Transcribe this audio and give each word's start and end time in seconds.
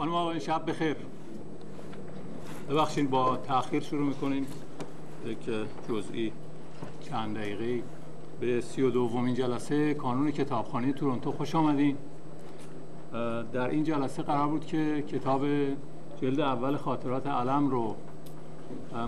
خانم 0.00 0.14
آقای 0.14 0.40
شب 0.40 0.70
بخیر. 0.70 0.96
ببخشید 2.70 3.10
با 3.10 3.36
تاخیر 3.36 3.82
شروع 3.82 4.06
می‌کنیم. 4.06 4.46
یک 5.26 5.38
جزئی 5.88 6.32
چند 7.00 7.36
دقیقه 7.36 7.82
به 8.40 8.60
سی 8.60 8.82
و 8.82 8.90
دومین 8.90 9.34
جلسه 9.34 9.94
کانون 9.94 10.30
کتابخانه 10.30 10.92
تورنتو 10.92 11.32
خوش 11.32 11.54
آمدین. 11.54 11.96
در 13.52 13.68
این 13.68 13.84
جلسه 13.84 14.22
قرار 14.22 14.48
بود 14.48 14.66
که 14.66 15.04
کتاب 15.08 15.44
جلد 16.22 16.40
اول 16.40 16.76
خاطرات 16.76 17.26
علم 17.26 17.68
رو 17.68 17.96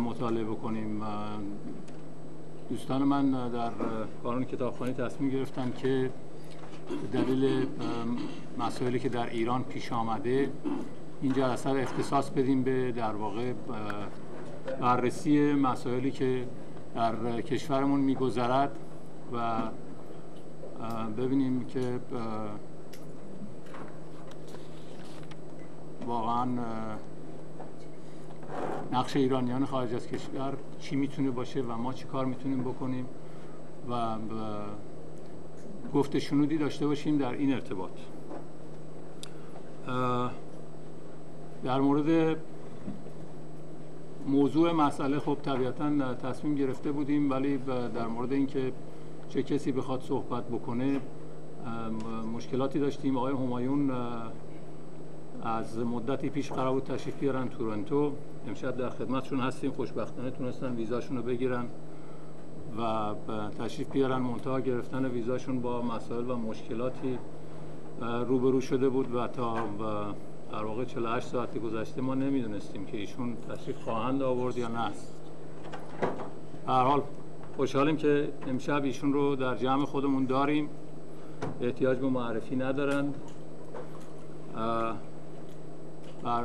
مطالعه 0.01 0.45
بکنیم 0.45 1.03
دوستان 2.71 3.03
من 3.03 3.49
در 3.49 3.71
کانون 4.23 4.45
کتابخانه 4.45 4.93
تصمیم 4.93 5.31
گرفتن 5.31 5.73
که 5.77 6.11
دلیل 7.13 7.67
مسائلی 8.59 8.99
که 8.99 9.09
در 9.09 9.31
ایران 9.31 9.65
پیش 9.65 9.93
آمده 9.93 10.51
این 11.23 11.33
جلسه 11.33 11.71
رو 11.71 11.77
اختصاص 11.77 12.31
بدیم 12.31 12.63
به 12.63 12.93
در 12.93 13.15
واقع 13.15 13.53
بررسی 14.81 15.53
مسائلی 15.53 16.11
که 16.11 16.47
در 16.95 17.41
کشورمون 17.41 18.01
میگذرد 18.01 18.79
و 19.33 19.63
ببینیم 21.17 21.65
که 21.65 22.01
واقعا 26.07 26.47
نقش 28.93 29.17
ایرانیان 29.17 29.65
خارج 29.65 29.95
از 29.95 30.07
کشور 30.07 30.57
چی 30.81 30.97
می‌تونه 30.97 31.31
باشه 31.31 31.63
و 31.63 31.77
ما 31.77 31.93
چی 31.93 32.05
کار 32.05 32.27
می‌تونیم 32.27 32.61
بکنیم 32.61 33.07
و 33.91 34.17
گفت 35.95 36.19
شنودی 36.19 36.59
داشته 36.59 36.87
باشیم 36.87 37.19
در 37.19 37.33
این 37.33 37.53
ارتباط. 37.53 37.91
در 41.65 41.81
مورد 41.81 42.37
موضوع 44.27 44.73
مسئله 44.73 45.19
خب 45.19 45.39
طبیعتا 45.43 46.15
تصمیم 46.15 46.55
گرفته 46.55 46.93
بودیم 46.93 47.31
ولی 47.31 47.59
در 47.95 48.07
مورد 48.07 48.33
اینکه 48.33 48.73
چه 49.29 49.43
کسی 49.43 49.73
بخواد 49.73 50.01
صحبت 50.03 50.49
بکنه 50.49 51.01
مشکلاتی 52.35 52.79
داشتیم. 52.79 53.17
آقای 53.17 53.35
همایون 53.35 53.91
از 55.43 55.79
مدتی 55.79 56.29
پیش 56.31 56.53
قرار 56.53 56.73
بود 56.73 56.85
تشریف 56.85 57.19
بیارن 57.19 57.49
تورنتو. 57.49 58.13
امشب 58.49 58.77
در 58.77 58.91
خدمتشون 58.91 59.41
هستیم. 59.41 59.73
خوشبختانه 59.73 60.31
تونستن 60.31 60.77
ویزاشون 60.77 61.17
رو 61.17 61.23
بگیرن. 61.23 61.65
و 62.79 63.15
تشریف 63.59 63.91
بیارن 63.91 64.19
منتها 64.19 64.61
گرفتن 64.61 65.05
ویزاشون 65.05 65.61
با 65.61 65.83
مسائل 65.83 66.31
و 66.31 66.37
مشکلاتی 66.37 67.19
روبرو 68.27 68.61
شده 68.61 68.89
بود 68.89 69.15
و 69.15 69.29
تا 69.29 69.55
در 70.53 70.65
واقع 70.65 70.85
48 70.85 71.27
ساعتی 71.27 71.59
گذشته 71.59 72.01
ما 72.01 72.15
نمی‌دونستیم 72.15 72.85
که 72.85 72.97
ایشون 72.97 73.37
تشریف 73.37 73.77
خواهند 73.77 74.23
آورد 74.23 74.59
یا 74.59 74.69
نه. 74.69 74.91
هر 76.67 76.83
حال 76.83 77.03
خوشحالیم 77.57 77.97
که 77.97 78.29
امشب 78.47 78.85
ایشون 78.85 79.13
رو 79.13 79.37
در 79.37 79.57
جمع 79.57 79.85
خودمون 79.85 80.25
داریم. 80.25 80.69
احتیاج 81.61 81.99
به 81.99 82.09
معرفی 82.09 82.57
ندارند. 82.57 83.15
بر 86.23 86.45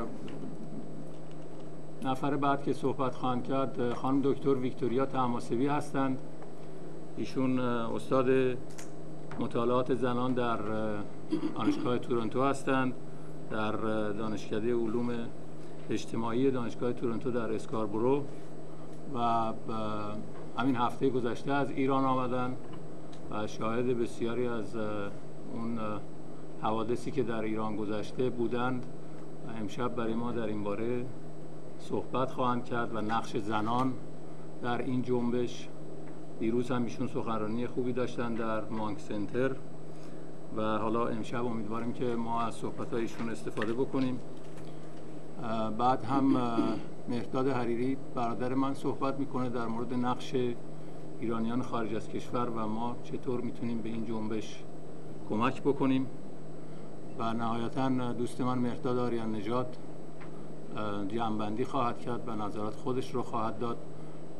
نفر 2.03 2.35
بعد 2.35 2.63
که 2.63 2.73
صحبت 2.73 3.15
خواهند 3.15 3.43
کرد 3.43 3.93
خانم 3.93 4.21
دکتر 4.23 4.55
ویکتوریا 4.55 5.05
تماسبی 5.05 5.67
هستند. 5.67 6.17
ایشون 7.17 7.59
استاد 7.59 8.57
مطالعات 9.39 9.95
زنان 9.95 10.33
در 10.33 10.57
دانشگاه 11.57 11.97
تورنتو 11.97 12.43
هستند 12.43 12.93
در 13.51 13.71
دانشکده 14.11 14.75
علوم 14.75 15.09
اجتماعی 15.89 16.51
دانشگاه 16.51 16.93
تورنتو 16.93 17.31
در 17.31 17.53
اسکاربرو 17.53 18.23
و 19.15 19.53
همین 20.57 20.75
هفته 20.75 21.09
گذشته 21.09 21.51
از 21.51 21.71
ایران 21.71 22.03
آمدن 22.03 22.55
و 23.31 23.47
شاهد 23.47 23.85
بسیاری 23.85 24.47
از 24.47 24.75
اون 25.53 25.79
حوادثی 26.61 27.11
که 27.11 27.23
در 27.23 27.41
ایران 27.41 27.75
گذشته 27.75 28.29
بودند. 28.29 28.85
و 29.47 29.59
امشب 29.61 29.95
برای 29.95 30.13
ما 30.13 30.31
در 30.31 30.45
این 30.45 30.63
باره 30.63 31.05
صحبت 31.79 32.31
خواهند 32.31 32.65
کرد 32.65 32.95
و 32.95 33.01
نقش 33.01 33.37
زنان 33.37 33.93
در 34.61 34.81
این 34.81 35.01
جنبش. 35.01 35.69
دیروز 36.39 36.71
هم 36.71 36.83
ایشون 36.83 37.07
سخنرانی 37.07 37.67
خوبی 37.67 37.93
داشتن 37.93 38.33
در 38.33 38.65
مانک 38.65 38.99
سنتر 38.99 39.55
و 40.57 40.77
حالا 40.77 41.07
امشب 41.07 41.45
امیدواریم 41.45 41.93
که 41.93 42.05
ما 42.05 42.41
از 42.41 42.53
صحبت 42.55 42.93
ایشون 42.93 43.29
استفاده 43.29 43.73
بکنیم. 43.73 44.19
بعد 45.77 46.05
هم 46.05 46.37
مهداد 47.09 47.47
حریری 47.47 47.97
برادر 48.15 48.53
من 48.53 48.73
صحبت 48.73 49.19
می‌کنه 49.19 49.49
در 49.49 49.67
مورد 49.67 49.93
نقش 49.93 50.35
ایرانیان 51.19 51.61
خارج 51.61 51.95
از 51.95 52.09
کشور 52.09 52.49
و 52.49 52.67
ما 52.67 52.95
چطور 53.03 53.41
می‌تونیم 53.41 53.81
به 53.81 53.89
این 53.89 54.05
جنبش 54.05 54.63
کمک 55.29 55.61
بکنیم. 55.61 56.07
و 57.19 57.33
نهایتا 57.33 58.13
دوست 58.13 58.41
من 58.41 58.57
مهداد 58.57 58.97
آریان 58.97 59.35
نجات 59.35 59.77
جمعبندی 61.07 61.65
خواهد 61.65 61.99
کرد 61.99 62.27
و 62.27 62.31
نظرات 62.31 62.73
خودش 62.73 63.15
رو 63.15 63.23
خواهد 63.23 63.59
داد 63.59 63.77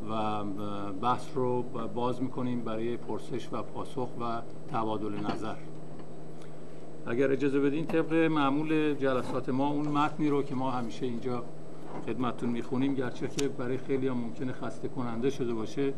و 0.10 0.44
بحث 1.02 1.26
رو 1.36 1.62
باز 1.96 2.22
می‌کنیم 2.22 2.62
برای 2.62 2.98
پرسش 2.98 3.48
و 3.52 3.62
پاسخ 3.62 4.10
و 4.22 4.42
تبادل 4.72 5.14
نظر. 5.32 5.56
اگر 7.06 7.32
اجازه 7.32 7.60
بدین 7.60 7.86
طبق 7.86 8.14
معمول 8.14 8.94
جلسات 8.94 9.50
ما 9.50 9.70
اون 9.70 9.88
متنی 9.88 10.30
رو 10.30 10.44
که 10.44 10.56
ما 10.56 10.72
همیشه 10.72 11.06
اینجا 11.06 11.44
خدمتتون 12.06 12.50
می‌خونیم 12.50 12.94
گرچه 12.94 13.28
که 13.28 13.48
برای 13.48 13.78
خیلی 13.78 14.08
هم 14.08 14.18
ممکنه 14.18 14.54
خسته 14.54 14.88
کننده 14.88 15.30
شده 15.30 15.54
باشه 15.54 15.94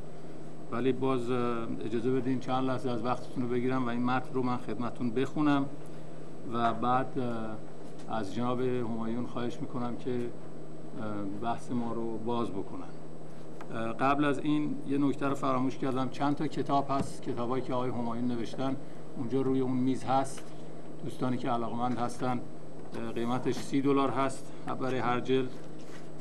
ولی 0.72 0.92
باز 0.92 1.32
اجازه 1.86 2.12
بدین 2.12 2.40
چند 2.40 2.68
لحظه 2.68 2.90
از 2.90 3.06
وقتتون 3.06 3.44
رو 3.44 3.50
بگیرم 3.50 3.86
و 3.86 3.90
این 3.90 4.04
متن 4.04 4.34
رو 4.34 4.44
من 4.44 4.58
خدمتتون 4.58 5.12
بخونم 5.12 5.66
و 6.54 6.74
بعد 6.74 7.20
از 8.12 8.36
جناب 8.36 8.62
همایون 8.62 9.26
خواهش 9.26 9.58
می‌کنم 9.62 9.96
که 9.96 10.30
بحث 11.42 11.72
ما 11.72 11.94
رو 11.94 12.18
باز 12.18 12.50
بکنن. 12.50 12.90
قبل 14.00 14.26
از 14.26 14.40
این 14.40 14.76
یه 14.88 14.98
نکته 14.98 15.28
رو 15.28 15.36
فراموش 15.36 15.78
کردم. 15.78 16.10
چند 16.10 16.36
تا 16.36 16.48
کتاب 16.48 16.86
هست 16.90 17.22
کتابایی 17.22 17.64
که 17.64 17.74
آقای 17.74 17.90
همایون 17.90 18.28
نوشتن. 18.28 18.76
اونجا 19.18 19.42
روی 19.42 19.60
اون 19.60 19.78
میز 19.78 20.04
هست. 20.04 20.44
دوستانی 21.04 21.38
که 21.38 21.50
علاقمند 21.50 21.98
هستن. 21.98 22.40
قیمتش 23.16 23.56
سی 23.56 23.82
دلار 23.82 24.10
هست. 24.10 24.52
برای 24.80 25.00
هر 25.00 25.20
جلد. 25.20 25.50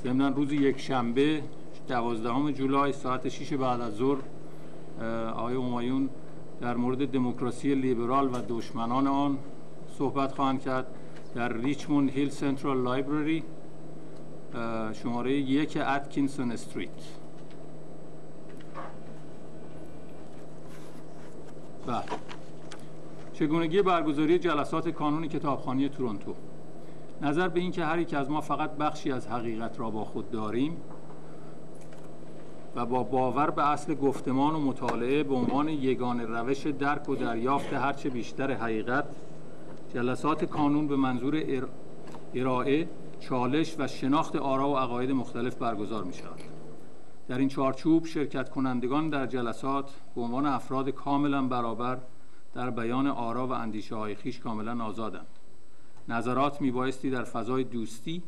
ضمن 0.02 0.34
روز 0.34 0.52
یک 0.52 0.80
شنبه 0.80 1.42
دوازدهم 1.88 2.50
جولای 2.50 2.92
ساعت 2.92 3.28
6 3.28 3.52
بعد 3.52 3.80
از 3.80 3.94
ظهر 3.94 4.18
آقای 5.30 5.56
همایون 5.56 6.08
در 6.60 6.76
مورد 6.76 7.10
دموکراسی 7.10 7.74
لیبرال 7.74 8.26
و 8.26 8.38
دشمنان 8.48 9.06
آن 9.06 9.38
صحبت 9.98 10.32
خواهند 10.32 10.60
کرد. 10.60 10.86
در 11.34 11.52
ریچموند 11.52 12.10
هیل 12.10 12.30
سنترال 12.30 12.82
لایبرری 12.82 13.44
شماره 14.92 15.32
یک 15.32 15.78
اتکینسون 15.86 16.52
استریت 16.52 16.90
بله. 21.86 22.02
چگونگی 23.32 23.82
برگزاری 23.82 24.38
جلسات 24.38 24.88
کانون 24.88 25.28
کتابخانه 25.28 25.88
تورنتو. 25.88 26.34
نظر 27.22 27.48
به 27.48 27.60
اینکه 27.60 27.84
هر 27.84 27.98
یک 27.98 28.14
از 28.14 28.30
ما 28.30 28.40
فقط 28.40 28.70
بخشی 28.70 29.12
از 29.12 29.28
حقیقت 29.28 29.80
را 29.80 29.90
با 29.90 30.04
خود 30.04 30.30
داریم 30.30 30.76
و 32.76 32.86
با 32.86 33.02
باور 33.02 33.50
به 33.50 33.70
اصل 33.70 33.94
گفتمان 33.94 34.54
و 34.54 34.60
مطالعه 34.60 35.22
به 35.22 35.34
عنوان 35.34 35.68
یگان 35.68 36.20
روش 36.20 36.66
درک 36.66 37.08
و 37.08 37.14
دریافت 37.14 37.72
هرچه 37.72 38.10
بیشتر 38.10 38.52
حقیقت 38.52 39.04
جلسات 39.94 40.44
کانون 40.44 40.88
به 40.88 40.96
منظور 40.96 41.42
ارائه 42.34 42.88
چالش 43.20 43.76
و 43.78 43.86
شناخت 43.86 44.36
آرا 44.36 44.70
و 44.70 44.76
عقاید 44.76 45.10
مختلف 45.10 45.54
برگزار 45.54 46.04
می 46.04 46.14
شود. 46.14 46.40
در 47.28 47.38
این 47.38 47.48
چارچوب 47.48 48.06
شرکت 48.06 48.48
کنندگان 48.48 49.08
در 49.08 49.26
جلسات 49.26 49.90
به 50.14 50.20
عنوان 50.20 50.46
افراد 50.46 50.90
کاملا 50.90 51.42
برابر 51.42 51.98
در 52.54 52.70
بیان 52.70 53.06
آرا 53.06 53.46
و 53.46 53.52
اندیشه 53.52 53.96
های 53.96 54.14
خیش 54.14 54.40
کاملا 54.40 54.84
آزادند. 54.84 55.26
نظرات 56.08 56.60
می 56.60 56.70
بایستی 56.70 57.10
در 57.10 57.24
فضای 57.24 57.64
دوستی 57.64 58.22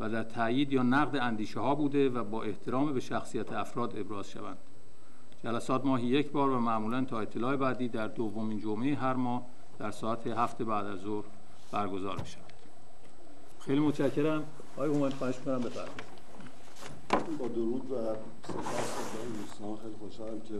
و 0.00 0.08
در 0.08 0.22
تایید 0.22 0.72
یا 0.72 0.82
نقد 0.82 1.16
اندیشه 1.16 1.60
ها 1.60 1.74
بوده 1.74 2.08
و 2.08 2.24
با 2.24 2.42
احترام 2.42 2.92
به 2.92 3.00
شخصیت 3.00 3.52
افراد 3.52 3.98
ابراز 3.98 4.30
شوند. 4.30 4.58
جلسات 5.44 5.84
ماهی 5.84 6.06
یک 6.06 6.30
بار 6.30 6.50
و 6.50 6.60
معمولا 6.60 7.04
تا 7.04 7.20
اطلاع 7.20 7.56
بعدی 7.56 7.88
در 7.88 8.06
دومین 8.08 8.58
جمعه 8.58 8.94
هر 8.94 9.14
ماه 9.14 9.46
در 9.78 9.90
ساعت 9.90 10.26
هفت 10.26 10.62
بعد 10.62 10.86
از 10.86 10.98
ظهر 10.98 11.24
برگزار 11.72 12.16
می. 12.16 12.24
خیلی 13.60 13.80
متشکرم. 13.80 14.44
آقای 14.76 14.88
هومن 14.88 15.10
خواهش 15.10 15.38
کنم 15.38 15.58
بفرمایید. 15.58 16.18
با 17.38 17.48
درود 17.48 17.92
و 17.92 17.94
سپاس 18.42 18.96
دوستان 19.38 19.76
خیلی 19.76 19.94
خوشحالم 20.00 20.40
که 20.40 20.54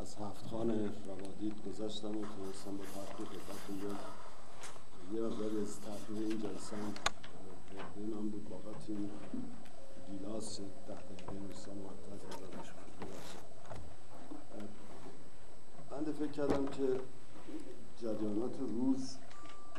از 0.00 0.16
هفت 0.16 0.46
خان 0.50 0.70
روادید 1.06 1.54
گذشتم 1.66 2.08
و 2.08 2.12
تونستم 2.12 2.76
با 2.78 2.84
تحقیق 2.94 3.28
خدمتتون 3.28 3.96
یه 5.14 5.20
مقداری 5.20 5.60
از 5.60 5.80
تحقیق 5.80 6.28
این 6.28 6.40
جلسه 6.42 6.76
من 7.96 8.28
بود 8.28 8.48
باقت 8.48 8.88
این 8.88 9.10
گیلاس 10.10 10.60
ده 10.60 10.94
دقیقه 10.94 11.46
دوستان 11.46 11.74
مرتب 11.74 12.10
من 15.90 16.12
فکر 16.12 16.32
کردم 16.32 16.66
که 16.66 17.00
جریانات 18.00 18.60
روز 18.60 19.16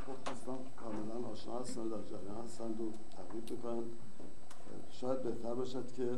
خب 0.05 0.31
دوستان 0.31 0.57
کاملا 0.77 1.27
آشنا 1.27 1.59
هستن 1.59 1.87
در 1.87 2.01
جریان 2.01 2.43
هستند 2.43 2.81
و 2.81 2.93
تقریب 3.17 3.51
می‌کنند 3.51 3.85
شاید 4.89 5.23
بهتر 5.23 5.53
باشد 5.53 5.91
که 5.91 6.09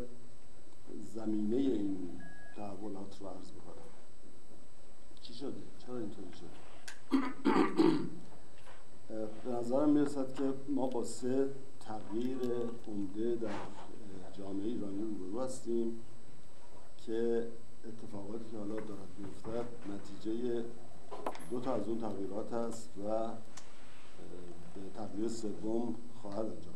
زمینه 1.04 1.56
این 1.56 2.22
تحولات 2.56 3.22
رو 3.22 3.28
عرض 3.28 3.52
بکنم 3.52 3.84
چی 5.22 5.34
شده؟ 5.34 5.62
چرا 5.78 5.98
اینطوری 5.98 6.32
شده؟ 6.34 6.50
به 9.46 9.52
نظرم 9.52 9.90
می‌رسد 9.90 10.34
که 10.34 10.54
ما 10.70 10.88
با 10.88 11.04
سه 11.04 11.50
تغییر 11.80 12.38
عمده 12.88 13.36
در 13.36 13.52
جامعه 14.34 14.68
ایرانی 14.68 15.02
روبرو 15.02 15.42
هستیم 15.42 16.00
که 16.98 17.48
اتفاقاتی 17.88 18.52
که 18.52 18.58
حالا 18.58 18.76
دارد 18.76 19.10
میفتد 19.18 19.66
نتیجه 19.94 20.64
دو 21.52 21.60
تا 21.60 21.74
از 21.74 21.88
اون 21.88 22.00
تغییرات 22.00 22.54
است 22.54 22.90
و 22.98 23.28
به 24.76 24.82
تغییر 24.98 25.28
سوم 25.28 25.96
خواهد 26.22 26.46
انجام 26.46 26.74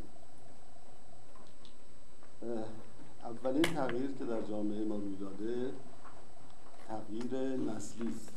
اولین 3.24 3.62
تغییر 3.62 4.12
که 4.12 4.26
در 4.26 4.42
جامعه 4.42 4.86
ما 4.86 4.96
روی 4.96 5.16
داده 5.16 5.72
تغییر 6.88 7.58
نسلی 7.58 8.08
است. 8.08 8.34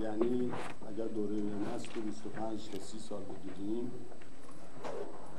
یعنی 0.00 0.52
اگر 0.88 1.06
دوره 1.06 1.36
نسل 1.36 2.00
25 2.00 2.68
تا 2.68 2.78
30 2.78 2.98
سال 2.98 3.22
بگیریم 3.22 3.92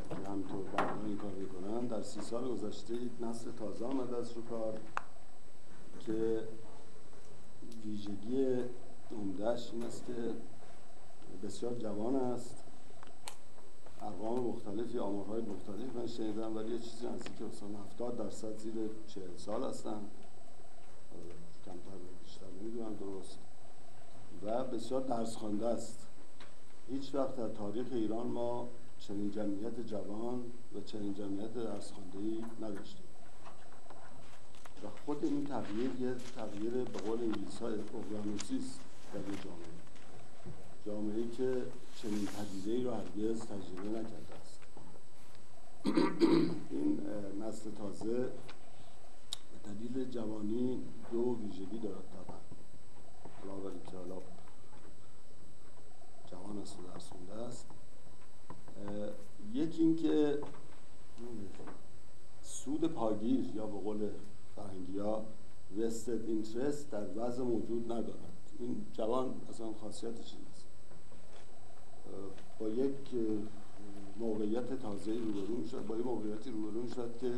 که 0.10 0.32
همینطور 0.32 0.64
بعدا 0.64 1.06
این 1.06 1.18
کار 1.18 1.32
می‌کنن 1.32 1.88
در 1.88 2.02
سی 2.02 2.22
سال 2.22 2.48
گذشته 2.48 2.94
یک 2.94 3.12
نسل 3.22 3.52
تازه 3.52 3.86
آمده 3.86 4.18
است 4.18 4.36
رو 4.36 4.42
کار 4.42 4.74
که 6.00 6.48
ویژگی 7.86 8.64
عمدهش 9.12 9.70
این 9.74 9.84
است 9.84 10.06
که 10.06 10.14
بسیار 11.44 11.74
جوان 11.74 12.16
است. 12.16 12.64
ارقام 14.02 14.40
مختلفی 14.40 15.00
آمارهای 15.00 15.42
مختلف 15.42 15.96
من 15.96 16.08
شنیدم 16.08 16.56
ولی 16.56 16.72
یه 16.72 16.80
چیزی 16.80 17.08
نزدیک 17.08 17.42
مثلا 17.42 17.70
70 17.92 18.18
درصد 18.18 18.58
زیر 18.58 18.74
40 19.08 19.24
سال 19.38 19.64
هستن. 19.64 20.02
کمتر 21.66 21.98
بیشتر 22.24 22.46
نمی‌دونم 22.62 22.96
درست. 22.96 23.40
و 24.44 24.64
بسیار 24.64 25.02
درس 25.02 25.36
خوانده 25.36 25.66
است. 25.66 26.08
هیچ 26.90 27.16
وقت 27.16 27.36
در 27.36 27.50
تاریخ 27.50 27.88
ایران 27.92 28.28
ما 28.28 28.70
چنین 29.00 29.32
جمعیت 29.32 29.80
جوان 29.80 30.44
و 30.76 30.82
چنین 30.82 31.14
جمعیت 31.14 31.54
درس 31.54 31.92
ای 32.14 32.46
نداشتیم. 32.62 33.05
خود 35.06 35.26
این 35.26 35.46
تغییر 35.46 35.92
یه 36.02 36.16
تغییر 36.36 36.72
به 36.72 37.00
قول 37.00 37.20
انگلیس 37.20 37.60
های 37.60 37.74
اقیانوسی 37.74 38.58
است 38.58 38.80
در 39.14 39.20
جامعه. 39.22 39.76
جامعه 40.86 41.30
که 41.30 41.64
چنین 41.96 42.26
پدیده 42.26 42.72
ای 42.72 42.84
رو 42.84 42.92
هرگز 42.92 43.42
تجربه 43.42 43.90
نکرده 43.90 44.36
است. 44.42 44.60
این 46.72 47.02
نسل 47.42 47.72
تازه 47.72 48.30
به 49.52 49.74
دلیل 49.74 50.10
جوانی 50.10 50.84
دو 51.12 51.38
ویژگی 51.42 51.80
دارد 51.80 52.04
طبعا. 52.12 52.38
حالا 53.42 53.62
ولی 53.62 53.80
که 53.92 53.98
حالا 53.98 54.22
جوان 56.32 56.58
است 56.58 56.78
و 56.80 57.36
درس 57.36 57.48
است 57.48 57.68
یکی 59.54 59.82
اینکه 59.82 60.40
سود 62.42 62.86
پاگیر 62.86 63.56
یا 63.56 63.66
به 63.66 63.80
قول 63.80 64.10
فرنگی 64.56 65.00
ها 65.00 65.26
وستد 65.78 66.26
اینترست 66.26 66.92
در 66.92 67.08
وضع 67.16 67.44
موجود 67.44 67.92
ندارد 67.92 68.52
این 68.60 68.86
جوان 68.94 69.34
اصلا 69.50 69.74
خاصیتش 69.74 70.36
است. 70.52 70.66
با 72.60 72.70
یک 72.70 72.96
موقعیت 74.20 74.80
تازه 74.80 75.12
روبرو 75.14 75.58
می‌شد 75.58 75.86
با 75.86 75.98
یک 75.98 76.06
موقعیتی 76.06 76.52
روبرو 76.52 76.82
می‌شد 76.82 77.18
که 77.18 77.32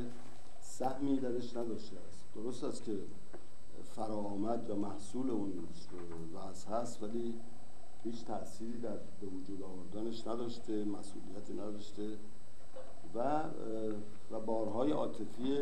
سهمی 0.59 1.17
درش 1.17 1.57
نداشته 1.57 1.97
است. 2.07 2.25
درست 2.35 2.63
است 2.63 2.83
که 2.83 2.97
فرآمد 3.83 4.69
یا 4.69 4.75
محصول 4.75 5.29
اون 5.29 5.53
وضع 6.33 6.69
هست 6.69 7.03
ولی 7.03 7.33
هیچ 8.03 8.25
تأثیری 8.25 8.79
در 8.79 8.97
به 9.21 9.27
وجود 9.27 9.63
آوردنش 9.63 10.27
نداشته 10.27 10.85
مسئولیتی 10.85 11.53
نداشته 11.53 12.17
و 13.15 13.43
و 14.31 14.39
بارهای 14.39 14.91
عاطفی 14.91 15.57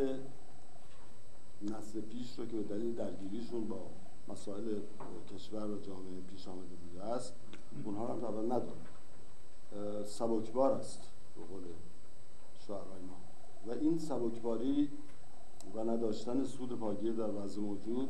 نسل 1.62 2.02
پیش 2.02 2.40
رو 2.40 2.46
که 2.46 2.58
به 2.58 2.64
دلیل 2.64 2.96
درگیریشون 2.96 3.68
با 3.68 3.90
مسائل 4.28 4.80
کشور 5.34 5.68
و 5.68 5.80
جامعه 5.80 6.22
پیش 6.30 6.48
آمده 6.48 6.76
بوده 6.76 7.04
است 7.04 7.34
اونها 7.86 8.08
هم 8.08 8.20
طبعا 8.20 8.42
نداره 8.42 8.86
سبکبار 10.06 10.72
است 10.72 11.12
به 11.36 11.42
قول 11.42 11.64
شعرهای 12.68 13.02
ما. 13.02 13.18
و 13.68 13.72
این 13.80 14.00
سبکباری 14.00 14.90
و 15.76 15.84
نداشتن 15.84 16.44
سود 16.44 16.80
پاگیر 16.80 17.14
در 17.14 17.30
وضع 17.30 17.62
موجود 17.62 18.10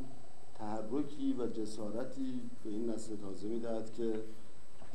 تحرکی 0.56 1.34
و 1.34 1.48
جسارتی 1.48 2.42
به 2.64 2.70
این 2.70 2.90
نسل 2.90 3.16
تازه 3.16 3.48
می‌دهد 3.48 3.94
که 3.94 4.24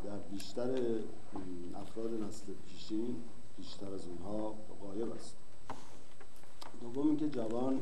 در 0.05 0.19
بیشتر 0.19 0.99
افراد 1.75 2.14
نسل 2.14 2.53
پیشین 2.67 3.17
بیشتر 3.56 3.94
از 3.94 4.06
اونها 4.06 4.55
غایب 4.82 5.12
است. 5.12 5.37
دوم 6.81 7.06
اینکه 7.09 7.29
جوان 7.29 7.81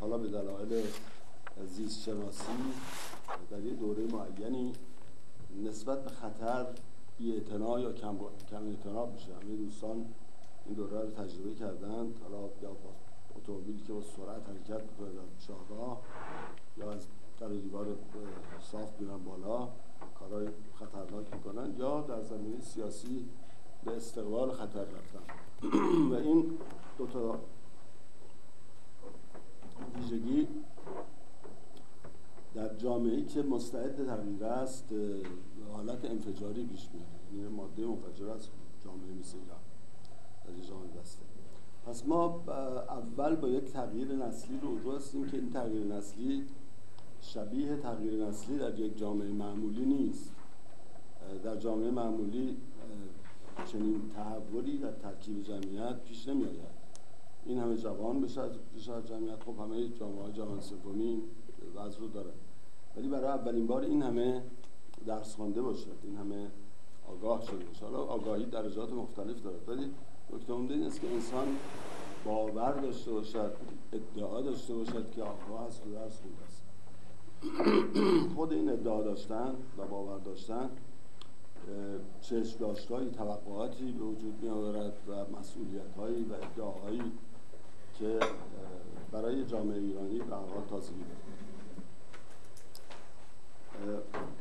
حالا 0.00 0.18
به 0.18 0.28
دلایل 0.28 0.86
زیست 1.66 2.02
شناسی 2.02 2.44
در 3.50 3.60
یه 3.60 3.72
دوره 3.72 4.02
معینی 4.02 4.72
نسبت 5.64 6.04
به 6.04 6.10
خطر 6.10 6.66
بی 7.18 7.24
یا 7.24 7.92
کم, 7.92 8.18
کم 8.50 8.66
اعتنا 8.66 9.06
میشه. 9.06 9.26
همه 9.42 9.56
دوستان 9.56 10.04
این 10.66 10.74
دوره 10.74 11.00
رو 11.00 11.10
تجربه 11.10 11.54
کردند. 11.54 12.14
حالا 12.22 12.48
یا 12.62 12.70
با 12.70 12.90
اتومبیلی 13.36 13.82
که 13.82 13.92
با 13.92 14.00
سرعت 14.00 14.48
حرکت 14.48 14.82
می‌کنه 14.82 15.08
در 15.08 15.46
شاهراه 15.46 16.00
یا 16.78 16.92
از 16.92 17.06
در 17.40 17.48
دیوار 17.48 17.86
صاف 18.72 19.00
میرن 19.00 19.18
بالا 19.18 19.68
کارهای 20.18 20.48
خطرناک 20.74 21.34
می‌کنن 21.34 21.74
یا 21.78 22.00
در 22.00 22.22
زمینه 22.22 22.60
سیاسی 22.60 23.28
به 23.84 23.96
استقبال 23.96 24.52
خطر 24.52 24.80
رفتن. 24.80 25.22
و 26.10 26.14
این 26.14 26.58
دو 26.98 27.06
تا 27.06 27.40
ویژگی 29.96 30.48
در 32.54 32.74
جامعه 32.74 33.24
که 33.24 33.42
مستعد 33.42 34.06
تغییر 34.06 34.44
است 34.44 34.84
حالت 35.72 36.04
انفجاری 36.04 36.64
پیش 36.64 36.88
میاد. 36.92 37.06
یعنی 37.34 37.48
ماده 37.56 37.86
منفجر 37.86 38.28
است 38.28 38.50
جامعه 38.84 39.14
مثل 39.20 39.36
ایران 39.38 39.60
در 40.44 40.68
جامعه 40.68 40.88
بسته. 41.00 41.22
پس 41.86 42.06
ما 42.06 42.42
اول 42.88 43.36
با 43.36 43.48
یک 43.48 43.64
تغییر 43.64 44.12
نسلی 44.12 44.58
رو 44.60 44.92
هستیم 44.92 45.26
که 45.26 45.36
این 45.36 45.50
تغییر 45.50 45.84
نسلی 45.84 46.44
شبیه 47.20 47.76
تغییر 47.76 48.26
نسلی 48.26 48.58
در 48.58 48.78
یک 48.78 48.98
جامعه 48.98 49.32
معمولی 49.32 49.84
نیست. 49.84 50.32
در 51.44 51.56
جامعه 51.56 51.90
معمولی 51.90 52.56
چنین 53.66 54.10
تحولی 54.16 54.78
در 54.78 54.92
ترکیب 54.92 55.42
جمعیت 55.42 56.00
پیش 56.04 56.28
نمی 56.28 56.44
آید 56.44 56.79
این 57.46 57.58
همه 57.58 57.76
جوان 57.76 58.20
بشد 58.20 58.60
جمعیت 59.06 59.42
خب 59.44 59.58
همه 59.58 59.88
جامعه 59.88 60.32
جهان 60.32 60.60
سومی 60.60 61.22
وضع 61.74 62.00
رو 62.00 62.08
داره. 62.08 62.32
ولی 62.96 63.08
برای 63.08 63.26
اولین 63.26 63.66
بار 63.66 63.82
این 63.82 64.02
همه 64.02 64.42
درس 65.06 65.34
خوانده 65.34 65.62
باشد 65.62 65.98
این 66.02 66.16
همه 66.16 66.50
آگاه 67.08 67.42
شده 67.42 67.64
باشه. 67.64 67.86
حالا 67.86 67.98
آگاهی 67.98 68.44
درجات 68.44 68.92
مختلف 68.92 69.42
داره. 69.42 69.58
ولی 69.66 69.90
نکته 70.32 70.52
عمده 70.52 70.74
این 70.74 70.82
است 70.82 71.00
که 71.00 71.10
انسان 71.10 71.46
باور 72.24 72.72
داشته 72.72 73.12
باشد 73.12 73.52
ادعا 73.92 74.40
داشته 74.40 74.74
باشد 74.74 75.10
که 75.10 75.22
آگاه 75.22 75.66
است 75.66 75.86
و 75.86 75.92
درس 75.92 76.20
خونده 76.20 76.44
است. 76.44 76.62
خود 78.36 78.52
این 78.52 78.68
ادعا 78.68 79.02
داشتن 79.02 79.54
و 79.78 79.86
باور 79.86 80.18
داشتن 80.18 80.70
چشم 82.20 82.58
داشتهایی 82.58 83.10
توقعاتی 83.10 83.92
به 83.92 84.04
وجود 84.04 84.42
می 84.42 84.48
آورد 84.48 84.92
و 85.08 85.38
مسئولیت 85.38 85.94
هایی 85.96 86.24
و 86.24 86.34
ادعاهایی 86.34 87.12
که 88.00 88.20
برای 89.12 89.44
جامعه 89.44 89.78
ایرانی 89.78 90.18
به 90.18 90.34
حال 90.34 90.64
تازگی 90.70 91.04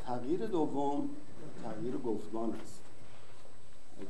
تغییر 0.06 0.46
دوم 0.46 1.10
تغییر 1.64 1.98
گفتمان 1.98 2.54
است. 2.54 2.82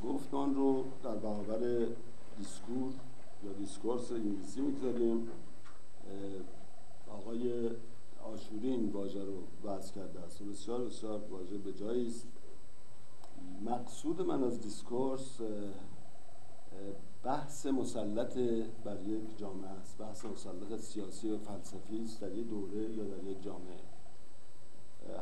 گفتمان 0.03 0.56
رو 0.56 0.84
در 1.03 1.15
برابر 1.15 1.88
discours 2.38 2.93
یا 3.44 3.53
discourse 3.53 4.12
انگلیسی 4.12 4.62
می‌گذاریم. 4.62 5.27
آقای 7.12 7.70
آشوری 8.24 8.70
این 8.70 8.89
واژه 8.89 9.24
رو 9.24 9.44
کرده 9.91 10.20
است. 10.20 10.44
بسیار 10.44 10.86
بسیار 10.86 11.22
واژه 11.32 11.58
به 11.58 11.74
جایی 11.74 12.08
است. 12.08 12.27
مقصود 13.65 14.22
من 14.22 14.44
از 14.44 14.62
discourse 14.62 15.41
بحث 17.23 17.65
مسلط 17.65 18.38
بر 18.83 19.01
یک 19.01 19.38
جامعه 19.38 19.69
است. 19.69 19.97
بحث 19.97 20.25
مسلط 20.25 20.79
سیاسی 20.79 21.31
و 21.31 21.38
فلسفی 21.38 22.03
است 22.03 22.21
در 22.21 22.35
یک 22.35 22.47
دوره 22.49 22.91
یا 22.91 23.03
در 23.03 23.23
یک 23.23 23.43
جامعه. 23.43 23.79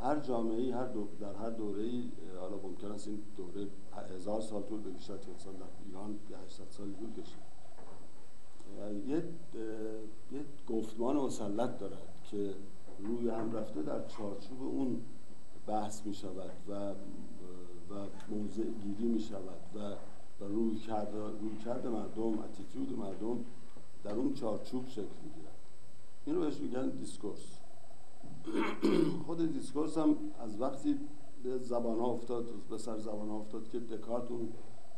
هر 0.02 0.20
جامعه 0.20 0.76
هر 0.76 0.88
در 1.20 1.34
هر 1.36 1.50
دوره 1.50 1.84
ای 1.84 2.12
حالا 2.40 2.58
ممکن 2.58 2.92
است 2.92 3.08
این 3.08 3.22
دوره 3.38 3.68
هزار 4.16 4.42
سال 4.42 4.64
طول 4.64 4.82
بکشد 4.82 5.22
که 5.22 5.32
مثلا 5.32 5.52
در 5.52 5.66
ایران 5.86 6.20
یه 6.30 6.38
800 6.38 6.64
سال 6.70 6.94
طول 6.94 7.12
کشید. 7.14 7.48
یه 9.08 9.24
یه 10.32 10.46
گفتمان 10.68 11.16
مسلط 11.16 11.78
دارد 11.78 12.22
که 12.32 12.54
روی 13.00 13.30
هم 13.30 13.52
رفته 13.52 13.82
در 13.82 14.08
چارچوب 14.08 14.62
اون 14.62 15.02
بحث 15.68 16.06
می 16.06 16.14
شود 16.14 16.52
و 16.70 16.92
و 17.90 18.08
موضع 18.30 18.64
گیری 18.64 19.08
می 19.08 19.20
شود 19.20 19.60
و 19.76 19.96
و 20.40 20.44
روی 20.44 20.76
کرد, 20.76 21.16
روی 21.42 21.58
کرد 21.66 21.88
مردم 21.88 22.40
اتیتود 22.40 23.00
مردم 23.00 23.46
در 24.04 24.12
اون 24.12 24.34
چارچوب 24.34 24.88
شکل 24.88 25.02
می‌گیرد 25.24 25.56
این 26.26 26.36
رو 26.36 26.42
بهش 26.42 26.60
میگن 26.60 26.90
discourse. 26.90 27.58
خود 29.26 29.54
discourse 29.54 29.98
هم 29.98 30.16
از 30.40 30.62
وقتی 30.62 31.00
به 31.44 31.58
زبان 31.58 32.00
ها 32.00 32.06
افتاد 32.06 32.46
به 32.70 32.78
سر 32.78 32.98
زبان 32.98 33.30
ها 33.30 33.36
افتاد 33.36 33.70
که 33.70 33.80
دکارت 33.80 34.32
اون 34.32 34.54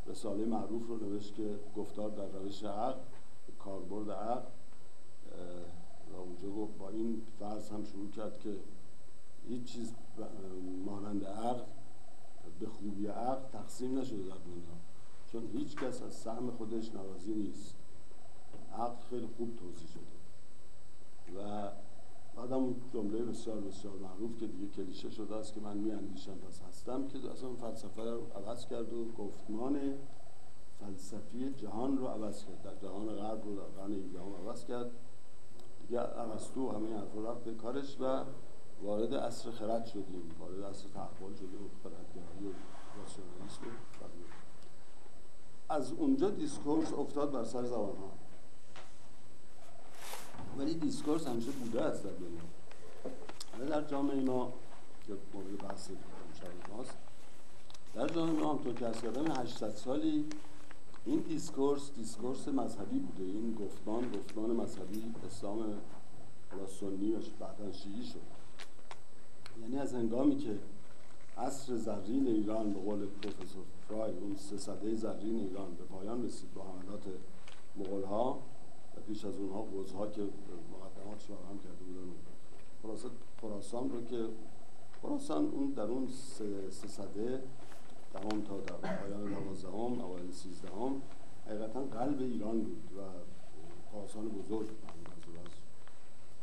رساله 0.08 0.46
معروف 0.46 0.88
رو 0.88 0.98
نوشت 0.98 1.36
که 1.36 1.60
گفتار 1.76 2.10
در 2.10 2.28
روش 2.28 2.64
عقل 2.64 3.00
کاربرد 3.60 4.12
عقل 4.12 4.48
و 6.14 6.16
اونجا 6.16 6.50
گفت 6.50 6.78
با 6.78 6.90
این 6.90 7.22
فرض 7.40 7.70
هم 7.70 7.84
شروع 7.84 8.10
کرد 8.10 8.40
که 8.40 8.56
هیچ 9.48 9.64
چیز 9.64 9.94
مانند 10.86 11.26
عقل 11.26 11.64
به 12.60 12.68
خوبی 12.68 13.08
عقل 13.08 13.50
تقسیم 13.52 13.98
نشده 13.98 14.24
در 14.24 14.38
دنیا. 14.38 14.79
چون 15.32 15.48
هیچ 15.54 15.76
کس 15.76 16.02
از 16.02 16.14
سهم 16.14 16.52
خودش 16.52 16.94
ناراضی 16.94 17.34
نیست. 17.34 17.76
عقل 18.74 18.96
خیلی 19.10 19.28
خوب 19.38 19.56
توضیح 19.56 19.88
شده. 19.88 20.20
و 21.36 21.72
بعد 22.36 22.54
اون 22.54 22.76
جمله 22.94 23.24
بسیار 23.24 23.60
بسیار 23.60 23.94
معروف 23.94 24.38
که 24.38 24.48
دیگه 24.48 24.68
کلیشه 24.68 25.10
شده 25.10 25.36
است 25.36 25.54
که 25.54 25.62
من 25.62 25.78
می 25.78 25.92
اندیشم 25.92 26.36
پس 26.36 26.62
هستم 26.62 27.08
که 27.08 27.32
اصلا 27.32 27.54
فلسفه 27.54 28.04
رو 28.04 28.22
عوض 28.36 28.66
کرد 28.68 28.94
و 28.94 29.06
گفتمان 29.12 29.94
فلسفی 30.80 31.54
جهان 31.54 31.98
رو 31.98 32.08
عوض 32.08 32.46
کرد. 32.46 32.62
در 32.62 32.76
جهان 32.76 33.16
غرب 33.16 33.46
رو 33.46 33.56
در 33.56 33.82
قرن 33.82 33.94
هم 33.94 34.48
عوض 34.48 34.66
کرد. 34.66 34.92
دیگه 35.82 36.02
ارسطو 36.02 36.72
همه 36.72 36.98
حرف 36.98 37.16
رفت 37.16 37.44
به 37.44 37.54
کارش 37.54 37.98
و 38.02 38.24
وارد 38.84 39.14
عصر 39.14 39.52
خرد 39.52 39.86
شدیم. 39.86 40.32
وارد 40.40 40.64
عصر 40.64 40.90
تحول 40.90 41.34
شدیم 41.34 41.66
و 41.66 41.70
خردگرایی 41.84 42.48
و 42.48 42.54
راسیونالیسم 43.02 43.62
از 45.70 45.92
اونجا 45.92 46.30
discourse 46.30 46.94
افتاد 46.94 47.32
بر 47.32 47.44
سر 47.44 47.66
زبان 47.66 47.96
ها 47.98 48.12
ولی 50.58 50.74
discourse 50.74 51.28
همیشه 51.28 51.52
بوده 51.52 51.82
است 51.82 52.04
در 52.04 52.10
دنیا. 52.10 52.42
در 53.70 53.88
جامعه 53.88 54.22
ما 54.22 54.54
که 55.08 55.14
مورد 55.34 55.58
بحث 55.58 55.90
ماست 56.78 56.98
در 57.94 58.08
جامعه 58.08 58.44
ما 58.44 58.54
همینطور 58.54 58.74
که 58.74 58.86
عرض 58.86 59.02
کردم 59.02 59.32
800 59.32 59.76
سالی 59.76 60.26
این 61.06 61.20
discourse 61.20 61.92
discourse 61.96 62.48
مذهبی 62.48 63.00
بوده. 63.00 63.24
این 63.24 63.56
گفتمان 63.56 64.12
گفتمان 64.12 64.50
مذهبی 64.50 65.14
اسلام 65.28 65.74
سنی 66.80 67.12
و 67.12 67.20
بعدا 67.40 67.72
شیعی 67.72 68.06
شد. 68.06 68.20
یعنی 69.62 69.80
از 69.80 69.94
هنگامی 69.94 70.38
که 70.38 70.60
عصر 71.40 71.76
زرین 71.76 72.28
ایران 72.28 72.74
به 72.74 72.80
قول 72.80 73.06
پروفسور 73.06 73.64
فرای 73.88 74.12
اون 74.12 74.36
سه 74.36 74.58
صده 74.58 74.96
زرین 74.96 75.36
ایران 75.36 75.74
به 75.76 75.84
پایان 75.84 76.26
رسید 76.26 76.54
با 76.54 76.64
حملات 76.64 77.04
مغول 77.76 78.04
ها 78.04 78.40
و 78.98 79.02
پیش 79.08 79.26
از 79.26 79.38
اونها 79.38 79.68
ها 79.98 80.08
که 80.08 80.22
مقدمات 80.22 81.24
هم 81.50 81.60
کرده 81.60 81.84
بودن. 81.86 83.10
خراسان 83.42 83.90
رو 83.90 84.06
که 84.06 84.28
خراسان 85.02 85.46
اون 85.46 85.72
در 85.72 85.84
اون 85.84 86.08
سه, 86.08 86.70
سه 86.70 87.42
دهم 88.14 88.42
تا 88.42 88.60
در 88.60 88.98
پایان 88.98 89.34
دوازدهم 89.34 90.02
اوایل 90.02 90.32
سیزدهم 90.32 91.02
حقیقتا 91.46 91.82
قلب 91.84 92.22
ایران 92.22 92.62
بود 92.62 92.90
و 92.98 93.02
خراسان 93.92 94.30
بزرگ 94.30 94.68
از 94.68 95.52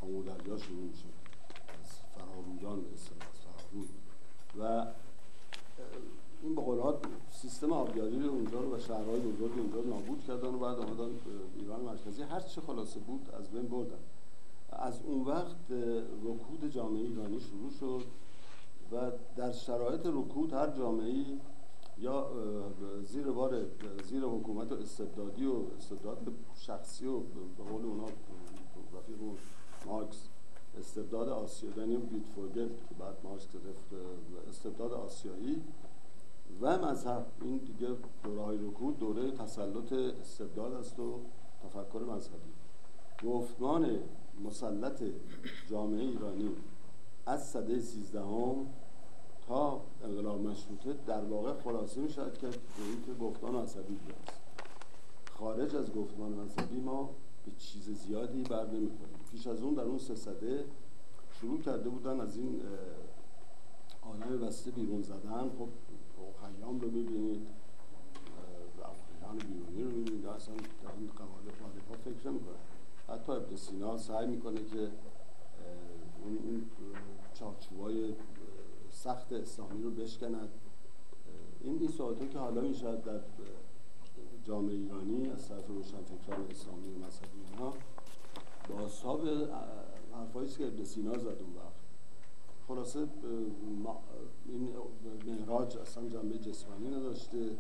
همون 0.03 0.21
دریا 0.21 0.59
شروع 0.59 0.83
می‌شد 0.83 1.15
از 1.81 2.00
فرارویان 2.15 2.81
به 2.83 2.95
اصطلاح 2.95 4.05
و 4.60 4.86
این 6.42 6.54
به 6.54 6.62
سیستم 7.30 7.72
آبیاری 7.72 8.25
اونجا 8.25 8.60
رو 8.60 8.76
و 8.76 8.78
شهرهای 8.78 9.20
بزرگ 9.20 9.58
اونجا 9.58 9.80
رو 9.80 9.88
نابود 9.88 10.25
کردن 10.26 10.54
و 10.54 10.58
بعد 10.58 10.78
آمدن 10.78 11.10
ایران 11.58 11.80
مرکزی. 11.80 12.22
هر 12.22 12.40
چه 12.40 12.60
خلاصه 12.60 13.00
بود 13.00 13.28
از 13.40 13.50
بین 13.50 13.68
بردن. 13.68 13.98
از 14.72 15.00
اون 15.04 15.25
وقت 15.25 15.56
رکود 16.25 16.70
جامعه 16.70 17.02
ایرانی 17.02 17.40
شروع 17.40 17.70
شد 17.80 18.02
و 18.92 19.10
در 19.36 19.52
شرایط 19.52 20.06
رکود 20.06 20.52
هر 20.52 20.70
جامعه 20.70 21.25
یا 21.98 22.30
زیر 23.04 23.26
بار 23.26 23.62
زیر 24.04 24.22
حکومت 24.22 24.72
استبدادی 24.72 25.46
و 25.46 25.54
استبداد 25.78 26.18
شخصی 26.54 27.06
و 27.06 27.18
به 27.18 27.64
قول 27.70 27.84
اونا 27.84 28.04
رفیق 28.94 29.18
مارکس 29.86 30.28
استبداد 30.78 31.28
آسیایی 31.28 31.97
بیت 31.97 32.26
فورگت 32.35 32.76
که 32.88 32.95
بعد 32.99 33.14
مارکس 33.25 33.47
گرفت 33.52 33.85
استبداد 34.49 34.92
آسیایی 34.92 35.62
و 36.61 36.78
مذهب. 36.78 37.26
این 37.42 37.56
دیگه 37.56 37.88
دوره 38.25 38.68
رکود 38.68 38.99
دوره 38.99 39.30
تسلط 39.30 39.92
استبداد 39.92 40.73
است 40.73 40.99
و 40.99 41.21
تفکر 41.64 41.99
مذهبی. 41.99 42.52
گفتمان 43.25 43.99
مسلط 44.45 45.02
جامعه 45.71 46.00
ایرانی 46.00 46.50
از 47.26 47.49
صده 47.49 47.80
سیزدهم 47.80 48.66
تا 49.49 49.80
انقلاب 50.04 50.40
مشروطه 50.40 50.95
در 51.06 51.25
واقع 51.25 51.52
خلاصه 51.52 52.00
می 52.00 52.11
شود 52.11 52.38
که 52.38 52.50
که 53.06 53.14
گفتمان 53.21 53.54
مذهبی 53.54 53.95
است. 53.95 54.40
خارج 55.38 55.76
از 55.76 55.92
گفتمان 55.92 56.33
مذهبی 56.33 56.80
ما 56.80 57.11
به 57.47 57.52
چیز 57.59 57.90
زیادی 57.90 58.42
بر 58.42 58.66
نمی 58.66 58.90
پیش 59.37 59.47
از 59.47 59.61
اون 59.61 59.75
در 59.75 59.83
اون 59.83 59.99
سه 59.99 60.64
شروع 61.40 61.61
کرده 61.61 61.88
بودن 61.88 62.21
از 62.21 62.37
این 62.37 62.61
عالم 64.02 64.40
بسته 64.40 64.71
بیرون 64.71 65.02
زدن. 65.02 65.50
خب 65.59 65.69
خیام 66.40 66.81
رو 66.81 66.90
می‌بینید 66.90 67.47
افریقیان 68.85 69.38
بیرونی 69.38 69.83
رو 69.83 69.90
می‌بینید. 69.99 70.26
اصلا 70.26 70.55
در 70.55 70.93
این 70.99 71.11
قواعد 71.16 71.59
ها 71.90 71.97
فکر 71.97 72.31
نمی‌کنه 72.31 72.57
حتی 73.09 73.33
ابن 73.33 73.57
سینا 73.57 73.99
سعی 73.99 74.26
می‌کنه 74.26 74.64
که 74.64 74.90
اون, 76.23 76.38
اون 76.45 76.71
چارچوبای 77.35 78.14
سخت 78.90 79.33
اسلامی 79.33 79.83
رو 79.83 79.90
بشکند. 79.90 80.49
این 81.61 81.78
این 81.78 81.90
سوالات 81.90 82.31
که 82.31 82.38
حالا 82.38 82.61
می‌شد 82.61 83.02
در 83.05 83.21
جامعه 84.45 84.75
ایرانی 84.75 85.31
از 85.31 85.49
طرف 85.49 85.66
روشنفکران 85.66 86.47
اسلامی 86.50 86.88
و 86.88 87.07
مذهبی 87.07 87.40
اینها 87.50 87.75
با 88.68 88.85
اصحاب 88.85 89.28
حرفایی 90.12 90.49
که 90.49 90.66
ابن 90.66 90.85
سینا 90.85 91.18
زد 91.18 91.26
اون 91.26 91.56
وقت. 91.56 91.76
خلاصه 92.68 93.08
این 94.46 94.76
معراج 95.26 95.76
اصلا 95.76 96.08
جنبه 96.08 96.38
جسمانی 96.38 96.88
نداشته. 96.88 97.50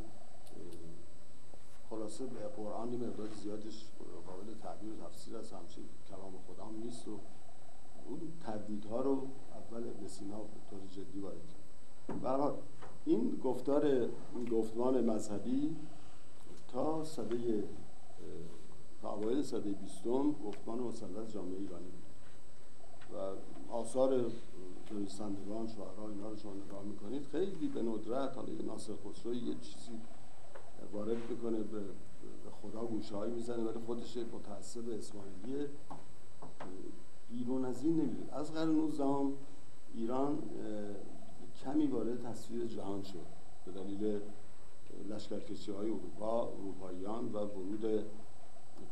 خلاصه 1.90 2.26
قرآن 2.56 2.92
یه 2.92 2.98
مقدار 2.98 3.28
زیادش 3.28 3.86
قابل 4.26 4.54
تعبیر 4.62 4.92
و 4.92 4.96
تفسیر 4.96 5.36
از 5.36 5.52
همچین 5.52 5.84
کلام 6.08 6.32
خدا 6.46 6.70
نیست 6.70 7.08
و 7.08 7.18
اون 8.08 8.20
تردیدها 8.46 9.00
رو 9.00 9.28
اول 9.54 9.88
ابن 9.88 10.06
سینا 10.06 10.36
طور 10.70 10.80
جدی 10.90 11.20
وارد 11.20 11.36
کرد. 11.48 12.20
برحال 12.20 12.54
این 13.04 13.40
گفتار 13.44 13.86
این 14.34 14.44
گفتمان 14.50 15.04
مذهبی 15.10 15.76
تا 16.68 17.04
صده 17.04 17.64
تا 19.02 19.12
اوایل 19.12 19.42
صده 19.42 19.72
بیستم 19.72 20.32
گفتمان 20.32 20.78
مسلط 20.78 21.28
جامعه 21.28 21.58
ایرانی 21.58 21.84
بود. 21.84 22.06
و 23.14 23.34
آثار 23.72 24.30
نویسندگان 24.92 25.66
شعرها 25.66 26.08
اینا 26.08 26.28
رو 26.30 26.36
شما 26.36 26.54
نگاه 26.54 26.82
می‌کنید 26.82 27.22
خیلی 27.22 27.68
به 27.68 27.82
ندرت 27.82 28.36
حالا 28.36 28.52
ناصر 28.66 28.92
خسرو 28.96 29.34
یه 29.34 29.54
چیزی 29.54 29.92
وارد 30.92 31.30
می‌کنه 31.30 31.58
به 31.58 31.80
خدا 32.62 32.86
گوشه 32.86 33.16
هایی 33.16 33.32
می‌زنه 33.32 33.64
ولی 33.64 33.78
خودش 33.86 34.16
متعصب 34.16 34.90
اسماعیلیه. 34.90 35.68
بیرون 37.28 37.64
از 37.64 37.84
این 37.84 38.00
نمیده 38.00 38.36
از 38.36 38.52
قرن 38.52 38.68
19 38.68 39.34
ایران 39.94 40.38
کمی 41.64 41.86
وارد 41.86 42.22
تصویر 42.22 42.66
جهان 42.66 43.02
شد. 43.02 43.26
به 43.66 43.72
دلیل 43.72 44.20
لشکرکشی 45.08 45.72
های 45.72 45.90
اروپا 45.90 46.48
اروپاییان 46.48 47.32
و 47.32 47.38
ورود 47.38 48.04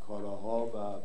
کالاها 0.08 0.66
و 0.66 1.00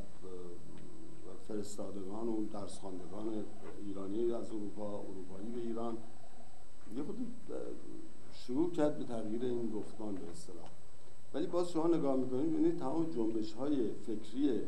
فرستادگان 1.48 2.28
و 2.28 2.46
درسخواندگان 2.46 3.46
ایرانی 3.86 4.34
از 4.34 4.52
اروپا 4.52 5.00
اروپایی 5.00 5.50
به 5.56 5.62
ایران. 5.62 5.98
یه 6.96 7.04
خود 7.04 7.18
شروع 8.34 8.72
کرد 8.72 8.98
به 8.98 9.04
تغییر 9.04 9.46
این 9.46 9.72
گفتمان 9.72 10.16
به 10.16 10.32
اصطلاح. 10.32 10.70
ولی 11.34 11.48
باز 11.48 11.70
شما 11.70 11.88
نگاه 11.88 12.16
می‌کنید 12.16 12.54
ببینید 12.54 12.80
تمام 12.80 13.10
جنبش 13.10 13.54
های 13.54 13.92
فکری 13.94 14.62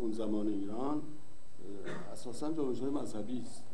اون 0.00 0.12
زمان 0.12 0.48
ایران 0.48 1.02
اساسا 2.12 2.52
جنبش 2.52 2.80
های 2.80 2.90
مذهبی 2.90 3.40
است. 3.40 3.64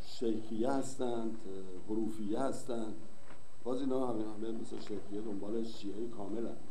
شیخیه 0.00 0.70
هستند 0.70 1.38
حروفیه 1.88 2.40
هستند. 2.40 2.94
باز 3.64 3.80
اینا 3.80 4.06
همه, 4.06 4.24
همه 4.24 4.52
مثل 4.52 4.78
شیخیه 4.78 5.20
دنبال 5.20 5.64
شیعه 5.64 6.08
کامل 6.08 6.46
هست. 6.46 6.64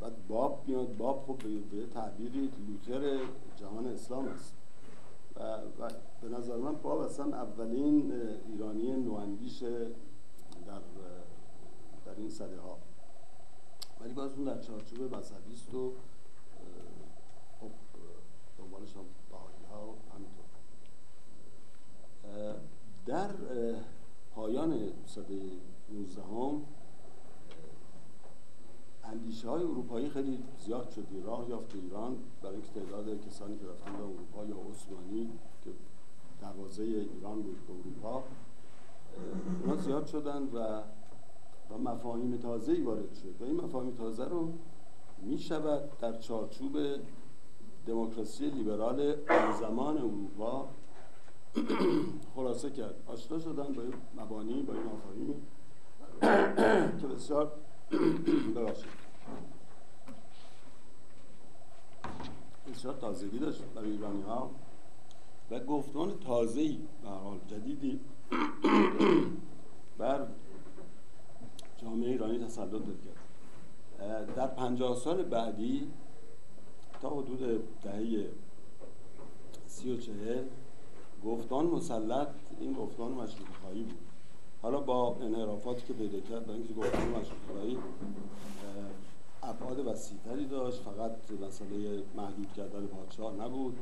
بعد 0.00 0.26
باب 0.28 0.62
میاد 0.66 0.96
باب 0.96 1.24
خب 1.26 1.36
به 1.70 1.86
تعبیری 1.86 2.50
لوتر 2.68 3.18
جهان 3.56 3.86
اسلام 3.86 4.28
است. 4.28 4.54
و, 5.36 5.42
و 5.80 5.90
به 6.22 6.28
نظر 6.28 6.56
من 6.56 6.74
باب 6.74 6.98
اصلا 7.00 7.36
اولین 7.36 8.12
ایرانی 8.46 8.92
نواندیش 8.92 9.62
در 10.66 10.80
در 12.04 12.14
این 12.16 12.28
سده 12.28 12.60
ها. 12.60 12.78
ولی 14.00 14.12
باز 14.12 14.32
اون 14.32 14.44
در 14.44 14.60
چارچوب 14.60 15.14
مذهبی 15.16 15.54
و 15.76 15.92
خب 17.60 17.70
دنبالش 18.58 18.96
هم 18.96 19.04
بهایی 19.30 19.64
ها 19.70 19.94
همینطور. 20.14 20.44
در 23.06 23.30
پایان 24.34 24.92
سده 25.06 25.40
19 25.90 26.22
هم 26.22 26.62
اندیشه 29.12 29.48
های 29.48 29.62
اروپایی 29.62 30.10
خیلی 30.10 30.38
زیاد 30.58 30.90
شد. 30.90 31.06
راه 31.24 31.48
یافت 31.48 31.74
ایران 31.74 32.16
برای 32.42 32.54
اینکه 32.54 32.68
تعداد 32.68 33.26
کسانی 33.26 33.58
که 33.58 33.66
رفتن 33.66 33.92
به 33.92 34.02
اروپا 34.02 34.44
یا 34.44 34.56
عثمانی 34.70 35.30
که 35.64 35.70
دروازه 36.40 36.82
ایران 36.82 37.42
بود 37.42 37.66
به 37.66 37.72
اروپا 37.72 38.24
اونا 39.62 39.76
زیاد 39.76 40.06
شدن 40.06 40.42
و 40.42 40.82
و 41.70 41.78
مفاهیم 41.78 42.36
تازه 42.36 42.84
وارد 42.84 43.14
شد. 43.14 43.34
و 43.40 43.44
این 43.44 43.56
مفاهیم 43.56 43.94
تازه 43.94 44.24
رو 44.24 44.52
می 45.22 45.38
شود 45.38 45.98
در 45.98 46.18
چارچوب 46.18 46.78
دموکراسی 47.86 48.50
لیبرال 48.50 49.16
زمان 49.60 49.98
اروپا 49.98 50.68
خلاصه 52.34 52.70
کرد. 52.70 52.94
آشنا 53.06 53.38
شدن 53.38 53.72
با 53.72 53.82
مبانی 54.22 54.62
با 54.62 54.72
این 54.72 54.82
مفاهیمی 54.82 55.34
که 57.00 57.06
بسیار 57.06 57.52
ببخشید. 57.90 58.98
بسیار 62.70 62.94
تازگی 62.94 63.38
داشت 63.38 63.62
برای 63.62 63.90
ایرانی 63.90 64.22
ها 64.22 64.50
و 65.50 65.60
گفتمان 65.60 66.18
تازه‌ای 66.18 66.78
به 67.02 67.08
حال 67.08 67.38
جدیدی. 67.48 68.00
بر 69.98 70.26
جامعه 71.76 72.08
ایرانی 72.08 72.38
تسلط 72.38 72.82
کرد 72.82 74.34
در 74.34 74.46
پنجاه 74.46 74.96
سال 74.96 75.22
بعدی 75.22 75.90
تا 77.00 77.10
حدود 77.10 77.62
دهه 77.82 78.28
سی 79.66 79.92
و 79.92 79.96
چهل 79.96 80.44
گفتان 81.24 81.66
مسلط 81.66 82.28
این 82.60 82.72
گفتان 82.72 83.12
مشروط 83.12 83.48
خواهی 83.62 83.82
بود. 83.82 84.07
حالا 84.62 84.80
با 84.80 85.16
انحرافاتی 85.20 85.86
که 85.86 85.92
پیدا 85.92 86.20
کرد 86.20 86.46
برای 86.46 86.58
اینکه 86.58 86.74
گفتمان 86.74 87.08
مشروط 87.08 87.38
خواهی 87.52 87.78
ابعاد 89.42 89.86
وسیعتری 89.86 90.46
داشت 90.46 90.82
فقط 90.82 91.12
مسئله 91.48 92.02
محدود 92.16 92.52
کردن 92.52 92.86
پادشاه 92.86 93.34
نبود. 93.34 93.78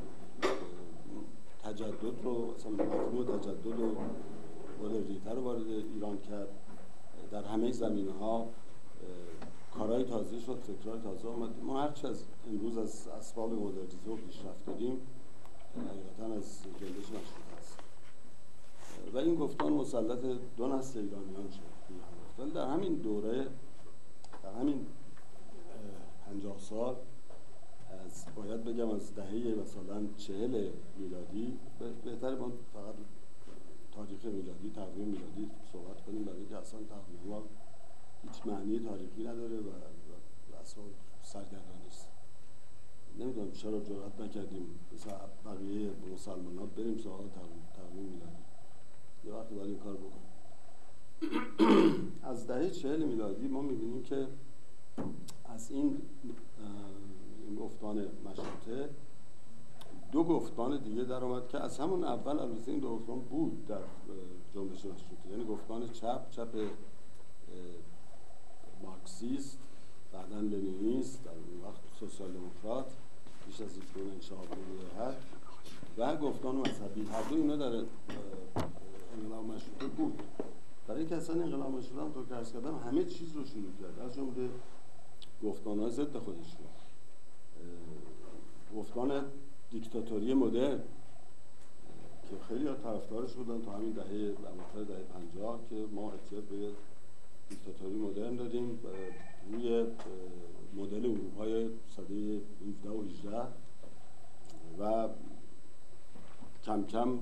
تجدد 1.65 2.23
رو 2.25 2.55
مثلا 2.55 2.71
مفهوم 2.71 3.39
تجدد 3.39 3.67
رو 3.67 3.97
مدرنیته 4.83 5.31
رو 5.31 5.43
وارد 5.43 5.67
ایران 5.95 6.19
کرد. 6.19 6.49
در 7.31 7.45
همه 7.45 7.73
زمینه 7.73 8.13
ها 8.13 8.47
کارهای 9.79 10.05
تازه 10.05 10.41
شد 10.41 10.59
فکرهای 10.59 11.01
تازه 11.01 11.29
آمد 11.29 11.51
ما 11.63 11.83
هرچی 11.83 12.07
از 12.07 12.25
امروز 12.49 12.79
از 12.79 13.09
اسباب 13.09 13.53
مدرنیته 13.53 14.11
و 14.11 14.17
پیشرفت 14.17 14.67
داریم 14.67 15.01
حقیقتا 15.75 16.35
از 16.35 16.63
جنبش 16.81 17.07
مشروط 17.07 17.46
و 19.15 19.19
این 19.19 19.35
گفتان 19.35 19.73
مسلط 19.73 20.39
دو 20.57 20.69
نسل 20.69 20.99
ایرانیان 20.99 21.51
شد. 21.51 22.53
در 22.53 22.69
همین 22.69 22.95
دوره 22.95 23.47
در 24.43 24.53
همین 24.61 24.87
پنجاه 26.27 26.59
سال 26.59 26.97
از 28.05 28.27
باید 28.37 28.65
بگم 28.65 28.91
از 28.91 29.15
دهه 29.15 29.55
مثلا 29.63 30.07
چهل 30.17 30.71
میلادی 30.99 31.59
بهتر 32.05 32.35
ما 32.35 32.53
فقط 32.73 32.95
تاریخ 33.93 34.25
میلادی 34.25 34.71
تقویم 34.71 35.09
میلادی 35.09 35.51
صحبت 35.73 36.01
کنیم. 36.01 36.25
برای 36.25 36.39
اینکه 36.39 36.57
اصلا 36.57 36.81
تقویم 36.81 37.43
هیچ 38.23 38.47
معنی 38.47 38.79
تاریخی 38.79 39.23
نداره 39.23 39.57
و, 39.57 39.71
اصلا 40.63 40.85
سرگردانی 41.23 41.87
است 41.89 42.09
نمی‌دونم 43.19 43.53
چرا 43.53 43.81
جرأت 43.81 44.21
نکردیم. 44.21 44.67
مثل 44.95 45.11
بقیه 45.45 45.91
مسلمان 46.13 46.59
ها 46.59 46.67
بریم 46.67 46.99
سراغ 46.99 47.25
تقویم 47.75 48.05
میلادی. 48.05 48.46
یه 49.27 49.33
وقتی 49.33 49.55
باید 49.55 49.69
این 49.69 49.79
کار 49.79 49.95
بکنیم. 49.95 50.27
از 52.23 52.47
دهه 52.47 52.71
چهل 52.71 53.05
میلادی 53.05 53.49
ما 53.49 53.63
می‌بینیم 53.63 54.03
که 54.03 54.27
از 55.45 55.71
این 55.71 56.03
گفتمان 57.61 58.09
مشروطه 58.25 58.89
دو 60.13 60.25
گفتمان 60.25 60.83
دیگه 60.83 61.05
در 61.05 61.25
آمد 61.25 61.49
که 61.49 61.59
از 61.59 61.79
همون 61.79 62.05
اول 62.05 62.39
البته 62.39 62.71
این 62.71 62.81
دو 62.81 62.97
گفتمان 62.97 63.21
بود 63.21 63.67
در 63.67 63.81
جنبش 64.55 64.79
مشروطه. 64.79 65.31
یعنی 65.31 65.45
گفتمان 65.45 65.89
چپ 65.89 66.31
چپ 66.31 66.49
مارکسیست 68.83 69.59
بعدا 70.13 70.41
لنینیست 70.41 71.25
در 71.25 71.31
اون 71.31 71.71
وقت 71.71 71.81
سوسیال 72.01 72.33
دموکرات 72.33 72.93
بیش 73.47 73.61
از 73.61 73.71
این 73.97 74.11
انشاء 74.11 74.39
و 75.99 76.17
گفتمان 76.17 76.57
مذهبی. 76.57 77.05
هر 77.05 77.23
دو 77.23 77.35
اینا 77.37 77.57
در 77.57 77.85
انقلاب 79.17 79.45
مشروطه 79.45 79.87
بود. 79.87 80.23
برای 80.87 81.01
اینکه 81.01 81.17
اصلا 81.17 81.43
انقلاب 81.43 81.71
مشروطه 81.71 82.03
هم 82.03 82.13
که 82.13 82.53
کردم 82.53 82.79
همه 82.79 83.05
چیز 83.05 83.37
رو 83.37 83.45
شروع 83.45 83.73
کرد. 83.81 83.99
از 83.99 84.15
جمله 84.15 84.49
گفتمان 85.45 85.91
ضد 85.91 86.19
خودش 86.19 86.57
رو. 86.59 86.67
گفتمان 88.81 89.25
دیکتاتوری 89.71 90.35
مدرن 90.35 90.81
که 92.31 92.37
خیلی 92.49 92.67
ها 92.67 92.75
طرفدارش 92.75 93.33
بودن 93.33 93.63
تا 93.63 93.73
همین 93.73 93.93
دهه 93.93 94.35
اواخر 94.53 94.83
دهه 94.93 95.03
پنجاه 95.03 95.61
که 95.71 95.87
ما 95.93 96.13
احتیاط 96.13 96.45
به 96.45 96.71
دیکتاتوری 97.49 97.95
مدرن 97.95 98.37
دادیم. 98.37 98.81
روی 99.53 99.87
مدل 100.75 101.07
اروپای 101.07 101.69
سده 101.97 102.41
17 102.69 102.91
و 102.91 103.03
18 103.03 103.43
و 104.81 105.09
کم 106.65 106.87
کم 106.87 107.19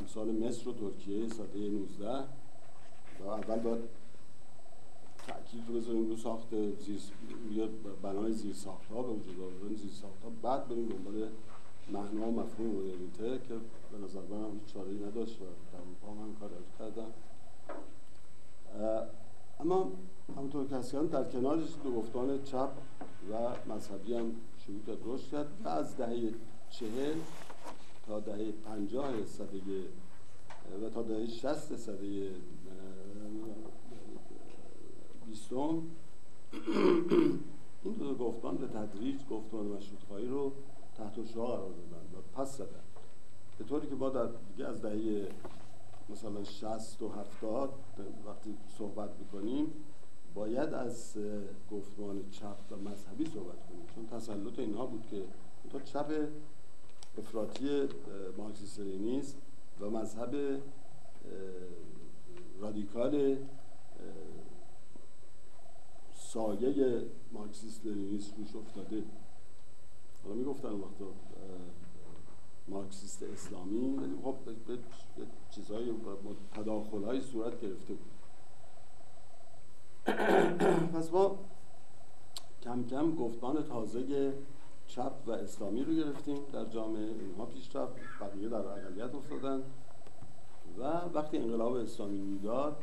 امثال 0.00 0.30
مصر 0.30 0.68
و 0.68 0.72
ترکیه 0.72 1.28
سده 1.28 1.58
19 1.58 2.24
و 3.20 3.28
اول 3.28 3.58
باید 3.58 3.80
تأکید 5.26 5.62
رو 5.68 5.74
بذاریم 5.74 6.08
رو 6.08 6.16
ساخت 6.16 6.48
زیر 6.78 7.00
بنای 8.02 8.32
زیر 8.32 8.54
ساخت 8.54 8.86
ها 8.90 9.02
به 9.02 9.12
وجود 9.12 9.40
آوردن. 9.40 9.76
زیر 9.76 9.90
ساخت 9.90 10.22
ها 10.24 10.30
بعد 10.42 10.68
بریم 10.68 10.88
دنبال 10.88 11.28
معنا 11.92 12.26
و 12.26 12.40
مفهوم 12.40 12.70
مدرنیته 12.70 13.46
که 13.48 13.54
به 13.92 13.98
نظر 14.04 14.20
من 14.20 14.44
هم 14.44 14.52
هیچ 14.52 14.74
چاره‌ای 14.74 14.96
نداشت 14.96 15.40
و 15.40 15.44
در 15.44 15.78
اروپا 15.78 16.22
هم 16.22 16.36
کار 16.40 16.50
کردن 16.78 17.12
اما 19.60 19.92
همونطور 20.36 20.66
که 20.66 20.76
هستیم 20.76 21.06
در 21.06 21.24
کنارش 21.24 21.68
دو 21.84 21.92
گفتان 21.92 22.42
چپ 22.42 22.70
و 23.32 23.34
مذهبی 23.72 24.14
هم 24.14 24.32
شروع 24.58 24.80
کرد 24.86 24.98
رشد 25.04 25.30
کرد. 25.30 25.46
و 25.64 25.68
از 25.68 25.96
دهه 25.96 26.30
چهل 26.70 27.14
تا 28.06 28.20
دهه 28.20 28.52
پنجاه 28.52 29.24
صده 29.24 29.60
و 30.82 30.90
تا 30.90 31.02
دهه 31.02 31.26
شست 31.26 31.76
صده 31.76 32.30
بیستم. 35.26 35.82
این 37.82 37.94
دو 37.94 38.14
گفتمان 38.14 38.56
به 38.56 38.66
تدریج 38.66 39.26
گفتمان 39.30 39.66
مشروط 39.66 40.02
خواهی 40.08 40.26
رو 40.26 40.52
تحت 40.96 41.24
شعا 41.26 41.46
قرار 41.46 41.70
دادن 41.70 42.18
و 42.18 42.40
پس 42.40 42.56
زدن. 42.56 42.84
به 43.58 43.64
طوری 43.64 43.86
که 43.86 43.94
ما 43.94 44.10
در 44.10 44.26
دیگه 44.26 44.68
از 44.68 44.82
دهه 44.82 45.28
مثلا 46.08 46.44
60 46.44 47.02
و 47.02 47.08
70 47.08 47.70
وقتی 48.26 48.56
صحبت 48.78 49.10
می‌کنیم 49.18 49.72
باید 50.34 50.74
از 50.74 51.16
گفتمان 51.70 52.30
چپ 52.30 52.56
و 52.70 52.76
مذهبی 52.76 53.24
صحبت 53.24 53.66
کنیم. 53.68 53.86
چون 53.94 54.06
تسلط 54.06 54.58
اینها 54.58 54.86
بود 54.86 55.06
که 55.10 55.24
تا 55.70 55.80
چپ 55.80 56.28
افراطی 57.18 57.88
مارکسیست 58.38 58.80
لنینیست 58.80 59.36
و 59.80 59.90
مذهب 59.90 60.60
رادیکال 62.60 63.36
سایه 66.14 67.06
مارکسیست 67.32 67.86
لنینیست 67.86 68.34
روش 68.38 68.56
افتاده. 68.56 69.02
حالا 70.24 70.34
می‌گفتن 70.34 70.68
وقتا 70.68 71.06
مارکسیست 72.68 73.22
اسلامی 73.22 73.96
ولی 73.96 74.16
خب 74.24 74.34
به 74.66 74.78
چیزهای 75.50 75.94
تداخل 76.52 77.20
صورت 77.20 77.60
گرفته 77.60 77.94
بود. 77.94 78.10
پس 80.94 81.12
ما 81.12 81.38
کم 82.62 82.84
کم 82.84 83.14
گفتمان 83.14 83.62
تازه 83.62 84.32
چپ 84.90 85.12
و 85.26 85.30
اسلامی 85.30 85.84
رو 85.84 85.94
گرفتیم 85.94 86.38
در 86.52 86.64
جامعه. 86.64 87.02
اینها 87.02 87.46
پیش 87.46 87.76
رفت 87.76 87.92
بقیه 88.20 88.48
در 88.48 88.56
اقلیت 88.56 89.14
افتادن. 89.14 89.62
و 90.78 90.82
وقتی 91.14 91.36
انقلاب 91.36 91.72
اسلامی 91.72 92.18
می‌داد 92.18 92.82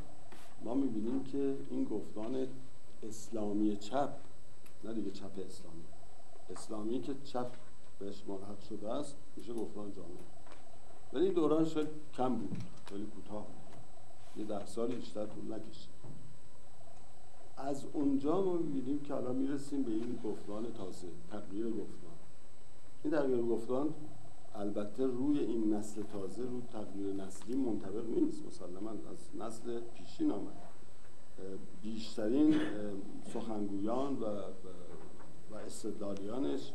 ما 0.64 0.74
می‌بینیم 0.74 1.24
که 1.24 1.58
این 1.70 1.84
گفتمان 1.84 2.48
اسلامی 3.04 3.78
چپ 3.78 4.10
نه 4.84 4.94
دیگه 4.94 5.12
چپ 5.12 5.32
اسلامی. 5.46 5.84
اسلامی 6.50 7.02
که 7.02 7.16
چپ 7.24 7.48
بهش 8.00 8.24
ملحق 8.28 8.60
شده 8.60 8.94
است 8.94 9.16
میشه 9.36 9.54
گفتمان 9.54 9.92
جامعه. 9.92 10.12
ولی 11.14 11.26
این 11.26 11.34
دوران 11.34 11.66
شاید 11.66 11.88
کم 12.14 12.36
بود 12.36 12.58
خیلی 12.86 13.06
کوتاه 13.06 13.48
یه 14.38 14.46
ده 14.46 14.66
سال 14.66 14.88
بیشتر 14.88 15.26
طول 15.26 15.54
نکشید. 15.54 15.97
از 17.58 17.86
اونجا 17.94 18.42
ما 18.42 18.54
می‌بینیم 18.54 19.00
که 19.00 19.16
الان 19.16 19.36
می‌رسیم 19.36 19.84
به 19.84 19.92
این 19.92 20.20
گفتمان 20.24 20.74
تازه 20.74 21.08
تغییر 21.32 21.66
گفتمان 21.66 22.14
این 23.04 23.14
تغییر 23.14 23.42
گفتمان 23.42 23.94
البته 24.56 25.06
روی 25.06 25.40
این 25.40 25.74
نسل 25.74 26.04
تازه 26.04 26.42
روی 26.42 26.62
تغییر 26.72 27.14
نسلی 27.14 27.56
منطبق 27.56 28.10
نیست. 28.10 28.46
مسلما 28.46 28.90
از 28.90 29.42
نسل 29.42 29.80
پیشین 29.80 30.32
آمد. 30.32 30.54
بیشترین 31.82 32.56
سخنگویان 33.34 34.20
و 34.20 34.26
و 35.52 35.56
استدلالیانش 35.56 36.72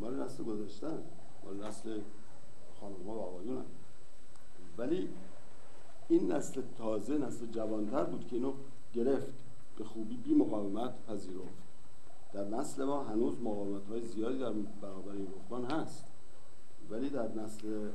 مال 0.00 0.14
نسل 0.14 0.44
گذاشتن 0.44 0.98
مال 1.44 1.66
نسل 1.66 2.00
خانم 2.80 3.08
و 3.08 3.18
آقایون 3.18 3.62
ولی 4.78 5.08
این 6.08 6.32
نسل 6.32 6.62
تازه 6.78 7.18
نسل 7.18 7.46
جوانتر 7.46 8.04
بود 8.04 8.26
که 8.26 8.36
اینو 8.36 8.52
گرفت. 8.94 9.45
به 9.76 9.84
خوبی 9.84 10.16
بی 10.16 10.34
مقاومت 10.34 11.06
پذیرفت. 11.06 11.66
در 12.32 12.44
نسل 12.44 12.84
ما 12.84 13.04
هنوز 13.04 13.40
مقاومت 13.40 13.88
های 13.88 14.02
زیادی 14.02 14.38
در 14.38 14.52
برابر 14.82 15.12
این 15.12 15.64
هست. 15.64 16.04
ولی 16.90 17.10
در 17.10 17.28
نسل 17.28 17.88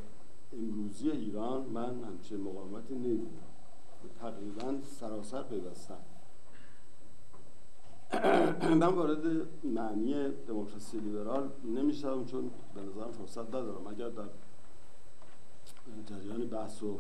امروزی 0.54 1.12
ایران 1.12 1.62
من 1.62 2.04
همچه 2.04 2.38
مقاومتی 2.38 2.96
نمی‌دونم 2.96 3.52
تقریبا 4.22 4.78
سراسر 4.84 5.44
پیوستن 5.44 5.98
من 8.82 8.84
وارد 8.84 9.48
معنی 9.64 10.30
دموکراسی 10.48 11.00
لیبرال 11.00 11.50
نمیشم 11.64 12.26
چون 12.26 12.52
به 12.76 12.82
نظرم 12.82 13.12
فرصت 13.12 13.48
ندارم. 13.48 13.88
اگر 13.88 14.10
در 14.10 14.30
جریان 16.06 16.46
بحث 16.46 16.84
و 16.84 16.98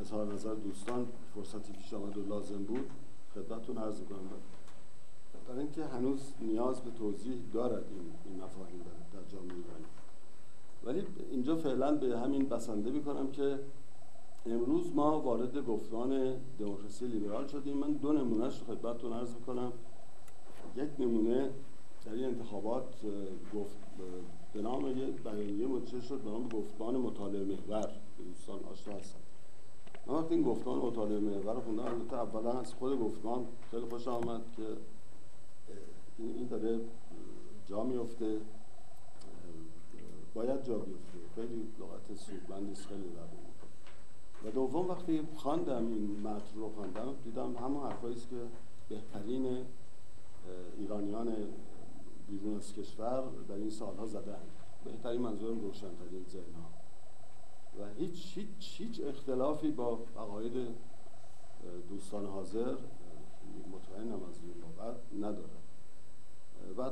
اظهار 0.00 0.32
نظر 0.32 0.54
دوستان 0.54 1.08
فرصتی 1.34 1.72
پیش 1.72 1.94
آمد 1.94 2.16
و 2.16 2.24
لازم 2.28 2.64
بود 2.64 2.90
خدمتتون 3.34 3.78
عرض 3.78 4.00
می‌کنم. 4.00 4.18
برای 5.48 5.60
اینکه 5.60 5.84
هنوز 5.84 6.32
نیاز 6.40 6.80
به 6.80 6.90
توضیح 6.90 7.42
دارد 7.52 7.84
این, 7.90 8.12
این 8.24 8.44
مفاهیم 8.44 8.80
در 9.12 9.36
جامعه 9.36 9.54
ایرانی. 9.54 9.84
ولی 10.84 11.06
اینجا 11.30 11.56
فعلا 11.56 11.96
به 11.96 12.18
همین 12.18 12.48
بسنده 12.48 12.90
می‌کنم 12.90 13.30
که 13.30 13.58
امروز 14.46 14.94
ما 14.94 15.20
وارد 15.20 15.66
گفتمان 15.66 16.36
دموکراسی 16.58 17.06
لیبرال 17.06 17.46
شدیم. 17.46 17.76
من 17.76 17.92
دو 17.92 18.12
نمونهش 18.12 18.60
رو 18.60 18.74
خدمتتون 18.74 19.12
عرض 19.12 19.34
می‌کنم. 19.34 19.72
یک 20.76 20.88
نمونه 20.98 21.50
در 22.04 22.12
این 22.12 22.24
انتخابات 22.24 22.94
گفت 23.54 23.76
به 24.52 24.62
نام 24.62 24.98
یه 24.98 25.06
بیانیه 25.06 25.66
منتشر 25.66 26.00
شد 26.00 26.18
به 26.18 26.30
نام 26.30 26.48
گفتمان 26.48 26.96
مطالعه 26.96 27.44
محور. 27.44 27.90
دوستان 28.18 28.60
آشنا 28.72 28.94
هستن. 28.94 29.18
من 30.06 30.14
وقتی 30.14 30.34
این 30.34 30.44
گفتمان 30.44 30.78
مطالعه 30.78 31.20
محور 31.20 31.60
خوندم 31.60 31.84
البته 31.84 32.16
اولا 32.16 32.52
از 32.60 32.74
خود 32.74 33.00
گفتمان 33.00 33.46
خیلی 33.70 33.86
خوش 33.86 34.08
آمد 34.08 34.42
که 34.56 34.62
این 36.18 36.46
داره 36.46 36.80
جا 37.66 37.84
میفته 37.84 38.40
باید 40.34 40.64
جا 40.64 40.78
بیفته. 40.78 41.18
خیلی 41.34 41.68
لغت 41.78 42.18
سودمندی 42.18 42.72
است 42.72 42.86
خیلی 42.86 43.10
و 44.44 44.50
دوم 44.50 44.88
وقتی 44.88 45.22
خواندم 45.36 45.86
این 45.86 46.20
متن 46.20 46.56
رو 46.56 46.68
خواندم 46.68 47.14
دیدم 47.24 47.56
همون 47.56 47.86
حرفایی 47.86 48.14
است 48.14 48.30
که 48.30 48.36
بهترین 48.88 49.64
ایرانیان 50.78 51.34
بیرون 52.28 52.56
از 52.56 52.72
کشور 52.72 53.22
در 53.48 53.54
این 53.54 53.70
سالها 53.70 54.06
زدن. 54.06 54.40
بهترین 54.84 55.20
منظورم 55.20 55.60
روشنترین 55.60 56.24
ذهنها. 56.28 56.73
و 57.80 57.94
هیچ 57.98 58.38
هیچ 58.38 58.80
هیچ 58.80 59.00
اختلافی 59.04 59.70
با 59.70 59.98
عقاید 60.16 60.68
دوستان 61.88 62.26
حاضر 62.26 62.76
مطمئنم 63.72 64.22
از 64.22 64.40
این 64.42 64.54
بابت 64.60 64.96
نداره 65.20 65.64
و 66.78 66.90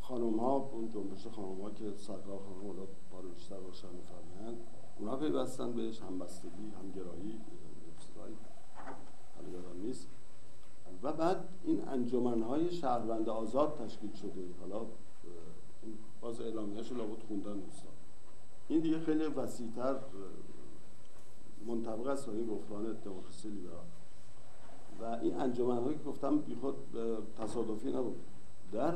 خانم 0.00 0.40
ها 0.40 0.56
اون 0.56 0.88
جنبش 0.88 1.26
خانم 1.26 1.60
ها 1.60 1.70
که 1.70 1.92
سرکار 1.96 2.38
خانم 2.38 2.78
ها 2.78 2.86
بارو 3.12 3.28
بیشتر 3.28 3.56
روشن 3.56 3.88
میفرمایند 3.88 4.58
اونها 4.98 5.16
پیوستن 5.16 5.72
بهش 5.72 6.00
همبستگی 6.00 6.72
همگرایی 6.82 7.40
چیزهایی 7.98 8.36
نیست. 9.82 10.08
و 11.02 11.12
بعد 11.12 11.48
این 11.64 11.88
انجمن 11.88 12.42
های 12.42 12.70
شهروند 12.70 13.28
آزاد 13.28 13.74
تشکیل 13.74 14.12
شده. 14.12 14.48
حالا 14.60 14.86
باز 16.20 16.40
اعلامیهش 16.40 16.92
لابد 16.92 17.22
خوندن 17.28 17.60
دوستان 17.60 17.92
این 18.68 18.80
دیگه 18.80 18.98
خیلی 18.98 19.24
وسیعتر 19.24 19.96
منطبق 21.66 22.06
است 22.06 22.26
با 22.26 22.32
این 22.32 22.46
گفتمان 22.46 22.92
دموکراسی 23.04 23.48
لیبرال. 23.48 23.84
و 25.00 25.04
این 25.22 25.34
انجمن 25.34 25.92
که 25.92 26.04
گفتم 26.06 26.38
بیخود 26.38 26.74
تصادفی 27.38 27.92
نبود. 27.92 28.16
در 28.72 28.94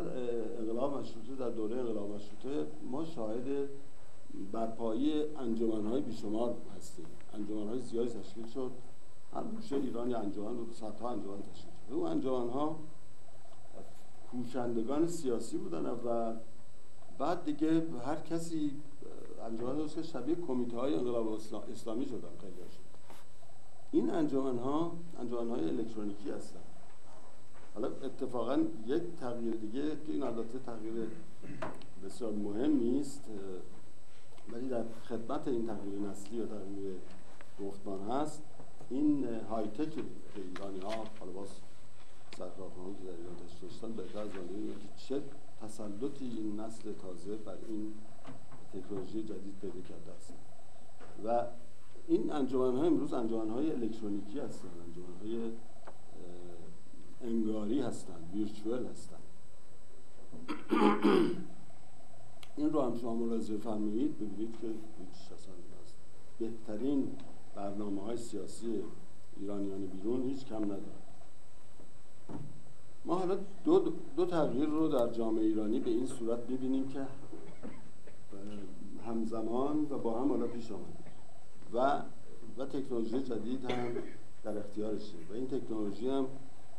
انقلاب 0.58 0.98
مشروطه 0.98 1.34
در 1.34 1.50
دوره 1.50 1.76
انقلاب 1.76 2.10
مشروطه 2.14 2.66
ما 2.90 3.04
شاهد 3.04 3.68
برپایی 4.52 5.34
انجمن 5.36 5.86
های 5.86 6.00
بیشمار 6.00 6.54
هستیم. 6.76 7.06
انجمن 7.34 7.68
های 7.68 7.80
زیادی 7.80 8.08
تشکیل 8.08 8.46
شد. 8.46 8.70
هر 9.32 9.42
گوشه 9.42 9.76
ایران 9.76 10.10
یه 10.10 10.18
انجمن 10.18 10.54
بود 10.54 10.72
صدها 10.72 11.10
انجمن 11.10 11.42
تشکیل 11.52 11.72
شد. 11.88 11.94
اون 11.94 12.06
انجمن 12.06 12.48
ها 12.48 12.76
کوشندگان 14.30 15.06
سیاسی 15.06 15.58
بودن 15.58 15.86
و 15.86 16.34
بعد 17.18 17.44
دیگه 17.44 17.82
هر 18.06 18.16
کسی 18.16 18.76
انجمن 19.46 19.76
درست 19.76 19.94
که 19.94 20.02
شبیه 20.02 20.34
کمیته 20.34 20.76
های 20.76 20.94
انقلاب 20.94 21.28
اسلامی 21.72 22.06
شدن 22.06 22.28
خیلی 22.40 22.70
شد 22.70 22.90
این 23.92 24.10
انجمن 24.10 24.58
ها 24.58 24.92
انجمن 25.20 25.50
های 25.50 25.68
الکترونیکی 25.68 26.30
هستن. 26.30 26.60
حالا 27.74 27.88
اتفاقا 27.88 28.58
یک 28.86 29.02
تغییر 29.20 29.54
دیگه 29.54 29.82
که 29.90 30.12
این 30.12 30.22
البته 30.22 30.58
تغییر 30.58 31.08
بسیار 32.04 32.32
مهم 32.32 33.00
است 33.00 33.24
ولی 34.52 34.68
در 34.68 34.84
خدمت 35.08 35.48
این 35.48 35.66
تغییر 35.66 35.98
نسلی 36.00 36.36
یا 36.38 36.46
تغییر 36.46 36.96
گفتمان 37.60 38.00
هست. 38.10 38.42
این 38.90 39.24
های 39.50 39.66
تک 39.66 39.90
که 39.90 40.02
ایرانی 40.36 40.80
ها 40.80 41.04
حالا 41.20 41.32
باز 41.32 41.48
سرکارخانه 42.38 42.94
که 42.98 43.04
در 43.04 43.16
ایران 43.16 43.34
داشتن 43.62 43.92
بهتر 43.92 44.20
از 44.20 44.28
چه 44.96 45.22
تسلطی 45.62 46.24
این 46.24 46.60
نسل 46.60 46.92
تازه 46.92 47.36
بر 47.36 47.56
این 47.68 47.94
تکنولوژی 48.72 49.22
جدید 49.22 49.54
پیدا 49.60 49.80
کرده 49.80 50.12
است. 50.12 50.32
و 51.24 51.46
این 52.08 52.32
انجمن 52.32 52.76
های 52.76 52.86
امروز 52.86 53.12
انجمن 53.12 53.50
های 53.50 53.72
الکترونیکی 53.72 54.38
هستند 54.38 54.72
انجمن 54.86 55.16
های 55.22 55.50
انگاری 57.20 57.80
هستند 57.80 58.30
ویرچوال 58.32 58.86
هستند 58.86 59.20
این 62.56 62.70
رو 62.70 62.80
هم 62.80 62.96
شما 62.96 63.14
ملاحظه 63.14 63.56
فرمایید 63.56 64.16
ببینید 64.16 64.58
که 64.60 64.66
هیچ 64.66 65.32
اصلا 65.32 65.54
هست 65.82 65.94
بهترین 66.38 67.16
برنامه 67.54 68.02
های 68.02 68.16
سیاسی 68.16 68.82
ایرانیان 69.40 69.86
بیرون 69.86 70.22
هیچ 70.22 70.44
کم 70.44 70.64
نداره 70.64 71.00
ما 73.04 73.14
حالا 73.14 73.38
دو, 73.64 73.92
دو 74.16 74.26
تغییر 74.26 74.66
رو 74.66 74.88
در 74.88 75.12
جامعه 75.12 75.44
ایرانی 75.44 75.80
به 75.80 75.90
این 75.90 76.06
صورت 76.06 76.46
ببینیم 76.46 76.88
که 76.88 77.06
همزمان 79.06 79.86
و 79.90 79.98
با 79.98 80.20
هم 80.20 80.28
حالا 80.28 80.46
پیش 80.46 80.72
آمده 80.72 81.00
و 81.72 82.02
و 82.58 82.66
تکنولوژی 82.66 83.22
جدید 83.22 83.64
هم 83.64 83.92
در 84.42 84.58
اختیارشه. 84.58 85.16
و 85.30 85.34
این 85.34 85.46
تکنولوژی 85.46 86.08
هم 86.08 86.26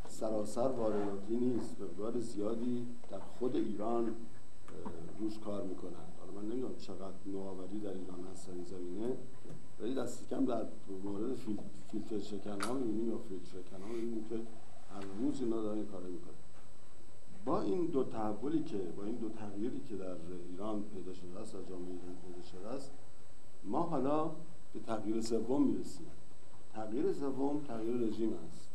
سراسر 0.08 0.68
وارداتی 0.68 1.36
نیست. 1.36 1.80
مقدار 1.80 2.20
زیادی 2.20 2.86
در 3.10 3.18
خود 3.18 3.56
ایران 3.56 4.14
روش 5.18 5.38
کار 5.38 5.62
می‌کنن. 5.62 6.06
حالا 6.20 6.40
من 6.40 6.48
نمی‌دونم 6.48 6.76
چقدر 6.76 7.14
نوآوری 7.26 7.80
در 7.80 7.90
ایران 7.90 8.26
هست 8.32 8.48
در 8.48 8.54
این 8.54 8.64
زمینه. 8.64 9.16
ولی 9.80 9.94
دست 9.94 10.30
کم 10.30 10.44
در 10.44 10.66
مورد 11.04 11.36
فیلتر 11.90 12.18
شکن 12.18 12.60
ها 12.60 12.72
می‌بینیم 12.74 13.08
یا 13.10 13.18
فیلتر 13.18 13.46
شکن 13.46 13.82
ها 13.82 13.88
می‌بینیم 13.88 14.24
که 14.28 14.34
هر 14.94 15.04
روز 15.20 15.40
اینا 15.40 15.62
دارن 15.62 15.84
کار 15.84 16.02
می‌کنن 16.02 16.34
با 17.44 17.51
این 17.64 17.86
دو 17.86 18.04
تحولی 18.04 18.62
که 18.62 18.78
با 18.78 19.04
این 19.04 19.16
دو 19.16 19.28
تغییری 19.28 19.80
که 19.80 19.96
در 19.96 20.16
ایران 20.50 20.82
پیدا 20.82 21.12
شده 21.12 21.38
است 21.40 21.54
در 21.54 21.62
جامعه 21.62 21.90
ایران 21.90 22.16
پیدا 22.26 22.42
شده 22.42 22.68
است 22.68 22.92
ما 23.64 23.82
حالا 23.82 24.30
به 24.72 24.80
تغییر 24.86 25.20
سوم 25.20 25.62
می‌رسیم. 25.62 26.06
تغییر 26.74 27.12
سوم 27.12 27.60
تغییر 27.60 27.96
رژیم 27.96 28.34
است. 28.48 28.68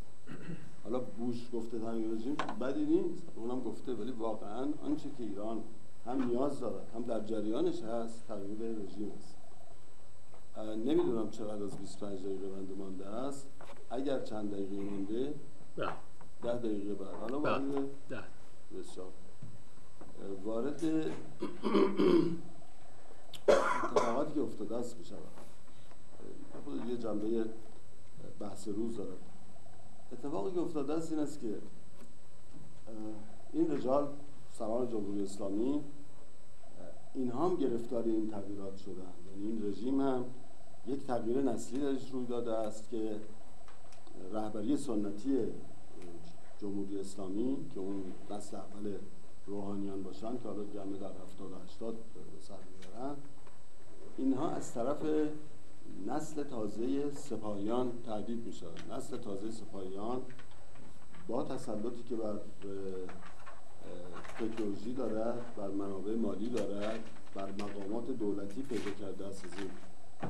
حالا 0.83 0.99
بوش 0.99 1.49
گفته 1.53 1.79
تغییر 1.79 2.09
رژیم 2.09 2.35
بدی 2.61 2.85
نیست 2.85 3.23
اونم 3.35 3.59
گفته 3.59 3.93
ولی 3.93 4.11
واقعا 4.11 4.67
آنچه 4.83 5.09
که 5.17 5.23
ایران 5.23 5.63
هم 6.05 6.23
نیاز 6.23 6.59
دارد 6.59 6.87
هم 6.95 7.01
در 7.03 7.19
جریانش 7.19 7.83
هست 7.83 8.27
تغییر 8.27 8.59
رژیم 8.59 9.11
است. 9.17 9.37
نمی‌دونم 10.85 11.29
چقدر 11.29 11.63
از 11.63 11.77
25 11.77 12.19
دقیقه 12.19 12.49
بنده 12.49 12.73
مانده 12.73 13.05
است. 13.07 13.47
اگر 13.89 14.19
چند 14.19 14.51
دقیقه 14.51 14.75
مونده 14.75 15.33
بله. 15.77 15.89
ده 16.43 16.57
دقیقه 16.57 16.93
بعد. 16.93 17.13
حالا 17.13 17.39
بله. 17.39 17.89
ده. 18.09 18.23
بسیار. 18.73 19.07
وارد 20.43 20.83
اتفاقاتی 23.47 24.33
که 24.33 24.41
افتاده 24.41 24.75
است 24.75 24.97
می‌شود. 24.97 25.19
خود 26.65 26.89
یه 26.89 26.97
جنبه 26.97 27.45
بحث 28.39 28.67
روز 28.67 28.97
دارد 28.97 29.17
اتفاقی 30.13 30.51
که 30.51 30.59
افتاده 30.59 30.93
است 30.93 31.11
این 31.11 31.21
است 31.21 31.41
که 31.41 31.57
این 33.53 33.71
رجال 33.71 34.07
سران 34.51 34.89
جمهوری 34.89 35.23
اسلامی 35.23 35.83
اینها 37.13 37.49
هم 37.49 37.55
گرفتار 37.55 38.03
این 38.03 38.29
تغییرات 38.31 38.77
شدن 38.77 39.13
یعنی 39.29 39.47
این 39.47 39.65
رژیم 39.65 40.01
هم 40.01 40.25
یک 40.87 41.07
تغییر 41.07 41.41
نسلی 41.41 41.79
درش 41.79 42.11
روی 42.11 42.25
داده 42.25 42.53
است 42.53 42.89
که 42.89 43.19
رهبری 44.33 44.77
سنتی 44.77 45.37
جمهوری 46.61 46.99
اسلامی 46.99 47.57
که 47.73 47.79
اون 47.79 48.03
نسل 48.31 48.57
اول 48.57 48.93
روحانیان 49.45 50.03
باشن 50.03 50.37
که 50.37 50.47
حالا 50.47 50.63
جمعه 50.63 50.97
در 50.99 51.11
70 51.11 51.51
و 51.51 51.55
80 51.63 51.95
سر 52.39 52.55
اینها 54.17 54.49
از 54.49 54.73
طرف 54.73 54.97
نسل 56.07 56.43
تازه 56.43 57.11
سپاهیان 57.11 57.91
تهدید 58.05 58.45
می 58.45 58.53
نسل 58.95 59.17
تازه 59.17 59.51
سپاهیان 59.51 60.21
با 61.27 61.43
تسلطی 61.43 62.03
که 62.03 62.15
بر 62.15 62.39
تکنولوژی 64.39 64.93
دارد 64.93 65.55
بر 65.55 65.67
منابع 65.67 66.15
مالی 66.15 66.49
دارد 66.49 66.99
بر 67.35 67.51
مقامات 67.51 68.11
دولتی 68.11 68.61
پیدا 68.61 68.91
کرده 68.91 69.25
است 69.25 69.45
از 69.45 69.51
این 69.59 69.69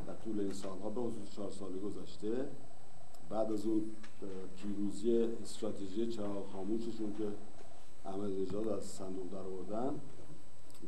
در 0.08 0.14
طول 0.24 0.40
این 0.40 0.54
سالها 0.54 0.90
به 0.90 1.02
حضور 1.02 1.26
چهار 1.26 1.52
سال 1.52 1.72
گذشته 1.80 2.50
بعد 3.30 3.52
از 3.52 3.66
اون 3.66 3.84
پیروزی 4.58 5.24
استراتژی 5.44 6.08
چراغ 6.08 6.52
خاموششون 6.52 7.14
که 7.18 7.28
احمد 8.06 8.32
نژاد 8.32 8.68
از 8.68 8.84
صندوق 8.84 9.32
در 9.32 9.38
آوردن 9.38 10.00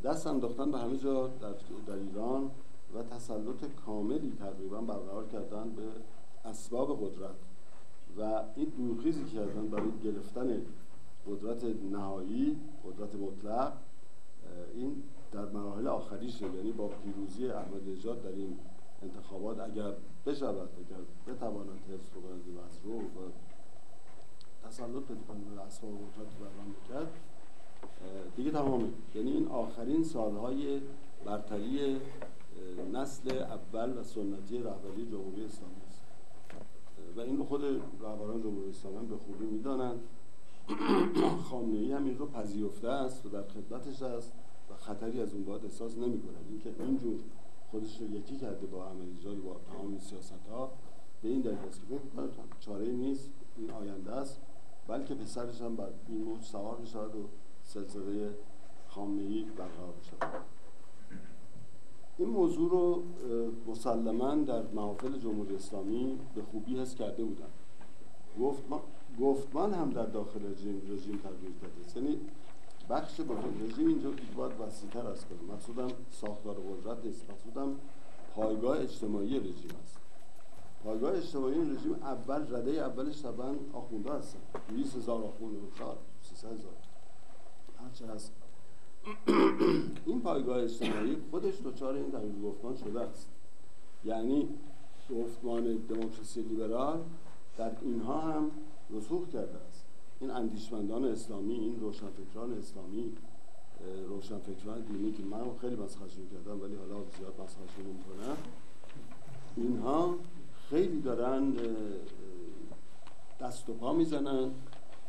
دست 0.03 0.27
انداختن 0.27 0.71
به 0.71 0.77
همه 0.77 0.97
جا 0.97 1.27
در, 1.27 1.51
در 1.87 1.93
ایران 1.93 2.51
و 2.95 3.03
تسلط 3.03 3.65
کاملی 3.85 4.33
تقریبا 4.39 4.81
برقرار 4.81 5.27
کردن 5.27 5.69
به 5.69 5.83
اسباب 6.49 6.99
قدرت. 7.05 7.35
و 8.17 8.43
این 8.55 8.65
دورخیزی 8.65 9.23
کردن 9.23 9.67
برای 9.67 9.91
گرفتن 10.03 10.61
قدرت 11.27 11.63
نهایی 11.91 12.57
قدرت 12.85 13.15
مطلق 13.15 13.73
این 14.75 15.03
در 15.31 15.45
مراحل 15.45 15.87
آخریشه. 15.87 16.45
یعنی 16.45 16.71
با 16.71 16.87
پیروزی 16.87 17.47
احمد 17.49 17.89
نژاد 17.89 18.23
در 18.23 18.29
این 18.29 18.57
انتخابات 19.03 19.59
اگر 19.59 19.93
بشود 20.25 20.69
اگر 20.77 21.33
بتواند 21.33 21.79
حفظ 21.89 22.09
بکند 22.09 22.43
این 22.47 22.57
رو 22.83 22.99
و 22.99 23.31
تسلط 24.67 25.03
پیدا 25.03 25.21
کنه 25.27 25.55
به 25.55 25.61
اسباب 25.61 25.91
قدرت 25.91 26.27
بکرد 26.85 27.07
دیگه 28.35 28.51
تمامه 28.51 28.89
یعنی 29.15 29.31
این 29.31 29.47
آخرین 29.47 30.03
سالهای 30.03 30.81
برتری 31.25 31.99
نسل 32.93 33.37
اول 33.37 33.97
و 33.97 34.03
سنتی 34.03 34.57
رهبری 34.57 35.05
جمهوری 35.11 35.45
اسلامی 35.45 35.81
است. 35.87 36.01
و 37.17 37.19
این 37.19 37.43
خود 37.43 37.63
رهبران 38.01 38.41
جمهوری 38.41 38.69
اسلامی 38.69 39.07
به 39.07 39.17
خوبی 39.17 39.45
می‌دانند. 39.45 39.99
خامنه 41.49 41.77
ای 41.77 41.91
هم 41.91 42.05
این 42.05 42.17
رو 42.17 42.25
پذیرفته 42.25 42.89
است 42.89 43.25
و 43.25 43.29
در 43.29 43.43
خدمتش 43.43 44.01
است 44.01 44.33
و 44.71 44.75
خطری 44.75 45.21
از 45.21 45.33
اون 45.33 45.43
باید 45.43 45.65
احساس 45.65 45.97
نمی 45.97 46.21
کنند 46.21 46.45
اینکه 46.49 46.83
اینجور 46.83 47.19
خودش 47.71 48.01
رو 48.01 48.07
یکی 48.07 48.37
کرده 48.37 48.67
با 48.67 48.85
عملیجات 48.85 49.37
با 49.37 49.55
تمام 49.71 49.97
سیاست 49.97 50.47
ها 50.51 50.71
به 51.21 51.29
این 51.29 51.41
دلیل 51.41 51.57
است 51.57 51.79
که 51.79 51.85
فکر 52.15 52.57
چاره 52.59 52.87
نیست 52.87 53.29
این 53.57 53.71
آینده 53.71 54.11
است 54.11 54.41
بلکه 54.87 55.15
پسرش 55.15 55.61
هم 55.61 55.75
بر 55.75 55.89
این 56.07 56.23
موج 56.23 56.41
سوار 56.41 56.75
بشود 56.75 57.15
و 57.15 57.29
سلسله 57.63 58.35
خامنه 58.87 59.21
ای 59.21 59.43
برقرار 59.43 59.93
بشود 60.01 60.41
این 62.17 62.29
موضوع 62.29 62.71
رو 62.71 63.03
مسلما 63.67 64.35
در 64.35 64.61
محافل 64.61 65.17
جمهوری 65.17 65.55
اسلامی 65.55 66.19
به 66.35 66.41
خوبی 66.41 66.79
حس 66.79 66.95
کرده 66.95 67.23
بودن 67.23 67.47
گفتمان, 68.39 68.81
گفتمان 69.21 69.73
هم 69.73 69.89
در 69.89 70.05
داخل 70.05 70.51
رژیم 70.51 70.81
رژیم 70.89 71.17
تغییر 71.17 71.51
کرده 71.61 71.99
یعنی 71.99 72.19
بخش 72.89 73.19
رژیم 73.63 73.87
اینجا 73.87 74.09
باید 74.35 74.51
وسیعتر 74.61 75.07
از 75.07 75.25
کنه 75.25 75.53
مقصودم 75.55 75.87
ساختار 76.11 76.55
قدرت 76.55 77.05
نیست 77.05 77.31
مقصودم 77.31 77.75
پایگاه 78.35 78.79
اجتماعی 78.79 79.39
رژیم 79.39 79.71
است. 79.83 79.97
پایگاه 80.83 81.13
اجتماعی 81.13 81.53
این 81.53 81.75
رژیم 81.75 81.93
اول 81.93 82.55
رده 82.55 82.71
اولش 82.71 83.21
طبعا 83.21 83.55
آخونده 83.73 84.13
هستن 84.13 84.39
20 84.75 84.95
هزار 84.95 85.23
آخونده 85.23 85.57
شاید 85.77 85.97
300 86.21 86.47
هزار. 86.47 86.71
هرچه 87.83 88.07
هست. 88.07 88.31
این 90.05 90.21
پایگاه 90.21 90.57
اجتماعی 90.57 91.17
خودش 91.31 91.61
دچار 91.65 91.93
این 91.93 92.11
تغییر 92.11 92.41
گفتمان 92.43 92.75
شده 92.75 93.01
است. 93.01 93.29
یعنی 94.05 94.49
گفتمان 95.09 95.75
دموکراسی 95.75 96.41
لیبرال 96.41 97.03
در 97.57 97.71
اینها 97.81 98.21
هم 98.21 98.51
رسوخ 98.89 99.29
کرده 99.29 99.57
این 100.19 100.31
اندیشمندان 100.31 101.05
اسلامی 101.05 101.53
این 101.53 101.79
روشنفکران 101.79 102.53
اسلامی 102.53 103.11
روشنفکران 104.07 104.81
دینی 104.81 105.11
که 105.11 105.23
من 105.23 105.41
خیلی 105.61 105.75
مسخرشون 105.75 106.27
کردم 106.27 106.61
ولی 106.61 106.75
حالا 106.75 107.03
زیاد 107.17 107.33
مسخرشون 107.41 107.85
نمی‌کنم 107.85 108.37
اینها 109.55 110.15
خیلی 110.69 111.01
دارن 111.01 111.53
دست 113.39 113.69
و 113.69 113.73
پا 113.73 113.93
می‌زنن 113.93 114.51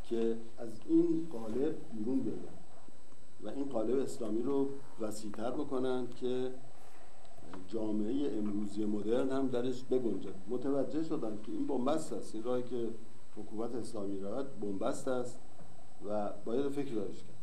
که 0.05 0.37
از 0.59 0.69
این 0.89 1.29
قالب 1.33 1.77
بیرون 1.93 2.21
بیاید 2.21 2.61
و 3.43 3.49
این 3.49 3.65
قالب 3.65 3.99
اسلامی 3.99 4.43
رو 4.43 4.69
وسیعتر 5.01 5.51
بکنن 5.51 6.07
که 6.21 6.51
جامعه 7.69 8.39
امروزی 8.39 8.85
مدرن 8.85 9.31
هم 9.31 9.49
درش 9.49 9.83
بگنجد 9.83 10.35
متوجه 10.49 11.03
شدن 11.03 11.39
که 11.47 11.53
این 11.53 11.67
بنبست 11.67 12.13
است 12.13 12.35
این 12.35 12.45
راهی 12.45 12.63
که 12.63 12.89
حکومت 13.41 13.75
اسلامی 13.75 14.21
رود 14.21 14.61
بنبست 14.61 15.09
است 15.09 15.39
و 16.07 16.33
باید 16.45 16.69
فکر 16.69 16.95
دارش 16.95 17.19
کرد. 17.19 17.37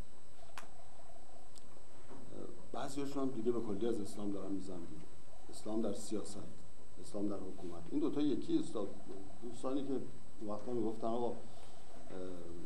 بعضیشون 2.71 3.23
هم 3.23 3.29
دیگه 3.29 3.51
به 3.51 3.59
کلی 3.59 3.87
از 3.87 4.01
اسلام 4.01 4.31
دارن 4.31 4.51
میزن 4.51 4.79
اسلام 5.49 5.81
در 5.81 5.93
سیاست 5.93 6.37
اسلام 7.01 7.27
در 7.27 7.35
حکومت. 7.35 7.83
این 7.91 7.99
دوتا 7.99 8.21
یکی 8.21 8.59
است 8.59 8.73
دوستانی 9.43 9.87
که 9.87 9.93
وقتا 10.47 10.73
می‌گفتن 10.73 11.07
آقا 11.07 11.33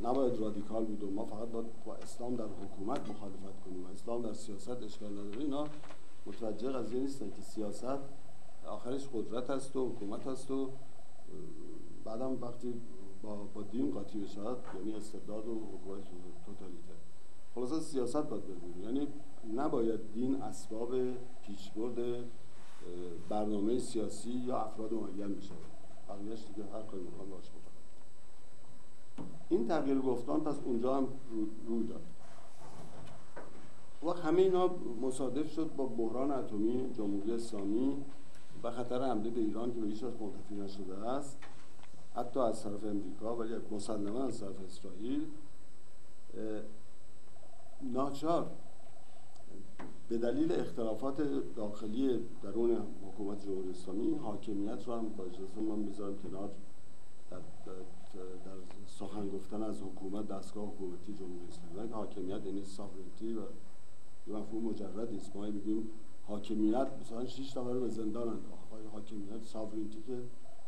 نباید 0.04 0.39
رادیکال 0.39 0.86
بود 0.86 1.04
و 1.04 1.12
ما 1.12 1.26
فقط 1.26 1.48
باید 1.48 1.65
با 1.86 1.96
اسلام 1.96 2.36
در 2.36 2.46
حکومت 2.46 3.10
مخالفت 3.10 3.63
کنیم 3.65 3.86
و 3.86 3.88
اسلام 3.88 4.22
در 4.22 4.34
سیاست 4.34 4.84
اشکال 4.84 5.12
نداره. 5.12 5.38
اینا 5.38 5.67
متوجه 6.26 6.72
قضیه 6.72 7.00
نیستن 7.00 7.30
که 7.30 7.41
سیاست 7.41 8.00
آخرش 8.67 9.08
قدرت 9.13 9.50
است 9.50 9.76
و 9.76 9.89
حکومت 9.89 10.28
است 10.28 10.52
و 10.52 10.70
بعدم 12.06 12.41
وقتی 12.41 12.82
با, 13.23 13.36
با 13.53 13.62
دین 13.62 13.91
قاطی 13.91 14.19
بشد 14.19 14.57
یعنی 14.75 14.93
استبداد 14.93 15.47
و 15.47 15.53
حکومت 15.53 16.03
توتالیتر. 16.45 16.99
خلاصا 17.55 17.79
سیاست 17.79 18.29
باید 18.29 18.43
ببینیم 18.43 18.84
یعنی 18.84 19.07
نباید 19.55 20.13
دین 20.13 20.41
اسباب 20.41 20.95
پیشبرد 21.41 22.25
برنامه 23.29 23.79
سیاسی 23.79 24.31
یا 24.31 24.57
افراد 24.57 24.93
معین 24.93 25.36
بشه. 25.36 25.53
بقیهش 26.10 26.45
دیگه 26.47 26.69
هر 26.73 26.81
کاری 26.81 27.03
می‌خوان 27.03 27.29
باش 27.29 27.51
این 29.49 29.67
تغییر 29.67 29.99
گفتان 29.99 30.41
پس 30.41 30.60
اونجا 30.65 30.97
هم 30.97 31.07
روی 31.67 31.88
داد. 31.88 32.01
و 34.03 34.10
همه 34.10 34.41
اینا 34.41 34.69
مصادف 35.01 35.51
شد 35.51 35.71
با 35.77 35.86
بحران 35.86 36.31
اتمی 36.31 36.89
جمهوری 36.93 37.31
اسلامی 37.31 37.97
و 38.63 38.71
خطر 38.71 39.03
حمله 39.03 39.29
به 39.29 39.39
ایران 39.39 39.73
که 39.73 39.81
به 39.81 39.88
هیچ 39.88 40.03
منتفی 40.03 40.55
نشده 40.55 41.07
است. 41.07 41.38
حتی 42.15 42.39
از 42.39 42.63
طرف 42.63 42.84
امریکا 42.84 43.36
ولی 43.36 43.56
مسلما 43.71 44.24
از 44.24 44.39
طرف 44.39 44.60
اسرائیل 44.65 45.26
ناچار 47.82 48.52
به 50.10 50.17
دلیل 50.17 50.52
اختلافات 50.52 51.21
داخلی 51.56 52.19
درون 52.43 52.78
حکومت 53.08 53.45
جمهوری 53.45 53.69
اسلامی 53.69 54.15
حاکمیت 54.15 54.88
رو 54.88 54.93
هم 54.93 55.10
با 55.10 55.24
اجازه 55.24 55.62
من 55.62 55.86
بذارم 55.86 56.17
کنار 56.17 56.50
در, 57.32 57.38
در, 57.65 58.54
سخن 58.88 59.30
گفتن 59.30 59.63
از 59.63 59.82
حکومت 59.82 60.28
دستگاه 60.28 60.67
حکومتی 60.67 61.13
جمهوری 61.13 61.47
اسلامی. 61.50 61.91
حاکمیت 61.91 62.45
یعنی 62.45 62.65
سافرنتی 62.65 63.34
و 63.34 63.41
یه 64.28 64.36
مفهوم 64.36 64.63
مجرد 64.63 65.12
نیست. 65.12 65.36
ما 65.36 65.45
میگیم 65.45 65.89
حاکمیت 66.28 66.88
مثلا 67.02 67.26
6 67.26 67.54
تا 67.54 67.63
به 67.63 67.89
زندان 67.89 68.28
انداخت 68.28 68.91
حاکمیت 68.93 69.43
سافرنتی 69.43 70.02
که 70.08 70.21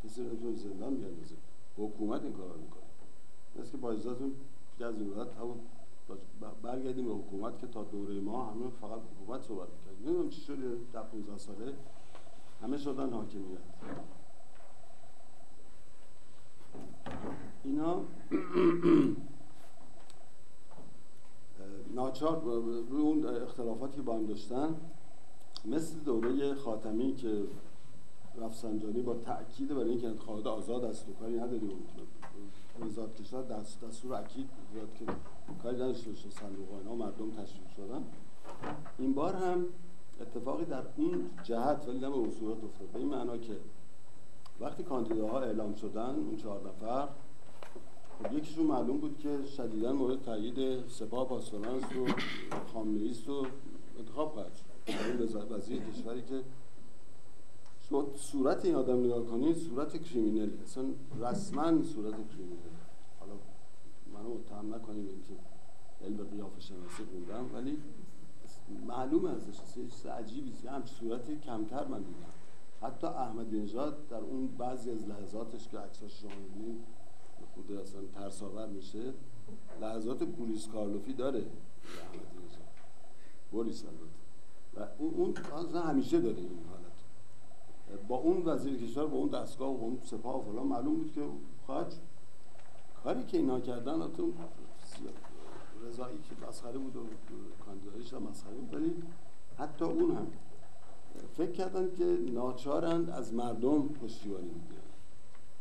کسی 0.04 0.22
رو 0.22 0.54
زندان 0.54 0.94
بیاندازه. 0.96 1.34
حکومت 1.76 2.22
این 2.22 2.32
کار 2.32 2.48
رو 2.48 2.60
می‌کنه. 2.60 2.82
مثل 3.56 3.70
که 3.70 3.76
با 3.76 3.92
اجازهتون 3.92 4.32
که 4.78 4.84
از 4.84 4.94
این 4.94 5.12
همون 5.40 5.60
برگردیم 6.62 7.04
به 7.04 7.14
حکومت 7.14 7.58
که 7.58 7.66
تا 7.66 7.84
دوره 7.84 8.20
ما 8.20 8.44
همه 8.44 8.70
فقط 8.80 9.00
حکومت 9.20 9.42
صحبت 9.42 9.68
می‌کرد. 9.68 10.06
نمی‌دونم 10.06 10.30
چی 10.30 10.40
شده 10.40 10.76
در 10.92 11.02
15 11.02 11.38
ساله. 11.38 11.74
همه 12.62 12.78
شدن 12.78 13.12
حاکمیت. 13.12 13.58
اینا 17.64 18.00
ناچار 21.94 22.42
روی 22.90 23.02
اون 23.02 23.26
اختلافاتی 23.26 23.96
که 23.96 24.02
با 24.02 24.14
هم 24.14 24.26
داشتن 24.26 24.76
مثل 25.64 25.98
دوره 25.98 26.54
خاتمی 26.54 27.14
که 27.14 27.42
رفسنجانی 28.38 29.02
با 29.02 29.14
تأکید 29.14 29.68
برای 29.68 29.90
اینکه 29.90 30.08
انتخابات 30.08 30.46
آزاد 30.46 30.84
است 30.84 31.08
و 31.08 31.12
کاری 31.12 31.34
نداریم 31.34 31.70
وزارت 32.80 33.22
کشور 33.22 33.42
دست 33.42 33.84
دستور 33.84 34.14
اکید 34.14 34.48
داد 34.74 34.94
که 34.94 35.04
کاری 35.62 35.76
نداشته 35.76 36.10
باشه 36.10 36.30
صندوق 36.30 36.72
اینا 36.78 36.94
مردم 36.94 37.30
تشریف 37.30 37.74
شدن. 37.76 38.04
این 38.98 39.14
بار 39.14 39.34
هم 39.34 39.66
اتفاقی 40.20 40.64
در 40.64 40.82
اون 40.96 41.30
جهت 41.42 41.88
ولی 41.88 41.98
نه 41.98 42.10
به 42.10 42.30
صورت 42.30 42.64
افتاد. 42.64 42.88
به 42.92 42.98
این 42.98 43.08
معنا 43.08 43.36
که 43.36 43.56
وقتی 44.60 44.82
کاندیداها 44.82 45.40
اعلام 45.40 45.74
شدن 45.74 46.14
اون 46.14 46.36
چهار 46.36 46.60
نفر 46.68 47.08
خب 48.22 48.32
یکیشون 48.32 48.66
معلوم 48.66 48.98
بود 48.98 49.18
که 49.18 49.44
شدیدا 49.56 49.92
مورد 49.92 50.22
تایید 50.22 50.88
سپاه 50.88 51.28
پاسداران 51.28 51.84
است 51.84 51.96
و 51.96 52.06
خامنه 52.72 53.10
است 53.10 53.28
و 53.28 53.46
انتخاب 53.98 54.32
خواهد 54.32 54.52
شد. 54.54 54.64
این 54.86 55.52
وزیر 55.52 55.82
کشوری 55.82 56.22
که 56.22 56.42
شما 57.88 58.06
صورت 58.16 58.64
این 58.64 58.74
آدم 58.74 59.04
نگاه 59.04 59.26
کنید 59.26 59.56
صورت 59.56 60.02
criminal 60.02 60.50
اصلا 60.62 60.84
رسما 61.20 61.82
صورت 61.82 62.14
criminal 62.28 62.76
حالا 63.20 63.32
منو 64.14 64.34
متهم 64.34 64.74
نکنیم 64.74 65.06
اینکه 65.06 65.34
علم 66.04 66.24
قیافه 66.30 66.60
شناسی 66.60 67.04
خوندم 67.04 67.54
ولی 67.54 67.78
معلوم 68.86 69.24
ازش. 69.24 69.60
چیز 69.74 70.06
عجیبی 70.06 70.52
یه 70.64 70.70
همچین 70.70 70.96
صورتی 70.98 71.36
کمتر 71.36 71.84
من 71.86 71.98
دیدم. 71.98 72.32
حتی 72.82 73.06
احمد 73.06 73.54
نژاد 73.54 74.08
در 74.08 74.16
اون 74.20 74.46
بعضی 74.46 74.90
از 74.90 75.08
لحظاتش 75.08 75.68
که 75.68 75.78
عکساش 75.78 76.20
شما 76.20 76.30
می‌بینید 76.30 76.80
خود 77.54 77.72
اصلا 77.72 78.00
ترس‌آور 78.14 78.66
میشه. 78.66 79.12
لحظات 79.80 80.22
بوریس 80.22 80.68
کارلوفی 80.68 81.12
داره 81.12 81.38
احمد 81.38 82.26
نژاد. 82.46 82.64
پلیس 83.52 83.84
و 84.76 84.86
اون 84.98 85.14
اون 85.14 85.34
همیشه 85.76 86.20
داره 86.20 86.36
این 86.36 86.64
حالت 86.70 86.83
با 88.08 88.16
اون 88.16 88.42
وزیر 88.44 88.76
کشور 88.82 89.06
با 89.06 89.16
اون 89.16 89.28
دستگاه 89.28 89.68
و 89.68 89.84
اون 89.84 89.98
سپاه 90.04 90.40
و 90.40 90.52
فلان 90.52 90.66
معلوم 90.66 90.94
بود 90.94 91.12
که 91.12 91.20
خواهد 91.66 91.94
کاری 93.04 93.24
که 93.24 93.36
اینا 93.36 93.60
کردن 93.60 94.02
اتون 94.02 94.34
رضایی 95.88 96.16
که 96.16 96.46
مسخره 96.48 96.78
بود 96.78 96.96
و 96.96 97.00
کاندیدایش 97.64 98.14
هم 98.14 98.22
مسخره 98.22 98.54
بود 98.54 98.74
ولی 98.74 98.94
حتی 99.58 99.84
اون 99.84 100.10
هم 100.10 100.26
فکر 101.36 101.52
کردن 101.52 101.90
که 101.96 102.18
ناچارند 102.32 103.10
از 103.10 103.34
مردم 103.34 103.88
پشتیبانی 103.88 104.48
می‌گیرن 104.48 104.80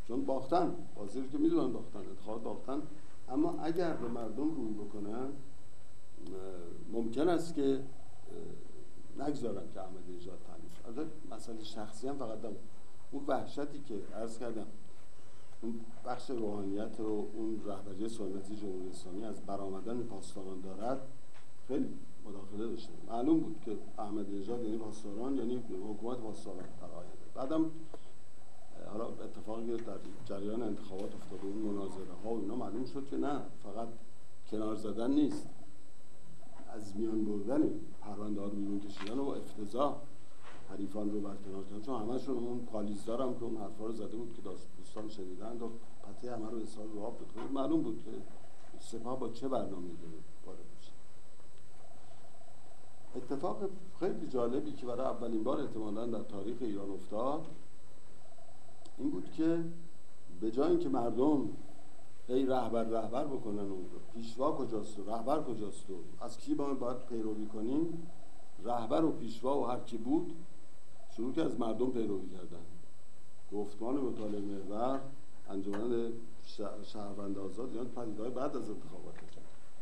چون 0.07 0.25
باختن 0.25 0.75
بازی 0.95 1.27
که 1.31 1.37
می‌دونن 1.37 1.73
باختن 1.73 1.99
انتخابات 1.99 2.43
باختن. 2.43 2.81
اما 3.29 3.59
اگر 3.61 3.93
به 3.93 4.07
مردم 4.07 4.55
روی 4.55 4.73
بکنن 4.73 5.27
ممکن 6.91 7.27
است 7.27 7.55
که 7.55 7.79
نگذارن 9.19 9.63
که 9.73 9.79
احمد 9.79 10.09
نژاد 10.17 10.39
البته 10.85 11.11
مسئله 11.31 11.63
شخصی 11.63 12.07
هم 12.07 12.17
فقط 12.17 12.39
اون 13.11 13.23
وحشتی 13.27 13.79
که 13.79 14.01
عرض 14.15 14.37
کردم 14.37 14.65
اون 15.61 15.79
بخش 16.05 16.29
روحانیت 16.29 16.99
و 16.99 17.27
اون 17.33 17.61
رهبری 17.65 18.09
سنتی 18.09 18.55
جمهوری 18.55 18.89
اسلامی 18.89 19.25
از 19.25 19.41
برآمدن 19.45 20.03
پاسداران 20.03 20.61
دارد 20.61 21.01
خیلی 21.67 21.89
مداخله 22.25 22.67
داشته 22.67 22.93
معلوم 23.07 23.39
بود 23.39 23.61
که 23.65 23.77
احمد 23.97 24.29
نژاد 24.29 24.63
یعنی 24.63 24.77
پاسداران 24.77 25.37
یعنی 25.37 25.63
حکومت 25.89 26.17
پاسداران 26.17 26.63
در 26.81 26.95
آینده. 26.97 27.25
بعدم 27.35 27.71
حالا 28.91 29.05
اتفاقی 29.05 29.77
در 29.77 29.97
جریان 30.25 30.63
انتخابات 30.63 31.15
افتاده 31.15 31.43
اون 31.43 31.57
مناظره 31.57 32.13
ها 32.23 32.29
و 32.29 32.39
اینا 32.39 32.55
معلوم 32.55 32.85
شد 32.85 33.07
که 33.09 33.17
نه 33.17 33.41
فقط 33.63 33.87
کنار 34.51 34.75
زدن 34.75 35.11
نیست. 35.11 35.49
از 36.69 36.95
میان 36.95 37.25
بردن 37.25 37.69
پرونده 38.01 38.41
ها 38.41 38.47
رو 38.47 38.55
بیرون 38.55 38.79
کشیدن 38.79 39.19
و 39.19 39.27
افتضاح. 39.27 39.95
حریفان 40.73 41.11
رو 41.11 41.21
برکنار 41.21 41.63
کردن. 41.63 41.81
چون 41.81 42.01
همشون 42.01 42.37
اون 42.37 42.65
پالیزدار 42.65 43.21
هم 43.21 43.33
که 43.33 43.43
اون 43.43 43.57
حرفا 43.57 43.85
رو 43.85 43.93
زده 43.93 44.17
بود 44.17 44.33
که 44.33 44.41
دوستان 44.77 45.09
شنیدند 45.09 45.61
و 45.61 45.71
پته 46.03 46.35
همه 46.35 46.49
رو 46.49 46.57
اصحال 46.57 46.87
رو 46.93 47.03
آب 47.03 47.17
معلوم 47.53 47.81
بود 47.81 48.03
که 48.03 48.11
سپاه 48.79 49.19
با 49.19 49.29
چه 49.29 49.47
برنامه 49.47 49.87
داره 49.87 50.17
وارد 50.45 50.59
بشه 50.79 50.91
اتفاق 53.15 53.69
خیلی 53.99 54.27
جالبی 54.27 54.71
که 54.71 54.85
برای 54.85 55.07
اولین 55.07 55.43
بار 55.43 55.61
احتمالا 55.61 56.05
در 56.05 56.23
تاریخ 56.23 56.57
ایران 56.61 56.89
افتاد 56.89 57.47
این 58.97 59.09
بود 59.09 59.31
که 59.31 59.63
به 60.41 60.51
جای 60.51 60.69
اینکه 60.69 60.89
مردم 60.89 61.49
ای 62.27 62.45
رهبر 62.45 62.83
رهبر 62.83 63.25
بکنن 63.25 63.59
اون 63.59 63.69
رو 63.69 63.99
پیشوا 64.13 64.51
کجاست 64.51 64.99
و 64.99 65.03
رهبر 65.03 65.43
کجاست 65.43 65.89
و 65.89 65.93
از 66.21 66.37
کی 66.37 66.55
باید 66.55 67.05
پیروی 67.09 67.45
کنیم؟ 67.45 68.07
رهبر 68.63 69.05
و 69.05 69.11
پیشوا 69.11 69.59
و 69.59 69.65
هر 69.65 69.79
کی 69.79 69.97
بود 69.97 70.33
شروع 71.15 71.33
که 71.33 71.41
از 71.41 71.59
مردم 71.59 71.91
پیروی 71.91 72.27
کردن. 72.27 72.65
گفتمان 73.51 73.95
مطالعه 73.95 74.41
محور 74.41 74.99
انجمن 75.49 76.11
شهروند 76.83 77.37
آزاد 77.37 77.73
یا 77.75 77.83
پدیدهای 77.83 78.29
بعد 78.29 78.55
از 78.55 78.69
انتخابات 78.69 79.15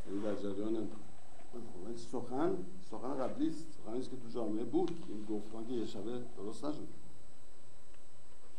یعنی 0.07 0.23
در 0.23 0.35
جریان 0.35 0.75
انتخابات 0.75 1.97
سخن 2.11 2.57
سخن 2.91 3.17
قبلی 3.17 3.47
است. 3.47 3.65
که 4.09 4.15
تو 4.17 4.29
جامعه 4.33 4.63
بود. 4.63 4.91
این 5.09 5.37
گفتمان 5.37 5.67
که 5.67 5.73
یه 5.73 5.85
شبه 5.85 6.21
درست 6.37 6.65
نشد. 6.65 6.87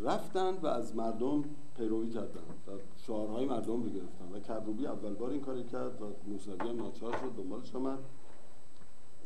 رفتن 0.00 0.56
و 0.56 0.66
از 0.66 0.96
مردم 0.96 1.44
پیروی 1.76 2.11
کردن. 2.11 2.40
و 2.68 2.70
شعارهای 2.96 3.46
مردم 3.46 3.82
رو 3.82 3.88
گرفتن. 3.88 4.32
و 4.32 4.40
کروبی 4.40 4.87
اول 4.87 5.14
بار 5.14 5.30
این 5.30 5.40
کاری 5.40 5.64
کرد 5.64 6.02
و 6.02 6.06
موسوی 6.26 6.68
هم 6.68 6.76
ناچار 6.76 7.12
شد 7.12 7.32
دنبالش 7.37 7.74
آمد. 7.74 7.98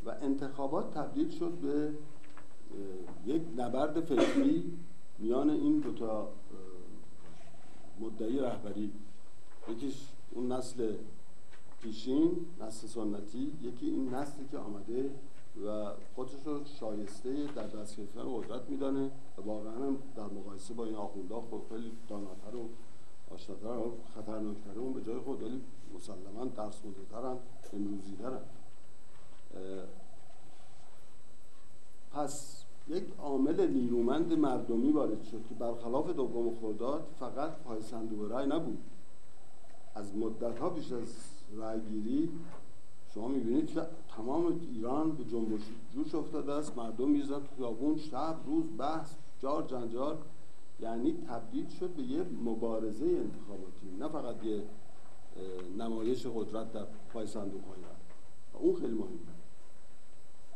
و 0.05 0.09
انتخابات 0.21 0.93
تبدیل 0.93 1.29
شد 1.29 1.51
به 1.51 1.93
یک 3.25 3.41
نبرد 3.57 4.01
فکری 4.01 4.73
میان 5.19 5.49
این 5.49 5.79
دوتا 5.79 6.29
مدعی 7.99 8.39
رهبری. 8.39 8.91
یکیش 9.69 10.07
اون 10.31 10.51
نسل 10.51 10.93
پیشین 11.81 12.45
نسل 12.61 12.87
سنتی 12.87 13.51
یکی 13.61 13.85
این 13.85 14.13
نسلی 14.13 14.45
که 14.51 14.57
آمده 14.57 15.09
و 15.65 15.91
خودش 16.15 16.31
رو 16.45 16.65
شایسته 16.79 17.45
در 17.55 17.67
دست 17.67 17.97
گرفتن 17.97 18.21
قدرت 18.37 18.69
میدانه 18.69 19.11
و 19.37 19.41
واقعا 19.45 19.95
در 20.15 20.23
مقایسه 20.23 20.73
با 20.73 20.85
این 20.85 20.95
آخونده 20.95 21.35
خب 21.35 21.61
خیلی 21.69 21.91
داناتر 22.09 22.55
و 22.55 22.69
آشناتر 23.33 23.67
و 23.67 23.97
خطرناکتر 24.15 24.79
اون 24.79 24.93
به 24.93 25.01
جای 25.01 25.19
خود 25.19 25.43
ولی 25.43 25.61
مسلما 25.95 26.45
درس 26.45 26.81
هم 27.13 27.39
امروزی 27.73 28.15
دارن 28.15 28.41
پس 32.11 32.63
یک 32.87 33.03
عامل 33.19 33.67
نیرومند 33.67 34.33
مردمی 34.33 34.91
وارد 34.91 35.23
شد 35.23 35.41
که 35.49 35.55
برخلاف 35.55 36.09
دوم 36.09 36.55
خرداد 36.55 37.07
فقط 37.19 37.51
پای 37.57 37.81
صندوق 37.81 38.31
رای 38.31 38.47
نبود. 38.47 38.77
از 39.95 40.15
مدت 40.15 40.59
ها 40.59 40.69
پیش 40.69 40.91
از 40.91 41.15
رایگیری 41.55 42.29
شما 43.13 43.27
می‌بینید 43.27 43.67
که 43.67 43.81
تمام 44.15 44.59
ایران 44.61 45.11
به 45.11 45.23
جنبش 45.23 45.61
جوش 45.93 46.15
افتاده 46.15 46.53
است. 46.53 46.77
مردم 46.77 47.09
میزن 47.09 47.39
تو 47.39 47.55
خیابون 47.57 47.97
شب 47.97 48.35
روز 48.45 48.65
بحث 48.77 49.13
جار 49.39 49.63
جنجال. 49.63 50.17
یعنی 50.79 51.13
تبدیل 51.27 51.69
شد 51.69 51.89
به 51.89 52.03
یه 52.03 52.23
مبارزه 52.45 53.05
انتخاباتی 53.05 53.87
نه 53.99 54.07
فقط 54.07 54.43
یه 54.43 54.63
نمایش 55.77 56.27
قدرت 56.27 56.73
در 56.73 56.85
پای 57.13 57.27
صندوق 57.27 57.61
های 57.63 57.83
اون 58.63 58.75
خیلی 58.75 58.93
مهمه. 58.93 59.36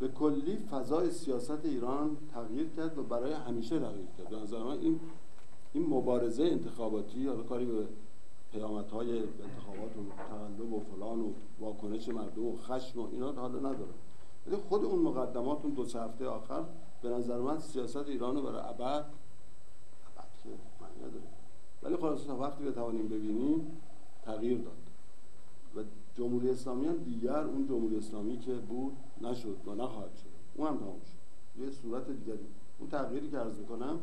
به 0.01 0.07
کلی 0.07 0.57
فضای 0.57 1.11
سیاست 1.11 1.65
ایران 1.65 2.17
تغییر 2.33 2.69
کرد 2.69 2.97
و 2.97 3.03
برای 3.03 3.33
همیشه 3.33 3.79
تغییر 3.79 4.07
کرد. 4.17 4.29
به 4.29 4.35
نظر 4.35 4.63
من 4.63 4.79
این 4.79 4.99
این 5.73 5.85
مبارزه 5.89 6.43
انتخاباتی 6.43 7.27
حالا 7.27 7.43
کاری 7.43 7.65
به 7.65 7.87
پیامت 8.51 8.91
های 8.91 9.19
انتخابات 9.19 9.97
و 9.97 10.23
تقلب 10.29 10.73
و 10.73 10.79
فلان 10.79 11.19
و 11.19 11.33
واکنش 11.59 12.09
مردم 12.09 12.45
و 12.45 12.57
خشم 12.57 12.99
و 12.99 13.07
اینا 13.11 13.31
حالا 13.31 13.59
نداره. 13.59 13.93
ولی 14.47 14.55
خود 14.55 14.85
اون 14.85 14.99
مقدمات 14.99 15.59
اون 15.63 15.73
دو 15.73 15.85
سه 15.85 16.01
هفته 16.01 16.27
آخر 16.27 16.63
به 17.01 17.09
نظر 17.09 17.37
من 17.37 17.59
سیاست 17.59 18.07
ایران 18.07 18.35
رو 18.35 18.41
برای 18.41 18.61
ابد 18.61 18.81
ابد 18.81 20.31
که 20.43 20.49
معنی 20.81 20.99
نداره. 20.99 21.27
ولی 21.83 21.97
خلاص 21.97 22.25
تا 22.25 22.37
وقتی 22.37 22.63
بتوانیم 22.63 23.07
ببینیم 23.07 23.77
تغییر 24.25 24.57
داد. 24.57 24.73
و 25.75 25.87
جمهوری 26.15 26.49
اسلامی 26.49 26.87
هم 26.87 26.97
دیگر 26.97 27.43
اون 27.43 27.67
جمهوری 27.67 27.97
اسلامی 27.97 28.39
که 28.39 28.53
بود 28.53 28.97
نشد 29.21 29.57
و 29.67 29.75
نخواهد 29.75 30.15
شد. 30.15 30.29
اون 30.55 30.67
هم 30.67 30.77
تمام 30.77 31.01
شد. 31.01 31.61
یه 31.61 31.71
صورت 31.71 32.09
دیگری. 32.09 32.47
اون 32.79 32.89
تغییری 32.89 33.29
که 33.29 33.37
عرض 33.37 33.59
می‌کنم 33.59 33.99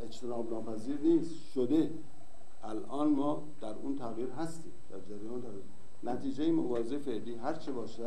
اجتناب 0.00 0.50
ناپذیر 0.52 1.00
نیست. 1.00 1.34
شده. 1.54 1.90
الان 2.62 3.08
ما 3.08 3.42
در 3.60 3.74
اون 3.74 3.96
تغییر 3.96 4.30
هستیم. 4.30 4.72
در 4.90 5.00
جریان 5.00 5.42
تغییر. 5.42 5.62
نتیجه 6.04 6.52
مبارزه 6.52 6.98
فعلی 6.98 7.34
هر 7.34 7.54
چه 7.54 7.72
باشه 7.72 8.04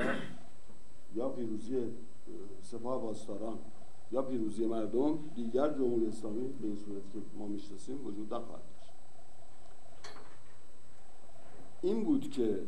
یا 1.15 1.29
پیروزی 1.29 1.83
سپاه 2.61 3.01
پاسداران 3.01 3.59
یا 4.11 4.21
پیروزی 4.21 4.65
مردم 4.65 5.19
دیگر 5.35 5.73
جمهوری 5.73 6.07
اسلامی 6.07 6.47
به 6.47 6.67
این 6.67 6.75
صورتی 6.75 7.11
که 7.13 7.19
ما 7.37 7.47
می‌شناسیم 7.47 8.05
وجود 8.05 8.33
نخواهد 8.33 8.61
داشت 8.75 8.93
این 11.81 12.03
بود 12.03 12.29
که 12.31 12.59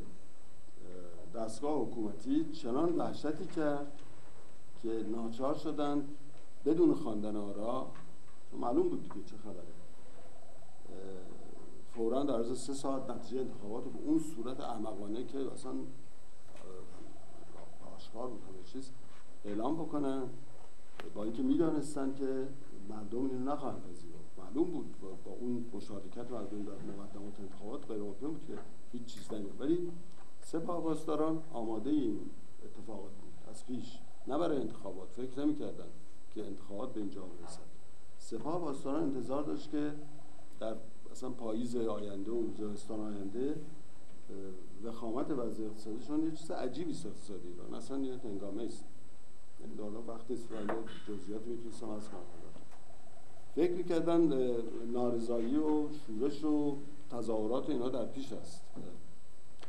دستگاه 1.36 1.82
حکومتی 1.82 2.45
چنان 2.45 2.95
وحشتی 2.95 3.45
کرد 3.45 4.01
که 4.82 4.89
ناچار 4.89 5.55
شدن 5.55 6.07
بدون 6.66 6.93
خواندن 6.93 7.36
آرا 7.36 7.91
معلوم 8.60 8.89
بود 8.89 9.01
دیگه 9.01 9.26
چه 9.26 9.38
خبره 9.38 9.64
فورا 11.93 12.24
در 12.24 12.34
عرض 12.36 12.60
سه 12.60 12.74
ساعت 12.74 13.10
نتیجه 13.10 13.39
انتخابات 13.41 13.84
به 13.84 13.99
اون 14.05 14.20
صورت 14.20 14.60
احمقانه 14.60 15.26
که 15.26 15.51
اصلا 15.53 15.74
آشکار 17.95 18.28
بود 18.28 18.41
همه 18.41 18.64
چیز 18.64 18.91
اعلام 19.45 19.76
بکنن. 19.76 20.24
با 21.16 21.24
اینکه 21.24 21.43
می‌دانستن 21.43 22.14
که 22.14 22.47
مردم 22.89 23.18
اینو 23.18 23.51
نخواهند 23.51 23.82
معلوم 24.50 24.72
بود 24.72 24.95
با, 25.26 25.32
اون 25.32 25.66
مشارکت 25.74 26.32
مردم 26.32 26.64
در 26.64 26.72
مقدمات 26.72 27.39
انتخابات 27.39 27.91
غیر 27.91 28.02
ممکن 28.02 28.28
بود 28.28 28.45
که 28.47 28.54
هیچ 28.91 29.06
چیز 29.06 29.34
نمیاد 29.34 29.62
ولی 29.62 29.91
سپاه 30.41 30.84
پاسداران 30.84 31.43
آماده 31.54 31.89
این 31.89 32.20
اتفاقات 32.66 33.12
بود. 33.12 33.34
از 33.52 33.66
پیش 33.66 34.00
نه 34.28 34.38
برای 34.38 34.58
انتخابات 34.58 35.10
فکر 35.12 35.45
نمی‌کردن 35.45 35.88
که 36.32 36.45
انتخابات 36.45 36.93
به 36.93 37.00
اینجا 37.00 37.22
برسد 37.22 37.60
سپاه 38.18 38.60
پاسداران 38.60 39.04
انتظار 39.04 39.43
داشت 39.43 39.72
که 39.72 39.93
در 40.60 40.76
مثلا 41.12 41.30
پاییز 41.30 41.76
آینده 41.76 42.32
و 42.32 42.54
زمستان 42.54 43.00
آینده 43.00 43.56
وخامت 44.84 45.32
وضع 45.32 45.64
اقتصادیشون 45.64 46.24
یه 46.24 46.32
چیز 46.32 46.52
عجیبی 46.52 46.91
است. 46.91 47.06
اقتصادی 47.06 47.47
ایران 47.47 47.74
اصلا 47.74 48.00
یه 48.00 48.18
هنگامه 48.18 48.64
است. 48.64 48.86
یعنی 49.60 49.74
وقتی 50.08 50.34
است 50.34 50.47
جزئیات 51.08 51.47
می‌تونستم 51.47 51.89
از 51.89 52.10
کنم 52.10 52.39
فکر 53.60 53.72
می‌کردن 53.72 54.34
نارضایی 54.91 55.57
و 55.57 55.88
شورش 55.91 56.43
و 56.43 56.78
تظاهرات 57.12 57.70
اینا 57.70 57.89
در 57.89 58.05
پیش 58.05 58.34
است 58.34 58.66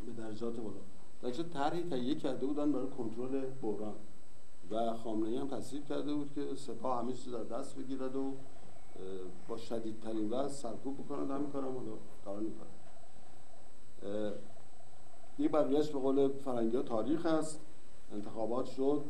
به 0.06 0.22
درجات 0.22 0.56
بالا. 0.56 0.80
در 1.22 1.30
طرحی 1.30 1.82
تهیه 1.82 2.14
کرده 2.14 2.46
بودن 2.46 2.72
برای 2.72 2.86
کنترل 2.86 3.44
بحران. 3.62 3.94
و 4.70 4.94
خامنه‌ای 4.94 5.36
هم 5.36 5.48
تصدیق 5.48 5.84
کرده 5.84 6.14
بود 6.14 6.32
که 6.34 6.54
سپاه 6.54 6.98
همه 6.98 7.12
چیز 7.12 7.34
در 7.34 7.58
دست 7.58 7.76
بگیرد 7.76 8.16
و 8.16 8.34
با 9.48 9.56
شدیدترین 9.56 10.30
وضع 10.30 10.48
سرکوب 10.48 10.98
بکنن 10.98 11.30
همین 11.30 11.50
کارم 11.50 11.76
حالا 11.76 11.92
دارن 12.24 12.42
می‌کنن. 12.42 12.70
این 15.38 15.48
بقیهش 15.48 15.88
به 15.90 15.98
قول 15.98 16.28
فرنگی 16.28 16.82
تاریخ 16.82 17.26
هست 17.26 17.60
انتخابات 18.12 18.66
شد. 18.66 19.04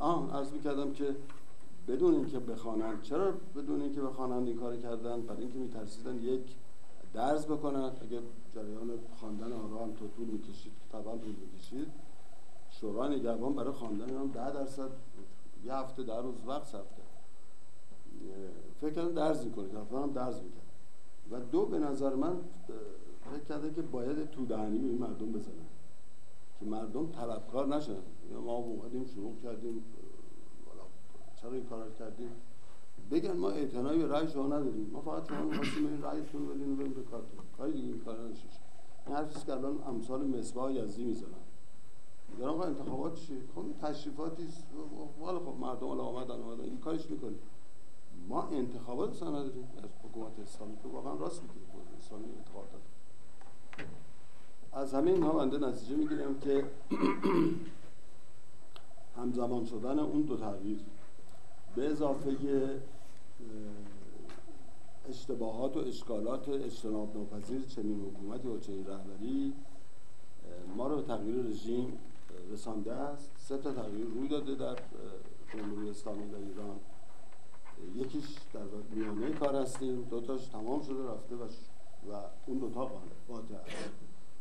آه 0.00 0.36
عرض 0.36 0.52
می‌کردم 0.52 0.92
که 0.92 1.16
بدون 1.88 2.14
اینکه 2.14 2.38
بخوانند. 2.38 3.02
چرا 3.02 3.32
بدون 3.56 3.82
اینکه 3.82 4.00
بخوانند 4.00 4.46
این 4.48 4.56
کار 4.56 4.76
کردن؟ 4.76 5.20
برای 5.20 5.42
اینکه 5.42 5.58
میترسیدن 5.58 6.18
یک 6.18 6.56
درس 7.14 7.46
بکنند 7.46 7.98
اگه 8.02 8.20
جریان 8.54 8.90
خواندن 9.20 9.52
آنها 9.52 9.84
هم 9.84 9.92
تو 9.92 10.08
طول 10.08 10.26
می‌کشید 10.26 10.72
طبعا 10.92 11.18
طول 11.18 11.34
می‌کشید 11.52 11.86
شورای 12.70 13.18
نگهبان 13.18 13.54
برای 13.54 13.72
خواندن 13.72 14.16
هم 14.16 14.28
ده 14.28 14.50
درصد 14.50 14.90
یه 15.64 15.74
هفته 15.74 16.02
در 16.02 16.22
روز 16.22 16.34
وقت 16.46 16.64
صرف 16.64 16.96
کرد. 16.96 17.06
فکر 18.80 18.90
کردم 18.90 19.14
درز 19.14 19.44
می‌کنه 19.44 19.68
که 19.68 19.96
هم 19.96 20.12
درز 20.12 20.36
می‌کرد. 20.42 20.64
و 21.30 21.40
دو 21.40 21.66
به 21.66 21.78
نظر 21.78 22.14
من 22.14 22.36
فکر 23.30 23.44
کرده 23.48 23.74
که 23.74 23.82
باید 23.82 24.30
تو 24.30 24.46
دهنی 24.46 24.78
این 24.78 24.98
مردم 24.98 25.32
بزنن. 25.32 25.66
که 26.60 26.66
مردم 26.66 27.06
طلبکار 27.06 27.66
نشن. 27.66 27.96
ما 28.44 28.52
اومدیم 28.52 29.04
شروع 29.04 29.34
کردیم 29.42 29.84
چرا 31.44 31.52
این 31.52 31.64
کار 31.64 31.90
کردیم. 31.98 32.30
بگن 33.10 33.32
ما 33.32 33.50
اعتنایی 33.50 33.98
به 33.98 34.08
رأی 34.08 34.28
شما 34.28 34.46
نداریم. 34.46 34.90
ما 34.92 35.00
فقط 35.00 35.28
شما 35.28 35.42
می‌خواستیم 35.42 35.86
این 35.86 36.02
رأیتون 36.02 36.48
بدین 36.48 36.72
و 36.72 36.76
بریم 36.76 36.92
به 36.92 37.02
کارتون. 37.02 37.44
کاری 37.56 37.72
دیگه 37.72 37.86
این 37.86 38.00
کار 38.00 38.28
نشش 38.28 38.58
این 39.06 39.16
حرفی 39.16 39.46
که 39.46 39.52
الان 39.52 39.78
امثال 39.86 40.26
مصباح 40.26 40.72
یزدی 40.72 41.04
می‌زنن. 41.04 41.28
میگن 42.28 42.44
آقا 42.44 42.62
انتخابات 42.62 43.14
چیه؟ 43.14 43.38
خب 43.54 43.64
تشریفاتی 43.82 44.48
والا 45.20 45.38
خب 45.38 45.54
مردم 45.60 45.86
الان 45.86 46.06
آمدن 46.06 46.42
آمدن. 46.42 46.64
این 46.64 46.78
کارش 46.78 47.10
می‌کنیم. 47.10 47.38
ما 48.28 48.42
انتخابات 48.42 49.10
اصلا 49.10 49.30
نداریم. 49.30 49.68
از 49.76 49.90
حکومت 50.04 50.38
اسلامی 50.38 50.76
که 50.76 50.88
واقعا 50.88 51.14
راست 51.14 51.42
میگه. 51.42 51.54
اسلامی 51.98 52.24
انتخابات 52.38 52.68
از 54.72 54.94
همه 54.94 55.10
اینها 55.10 55.32
بنده 55.32 55.58
نتیجه 55.58 55.96
می‌گیرم 55.96 56.38
که 56.38 56.64
همزمان 59.16 59.64
شدن 59.64 59.98
اون 59.98 60.22
دو 60.22 60.36
تغییر. 60.36 60.80
به 61.76 61.90
اضافه 61.90 62.36
اشتباهات 65.08 65.76
و 65.76 65.80
اشکالات 65.80 66.48
اجتناب 66.48 67.16
ناپذیر 67.16 67.62
چنین 67.62 68.00
حکومتی 68.00 68.48
و 68.48 68.58
چنین 68.58 68.86
رهبری 68.86 69.52
ما 70.76 70.86
رو 70.86 70.96
به 70.96 71.02
تغییر 71.02 71.34
رژیم 71.34 71.98
رسانده 72.52 72.92
است. 72.92 73.30
سه 73.36 73.58
تا 73.58 73.72
تغییر 73.72 74.06
روی 74.06 74.28
داده 74.28 74.54
در 74.54 74.76
جمهوری 75.52 75.90
اسلامی 75.90 76.30
در 76.30 76.38
ایران. 76.38 76.76
یکیش 77.94 78.24
در 78.52 78.60
میانه 78.90 79.30
کار 79.30 79.56
هستیم. 79.56 80.02
دوتاش 80.02 80.46
تمام 80.46 80.82
شده 80.82 81.08
رفته 81.08 81.34
و, 81.34 81.44
و 82.12 82.20
اون 82.46 82.58
دوتا 82.58 82.82
است. 82.82 83.90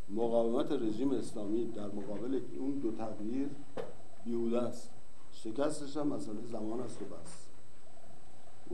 مقاومت 0.10 0.72
رژیم 0.72 1.12
اسلامی 1.12 1.66
در 1.66 1.88
مقابل 1.88 2.42
اون 2.60 2.80
دو 2.80 2.92
تغییر 2.92 3.50
بیهوده 4.26 4.62
است. 4.62 4.90
شکستش 5.44 5.98
هم 5.98 6.08
مسئله 6.08 6.42
زمان 6.52 6.80
است 6.80 7.02
و 7.02 7.06
بس. 7.06 7.48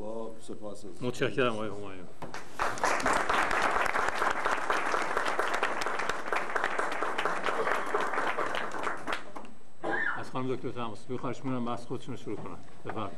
و 0.03 0.29
سپاس 0.41 0.85
متشکرم 1.01 1.53
آقای 1.53 1.69
همایون. 1.69 2.07
از 10.17 10.29
خانم 10.31 10.55
دکتر 10.55 10.69
تماس. 10.69 11.05
بخواهش 11.05 11.45
میرم 11.45 11.65
بحث 11.65 11.85
خودشون 11.85 12.15
شروع 12.15 12.37
کنن 12.37 12.57
بفرمایید. 12.85 13.17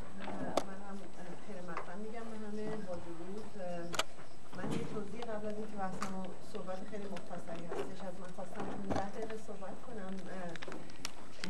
من 4.56 4.72
یه 4.72 4.78
توضیح 4.94 5.20
قبل 5.20 5.46
از 5.46 5.54
اینکه 5.56 5.76
بحثم 5.76 6.12
صحبت 6.52 6.78
خیلی 6.90 7.04
مختصری 7.04 7.66
هستش 7.66 8.00
از 8.06 8.14
من 8.20 8.28
خواستم 8.36 8.64
15 8.88 9.10
دقیقه 9.10 9.36
صحبت 9.46 9.76
کنم 9.86 10.12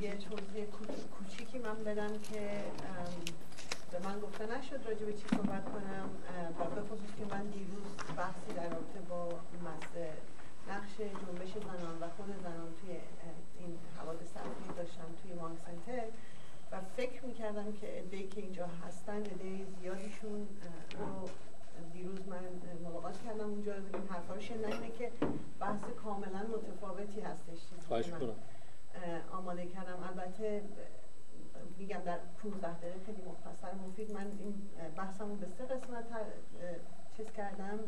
یه 0.01 0.11
توضیح 0.37 0.65
کوچیکی 1.19 1.59
من 1.59 1.85
بدم 1.85 2.19
که 2.19 2.41
به 3.91 3.99
من 4.05 4.21
گفته 4.21 4.47
نشد 4.47 4.81
راجع 4.87 5.05
به 5.05 5.13
چی 5.13 5.25
صحبت 5.31 5.65
کنم. 5.65 6.11
و 6.61 6.65
به 6.75 6.81
خصوص 6.81 7.13
که 7.19 7.35
من 7.35 7.43
دیروز 7.47 8.17
بحثی 8.17 8.53
در 8.57 8.69
رابطه 8.69 9.01
با 9.09 9.29
نقش 10.69 10.97
جنبش 10.97 11.53
زنان 11.53 11.97
و 12.01 12.09
خود 12.17 12.27
زنان 12.43 12.75
توی 12.81 12.91
این 13.59 13.79
حوادث 13.99 14.37
اخیر 14.37 14.73
داشتم 14.77 15.09
توی 15.23 15.33
مانگ 15.33 15.59
سنتر 15.59 16.05
و 16.73 16.81
فکر 16.97 17.25
می‌کردم 17.25 17.73
که 17.73 17.99
ادهی 17.99 18.29
که 18.29 18.41
اینجا 18.41 18.67
هستن 18.67 19.17
ایده 19.17 19.67
زیادیشون 19.81 20.49
رو 20.99 21.29
دیروز 21.93 22.21
من 22.29 22.45
ملاقات 22.85 23.25
کردم 23.25 23.45
اونجا. 23.45 23.75
این 23.75 24.09
حرفا 24.11 24.35
رو 24.35 24.87
که 24.99 25.11
بحث 25.61 25.81
کاملا 26.05 26.43
متفاوتی 26.57 27.21
هستش. 27.21 27.59
خواهش 27.89 28.09
کنم 28.09 28.35
آماده 29.33 29.67
کردم. 29.67 30.03
البته 30.09 30.63
میگم 31.79 32.01
در 32.05 32.19
15 32.43 32.79
دقیقه 32.79 32.99
خیلی 33.07 33.23
مختصر 33.23 33.75
مفید. 33.75 34.13
من 34.13 34.27
این 34.39 34.55
بحثمو 34.97 35.37
به 35.37 35.47
سه 35.47 35.65
قسمت 35.65 36.05
چیز 37.17 37.33
کردم. 37.33 37.79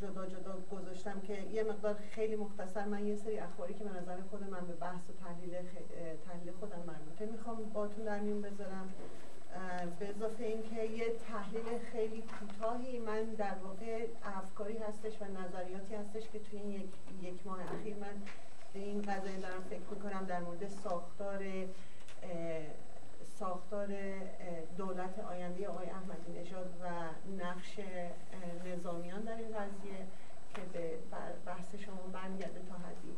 جدا 0.00 0.26
جدا 0.26 0.58
گذاشتم 0.72 1.20
که 1.20 1.42
یه 1.42 1.64
مقدار 1.64 1.94
خیلی 1.94 2.36
مختصر. 2.36 2.84
من 2.84 3.06
یه 3.06 3.16
سری 3.16 3.38
اخباری 3.38 3.74
که 3.74 3.84
به 3.84 3.90
نظر 4.00 4.20
خود 4.30 4.50
من 4.50 4.66
به 4.66 4.72
بحث 4.72 5.10
و 5.10 5.12
تحلیل, 5.24 5.56
تحلیل 6.26 6.52
خودم 6.52 6.82
مربوطه 6.86 7.26
می‌خوام 7.26 7.64
باتون 7.64 8.04
در 8.04 8.20
میون 8.20 8.40
بذارم. 8.40 8.94
به 9.98 10.08
اضافه 10.08 10.44
اینکه 10.44 10.82
یه 10.84 11.04
تحلیل 11.10 11.78
خیلی 11.92 12.22
کوتاهی 12.22 12.98
من 12.98 13.24
در 13.24 13.54
واقع 13.62 14.06
افکاری 14.24 14.78
هستش 14.78 15.22
و 15.22 15.24
نظریاتی 15.24 15.94
هستش 15.94 16.28
که 16.32 16.38
توی 16.38 16.58
این 16.58 16.70
یک, 16.70 16.88
یک 17.22 17.46
ماه 17.46 17.60
اخیر 17.60 17.96
من 17.96 18.22
به 18.72 18.78
این 18.78 19.02
قضیه 19.02 19.36
دارم 19.36 19.62
فکر 19.70 19.88
می‌کنم 19.90 20.24
در 20.24 20.40
مورد 20.40 20.68
ساختار 20.68 21.44
ساختار 23.38 23.88
دولت 24.76 25.18
آینده 25.18 25.68
آقای 25.68 25.86
احمدی 25.86 26.40
نژاد 26.40 26.74
و 26.82 26.86
نقش 27.44 27.78
نظامیان 28.64 29.20
در 29.20 29.36
این 29.36 29.48
قضیه 29.48 30.06
که 30.54 30.60
به 30.72 30.90
بحث 31.46 31.74
شما 31.74 32.02
برمیگرده 32.12 32.60
تا 32.68 32.74
حدی. 32.74 33.16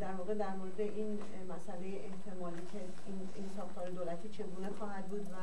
در 0.00 0.12
واقع 0.12 0.34
در 0.34 0.54
مورد 0.56 0.80
این 0.80 1.18
مسئله 1.48 1.86
احتمالی 1.86 2.62
که 2.72 2.78
این, 3.06 3.28
این 3.34 3.48
ساختار 3.56 3.90
دولتی 3.90 4.28
چگونه 4.28 4.70
خواهد 4.78 5.06
بود 5.08 5.26
و 5.32 5.36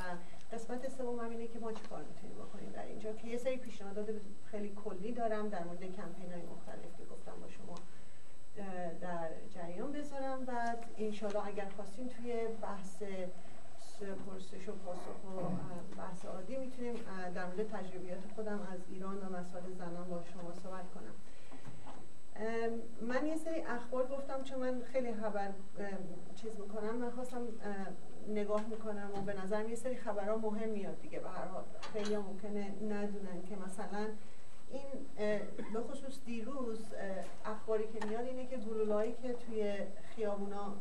قسمت 0.55 0.89
سوم 0.89 1.19
هم 1.19 1.29
اینه 1.29 1.47
که 1.47 1.59
ما 1.59 1.71
چیکار 1.71 2.03
می‌تونیم 2.03 2.35
بکنیم 2.35 2.71
در 2.71 2.85
اینجا 2.85 3.13
که 3.13 3.27
یه 3.27 3.37
سری 3.37 3.57
پیشنهادات 3.57 4.09
خیلی 4.45 4.73
کلی 4.85 5.11
دارم 5.11 5.49
در 5.49 5.63
مورد 5.63 5.79
کمپین 5.79 6.31
های 6.33 6.41
مختلف 6.41 6.97
که 6.97 7.05
گفتم 7.05 7.33
با 7.41 7.47
شما 7.49 7.75
در 9.01 9.29
جریان 9.49 9.91
بذارم 9.91 10.45
بعد 10.45 10.85
انشالله 10.97 11.47
اگر 11.47 11.69
خواستیم 11.75 12.07
توی 12.07 12.47
بحث 12.61 13.03
پرسش 14.27 14.69
و 14.69 14.71
پاسخ 14.71 15.23
و 15.25 15.41
بحث 15.97 16.25
عادی 16.25 16.55
می‌تونیم 16.57 16.95
در 17.35 17.45
مورد 17.45 17.67
تجربیات 17.69 18.19
خودم 18.35 18.59
از 18.73 18.79
ایران 18.89 19.17
و 19.17 19.37
مسائل 19.39 19.73
زنان 19.73 20.09
با 20.09 20.23
شما 20.33 20.53
صحبت 20.53 20.91
کنم. 20.93 21.13
من 23.01 23.27
یه 23.27 23.35
سری 23.35 23.61
اخبار 23.61 24.07
گفتم 24.07 24.43
چون 24.43 24.59
من 24.59 24.81
خیلی 24.81 25.13
خبر 25.13 25.51
چیز 26.35 26.59
می‌کنم 26.59 26.95
من 26.95 27.11
خواستم 27.11 27.47
نگاه 28.27 28.65
می‌کنم 28.67 29.11
و 29.15 29.21
به 29.21 29.41
نظر 29.43 29.69
یه 29.69 29.75
سری 29.75 29.95
خبرها 29.95 30.37
مهم 30.37 30.69
میاد 30.69 31.01
دیگه. 31.01 31.19
به 31.19 31.29
هر 31.29 31.45
حال 31.45 31.63
خیلی 31.93 32.17
ممکنه 32.17 32.73
ندونن 32.81 33.41
که 33.49 33.55
مثلا 33.55 34.07
این 34.69 34.85
به 35.73 35.79
خصوص 35.79 36.19
دیروز 36.25 36.93
اخباری 37.45 37.87
که 37.87 38.07
میاد 38.07 38.25
اینه 38.25 38.47
که 38.47 38.57
گلولایی 38.57 39.13
که 39.13 39.33
توی 39.33 39.77
خیابونا 40.15 40.73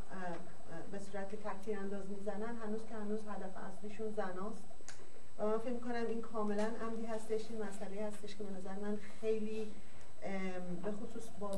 به 0.92 0.98
صورت 0.98 1.34
تکتیر 1.34 1.78
انداز 1.78 2.10
می‌زنن 2.10 2.56
هنوز 2.56 2.86
که 2.86 2.94
هنوز 2.94 3.20
هدف 3.28 3.56
اصلیشون 3.56 4.10
زناست. 4.10 4.64
و 5.38 5.46
من 5.46 5.58
فکر 5.58 5.78
کنم 5.78 6.06
این 6.08 6.20
کاملا 6.20 6.70
عمدی 6.82 7.06
هستش 7.06 7.50
این 7.50 7.62
مسئله 7.62 8.06
هستش 8.06 8.36
که 8.36 8.44
به 8.44 8.52
نظر 8.52 8.74
من 8.74 8.98
خیلی 9.20 9.72
به 10.84 10.92
خصوص 10.92 11.28
با 11.40 11.50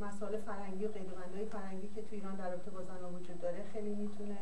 مسائل 0.00 0.40
فرهنگی 0.40 0.84
و 0.84 0.88
قیدوبندهای 0.88 1.44
فرهنگی 1.44 1.88
که 1.94 2.02
تو 2.02 2.08
ایران 2.12 2.34
در 2.34 2.50
رابطه 2.50 2.70
با 2.70 2.82
زنان 2.82 3.14
وجود 3.14 3.40
داره 3.40 3.64
خیلی 3.72 3.94
می‌تونه 3.94 4.38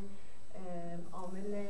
عامل 1.12 1.66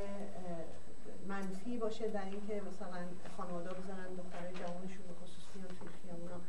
منفی 1.29 1.79
باشه 1.79 2.09
در 2.09 2.25
اینکه 2.25 2.63
مثلا 2.69 3.05
خانواده 3.37 3.71
بزنن 3.71 4.15
دخترای 4.15 4.53
جوانشون 4.53 5.07
به 5.09 5.15
خصوص 5.15 5.45
بیان 5.55 5.69
توی 5.69 5.89
خیابونا. 6.03 6.41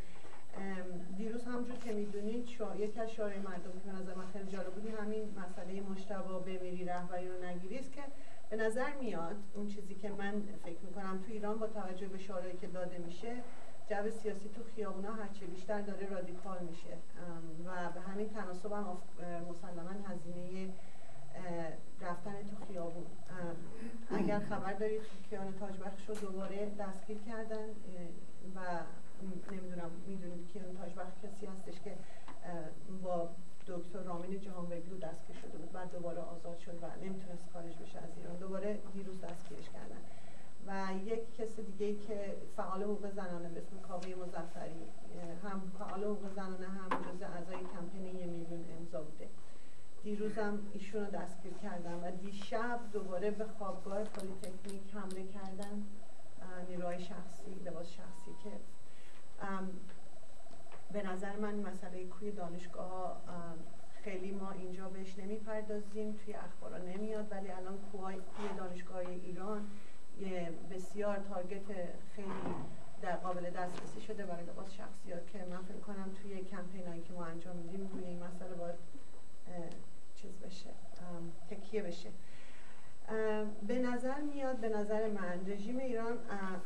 دیروز 1.18 1.44
همجور 1.44 1.76
که 1.76 1.94
می‌دونید 1.94 2.48
شا... 2.48 2.76
یکی 2.76 3.00
از 3.00 3.20
مردم 3.20 3.72
که 3.84 3.92
به 3.92 3.92
نظر 3.92 4.16
من 4.16 4.26
خیلی 4.34 4.52
جالب 4.52 4.74
بودی 4.74 4.90
همین 4.90 5.36
مسئله 5.38 5.82
مشتبا 5.82 6.40
بمیری 6.40 6.86
رهبری 6.86 7.28
رو 7.28 7.46
نگیری 7.46 7.80
است 7.80 7.94
که 7.94 8.02
به 8.50 8.56
نظر 8.56 8.94
میاد 9.00 9.36
اون 9.56 9.68
چیزی 9.68 9.96
که 9.96 10.10
من 10.10 10.44
فکر 10.64 10.80
می‌کنم 10.86 11.18
تو 11.18 11.32
ایران 11.32 11.60
با 11.60 11.68
توجه 11.68 12.08
به 12.08 12.18
شعارهایی 12.18 12.58
که 12.58 12.68
داده 12.68 12.98
میشه 12.98 13.36
جو 13.92 14.12
سیاسی 14.12 14.50
تو 14.50 14.62
خیابونا 14.76 15.14
هرچه 15.14 15.46
بیشتر 15.46 15.82
داره 15.82 16.10
رادیکال 16.10 16.60
میشه. 16.60 16.98
و 17.66 17.92
به 17.92 18.02
همین 18.02 18.30
تناسب 18.30 18.72
هم 18.72 18.98
مسلما 19.50 19.90
هزینه 20.08 20.74
رفتن 22.02 22.32
تو 22.32 22.66
خیابون. 22.68 23.06
اگر 24.12 24.40
خبر 24.40 24.74
دارید 24.74 25.02
کیان 25.30 25.54
تاجبخش 25.60 26.10
رو 26.10 26.16
دوباره 26.16 26.72
دستگیر 26.80 27.18
کردن 27.18 27.70
و 28.56 28.60
نمی‌دونم 29.52 29.92
می‌دونید 30.08 30.48
کیان 30.48 30.78
تاجبخش 30.78 31.14
کسی 31.24 31.46
هستش 31.46 31.82
که 31.84 31.94
با 33.04 33.30
دکتر 33.68 34.00
رامین 34.00 34.40
جهانبگلو 34.40 34.98
دستگیر 34.98 35.36
شده 35.36 35.58
بود 35.58 35.72
بعد 35.72 35.92
دوباره 35.92 36.20
آزاد 36.20 36.58
شد 36.58 36.84
و 36.84 37.06
نمی‌تونست 37.06 37.50
خارج 37.54 37.78
بشه 37.78 38.00
از 38.00 38.18
ایران. 38.18 38.36
دوباره 38.36 38.80
دیروز 38.94 39.22
دستگیرش 39.22 39.70
کردن. 39.70 40.02
و 40.68 40.94
یک 41.06 41.36
کس 41.36 41.60
دیگه 41.60 41.94
که 41.94 42.38
فعال 42.58 42.84
حقوق 42.84 43.12
زنانه 43.12 43.50
به 43.50 43.60
اسم 43.60 43.80
کاوه 43.80 44.08
مظفری 44.08 44.86
هم 45.44 45.72
فعال 45.80 46.04
حقوق 46.04 46.34
زنانه 46.36 46.68
هم 46.68 46.90
جز 46.90 47.22
اعضای 47.22 47.58
کمپین 47.76 48.06
یه 48.06 48.26
میلیون 48.26 48.66
امضا 48.80 49.02
بوده. 49.02 49.30
دیروزم 50.04 50.60
ایشون 50.74 51.06
رو 51.06 51.12
دستگیر 51.12 51.54
کردن 51.54 51.94
و 51.94 52.12
دیشب 52.12 52.80
دوباره 52.94 53.32
به 53.32 53.46
خوابگاه 53.46 54.04
پلیتکنیک 54.04 54.96
حمله 54.96 55.28
کردن 55.28 55.86
نیروهای 56.70 57.00
شخصی 57.00 57.54
لباس 57.66 57.88
شخصی 57.88 58.32
که 58.44 58.52
به 60.92 61.04
نظر 61.04 61.36
من 61.36 61.56
مسئله 61.56 62.06
کوی 62.06 62.32
دانشگاه 62.32 63.22
خیلی 64.04 64.32
ما 64.32 64.52
اینجا 64.52 64.90
بهش 64.90 65.20
نمی‌پردازیم 65.20 66.14
توی 66.14 66.34
اخبارا 66.34 66.78
نمیاد 66.78 67.32
ولی 67.32 67.52
الان 67.52 67.78
کوی 67.92 68.16
دانشگاه 68.58 68.98
ایران 69.00 69.68
بسیار 70.72 71.18
تارگت 71.18 71.66
خیلی 72.16 72.28
در 73.02 73.16
قابل 73.16 73.50
دسترسی 73.50 74.02
شده 74.02 74.26
برای 74.26 74.44
لباس 74.44 74.72
شخصیات 74.74 75.28
که 75.28 75.46
من 75.50 75.62
فکر 75.62 75.78
کنم 75.78 76.12
توی 76.22 76.44
کمپینایی 76.44 77.02
که 77.02 77.14
ما 77.14 77.26
انجام 77.26 77.56
میدیم 77.56 77.90
روی 77.94 78.04
این 78.04 78.24
مسئله 78.24 78.54
باید 78.54 78.76
چیز 80.16 80.32
بشه 80.32 80.70
تکیه 81.50 81.84
بشه. 81.84 82.10
به 83.68 83.80
نظر 83.80 84.22
میاد 84.22 84.58
به 84.58 84.70
نظر 84.70 85.10
من 85.10 85.46
رژیم 85.48 85.80
ایران 85.80 86.18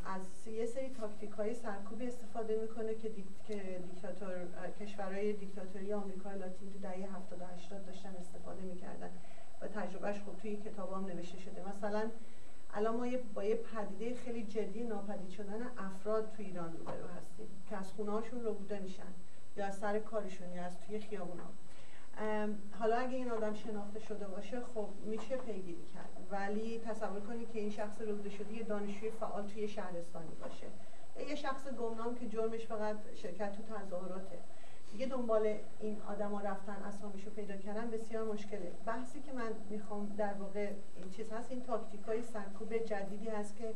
از 0.06 0.48
یه 0.48 0.66
سری 0.66 0.90
تاکتیک 0.90 1.32
های 1.32 1.54
سرکوبی 1.54 2.08
استفاده 2.08 2.62
می‌کنه 2.62 2.96
که, 2.96 3.12
که 3.48 3.80
دیکتاتور 3.92 4.48
کشورهای 4.80 5.34
دیکتاتوری 5.34 5.94
آمریکای 5.94 6.38
لاتین 6.38 6.72
تو 6.74 6.80
دهه 6.80 7.16
70 7.16 7.42
و 7.42 7.46
80 7.56 7.86
داشتن 7.86 8.16
استفاده 8.20 8.62
می‌کردن 8.62 9.10
و 9.62 9.68
تجربهش 9.68 10.20
خب 10.20 10.42
توی 10.42 10.56
کتاب 10.56 10.94
هم 10.94 11.06
نوشته 11.06 11.38
شده. 11.40 11.70
مثلا 11.70 12.12
الان 12.76 12.96
ما 12.96 13.18
با 13.34 13.44
یه 13.44 13.56
پدیده 13.56 14.16
خیلی 14.16 14.44
جدی 14.44 14.84
ناپدید 14.84 15.30
شدن 15.30 15.72
افراد 15.78 16.32
تو 16.32 16.44
ایران 16.44 16.74
روبرو 16.74 17.08
هستیم 17.18 17.48
که 17.70 17.78
از 17.78 17.92
خونه 17.92 18.12
هاشون 18.12 18.44
رو 18.44 18.54
بوده 18.54 18.80
میشن 18.80 19.14
یا 19.58 19.66
از 19.66 19.78
سر 19.78 20.00
کارشون 20.00 20.52
یا 20.52 20.64
از 20.64 20.80
توی 20.80 21.00
خیابون 21.00 21.40
ها 21.40 21.50
حالا 22.80 22.96
اگه 22.96 23.16
این 23.16 23.32
آدم 23.32 23.54
شناخته 23.54 24.00
شده 24.00 24.28
باشه 24.28 24.62
خب 24.62 24.90
میشه 25.06 25.38
پیگیری 25.38 25.86
کرد. 25.94 26.28
ولی 26.32 26.80
تصور 26.80 27.20
کنید 27.20 27.52
که 27.52 27.60
این 27.60 27.70
شخص 27.70 28.02
رو 28.02 28.16
بوده 28.16 28.30
شده 28.30 28.54
یه 28.54 28.64
دانشجوی 28.64 29.12
فعال 29.12 29.48
توی 29.48 29.68
شهرستانی 29.68 30.36
باشه. 30.42 30.68
یه 31.30 31.36
شخص 31.36 31.68
گمنام 31.68 32.16
که 32.16 32.28
جرمش 32.28 32.66
فقط 32.66 32.98
شرکت 33.14 33.52
تو 33.52 33.64
تظاهراته. 33.64 34.40
دیگه 34.96 35.08
دنبال 35.08 35.58
این 35.80 36.02
آدما 36.02 36.42
رفتن 36.42 36.74
اسامیشو 36.74 37.30
پیدا 37.30 37.58
کردن 37.58 37.92
بسیار 37.92 38.24
مشکله. 38.24 38.72
بحثی 38.86 39.22
که 39.22 39.34
من 39.34 39.52
می‌خوام 39.70 40.16
در 40.18 40.34
واقع 40.34 40.72
این 40.96 41.10
چیز 41.12 41.32
هست 41.32 41.52
این 41.52 41.64
تاکتیک 41.64 42.02
های 42.02 42.22
سرکوب 42.22 42.78
جدیدی 42.78 43.30
هست 43.30 43.56
که 43.56 43.74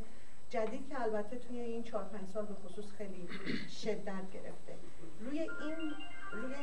جدید 0.48 0.88
که 0.88 1.02
البته 1.02 1.36
توی 1.36 1.60
این 1.60 1.82
چهار 1.82 2.04
پنج 2.04 2.28
سال 2.28 2.46
به 2.46 2.54
خصوص 2.54 2.92
خیلی 2.92 3.28
شدت 3.68 4.30
گرفته. 4.32 4.74
روی 5.20 5.40
این 5.40 5.94
روی 6.32 6.54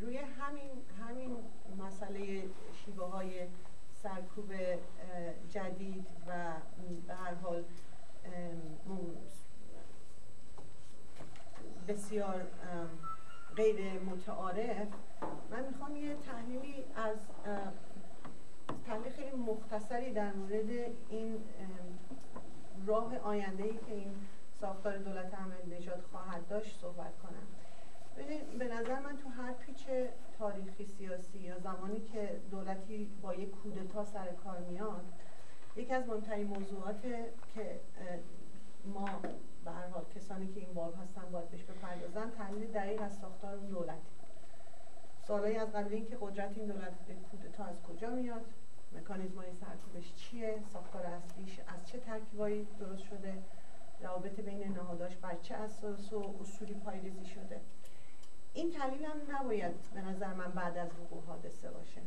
روی 0.00 0.16
همین 0.16 0.70
همین 1.08 1.36
مسئله 1.78 2.42
شیوه 2.84 3.10
های 3.10 3.46
سرکوب 3.92 4.52
جدید 5.50 6.06
و 6.26 6.52
به 7.06 7.14
هر 7.14 7.34
حال 7.34 7.64
بسیار 11.88 12.46
غیر 13.56 14.00
متعارف. 14.00 14.88
من 15.50 15.64
می‌خوام 15.68 15.96
یه 15.96 16.14
تحلیلی 16.14 16.84
از 16.96 17.16
تحلیل 18.86 19.12
خیلی 19.12 19.36
مختصری 19.36 20.12
در 20.12 20.32
مورد 20.32 20.70
این 21.08 21.38
راه 22.86 23.18
آینده 23.18 23.64
ای 23.64 23.78
که 23.78 23.92
این 23.94 24.14
ساختار 24.60 24.96
دولت 24.96 25.34
عمل 25.34 25.76
نجات 25.76 26.00
خواهد 26.10 26.48
داشت 26.48 26.80
صحبت 26.80 27.18
کنم. 27.22 27.46
ببینید 28.16 28.58
به 28.58 28.64
نظر 28.64 29.00
من 29.00 29.16
تو 29.16 29.28
هر 29.28 29.52
پیچ 29.52 29.86
تاریخی 30.38 30.84
سیاسی 30.84 31.38
یا 31.38 31.58
زمانی 31.58 32.00
که 32.00 32.40
دولتی 32.50 33.10
با 33.22 33.34
یک 33.34 33.50
کودتا 33.50 34.04
سر 34.04 34.26
کار 34.44 34.58
میاد 34.58 35.04
یکی 35.76 35.92
از 35.92 36.08
مهمترین 36.08 36.46
موضوعات 36.46 37.02
که 37.54 37.80
ما 38.88 39.20
به 39.64 39.70
هر 39.70 39.88
حال 39.88 40.04
کسانی 40.14 40.48
که 40.48 40.60
این 40.60 40.74
باب 40.74 40.94
هستن 41.02 41.22
باید 41.32 41.48
بهش 41.50 41.62
بپردازن. 41.62 42.30
تحلیل 42.30 42.72
دقیق 42.72 43.02
از 43.02 43.18
ساختار 43.18 43.54
اون 43.54 43.68
دولت. 43.68 44.02
سوالایی 45.26 45.56
از 45.56 45.72
قبل 45.72 45.94
اینکه 45.94 46.16
قدرت 46.20 46.58
این 46.58 46.66
دولت 46.66 46.92
کودتا 47.30 47.64
از 47.64 47.82
کجا 47.82 48.10
میاد؟ 48.10 48.44
مکانیزمای 48.92 49.52
سرکوبش 49.52 50.14
چیه؟ 50.14 50.62
ساختار 50.72 51.06
اصلیش 51.06 51.60
از 51.60 51.86
چه 51.86 51.98
ترکیبایی 51.98 52.66
درست 52.80 53.02
شده؟ 53.02 53.34
روابط 54.00 54.40
بین 54.40 54.72
نهاداش 54.72 55.16
بر 55.16 55.36
چه 55.42 55.54
اساس 55.54 56.12
و 56.12 56.34
اصولی 56.40 56.74
پایریزی 56.74 57.26
شده؟ 57.26 57.60
این 58.54 58.70
تحلیل 58.70 59.04
هم 59.04 59.16
نباید 59.28 59.74
به 59.94 60.00
نظر 60.00 60.34
من 60.34 60.50
بعد 60.50 60.76
از 60.76 60.88
وقوع 61.00 61.22
حادثه 61.26 61.70
باشه. 61.70 62.00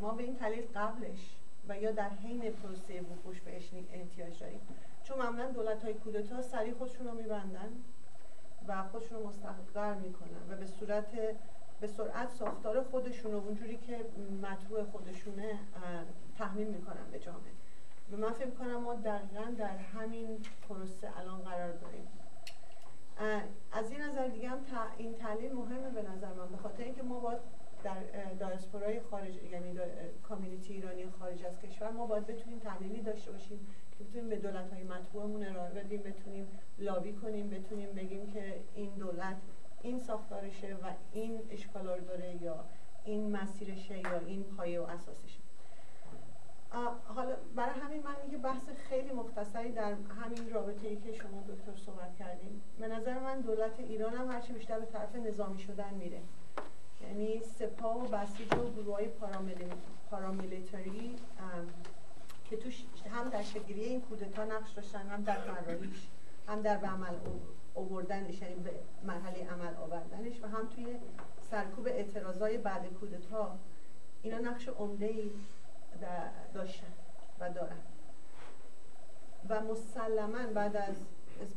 ما 0.00 0.14
به 0.14 0.22
این 0.22 0.36
تحلیل 0.36 0.64
قبلش 0.74 1.36
و 1.68 1.78
یا 1.78 1.92
در 1.92 2.08
حین 2.08 2.52
پروسه 2.52 3.00
وقوعش 3.00 3.40
بهش 3.40 3.70
احتیاج 3.92 4.40
داریم. 4.40 4.60
چون 5.10 5.18
معمولا 5.18 5.50
دولت 5.50 5.84
های 5.84 5.94
کودتا 5.94 6.42
سریع 6.42 6.74
خودشون 6.74 7.06
رو 7.06 7.14
میبندن 7.14 7.68
و 8.68 8.82
خودشون 8.82 9.18
رو 9.18 9.28
مستقر 9.28 9.94
می‌کنن 9.94 10.50
و 10.50 10.56
به 10.56 10.66
صورت 10.66 11.06
به 11.80 11.86
سرعت 11.86 12.30
ساختار 12.30 12.82
خودشون 12.82 13.32
رو 13.32 13.38
اونجوری 13.38 13.76
که 13.76 14.04
مطروع 14.42 14.84
خودشونه 14.84 15.58
تحمیل 16.38 16.66
می‌کنن 16.66 17.10
به 17.12 17.18
جامعه. 17.18 17.52
و 18.12 18.16
من 18.16 18.32
فکر 18.32 18.50
کنم 18.50 18.76
ما 18.76 18.94
دقیقا 18.94 19.50
در 19.58 19.76
همین 19.76 20.38
پروسه 20.68 21.18
الان 21.18 21.40
قرار 21.42 21.72
داریم. 21.72 22.08
از 23.72 23.90
این 23.90 24.00
نظر 24.00 24.28
دیگه 24.28 24.48
هم 24.48 24.58
این 24.96 25.14
تحلیل 25.14 25.52
مهمه 25.52 25.90
به 25.90 26.02
نظر 26.02 26.32
من 26.32 26.48
به 26.48 26.56
خاطر 26.56 26.84
اینکه 26.84 27.02
ما 27.02 27.20
باید 27.20 27.38
در 27.84 27.94
دایسپورای 28.38 29.00
خارج 29.00 29.34
یعنی 29.36 29.78
کامیونیتی 30.22 30.72
ایرانی 30.72 31.10
خارج 31.10 31.44
از 31.44 31.58
کشور 31.58 31.90
ما 31.90 32.06
باید 32.06 32.26
بتونیم 32.26 32.58
تحلیلی 32.58 33.02
داشته 33.02 33.32
باشیم 33.32 33.66
بتونیم 34.00 34.28
به 34.28 34.36
دولت 34.36 34.72
های 34.72 34.82
مطبوعمون 34.82 35.44
ارائه 35.46 35.70
بدیم 35.70 36.02
بتونیم 36.02 36.48
لابی 36.78 37.12
کنیم 37.12 37.50
بتونیم 37.50 37.92
بگیم 37.92 38.26
که 38.26 38.60
این 38.74 38.90
دولت 38.94 39.36
این 39.82 39.98
ساختارشه 39.98 40.74
و 40.74 40.90
این 41.12 41.40
اشکالا 41.50 41.94
رو 41.94 42.04
داره 42.04 42.42
یا 42.42 42.64
این 43.04 43.36
مسیرشه 43.36 43.98
یا 43.98 44.18
این 44.26 44.44
پایه 44.44 44.80
و 44.80 44.82
اساسشه. 44.82 45.40
حالا 47.14 47.36
برای 47.56 47.80
همین 47.80 48.02
من 48.02 48.16
یه 48.32 48.38
بحث 48.38 48.62
خیلی 48.88 49.12
مختصری 49.12 49.72
در 49.72 49.92
همین 49.92 50.50
رابطه 50.50 50.88
ای 50.88 50.96
که 50.96 51.12
شما 51.12 51.42
دکتر 51.48 51.82
صحبت 51.86 52.16
کردیم 52.18 52.62
به 52.78 52.88
نظر 52.88 53.18
من 53.18 53.40
دولت 53.40 53.80
ایران 53.80 54.14
هم 54.14 54.30
هرچی 54.30 54.52
بیشتر 54.52 54.78
به 54.78 54.86
طرف 54.86 55.16
نظامی 55.16 55.58
شدن 55.58 55.94
میره. 55.94 56.20
یعنی 57.02 57.42
سپاه 57.42 58.04
و 58.04 58.08
بسیج 58.08 58.54
و 58.54 58.70
گروه 58.70 58.94
های 58.94 59.08
پارامیلیتری 60.10 61.16
که 62.50 62.56
توش 62.56 62.84
هم 63.12 63.28
در 63.28 63.42
شکلی 63.42 63.84
این 63.84 64.00
کودتا 64.00 64.44
نقش 64.44 64.70
داشتن 64.70 65.08
هم 65.08 65.22
در 65.22 65.36
طراحیش 65.36 66.08
هم 66.48 66.62
در 66.62 66.76
به 66.76 66.86
عمل 66.86 67.14
آوردنش 67.74 68.42
یعنی 68.42 68.54
به 68.54 68.70
مرحله 69.04 69.50
عمل 69.50 69.74
آوردنش 69.74 70.42
و 70.42 70.46
هم 70.46 70.68
توی 70.68 70.96
سرکوب 71.50 71.86
اعتراضای 71.86 72.58
بعد 72.58 72.86
کودتا 72.86 73.58
اینا 74.22 74.38
نقش 74.38 74.68
عمده 74.68 75.06
ای 75.06 75.30
داشتن 76.54 76.92
و 77.40 77.50
دارن. 77.50 77.80
و 79.48 79.60
مسلما 79.60 80.46
بعد 80.54 80.76
از 80.76 80.94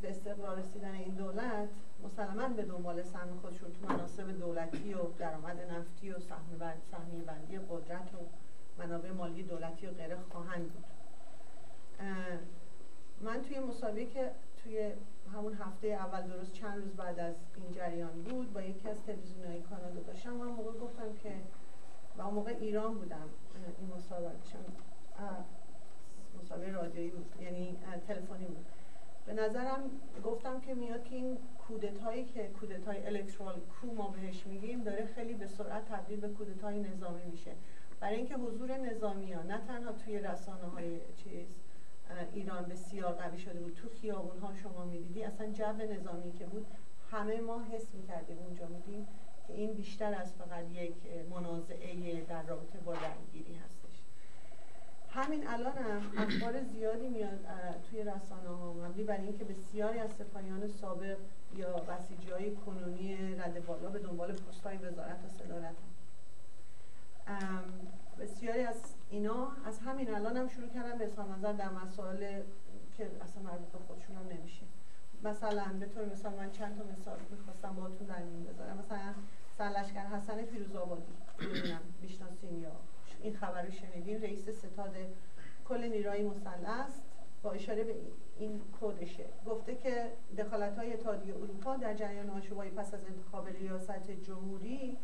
به 0.02 0.10
استقرار 0.10 0.58
رسیدن 0.58 0.94
این 0.94 1.14
دولت 1.14 1.70
مسلما 2.04 2.50
به 2.50 2.64
دنبال 2.64 3.04
سهم 3.04 3.40
خودشون 3.42 3.72
تو 3.72 3.94
مناسب 3.94 4.40
دولتی 4.40 4.94
و 4.94 5.04
درآمد 5.20 5.72
نفتی 5.72 6.12
و 6.12 6.20
سهمی 6.92 7.22
بندی 7.22 7.60
قدرت 7.70 8.14
و 8.14 8.18
منابع 8.78 9.12
مالی 9.12 9.44
دولتی 9.44 9.88
و 9.88 9.92
غیره 9.92 10.18
خواهند 10.32 10.72
بود. 10.72 10.84
من 13.22 13.42
توی 13.42 13.60
مسابقه 13.60 14.06
که 14.06 14.32
توی 14.64 14.92
همون 15.34 15.54
هفته 15.54 15.88
اول 15.88 16.22
درست 16.22 16.54
چند 16.54 16.78
روز 16.78 16.96
بعد 16.96 17.20
از 17.20 17.36
این 17.56 17.72
جریان 17.72 18.24
بود 18.24 18.54
با 18.54 18.62
یکی 18.62 18.90
از 18.90 18.98
های 19.48 19.62
کانادا 19.62 20.00
داشتم. 20.08 20.42
و 20.42 20.44
موقع 20.44 20.72
گفتم 20.72 21.14
که 21.24 21.32
و 22.18 22.22
اون 22.22 22.34
موقع 22.34 22.52
ایران 22.60 22.94
بودم 22.94 23.30
این 23.80 23.92
مسابقه 23.96 24.34
مسابقه 26.44 26.72
رادیویی 26.72 27.10
بود 27.10 27.26
یعنی 27.42 27.78
تلفنی 28.08 28.46
بود. 28.46 28.66
به 29.26 29.34
نظرم 29.34 29.92
گفتم 30.24 30.62
که 30.62 30.74
میاد 30.74 31.04
که 31.04 31.16
این 31.16 31.38
کودتایی 31.68 32.26
که 32.26 32.48
کودتای 32.60 33.06
الکترال 33.06 33.60
کو 33.60 33.94
ما 33.94 34.10
بهش 34.10 34.48
میگیم 34.48 34.84
داره 34.84 35.06
خیلی 35.06 35.34
به 35.34 35.48
سرعت 35.48 35.86
تبدیل 35.86 36.20
به 36.20 36.28
کودتای 36.28 36.80
نظامی 36.80 37.24
میشه. 37.24 37.52
برای 38.04 38.16
اینکه 38.16 38.36
حضور 38.36 38.78
نظامی 38.78 39.26
نه 39.26 39.62
تنها 39.68 39.92
توی 39.92 40.20
رسانه 40.20 40.66
های 40.66 41.00
چیز 41.24 41.48
ایران 42.34 42.64
بسیار 42.64 43.14
قوی 43.14 43.40
شده 43.40 43.60
بود 43.60 43.76
تو 43.76 43.90
خیابون 44.02 44.40
ها 44.40 44.54
شما 44.64 44.86
می‌دیدی 44.86 45.24
اصلا 45.24 45.52
جو 45.52 45.74
نظامی 45.94 46.34
که 46.34 46.46
بود 46.46 46.66
همه 47.12 47.42
ما 47.42 47.64
حس 47.64 47.94
می‌کردیم 47.94 48.38
اونجا 48.38 48.68
میدیم 48.68 49.08
که 49.48 49.54
این 49.54 49.74
بیشتر 49.74 50.14
از 50.14 50.34
فقط 50.34 50.70
یک 50.72 50.94
منازعه 51.30 52.22
در 52.22 52.44
رابطه 52.44 52.80
با 52.80 52.94
درگیری 52.94 53.56
هستش. 53.56 54.02
همین 55.10 55.48
الان 55.48 55.78
هم 55.78 56.02
اخبار 56.18 56.64
زیادی 56.64 57.08
میاد 57.08 57.40
توی 57.90 58.04
رسانه 58.04 58.50
ها 58.50 58.74
مبنی 58.74 59.04
برای 59.04 59.24
اینکه 59.24 59.44
بسیاری 59.44 60.00
از 60.00 60.12
سپاهیان 60.12 60.68
سابق 60.68 61.18
یا 61.56 61.74
بسیجی 61.74 62.32
های 62.32 62.56
کنونی 62.56 63.36
رد 63.36 63.66
بالا 63.66 63.90
به 63.90 64.00
دنبال 64.00 64.32
پست 64.32 64.64
های 64.64 64.78
وزارت 64.78 65.20
و 65.26 65.44
صدارت 65.44 65.76
بسیاری 68.20 68.62
از 68.62 68.82
اینا 69.10 69.48
از 69.66 69.80
همین 69.80 70.16
الان 70.16 70.38
هم 70.38 70.48
شروع 70.48 70.68
کردن 70.68 70.98
به 70.98 71.06
اظهار 71.06 71.28
نظر 71.28 71.54
در 71.54 71.70
مسائل 71.70 72.42
که 72.98 73.12
اصلا 73.22 73.44
مربوط 73.44 73.68
به 73.68 73.78
خودشون 73.88 74.16
هم 74.16 74.28
نمیشه. 74.38 74.66
مثلا 75.24 75.66
به 75.80 75.86
طور 75.86 76.06
مثال 76.06 76.34
من 76.34 76.52
چند 76.52 76.78
تا 76.78 76.84
مثال 76.84 77.20
می‌خواستم 77.32 77.76
باهاتون 77.76 78.08
در 78.08 78.24
میون 78.24 78.44
بذارم. 78.44 78.78
مثلا 78.78 79.14
سرلشکر 79.58 80.06
حسن 80.06 80.46
فیروز 80.46 80.76
آبادی 80.76 81.14
می‌شناسین 82.02 82.62
یا 82.62 82.72
این 83.22 83.36
خبر 83.36 83.66
رو 83.66 83.72
شنیدین؟ 83.72 84.22
رئیس 84.22 84.50
ستاد 84.50 84.96
کل 85.66 85.88
نیروی 85.88 86.24
مسلح 86.24 86.88
با 87.44 87.52
اشاره 87.52 87.84
به 87.84 87.96
این 88.38 88.62
کودشه. 88.80 89.26
گفته 89.46 89.76
که 89.76 90.12
دخالت 90.38 90.78
های 90.78 90.94
اتحادیه 90.94 91.36
اروپا 91.36 91.76
در 91.76 91.94
جریان 91.94 92.30
آشوبایی 92.30 92.72
پس 92.72 92.94
از 92.94 93.06
انتخاب 93.06 93.48
ریاست 93.48 94.12
جمهوری 94.12 94.98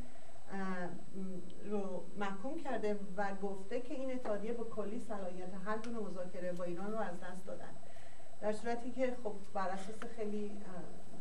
رو 1.65 2.03
محکوم 2.17 2.57
کرده 2.57 2.99
و 3.17 3.35
گفته 3.35 3.81
که 3.81 3.93
این 3.93 4.11
اتحادیه 4.11 4.53
با 4.53 4.63
کلی 4.63 4.99
صلاحیت 4.99 5.49
هر 5.65 5.77
گونه 5.77 5.99
مذاکره 5.99 6.51
با 6.51 6.63
ایران 6.63 6.91
رو 6.91 6.97
از 6.97 7.19
دست 7.19 7.45
دادن. 7.45 7.75
در 8.41 8.51
صورتی 8.51 8.91
که 8.91 9.15
خب 9.23 9.33
بر 9.53 9.69
اساس 9.69 9.95
خیلی 10.15 10.51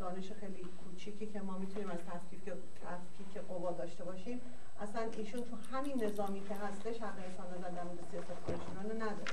دانش 0.01 0.33
خیلی 0.33 0.63
کوچیکی 0.85 1.27
که 1.27 1.41
ما 1.41 1.59
می‌تونیم 1.59 1.91
از 1.91 1.99
تفکیک 1.99 2.41
تفکیک 2.45 3.43
قوا 3.49 3.73
داشته 3.73 4.05
باشیم 4.05 4.41
اصلا 4.81 5.03
ایشون 5.03 5.43
تو 5.43 5.57
همین 5.73 6.05
نظامی 6.05 6.41
که 6.41 6.55
هستش 6.55 7.03
حق 7.03 7.19
اظهار 7.27 7.59
نظر 7.59 7.69
در 7.71 7.85
مورد 7.85 7.99
سیاست 8.11 8.33
خارجی 8.47 8.91
رو 8.91 8.97
نداره. 8.97 9.33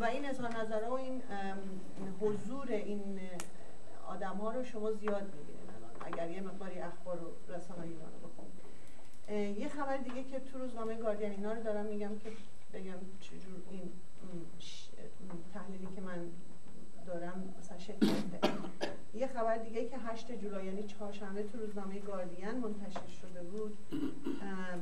و 0.00 0.04
این 0.04 0.26
اظهار 0.26 0.56
نظر 0.56 0.88
و 0.88 0.92
این 0.92 1.22
حضور 2.20 2.68
این 2.68 3.20
آدم 4.08 4.36
ها 4.36 4.52
رو 4.52 4.64
شما 4.64 4.92
زیاد 4.92 5.22
می‌بینید. 5.22 5.58
اگر 6.04 6.30
یه 6.30 6.40
مقداری 6.40 6.80
اخبار 6.80 7.24
و 7.24 7.52
رسانه 7.52 7.82
ایران 7.82 8.12
رو 8.22 8.27
یه 9.30 9.68
خبر 9.68 9.96
دیگه 9.96 10.24
که 10.24 10.40
تو 10.40 10.58
روزنامه 10.58 10.94
گاردین 10.94 11.30
اینا 11.30 11.52
رو 11.52 11.62
دارم 11.62 11.86
میگم 11.86 12.18
که 12.18 12.30
بگم 12.72 12.98
چجور 13.20 13.62
این 13.70 13.90
تحلیلی 15.54 15.88
که 15.94 16.00
من 16.00 16.30
دارم 17.06 17.54
مثلا 17.58 17.78
شکل 17.78 18.06
یه 19.14 19.26
خبر 19.26 19.58
دیگه 19.58 19.88
که 19.88 19.98
8 19.98 20.32
جولای 20.32 20.66
یعنی 20.66 20.82
چهارشنبه 20.82 21.42
تو 21.42 21.58
روزنامه 21.58 21.98
گاردین 21.98 22.50
منتشر 22.50 23.06
شده 23.22 23.42
بود 23.42 23.78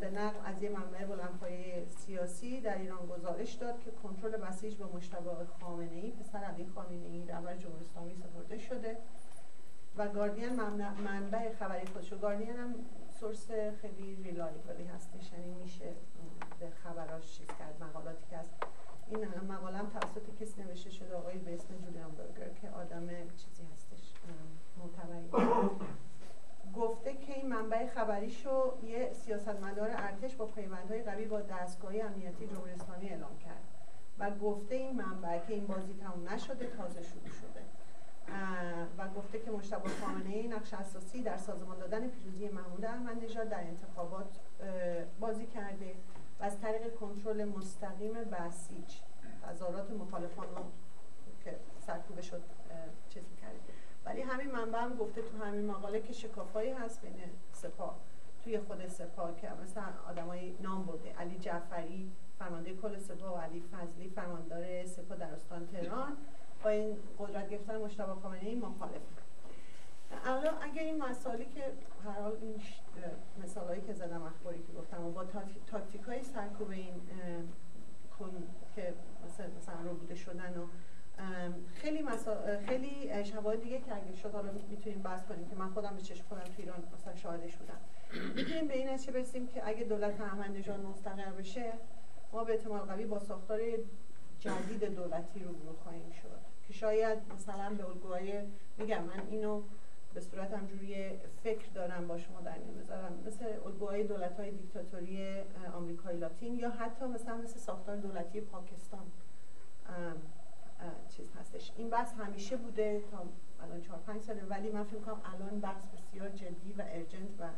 به 0.01 0.11
نقل 0.11 0.39
از 0.45 0.63
یه 0.63 0.71
منبع 0.71 1.05
بلندپایه 1.05 1.85
سیاسی 1.89 2.61
در 2.61 2.79
ایران 2.79 3.07
گزارش 3.07 3.53
داد 3.53 3.81
که 3.81 3.91
کنترل 3.91 4.37
بسیج 4.37 4.75
به 4.75 4.85
مشتبه 4.85 5.31
خامنه 5.61 5.97
ای 5.97 6.11
پسر 6.11 6.39
علی 6.39 6.67
خامنه 6.75 7.07
ای 7.07 7.27
رهبر 7.27 7.57
جمهوری 7.57 7.85
اسلامی 7.85 8.15
سپرده 8.15 8.59
شده. 8.59 8.97
و 9.97 10.09
گاردین 10.09 10.49
منبع 11.05 11.53
خبری 11.53 11.87
خودش 11.87 12.13
گاردین 12.13 12.51
هم 12.51 12.75
سورس 13.21 13.51
خیلی 13.83 14.17
ریلایبلی 14.23 14.85
هستش 14.85 15.33
یعنی 15.33 15.55
میشه 15.55 15.93
به 16.61 16.71
خبراش 16.71 17.37
چیز 17.37 17.47
کرد 17.47 17.83
مقالاتی 17.83 18.25
که 18.31 18.37
هست 18.37 18.51
این 19.09 19.27
مقاله 19.49 19.79
هم 19.79 19.91
توسط 19.91 20.23
کسی 20.41 20.63
نوشته 20.63 20.91
شده 20.91 21.15
آقای 21.15 21.39
به 21.39 21.55
اسم 21.55 21.75
جولیان 21.85 22.11
برگر 22.11 22.49
که 22.49 22.71
آدم 22.71 23.09
چیزی 23.37 23.63
هستش 23.73 24.13
معتبری 24.79 25.29
گفته 26.77 27.15
که 27.15 27.35
این 27.35 27.49
منبع 27.49 27.87
خبریشو 27.87 28.73
یه 28.83 29.13
سیاستمدار 29.13 29.91
ارتش 29.91 30.37
با 30.37 30.47
پیوندهای 30.47 31.03
قوی 31.03 31.25
با 31.25 31.41
دستگاه 31.41 31.93
امنیتی 31.97 32.47
جمهوری 32.47 32.73
اسلامی 32.73 33.09
اعلام 33.09 33.39
کرد 33.39 33.65
و 34.19 34.31
گفته 34.31 34.75
این 34.75 34.97
منبع 34.97 35.39
که 35.39 35.55
این 35.55 35.67
بازی 35.67 35.95
تموم 35.95 36.29
نشده 36.29 36.67
تازه 36.67 37.03
شروع 37.03 37.29
شده. 37.29 37.76
و 38.99 39.09
گفته 39.09 39.39
که 39.39 39.51
مشتبه 39.51 39.89
خامنه 39.89 40.47
نقش 40.47 40.75
اساسی 40.75 41.23
در 41.23 41.37
سازمان 41.37 41.79
دادن 41.79 42.09
پیروزی 42.09 42.49
محمود 42.49 42.85
احمد 42.85 43.25
نژاد 43.25 43.49
در 43.49 43.61
انتخابات 43.61 44.39
بازی 45.21 45.47
کرده 45.47 45.95
و 46.41 46.45
از 46.45 46.61
طریق 46.61 46.95
کنترل 46.95 47.45
مستقیم 47.45 48.13
بسیج 48.13 48.95
تظاهرات 49.43 49.91
مخالفان 49.91 50.47
رو 50.57 50.63
که 51.45 51.57
سرکوبه 51.79 52.23
شد 52.23 52.43
چیز 53.09 53.23
کرده 53.41 53.59
ولی 54.05 54.23
همین 54.23 54.51
منبع 54.51 54.79
هم 54.79 54.97
گفته 54.97 55.23
تو 55.23 55.45
همین 55.45 55.67
مقاله 55.67 56.01
که 56.01 56.13
شکافایی 56.13 56.71
هست 56.71 57.03
بین 57.03 57.15
سپاه 57.53 57.97
توی 58.47 58.59
خود 58.59 58.89
سپاه 58.89 59.37
که 59.37 59.49
مثلا 59.63 59.85
آدمای 60.09 60.55
نام 60.61 60.85
برده. 60.85 61.13
علی 61.13 61.39
جعفری 61.39 62.13
فرمانده 62.39 62.75
کل 62.75 62.99
سپاه 62.99 63.35
و 63.35 63.41
علی 63.41 63.63
فضلی 63.73 64.09
فرماندار 64.09 64.87
سپاه 64.87 65.19
در 65.19 65.31
استان 65.31 65.67
تهران. 65.67 66.17
با 66.67 66.71
این 66.71 66.97
قدرت 67.19 67.49
گرفتن 67.49 67.77
مشتبه 67.77 68.15
خامنه 68.23 68.41
ای 68.43 68.55
مخالف. 68.55 69.01
الان 70.25 70.55
اگر 70.63 70.83
این 70.83 71.03
مسائلی 71.03 71.45
که 71.45 71.73
هر 72.05 72.21
حال 72.21 72.37
این 72.43 72.55
مثالهایی 73.43 73.81
که 73.81 73.93
زدم 73.93 74.23
اخباری 74.23 74.59
که 74.59 74.73
گفتم 74.73 75.07
و 75.07 75.11
با 75.11 75.25
تاکتیک 75.67 76.03
های 76.03 76.23
سرکوب 76.23 76.71
این 76.71 76.95
کن 78.19 78.31
که 78.77 78.95
مثلا, 79.27 79.81
رو 79.85 79.95
بوده 79.95 80.15
شدن 80.15 80.59
و 80.59 80.67
خیلی 81.75 82.03
مسا... 82.03 82.37
خیلی 82.67 83.25
شواهد 83.25 83.63
دیگه 83.63 83.81
که 83.81 83.95
اگه 83.97 84.15
شد 84.15 84.33
حالا 84.33 84.53
می‌تونیم 84.71 85.03
بحث 85.03 85.25
کنیم 85.27 85.49
که 85.49 85.57
من 85.57 85.71
خودم 85.71 85.97
به 85.97 86.03
چشم 86.03 86.25
خودم 86.29 86.45
تو 86.45 86.53
ایران 86.59 86.83
مثلا 86.95 87.17
شاهدش 87.17 87.57
بودم 87.57 87.79
می‌تونیم 88.35 88.69
به 88.69 88.79
این 88.79 88.89
نتیجه 88.89 89.13
برسیم 89.13 89.47
که 89.47 89.69
اگه 89.69 89.85
دولت 89.85 90.21
احمد 90.21 90.51
نژاد 90.51 90.81
مستقر 90.81 91.31
بشه 91.31 91.73
ما 92.33 92.45
به 92.45 92.53
احتمال 92.53 92.81
قوی 92.81 93.07
با 93.07 93.19
ساختار 93.19 93.61
جدید 94.39 94.85
دولتی 94.85 95.41
رو 95.41 95.53
برو 95.53 95.77
خواهیم 95.83 96.11
شد. 96.11 96.56
که 96.67 96.73
شاید 96.73 97.19
مثلا 97.35 97.75
به 97.75 97.89
الگوهای 97.89 98.43
میگم 98.79 99.03
من 99.03 99.27
اینو 99.31 99.63
به 100.15 100.21
صورت 100.21 100.53
همجوری 100.53 101.11
فکر 101.43 101.69
دارم 101.75 102.09
با 102.09 102.19
شما 102.19 102.41
در 102.41 102.59
میون 102.59 102.79
بذارم. 102.79 103.23
مثل 103.27 103.45
الگوهای 103.67 104.05
دولت 104.05 104.41
های 104.41 104.51
دیکتاتوری 104.51 105.41
آمریکای 105.75 106.17
لاتین 106.17 106.59
یا 106.59 106.71
حتی 106.71 107.05
مثلا 107.05 107.37
مثل 107.37 107.59
ساختار 107.59 107.97
دولتی 107.97 108.41
پاکستان. 108.41 109.07
چیز 111.09 111.33
هستش. 111.41 111.73
این 111.77 111.91
بحث 111.91 112.13
همیشه 112.13 112.57
بوده 112.57 113.03
تا 113.11 113.25
الان 113.65 113.81
چهار 113.81 113.99
پنج 114.07 114.23
ساله 114.23 114.45
ولی 114.45 114.71
من 114.71 114.85
فکر 114.85 115.01
کنم 115.01 115.21
الان 115.35 115.61
بحث 115.61 115.83
بسیار 115.87 116.29
جدی 116.29 116.73
و 116.79 116.83
ارجنت 116.89 117.41
و 117.41 117.49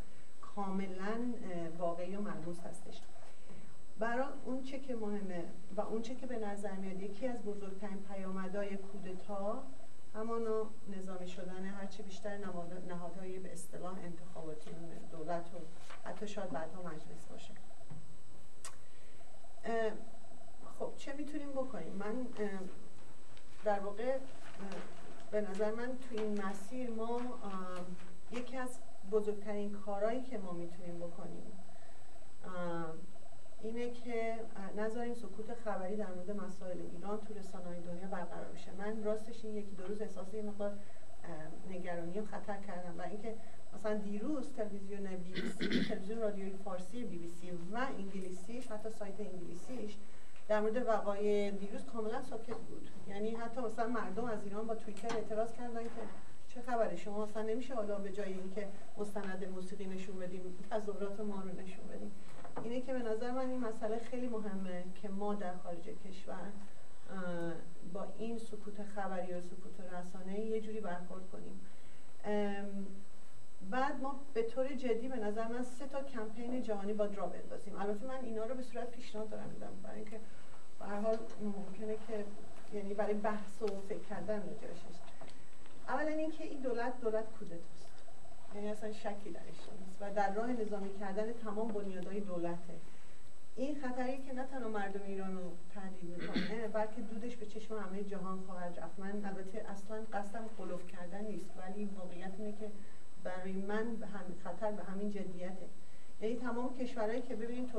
کاملا 0.40 1.34
واقعی 1.78 2.16
و 2.16 2.20
ملموس 2.20 2.60
هستش. 2.60 3.00
برای 3.98 4.28
اون 4.44 4.62
چه 4.62 4.78
که 4.80 4.94
مهمه 4.94 5.44
و 5.76 5.80
اون 5.80 6.02
چه 6.02 6.14
که 6.14 6.26
به 6.26 6.38
نظر 6.38 6.72
میاد 6.72 7.02
یکی 7.02 7.26
از 7.26 7.42
بزرگترین 7.42 8.02
پیامدهای 8.02 8.76
کودتا 8.76 9.62
همانا 10.14 10.66
نظامی 10.96 11.28
شدن 11.28 11.64
هرچی 11.64 12.02
بیشتر 12.02 12.38
نهادهای 12.88 13.38
به 13.38 13.52
اصطلاح 13.52 13.98
انتخاباتی 13.98 14.70
دولت 15.10 15.46
و 15.54 15.58
حتی 16.08 16.28
شاید 16.28 16.50
بعدها 16.50 16.82
مجلس 16.82 17.26
باشه. 17.30 17.54
خب 20.78 20.92
چه 20.96 21.12
می‌تونیم 21.12 21.52
بکنیم؟ 21.52 21.92
من 21.92 22.26
در 23.64 23.80
واقع 23.80 24.18
به 25.30 25.40
نظر 25.40 25.74
من 25.74 25.86
تو 25.86 26.22
این 26.22 26.42
مسیر 26.42 26.90
ما 26.90 27.20
یکی 28.32 28.56
از 28.56 28.78
بزرگترین 29.10 29.72
کارهایی 29.72 30.22
که 30.22 30.38
ما 30.38 30.52
می‌تونیم 30.52 30.98
بکنیم 30.98 31.52
اینه 33.62 33.90
که 33.90 34.34
نذاریم 34.76 35.14
سکوت 35.14 35.54
خبری 35.54 35.96
در 35.96 36.06
مورد 36.14 36.30
مسائل 36.30 36.80
ایران 36.80 37.20
تو 37.20 37.34
رسانه‌های 37.34 37.80
دنیا 37.80 38.06
برقرار 38.06 38.48
بشه. 38.54 38.70
من 38.78 39.04
راستش 39.04 39.44
این 39.44 39.56
یکی 39.56 39.74
دو 39.74 39.86
روز 39.86 40.00
احساس 40.00 40.34
یه 40.34 40.42
مقدار 40.42 40.72
نگرانی 41.70 42.20
و 42.20 42.24
خطر 42.24 42.56
کردم 42.66 42.98
و 42.98 43.02
اینکه 43.02 43.34
مثلا 43.74 43.94
دیروز 43.94 44.52
تلویزیون 44.52 45.16
بی 45.16 45.32
بی 45.32 45.48
سی 45.48 45.84
تلویزیون 45.88 46.18
رادیوی 46.18 46.50
فارسی 46.50 47.04
بی 47.04 47.18
بی 47.18 47.28
سی 47.28 47.50
و 47.50 47.86
انگلیسیش 47.98 48.66
حتی 48.66 48.90
سایت 48.90 49.20
انگلیسیش 49.20 49.96
در 50.48 50.60
مورد 50.60 50.86
وقایع 50.86 51.50
دیروز 51.50 51.84
کاملا 51.84 52.22
ساکت 52.22 52.56
بود. 52.56 52.90
یعنی 53.08 53.34
حتی 53.34 53.60
مثلا 53.60 53.88
مردم 53.88 54.24
از 54.24 54.44
ایران 54.44 54.66
با 54.66 54.74
توییتر 54.74 55.16
اعتراض 55.16 55.52
کردن 55.52 55.82
که 55.82 56.02
چه 56.48 56.60
خبره؟ 56.60 56.96
شما 56.96 57.24
اصلا 57.24 57.42
نمیشه 57.42 57.74
حالا 57.74 57.98
به 57.98 58.12
جای 58.12 58.32
اینکه 58.32 58.68
مستند 58.98 59.48
موسیقی 59.54 59.86
نشون 59.86 60.18
بدیم 60.18 60.58
تظاهرات 60.70 61.20
ما 61.20 61.40
رو 61.40 61.60
نشون 61.60 61.86
بدیم. 61.86 62.10
اینه 62.64 62.80
که 62.80 62.92
به 62.92 62.98
نظر 62.98 63.30
من 63.30 63.50
این 63.50 63.60
مسئله 63.60 63.98
خیلی 63.98 64.28
مهمه 64.28 64.84
که 65.02 65.08
ما 65.08 65.34
در 65.34 65.56
خارج 65.56 65.82
کشور 65.82 66.52
با 67.92 68.06
این 68.18 68.38
سکوت 68.38 68.82
خبری 68.94 69.32
و 69.32 69.40
سکوت 69.40 69.80
رسانه 69.92 70.40
یه 70.40 70.60
جوری 70.60 70.80
برخورد 70.80 71.22
کنیم. 71.30 71.60
بعد 73.70 74.00
ما 74.02 74.20
به 74.34 74.42
طور 74.42 74.74
جدی 74.74 75.08
به 75.08 75.16
نظر 75.16 75.48
من 75.48 75.62
سه 75.62 75.86
تا 75.86 76.02
کمپین 76.02 76.62
جهانی 76.62 76.92
با 76.92 77.06
درا 77.06 77.26
بندازیم. 77.26 77.76
البته 77.76 78.06
من 78.06 78.24
اینا 78.24 78.44
رو 78.44 78.54
به 78.54 78.62
صورت 78.62 78.90
پیشنهاد 78.90 79.30
دارم 79.30 79.48
میدم. 79.48 79.72
برای 79.82 79.96
اینکه 79.96 80.20
به 80.78 80.86
حال 80.86 81.18
ممکنه 81.42 81.96
که 82.08 82.24
یعنی 82.72 82.94
برای 82.94 83.14
بحث 83.14 83.62
و 83.62 83.66
فکر 83.66 83.98
کردن 83.98 84.36
راجعش 84.36 84.80
اولا 85.88 86.08
اینکه 86.08 86.44
این 86.44 86.60
دولت 86.60 87.00
دولت 87.00 87.24
کودتاست. 87.38 87.87
یعنی 88.54 88.68
اصلا 88.68 88.92
شکی 88.92 89.30
درش 89.30 89.44
نیست 89.46 89.96
و 90.00 90.14
در 90.14 90.34
راه 90.34 90.52
نظامی 90.52 90.98
کردن 91.00 91.32
تمام 91.32 91.68
بنیادهای 91.68 92.20
دولته. 92.20 92.74
این 93.56 93.74
خطری 93.80 94.18
که 94.18 94.32
نه 94.32 94.46
تنها 94.46 94.68
مردم 94.68 95.02
ایران 95.06 95.36
رو 95.36 95.52
تهدید 95.74 96.22
می‌کنه 96.22 96.68
بلکه 96.68 97.00
دودش 97.00 97.36
به 97.36 97.46
چشم 97.46 97.78
همه 97.78 98.02
جهان 98.02 98.40
خواهد 98.40 98.78
رفت. 98.80 98.98
من 98.98 99.24
البته 99.24 99.70
اصلا 99.70 100.02
قصدم 100.12 100.44
خلوف 100.58 100.86
کردن 100.86 101.24
نیست 101.24 101.50
ولی 101.56 101.84
واقعیت 101.84 102.32
اینه 102.38 102.52
که 102.52 102.70
برای 103.24 103.52
من 103.52 103.96
به 103.96 104.06
همین 104.06 104.36
خطر 104.44 104.70
به 104.70 104.82
همین 104.82 105.10
جدیته. 105.10 105.66
یعنی 106.20 106.36
تمام 106.36 106.78
کشورهایی 106.78 107.22
که 107.22 107.36
ببینید 107.36 107.70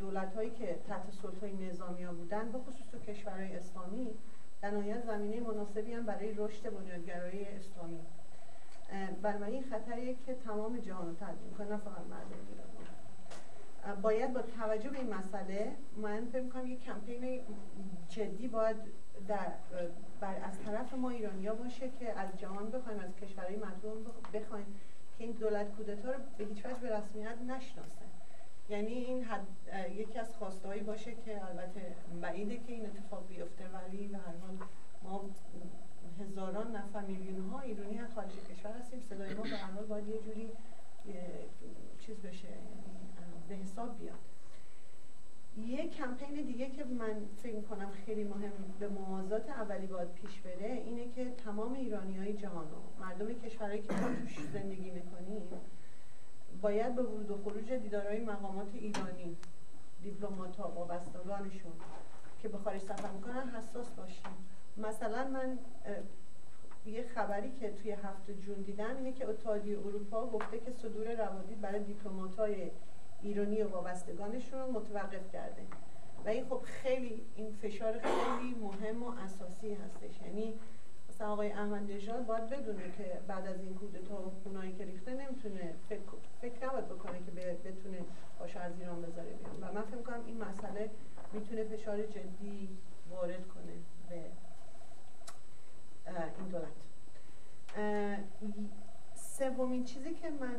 دولت 0.00 0.34
هایی 0.34 0.50
که 0.50 0.78
تحت 0.88 1.10
سلطه 1.22 1.52
نظامی 1.52 2.02
ها 2.02 2.12
بودن 2.12 2.52
به 2.52 2.58
خصوص 2.58 2.86
تو 2.92 2.98
کشورهای 2.98 3.56
اسلامی 3.56 4.08
در 4.62 4.70
نهایت 4.70 5.06
زمینه 5.06 5.40
مناسبی 5.40 5.92
هم 5.92 6.06
برای 6.06 6.34
رشد 6.36 6.70
بنیادگرایی 6.70 7.44
اسلامی. 7.44 8.00
بنابراین 9.22 9.54
این 9.54 9.64
خطریه 9.70 10.14
که 10.26 10.34
تمام 10.34 10.78
جهان 10.78 11.06
رو 11.06 11.14
تهدید 11.14 11.42
می‌کنه 11.50 11.68
نه 11.68 11.76
فقط 11.76 12.06
مردم 12.10 12.46
ایران 12.50 14.00
باید 14.02 14.32
با 14.32 14.42
توجه 14.42 14.88
به 14.88 14.98
این 14.98 15.14
مسئله 15.14 15.72
من 15.96 16.26
فکر 16.32 16.42
می‌کنم 16.42 16.66
یک 16.66 16.80
کمپین 16.80 17.40
جدی 18.08 18.48
باید 18.48 18.76
در 19.28 19.52
بر 20.20 20.36
از 20.44 20.60
طرف 20.60 20.94
ما 20.94 21.10
ایرانیا 21.10 21.54
باشه 21.54 21.90
که 22.00 22.20
از 22.20 22.38
جهان 22.38 22.70
بخوایم 22.70 23.00
از 23.00 23.16
کشورهای 23.16 23.56
مطلوب 23.56 24.06
بخوایم 24.34 24.66
که 25.18 25.24
این 25.24 25.32
دولت 25.32 25.72
کودتا 25.76 26.10
رو 26.10 26.18
به 26.38 26.44
هیچ 26.44 26.66
وجه 26.66 26.74
به 26.74 26.96
رسمیت 26.96 27.38
نشناسه. 27.48 28.04
یعنی 28.68 28.92
این 28.92 29.24
حد 29.24 29.46
یکی 29.96 30.18
از 30.18 30.36
خواستهایی 30.36 30.82
باشه 30.82 31.14
که 31.14 31.44
البته 31.44 31.94
بعیده 32.22 32.56
که 32.56 32.72
این 32.72 32.86
اتفاق 32.86 33.28
بیفته 33.28 33.64
ولی 33.68 34.08
به 34.08 34.18
هر 34.18 34.36
حال 34.36 34.58
ما 35.02 35.30
هزاران 36.22 36.76
نفر 36.76 37.00
میلیون 37.00 37.40
ها 37.50 37.60
ایرانی 37.60 37.98
از 37.98 38.14
خارج 38.14 38.30
کشور 38.30 38.72
هستیم. 38.72 39.00
صدای 39.00 39.34
ما 39.34 39.42
به 39.42 39.48
هر 39.48 39.70
باید 39.70 40.08
یه 40.08 40.18
جوری 40.18 40.50
چیز 42.00 42.16
بشه 42.16 42.48
یعنی 42.48 43.38
به 43.48 43.54
حساب 43.54 43.98
بیاد. 43.98 44.18
یه 45.56 45.88
کمپین 45.88 46.34
دیگه 46.34 46.70
که 46.70 46.84
من 46.84 47.14
فکر 47.42 47.60
کنم 47.60 47.90
خیلی 48.06 48.24
مهم 48.24 48.52
به 48.80 48.88
موازات 48.88 49.50
اولی 49.50 49.86
باید 49.86 50.12
پیش 50.12 50.40
بره 50.40 50.72
اینه 50.72 51.08
که 51.08 51.30
تمام 51.44 51.72
ایرانی 51.72 52.18
های 52.18 52.32
جهان 52.34 52.64
و 52.64 53.02
مردم 53.04 53.32
کشورهایی 53.32 53.82
که 53.82 53.88
توش 53.88 54.38
زندگی 54.52 54.90
می‌کنیم 54.90 55.42
باید 56.62 56.94
به 56.94 57.02
ورود 57.02 57.30
و 57.30 57.36
خروج 57.36 57.72
دیدارهای 57.72 58.20
مقامات 58.20 58.74
ایرانی 58.74 59.36
دیپلمات 60.02 60.56
ها 60.56 60.68
وابستگانشون 60.68 61.72
که 62.42 62.48
به 62.48 62.58
خارج 62.58 62.80
سفر 62.80 63.10
می‌کنن 63.10 63.48
حساس 63.48 63.90
باشیم. 63.90 64.32
مثلا 64.76 65.28
من 65.28 65.58
یه 66.86 67.02
خبری 67.14 67.52
که 67.52 67.72
توی 67.72 67.90
هفته 67.90 68.34
جون 68.34 68.62
دیدم 68.62 68.96
اینه 68.96 69.12
که 69.12 69.28
اتحادیه 69.28 69.78
اروپا 69.78 70.26
گفته 70.26 70.58
که 70.58 70.70
صدور 70.70 71.14
روادید 71.14 71.60
برای 71.60 71.80
دیپلمات 71.80 72.34
های 72.34 72.70
ایرانی 73.22 73.62
و 73.62 73.68
وابستگانشون 73.68 74.60
رو 74.60 74.72
متوقف 74.72 75.32
کرده. 75.32 75.62
و 76.24 76.28
این 76.28 76.44
خب 76.44 76.60
خیلی 76.64 77.22
این 77.36 77.52
فشار 77.52 77.92
خیلی 77.92 78.54
مهم 78.54 79.02
و 79.02 79.10
اساسی 79.10 79.74
هستش. 79.74 80.20
یعنی 80.26 80.54
مثلا 81.08 81.32
آقای 81.32 81.52
احمد 81.52 81.90
نژاد 81.90 82.26
باید 82.26 82.46
بدونه 82.46 82.92
که 82.98 83.20
بعد 83.28 83.46
از 83.46 83.60
این 83.60 83.74
کودتا 83.74 84.14
و 84.14 84.32
خونایی 84.42 84.72
که 84.72 84.84
ریخته 84.84 85.14
نمی‌تونه 85.14 85.74
فکر, 85.88 86.00
فکر 86.40 86.66
نباید 86.66 86.88
بکنه 86.88 87.18
که 87.18 87.30
بتونه 87.64 87.98
باشه 88.38 88.60
از 88.60 88.72
ایران 88.78 89.02
بذاره 89.02 89.30
بیان 89.30 89.56
و 89.60 89.74
من 89.74 89.82
فکر 89.82 90.02
کنم 90.02 90.22
این 90.26 90.38
مسئله 90.38 90.90
می‌تونه 91.32 91.64
فشار 91.64 92.02
جدی 92.02 92.68
وارد 93.10 93.46
کنه 93.46 93.72
به 94.10 94.16
این 96.20 96.48
دولت 96.48 96.72
سومین 99.14 99.84
چیزی 99.84 100.14
که 100.14 100.30
من 100.30 100.56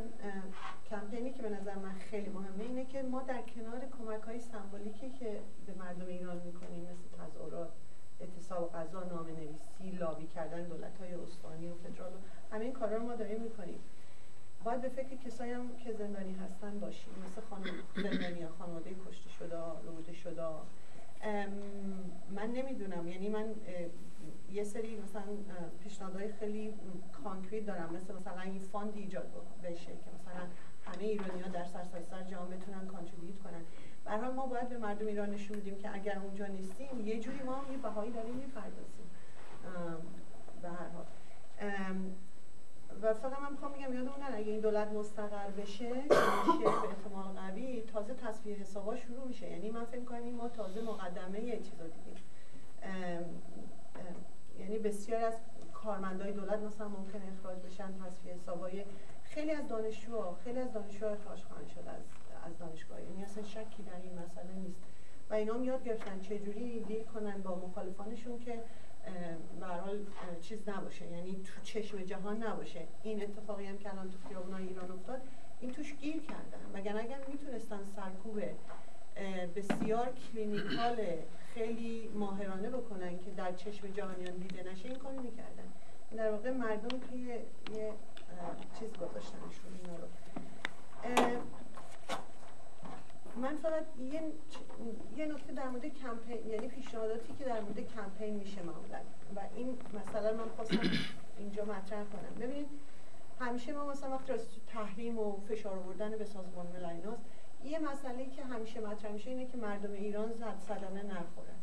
کمپینی 0.89 1.33
که 1.33 1.41
به 1.41 1.49
نظر 1.49 1.75
من 1.75 1.93
خیلی 1.93 2.29
مهمه 2.29 2.63
اینه 2.63 2.85
که 2.85 3.01
ما 3.01 3.21
در 3.21 3.41
کنار 3.41 3.79
کمک 3.99 4.21
های 4.21 4.39
سمبولیکی 4.39 5.09
که 5.09 5.39
به 5.67 5.73
مردم 5.73 6.07
ایران 6.07 6.37
می‌کنیم 6.37 6.81
مثل 6.81 7.23
تظاهرات 7.23 7.69
اعتصاب 8.19 8.73
غذا 8.73 9.03
نامه 9.03 9.31
نویسی 9.31 9.91
لابی 9.91 10.27
کردن 10.27 10.63
دولت 10.63 10.97
های 10.97 11.13
استانی 11.13 11.69
و 11.69 11.75
فدرال 11.75 12.11
همه 12.51 12.65
این 12.65 12.73
کارا 12.73 12.97
رو 12.97 13.03
ما 13.03 13.15
داریم 13.15 13.41
می‌کنیم. 13.41 13.79
باید 14.63 14.81
به 14.81 14.89
فکر 14.89 15.15
کسایی 15.15 15.51
هم 15.51 15.75
که 15.75 15.93
زندانی 15.93 16.33
هستن 16.33 16.79
باشیم 16.79 17.13
مثل 17.25 17.41
خانم 17.49 17.63
زندانی 17.95 18.47
خانواده 18.47 18.95
کشته 19.09 19.29
شده 19.29 19.57
ربوده 19.57 20.13
شده. 20.13 20.47
من 22.29 22.51
نمی‌دونم. 22.53 23.07
یعنی 23.07 23.29
من 23.29 23.55
یه 24.51 24.63
سری 24.63 24.97
مثلا 24.97 25.23
پیشنهادهای 25.83 26.27
خیلی 26.27 26.73
concrete 27.23 27.65
دارم. 27.65 27.93
مثل 27.95 28.15
مثلا 28.15 28.41
این 28.41 28.59
fund 28.59 28.95
ایجاد 28.95 29.31
بشه 29.63 29.85
که 29.85 30.09
مثلا 30.15 30.47
همه 30.85 31.03
ایرانی 31.03 31.41
ها 31.41 31.49
در 31.49 31.63
سرتاسر 31.63 32.21
جهان 32.21 32.49
بتونن 32.49 32.87
contribute 32.87 33.39
کنن. 33.39 33.63
به 34.05 34.29
ما 34.29 34.47
باید 34.47 34.69
به 34.69 34.77
مردم 34.77 35.07
ایران 35.07 35.29
نشون 35.29 35.59
بدیم 35.59 35.77
که 35.77 35.95
اگر 35.95 36.19
اونجا 36.19 36.47
نیستیم 36.47 37.07
یه 37.07 37.19
جوری 37.19 37.43
ما 37.43 37.55
هم 37.55 37.71
یه 37.71 37.77
بهایی 37.77 38.11
داریم 38.11 38.35
می‌پردازیم. 38.35 39.09
به 40.61 40.69
هر 40.69 40.87
حال. 40.87 41.05
و 43.01 43.13
فقط 43.13 43.39
من 43.39 43.51
می‌خوام 43.51 43.71
میگم 43.71 43.93
یادمون 43.93 44.23
اگه 44.33 44.51
این 44.51 44.59
دولت 44.59 44.87
مستقر 44.87 45.49
بشه 45.49 45.93
میشه 45.93 46.63
به 46.63 46.87
احتمال 46.89 47.25
قوی 47.25 47.81
تازه 47.81 48.13
تصفیه 48.13 48.55
حسابا 48.55 48.95
شروع 48.95 49.27
میشه. 49.27 49.51
یعنی 49.51 49.69
من 49.69 49.85
فکر 49.85 50.03
کنم 50.03 50.31
ما 50.31 50.49
تازه 50.49 50.81
مقدمه 50.81 51.43
یه 51.43 51.59
چیزا 51.59 51.83
دیدیم 51.83 52.15
یعنی 54.59 54.77
بسیار 54.77 55.23
از 55.23 55.33
کارمندای 55.73 56.31
دولت 56.31 56.59
مثلا 56.59 56.87
ممکن 56.87 57.19
اخراج 57.21 57.57
بشن 57.57 57.93
تصفیه 58.05 58.33
حسابای 58.33 58.83
خیلی 59.23 59.51
از 59.51 59.67
دانشجوها 59.67 60.37
خیلی 60.43 60.59
از 60.59 60.73
دانشجوها 60.73 61.11
اخراج 61.11 61.43
خواهند 61.43 61.67
شد 61.67 61.79
از 61.87 62.03
از 62.45 62.57
دانشگاه. 62.57 63.01
یعنی 63.01 63.23
اصلا 63.23 63.43
شکی 63.43 63.83
در 63.83 64.01
این 64.03 64.19
مسئله 64.19 64.53
نیست. 64.53 64.81
و 65.29 65.33
اینا 65.33 65.53
هم 65.53 65.63
یاد 65.63 65.83
گرفتن 65.83 66.19
چجوری 66.19 66.79
deal 66.79 67.03
کنن 67.03 67.41
با 67.41 67.55
مخالفانشون 67.55 68.39
که 68.39 68.59
برحال 69.61 69.99
چیز 70.41 70.69
نباشه. 70.69 71.07
یعنی 71.07 71.43
تو 71.43 71.61
چشم 71.63 72.01
جهان 72.01 72.43
نباشه. 72.43 72.87
این 73.03 73.23
اتفاقی 73.23 73.65
هم 73.65 73.77
که 73.77 73.93
الان 73.93 74.09
تو 74.09 74.17
خیابونای 74.29 74.67
ایران 74.67 74.91
افتاد 74.91 75.21
این 75.59 75.71
توش 75.71 75.93
گیر 75.93 76.21
کردن. 76.21 76.79
مگر 76.79 76.97
اگر 76.97 77.19
می‌تونستن 77.27 77.79
سرکوب 77.95 78.41
بسیار 79.55 80.09
clinical 80.11 80.97
خیلی 81.53 82.07
ماهرانه 82.07 82.69
بکنن 82.69 83.19
که 83.19 83.31
در 83.31 83.51
چشم 83.51 83.87
جهانیان 83.87 84.37
دیده 84.37 84.71
نشه 84.71 84.89
این 84.89 84.97
کاری 84.97 85.17
می‌کردن. 85.17 85.73
در 86.17 86.31
واقع 86.31 86.51
مردم 86.51 86.99
توی 86.99 87.21
یه 87.75 87.93
چیز 88.79 88.93
گذاشتنشون 88.93 89.79
اینا 89.83 89.97
رو. 89.97 90.07
فقط 93.63 93.83
یه, 93.99 94.21
یه 95.17 95.25
نکته 95.25 95.53
در 95.53 95.69
مورد 95.69 95.85
کمپین 95.85 96.47
یعنی 96.47 96.67
پیشنهاداتی 96.67 97.33
که 97.33 97.45
در 97.45 97.61
مورد 97.61 97.79
کمپین 97.79 98.33
میشه 98.33 98.63
معمولا. 98.63 98.99
و 99.35 99.39
این 99.55 99.77
مثلا 99.93 100.33
من 100.33 100.49
خواستم 100.55 100.79
اینجا 101.37 101.65
مطرح 101.65 102.03
کنم. 102.03 102.47
ببینید 102.47 102.67
همیشه 103.39 103.73
ما 103.73 103.85
مثلا 103.85 104.09
وقتی 104.09 104.33
تحریم 104.67 105.19
و 105.19 105.37
فشار 105.49 105.77
آوردن 105.77 106.17
به 106.17 106.25
سازمان 106.25 106.67
ملل 106.67 107.15
یه 107.63 107.79
مسئله 107.79 108.25
که 108.25 108.43
همیشه 108.43 108.79
مطرح 108.79 109.11
میشه 109.11 109.29
اینه 109.29 109.45
که 109.45 109.57
مردم 109.57 109.91
ایران 109.91 110.33
زد 110.33 110.59
صدمه 110.59 111.03
نخورن. 111.03 111.59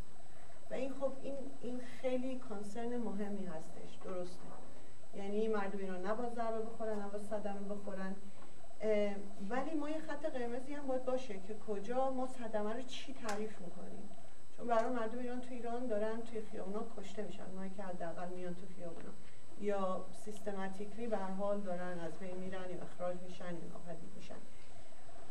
و 0.71 0.73
این 0.73 0.93
خب 0.93 1.11
این 1.23 1.35
این 1.61 1.79
خیلی 2.01 2.39
کانسرن 2.39 2.97
مهمی 2.97 3.45
هستش. 3.45 3.97
درسته. 4.03 4.39
یعنی 5.17 5.47
مردم 5.47 5.79
ایران 5.79 6.05
نباید 6.05 6.33
ضربه 6.33 6.61
بخورن 6.61 6.99
نباید 6.99 7.23
صدمه 7.23 7.59
بخورن. 7.69 8.15
ولی 9.49 9.73
ما 9.73 9.89
یه 9.89 9.99
خط 9.99 10.25
قرمزی 10.25 10.73
هم 10.73 10.87
باید 10.87 11.05
باشه 11.05 11.33
که 11.33 11.55
کجا 11.67 12.11
ما 12.11 12.27
صدمه 12.27 12.73
رو 12.73 12.81
چی 12.81 13.13
تعریف 13.13 13.61
می‌کنیم. 13.61 14.09
چون 14.57 14.67
برای 14.67 14.93
مردم 14.93 15.19
ایران 15.19 15.41
تو 15.41 15.53
ایران 15.53 15.87
دارن 15.87 16.21
توی 16.21 16.41
خیابونا 16.41 16.85
کشته 16.97 17.23
میشن. 17.23 17.43
اونایی 17.43 17.71
که 17.77 17.83
حداقل 17.83 18.27
میان 18.27 18.55
تو 18.55 18.65
خیابونا. 18.75 19.09
یا 19.61 20.05
سیستماتیکلی 20.25 21.07
به 21.07 21.17
حال 21.17 21.59
دارن 21.59 21.99
از 21.99 22.19
بین 22.19 22.37
میرن 22.37 22.69
یا 22.69 22.81
اخراج 22.81 23.17
میشن 23.21 23.45
یا 23.45 23.67
ناپدید 23.73 24.11
میشن. 24.15 24.35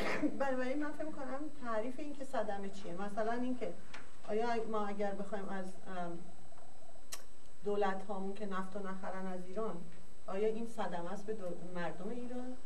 بنابراین 0.40 0.78
من 0.82 0.92
فکر 0.92 1.04
می‌کنم 1.04 1.40
تعریف 1.62 1.94
این 1.98 2.12
که 2.12 2.24
صدمه 2.24 2.68
چیه. 2.68 2.92
مثلا 2.92 3.32
اینکه 3.32 3.72
آیا 4.28 4.48
ما 4.70 4.86
اگر 4.86 5.12
بخوایم 5.12 5.48
از 5.48 5.72
دولت 7.64 8.02
هامون 8.02 8.34
که 8.34 8.46
نفت 8.46 8.76
و 8.76 8.78
نخرن 8.78 9.26
از 9.26 9.46
ایران 9.46 9.76
آیا 10.26 10.48
این 10.48 10.66
صدمه 10.66 11.12
است 11.12 11.26
به 11.26 11.36
مردم 11.74 12.08
ایران؟ 12.08 12.56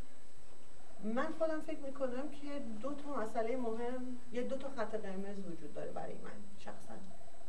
من 1.05 1.33
خودم 1.39 1.61
فکر 1.61 1.81
می‌کنم 1.81 2.29
که 2.29 2.61
دو 2.83 2.95
تا 2.95 3.23
مسئله 3.23 3.57
مهم 3.57 4.19
یه 4.33 4.43
دو 4.43 4.57
تا 4.57 4.69
خط 4.69 4.95
قرمز 4.95 5.39
وجود 5.39 5.75
داره 5.75 5.91
برای 5.91 6.15
من 6.15 6.31
شخصا. 6.59 6.95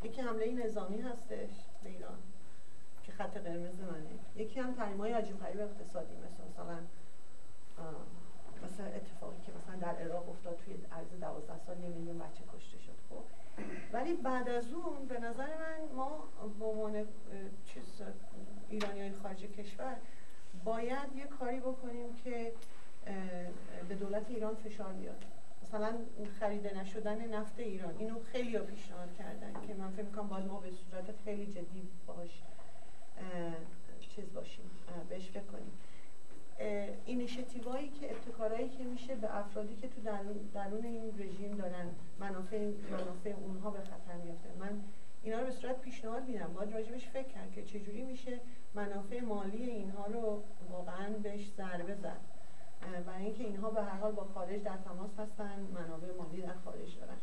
یکی 0.04 0.22
حمله 0.22 0.66
نظامی 0.66 1.02
هستش 1.02 1.50
به 1.84 1.90
ایران 1.90 2.18
که 3.04 3.12
خط 3.12 3.38
قرمز 3.38 3.80
منه. 3.80 4.20
یکی 4.36 4.60
هم 4.60 4.74
تحریم 4.74 4.98
های 4.98 5.12
عجیب 5.12 5.40
غریب 5.40 5.62
اقتصادی 5.62 6.16
مثل 6.16 6.44
مثلا 6.52 6.78
مثلا 8.64 8.86
اتفاقی 8.86 9.38
که 9.46 9.52
مثلا 9.52 9.76
در 9.76 10.00
عراق 10.00 10.30
افتاد 10.30 10.58
توی 10.66 10.74
عرض 10.92 11.20
12 11.22 11.60
سال 11.60 11.80
یه 11.80 11.90
میلیون 11.90 12.20
بچه 12.20 12.44
کشته 12.56 12.78
شد 12.78 12.96
خب. 13.10 13.24
ولی 13.94 14.14
بعد 14.14 14.50
از 14.50 14.74
اون 14.74 15.06
به 15.08 15.20
نظر 15.20 15.48
من 15.48 15.96
ما 15.96 16.24
به 16.60 16.66
عنوان 16.66 17.06
چیز 17.66 18.02
ایرانی 18.70 19.00
های 19.00 19.12
خارج 19.12 19.38
کشور 19.38 19.96
باید 20.66 21.16
یه 21.16 21.26
کاری 21.26 21.60
بکنیم 21.60 22.16
که 22.24 22.54
به 23.90 23.96
دولت 23.96 24.30
ایران 24.30 24.56
فشار 24.56 24.94
بیاد. 24.94 25.26
مثلا 25.64 25.98
خریده 26.40 26.78
نشدن 26.78 27.28
نفت 27.34 27.60
ایران. 27.60 27.96
اینو 27.98 28.20
خیلی 28.24 28.56
ها 28.56 28.64
پیشنهاد 28.64 29.14
کردن 29.18 29.54
که 29.68 29.74
من 29.74 29.92
فکر 29.92 30.06
می‌کنم 30.06 30.28
باید 30.28 30.46
ما 30.46 30.60
به 30.60 30.72
صورت 30.72 31.06
خیلی 31.26 31.46
جدی 31.48 31.88
باش 32.08 32.44
چیز 34.16 34.34
باشیم. 34.34 34.72
بهش 35.10 35.30
فکر 35.30 35.44
کنیم. 35.44 35.72
اینیشیتیوهایی 37.06 37.90
که 37.90 38.12
ابتکارهایی 38.12 38.70
که 38.70 38.84
میشه 38.84 39.16
به 39.16 39.38
افرادی 39.38 39.76
که 39.76 39.88
تو 39.88 40.02
درون, 40.02 40.50
درون 40.54 40.86
این 40.86 41.20
رژیم 41.20 41.52
دارن 41.52 41.90
منافع 42.20 42.72
منافع 42.92 43.30
اونها 43.30 43.70
به 43.70 43.80
خطر 43.80 44.16
میافته. 44.24 44.50
من 44.60 44.82
اینا 45.24 45.40
رو 45.40 45.46
به 45.46 45.52
صورت 45.52 45.82
پیشنهاد 45.82 46.28
میدم. 46.28 46.54
باید 46.54 46.74
راجبش 46.74 47.08
فکر 47.08 47.28
کرد 47.28 47.52
که 47.52 47.64
چجوری 47.64 48.04
میشه 48.04 48.40
منافع 48.74 49.22
مالی 49.22 49.64
اینها 49.64 50.06
رو 50.06 50.44
واقعا 50.72 51.10
بهش 51.10 51.52
ضربه 51.58 51.96
زد. 51.96 52.35
برای 53.08 53.26
اینکه 53.26 53.44
اینها 53.44 53.70
به 53.70 53.84
هر 53.84 53.98
حال 53.98 54.12
با 54.12 54.24
خارج 54.24 54.64
در 54.64 54.78
تماس 54.78 55.20
هستن 55.20 55.60
منابع 55.74 56.08
مالی 56.18 56.42
در 56.42 56.54
خارج 56.54 56.98
دارن. 57.00 57.18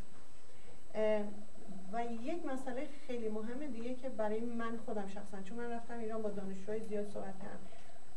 و 1.93 2.05
یک 2.05 2.47
مسئله 2.47 2.89
خیلی 3.07 3.29
مهمه 3.29 3.67
دیگه 3.67 3.95
که 3.95 4.09
برای 4.09 4.41
من 4.41 4.77
خودم 4.77 5.07
شخصا 5.07 5.43
چون 5.43 5.59
من 5.59 5.71
رفتم 5.71 5.99
ایران 5.99 6.23
با 6.23 6.31
دانشجوهای 6.31 6.81
زیاد 6.81 7.07
صحبت 7.09 7.39
کردم. 7.39 7.59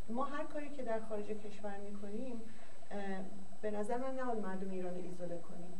ما 0.09 0.25
هر 0.25 0.43
کاری 0.43 0.69
که 0.69 0.83
در 0.83 0.99
خارج 0.99 1.25
کشور 1.25 1.77
می‌کنیم 1.77 2.41
به 3.61 3.71
نظر 3.71 3.97
من 3.97 4.19
نباید 4.19 4.39
مردم 4.39 4.71
ایران 4.71 4.95
ایزوله 4.95 5.39
کنیم. 5.39 5.73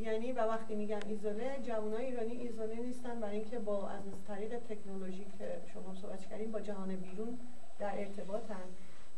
یعنی 0.00 0.32
و 0.32 0.38
وقتی 0.38 0.74
میگن 0.74 1.00
ایزوله 1.06 1.58
جوانای 1.62 2.04
ایرانی 2.06 2.32
ایزوله 2.32 2.74
نیستن 2.74 3.20
برای 3.20 3.36
اینکه 3.36 3.58
با 3.58 3.88
از 3.88 4.02
طریق 4.28 4.58
تکنولوژی 4.58 5.26
که 5.38 5.60
شما 5.72 5.94
صحبت 5.94 6.26
کردیم 6.26 6.52
با 6.52 6.60
جهان 6.60 6.96
بیرون 6.96 7.38
در 7.78 7.98
ارتباطن. 7.98 8.64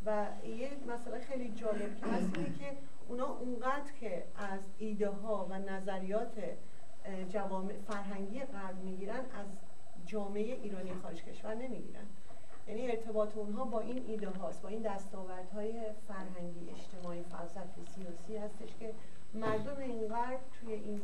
و 0.07 0.27
یه 0.45 0.71
مسئله 0.89 1.21
خیلی 1.21 1.49
جالب 1.49 1.97
که 1.97 2.07
هست 2.07 2.35
که 2.35 2.77
اونا 3.09 3.27
اونقدر 3.27 3.93
که 4.01 4.25
از 4.37 4.61
ایده 4.79 5.09
ها 5.09 5.47
و 5.51 5.59
نظریات 5.59 6.33
جوامع 7.29 7.73
فرهنگی 7.89 8.41
غرب 8.41 8.85
می‌گیرن 8.85 9.19
از 9.19 9.47
جامعه 10.07 10.55
ایرانی 10.55 10.95
خارج 10.95 11.25
کشور 11.25 11.55
نمی‌گیرن. 11.55 12.07
یعنی 12.69 12.91
ارتباط 12.91 13.37
اونها 13.37 13.65
با 13.65 13.81
این 13.81 14.05
ایده 14.07 14.29
هاست 14.29 14.63
با 14.63 14.69
این 14.69 14.83
دستاوردهای 14.83 15.83
فرهنگی 16.09 16.71
اجتماعی 16.71 17.23
فلسفی 17.23 17.81
سیاسی 17.95 18.37
هستش 18.37 18.69
که 18.81 18.93
مردم 19.35 19.79
اینقدر 19.79 20.39
توی 20.61 20.75
این 20.75 21.01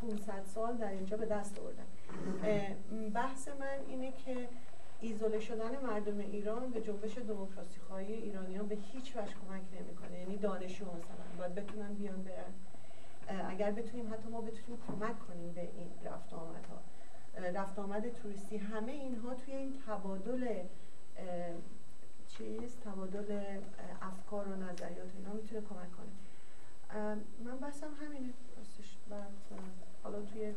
500 0.00 0.44
سال 0.44 0.76
در 0.76 0.90
اینجا 0.90 1.16
به 1.16 1.26
دست 1.26 1.58
آوردن. 1.58 1.86
بحث 3.14 3.48
من 3.48 3.78
اینه 3.88 4.12
که 4.12 4.48
ایزوله 5.00 5.40
شدن 5.40 5.76
مردم 5.82 6.18
ایران 6.18 6.70
به 6.70 6.80
جنبش 6.80 7.18
دموکراسی 7.18 7.80
خواهی 7.80 8.12
ایرانیان 8.14 8.68
به 8.68 8.74
هیچ 8.74 9.16
وجه 9.16 9.34
کمک 9.34 9.62
نمی‌کنه. 9.80 10.18
یعنی 10.18 10.36
دانشجو 10.36 10.84
مثلا 10.84 11.24
باید 11.38 11.54
بتونن 11.54 11.94
بیان 11.94 12.22
برن. 12.22 12.54
اگر 13.50 13.70
بتونیم 13.70 14.12
حتی 14.14 14.28
ما 14.28 14.40
بتونیم 14.40 14.82
کمک 14.86 15.18
کنیم 15.18 15.52
به 15.52 15.60
این 15.60 15.90
رفت 16.04 16.34
آمدها. 16.34 16.80
رفت 17.54 17.78
آمد 17.78 18.08
توریستی 18.08 18.56
همه 18.56 18.92
اینها 18.92 19.34
توی 19.34 19.54
این 19.54 19.82
تبادل 19.86 20.64
چیز 22.28 22.76
تبادل 22.76 23.60
افکار 24.02 24.48
و 24.48 24.56
نظریات 24.56 25.08
اینا 25.16 25.32
می‌تونه 25.32 25.60
کمک 25.60 25.88
کنه. 25.92 26.12
من 27.44 27.56
بحثم 27.56 27.90
همینه. 28.00 28.32
راستش 28.56 28.96
حالا 30.02 30.22
توی 30.22 30.54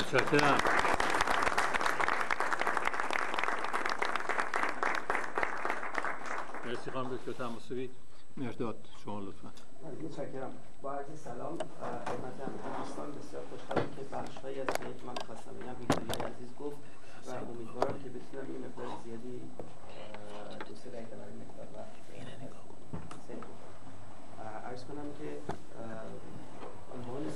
متشکرم. 0.00 0.58
مرسی 6.66 6.90
خانم 6.90 7.16
دکتر 7.16 7.32
تماسبی 7.32 7.90
مرداد 8.36 8.76
شما 9.04 9.20
لطفا. 9.20 9.50
متشکرم. 10.02 10.52
با 10.82 10.92
عرض 10.92 11.06
سلام 11.24 11.58
خدمت 11.58 12.38
دوستان. 12.78 13.12
بسیار 13.12 13.42
خوشحالم 13.50 13.90
که 13.96 14.02
بخشهایی 14.16 14.60
از 14.60 14.66
که 14.66 14.84
من 15.06 15.14
خواستم 15.26 15.52
بگم 15.52 15.76
ویکتوریا 15.80 16.26
عزیز 16.26 16.56
گفت 16.60 16.76
و 17.26 17.30
امیدوارم 17.30 18.02
که 18.02 18.08
بتونم 18.08 18.46
این 18.48 18.64
مقدار 18.66 18.90
زیادی 19.04 19.40
دو 20.68 20.74
سه 20.74 20.90
دقیقه 20.90 21.16
برای 21.16 21.34
مقدار 21.34 21.68
وقت 21.76 21.94
عرض 24.64 24.84
کنم 24.84 25.08
که 25.18 25.38
عنوان 27.20 27.32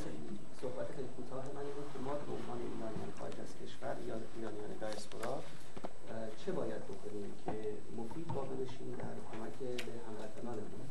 صحبت 0.63 0.89
خیلی 0.97 1.09
کوتاه 1.17 1.45
من 1.57 1.67
بود 1.77 1.89
که 1.93 1.99
ما 2.07 2.13
به 2.29 2.33
عنوان 2.39 2.59
ایرانیان 2.73 3.11
خارج 3.19 3.37
از 3.47 3.53
کشور 3.61 3.95
یا 4.09 4.17
ایرانیان 4.37 4.73
دایسپورا 4.81 5.35
چه 6.41 6.53
باید 6.53 6.83
بکنیم 6.93 7.31
که 7.45 7.53
مفید 7.99 8.29
واقع 8.37 8.55
بشیم 8.63 8.91
در 9.05 9.17
کمک 9.31 9.57
به 9.87 9.95
هموطنانمون؟ 10.07 10.87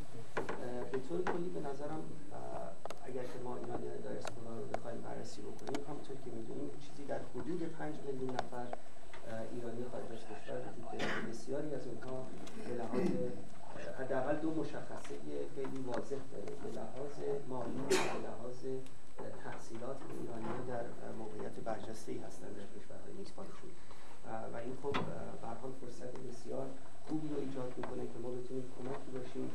به 0.91 1.00
طور 1.08 1.20
کلی 1.32 1.50
به 1.50 1.62
نظرم 1.70 2.02
اگر 3.08 3.24
که 3.24 3.38
ما 3.44 3.58
ایرانیان 3.58 4.00
دایسپورا 4.08 4.52
رو 4.60 4.66
بخوایم 4.74 5.02
بررسی 5.02 5.41
بکنیم 5.41 5.82
همونطور 5.89 6.16
که 6.26 6.32
می‌دونیم 6.38 6.70
چیزی 6.84 7.04
در 7.06 7.22
حدود 7.36 7.62
5 7.64 7.96
میلیون 8.06 8.30
نفر 8.30 8.68
ایرانی 9.54 9.84
خارج 9.91 10.10
از 10.18 10.24
کشور 10.32 10.60
وجود 10.78 11.30
بسیاری 11.30 11.76
از 11.76 11.88
اونها 11.88 12.18
به 12.68 12.74
لحاظ 12.82 13.10
حداقل 14.00 14.36
دو 14.36 14.52
مشخصه 14.52 15.16
خیلی 15.56 15.78
واضح 15.88 16.22
داره. 16.32 16.52
به 16.64 16.70
لحاظ 16.80 17.16
مالی 17.50 17.82
تحصیلات 19.43 19.97
ایرانیان 20.20 20.66
در 20.68 20.86
موقعیت 21.18 21.51
برجسته 21.51 22.11
ای 22.11 22.18
هستند 22.18 22.55
در 22.57 22.80
کشورهای 22.80 23.14
نیکبانشون 23.18 23.72
و 24.53 24.57
این 24.57 24.76
خب 24.84 24.91
به 25.41 25.47
حال 25.47 25.72
فرصت 25.82 26.14
بسیار 26.18 26.68
خوبی 27.07 27.28
رو 27.28 27.39
ایجاد 27.39 27.74
می‌کنه 27.78 28.03
که 28.07 28.20
ما 28.24 28.30
بتونیم 28.30 28.64
کمکی 28.78 29.11
باشیم 29.18 29.51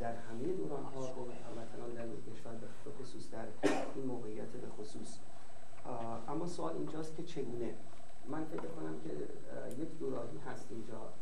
در 0.00 0.14
همه 0.16 0.52
دوران 0.52 0.84
ها 0.84 1.00
به 1.00 1.34
هموطنان 1.46 1.90
در 1.94 2.32
کشور 2.32 2.52
به 2.84 2.90
خصوص 2.90 3.30
در 3.30 3.46
این 3.94 4.06
موقعیت 4.06 4.48
به 4.48 4.68
خصوص. 4.68 5.18
اما 6.28 6.46
سوال 6.46 6.72
اینجاست 6.76 7.16
که 7.16 7.22
چگونه؟ 7.22 7.74
من 8.28 8.44
فکر 8.44 8.68
کنم 8.68 9.00
که 9.04 9.10
یک 9.82 9.98
دوراهی 9.98 10.38
هست 10.38 10.66
اینجا. 10.70 11.12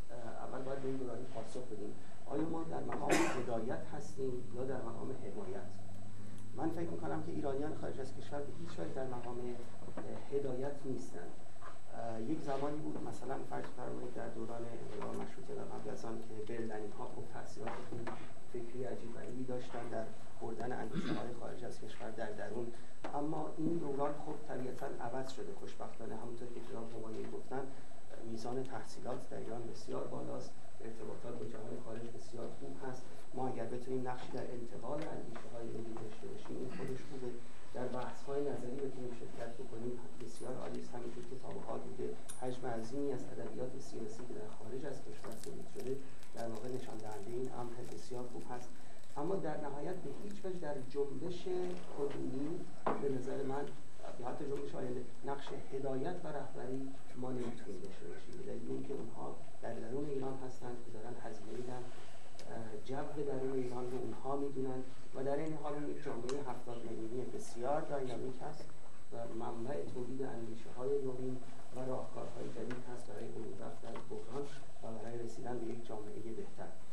اول 0.45 0.63
باید 0.63 0.81
به 0.83 0.89
این 0.89 0.97
دوراهی 0.97 1.25
پاسخ 1.25 1.63
بدیم. 1.63 1.95
آیا 2.27 2.49
ما 2.49 2.65
در 2.65 2.81
مقام 2.81 3.11
هدایت 3.11 3.87
هستیم 3.95 4.33
یا 4.55 4.65
در 4.65 4.83
مقام 4.83 5.13
من 6.59 6.71
فکر 6.71 6.91
می‌کنم 6.91 7.23
که 7.23 7.33
ایرانیان 7.33 7.75
خارج 7.81 8.01
از 8.01 8.15
کشور 8.17 8.39
به 8.39 8.53
هیچ 8.61 8.79
وجه 8.79 8.95
در 8.95 9.07
مقام 9.07 9.39
هدایت 10.33 10.77
نیستند 10.85 11.33
یک 12.29 12.41
زمانی 12.41 12.77
بود 12.77 12.97
مثلا 13.09 13.37
فرض 13.51 13.65
فرمایید 13.77 14.15
در 14.15 14.29
دوران 14.29 14.63
انقلاب 14.75 15.15
مشروطه 15.23 15.53
و 15.61 15.65
قبل 15.73 15.91
از 15.91 16.05
آن 16.05 16.19
که 16.19 16.53
برلنی 16.53 16.89
ها 16.99 17.05
خب 17.05 17.25
تاثیرات 17.33 17.71
فکری 18.53 18.85
عجیب 18.85 19.15
غریبی 19.15 19.45
داشتن 19.45 19.89
در 19.93 20.05
بردن 20.41 20.73
اندیشه 20.73 21.13
های 21.15 21.33
خارج 21.41 21.65
از 21.65 21.81
کشور 21.81 22.11
در 22.11 22.31
درون. 22.31 22.67
اما 23.15 23.51
این 23.59 23.79
دوران 23.79 24.13
خب 24.27 24.37
طبیعتا 24.49 24.87
عوض 24.87 25.33
شده 25.33 25.53
خوشبختانه. 25.61 26.17
همونطور 26.17 26.49
که 26.49 26.61
جناب 26.71 26.93
همایونی 26.95 27.31
گفتن 27.31 27.63
میزان 28.31 28.63
تحصیلات 28.63 29.31
در 29.31 29.37
ایران 29.37 29.63
بسیار 29.67 30.05
بالاست. 30.07 30.51
ارتباطات 30.85 31.39
با 31.39 31.45
جهان 31.45 31.73
خارج 31.85 32.03
بسیار 32.17 32.49
خوب 32.61 32.77
هست. 32.85 33.03
ما 33.35 33.49
اگر 33.49 33.65
بتونیم 33.65 34.09
نقشی 34.09 34.33
در 34.33 34.47
انتقال 34.59 35.01
اندیشه 35.17 35.49
های 35.55 35.67
ملی 35.75 35.95
داشته 36.05 36.27
باشیم 36.33 36.57
این 36.61 36.71
خودش 36.77 37.01
خوبه 37.11 37.31
در 37.75 37.87
بحث 37.99 38.23
های 38.29 38.41
نظری 38.51 38.77
بتونیم 38.85 39.13
شرکت 39.21 39.53
بکنیم 39.61 39.93
بسیار 40.23 40.55
عالی 40.63 40.81
است 40.81 40.95
همینطور 40.95 41.25
که 41.31 41.37
تا 41.43 41.77
بوده 41.85 42.07
حجم 42.41 42.67
عظیمی 42.67 43.13
از 43.13 43.25
ادبیات 43.33 43.73
سیاسی 43.89 44.23
که 44.29 44.35
در 44.41 44.49
خارج 44.59 44.83
از 44.93 44.99
کشور 45.07 45.35
تولید 45.45 45.69
شده 45.75 45.97
در 46.35 46.49
واقع 46.49 46.69
نشان 46.77 46.97
دهنده 47.05 47.31
این 47.31 47.49
امر 47.61 47.75
بسیار 47.93 48.25
خوب 48.33 48.43
هست 48.51 48.69
اما 49.29 49.37
در 49.37 49.61
نهایت 49.61 49.95
به 49.95 50.11
هیچ 50.25 50.45
وجه 50.45 50.59
در 50.59 50.75
جنبش 50.95 51.45
کنونی 51.97 52.61
به 53.03 53.09
نظر 53.09 53.43
من 53.43 53.65
یا 54.21 54.27
حتی 54.29 54.45
جنبش 54.45 54.75
آینده 54.75 55.03
نقش 55.25 55.47
هدایت 55.73 56.17
و 56.25 56.29
رهبری 56.29 56.81
ما 57.17 57.31
نمی‌تونیم 57.31 57.81
داشته 57.85 58.07
باشیم. 58.09 58.33
به 58.39 58.43
دلیل 58.53 58.71
اینکه 58.71 58.95
اونها 58.95 59.37
در 59.63 59.75
درون 59.75 60.07
ایران 60.11 60.39
هستند 60.47 60.77
که 60.85 60.91
دارن 60.97 61.15
هزینه 61.25 61.53
میدن 61.57 61.83
جو 62.85 63.23
درون 63.33 63.53
ایران 63.53 63.91
رو 63.91 63.99
اونها 63.99 64.37
می‌دونن 64.37 64.81
و 65.15 65.25
در 65.25 65.37
این 65.37 65.55
حال 65.63 65.75
یک 65.91 66.05
جامعه 66.05 66.51
هفتاد 66.51 66.79
میلیونی 66.91 67.23
بسیار 67.35 67.81
داینامیک 67.81 68.35
هست 68.51 68.65
و 69.13 69.17
منبع 69.45 69.85
تولید 69.95 70.23
اندیشه 70.23 70.71
های 70.79 70.91
نوین 70.91 71.37
و 71.77 71.79
راهکارهای 71.91 72.49
جدید 72.57 72.83
هست 72.93 73.07
برای 73.07 73.29
عبور 73.29 73.73
در 73.83 73.97
بحران 74.11 74.45
و 74.83 74.87
برای 74.99 75.19
رسیدن 75.19 75.59
به 75.59 75.67
یک 75.67 75.87
جامعه 75.89 76.33
بهتر. 76.41 76.88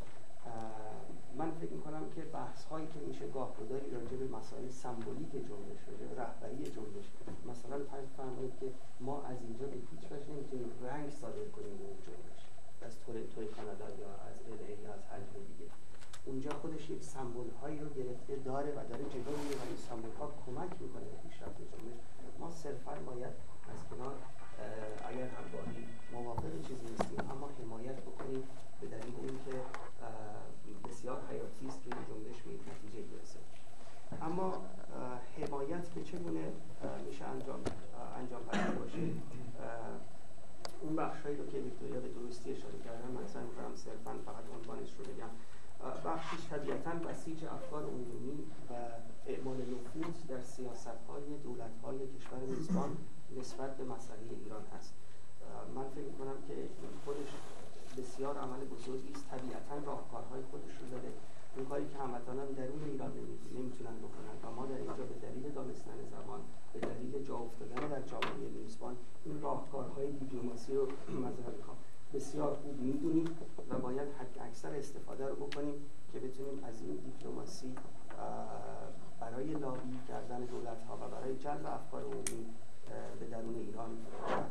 من 1.37 1.51
فکر 1.51 1.71
می‌کنم 1.71 2.09
که 2.15 2.21
بحث 2.21 2.65
هایی 2.65 2.87
که 2.87 2.99
میشه 2.99 3.27
گاه 3.27 3.53
گداری 3.59 3.91
راجع 3.91 4.17
به 4.17 4.37
مسائل 4.37 4.69
سمبولیک 4.69 5.31
جنبش 5.31 5.81
راجع 5.87 6.07
رهبری 6.21 6.63
جنبش 6.63 7.07
مثلا 7.49 7.77
فرض 7.91 8.07
فرمایید 8.17 8.53
که 8.59 8.71
ما 8.99 9.23
از 9.23 9.37
اینجا 9.41 9.65
به 9.65 9.77
هیچ 9.91 10.11
وجه 10.11 10.27
نمی‌تونیم 10.31 10.69
رنگ 10.83 11.09
صادر 11.09 11.47
کنیم 11.55 11.77
به 11.77 11.83
اون 11.83 11.99
جنبش. 12.07 12.41
از 12.81 12.99
تورنتوی 12.99 13.47
کانادا 13.47 13.89
یا 14.01 14.11
از 14.29 14.37
ال 14.51 14.69
یا 14.83 14.93
از 14.93 15.03
هر 15.11 15.19
دیگه. 15.19 15.71
اونجا 16.25 16.51
خودش 16.61 16.89
یک 16.89 17.03
سمبل 17.03 17.49
هایی 17.61 17.79
رو 17.79 17.89
گرفته 17.89 18.35
داره 18.35 18.71
و 18.71 18.79
داره 18.89 19.03
جلو 19.13 19.37
میره 19.43 19.55
و 19.61 19.65
این 19.67 19.77
سمبول 19.89 20.11
ها 20.19 20.31
کمک 20.45 20.71
می‌کنه 20.81 21.05
به 21.11 21.17
پیشرفت 21.23 21.57
جنبش. 21.57 21.99
ما 22.39 22.51
صرفا 22.51 22.91
باید 23.05 23.35
از 23.73 23.79
کنار 23.89 24.15
اگر 25.09 25.27
هم 25.35 25.45
با 26.13 26.19
موافق 26.21 26.61
چیزی 26.67 26.85
نیستیم 26.91 27.19
اما 27.31 27.49
حمایت 27.59 27.97
بکنیم 28.01 28.43
به 28.81 28.87
دلیل 28.87 29.15
اینکه 29.21 29.55
بسیار 30.89 31.21
حیاتی 31.31 31.67
است 31.67 31.79
که 31.83 31.89
این 31.95 32.05
جنبش 32.09 32.41
به 32.41 32.51
نتیجه 32.51 33.01
برسه 33.11 33.39
اما 34.25 34.65
حمایت 35.37 35.89
به 35.89 36.03
چگونه 36.03 36.51
میشه 37.07 37.25
انجام 37.25 37.59
انجام 38.17 38.41
پذیر 38.45 38.71
باشه؟ 38.71 38.97
اون 40.81 40.95
بخشهایی 40.95 41.37
رو 41.37 41.45
که 41.47 41.57
ویکتوریا 41.57 41.99
به 41.99 42.09
درستی 42.09 42.51
اشاره 42.51 42.79
کردن 42.85 43.11
من 43.11 43.27
سعی 43.27 43.43
می‌کنم 43.43 43.75
صرفا 43.75 44.11
فقط 44.25 44.43
عنوانش 44.59 44.89
رو 44.97 45.05
بگم. 45.05 45.31
بخشیش 46.05 46.47
طبیعتا 46.49 46.91
بسیج 46.91 47.45
افکار 47.45 47.83
عمومی 47.83 48.43
و 48.69 48.73
اعمال 49.25 49.57
نفوذ 49.57 50.25
در 50.27 50.41
سیاست 50.41 50.87
های 51.09 51.37
دولت 51.43 51.75
های 51.83 51.99
کشور 52.07 52.39
میزبان 52.39 52.97
نسبت 53.39 53.77
به 53.77 53.83
مسئله 53.83 54.31
ایران 54.43 54.63
هست. 54.77 54.93
من 55.75 55.89
فکر 55.89 56.05
می‌کنم 56.05 56.37
که 56.47 56.53
خودش 57.05 57.31
بسیار 57.97 58.37
عمل 58.37 58.59
بزرگی 58.65 59.13
است. 59.13 59.25
طبیعتا 59.29 59.75
راهکارهای 59.85 60.41
خودش 60.51 60.71
رو 60.81 60.89
داره 60.91 61.11
اون 61.57 61.65
کاری 61.65 61.87
که 61.87 61.97
هموطنان 61.97 62.47
درون 62.47 62.83
ایران 62.83 63.11
نمی‌تونن 63.55 63.95
بکنن 63.97 64.35
و 64.43 64.55
ما 64.55 64.65
در 64.65 64.75
اینجا 64.75 65.03
به 65.11 65.27
دلیل 65.27 65.51
دانستن 65.51 65.97
زبان 66.11 66.41
به 66.73 66.79
دلیل 66.79 67.23
جا 67.23 67.37
افتادن 67.37 67.87
در 67.87 68.01
جامعه 68.01 68.49
میزبان 68.63 68.95
این 69.25 69.41
راهکارهای 69.41 70.11
دیپلماسی 70.65 70.75
رو 70.75 70.87
بسیار 72.13 72.55
خوب 72.55 72.81
می‌دونیم 72.81 73.25
و 73.69 73.77
باید 73.79 74.07
حد 74.19 74.39
اکثر 74.41 74.75
استفاده 74.75 75.27
رو 75.27 75.35
بکنیم 75.35 75.73
که 76.13 76.19
بتونیم 76.19 76.63
از 76.63 76.81
این 76.81 76.95
دیپلماسی 76.95 77.75
برای 79.19 79.45
لابی 79.45 79.99
کردن 80.07 80.39
دولت 80.39 80.83
ها 80.89 80.95
و 80.95 81.09
برای 81.09 81.35
جلب 81.35 81.65
افکار 81.65 82.03
عمومی 82.03 82.45
به 83.19 83.25
درون 83.25 83.55
ایران 83.55 83.89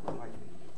کمک 0.07 0.31
بگیریم. 0.31 0.71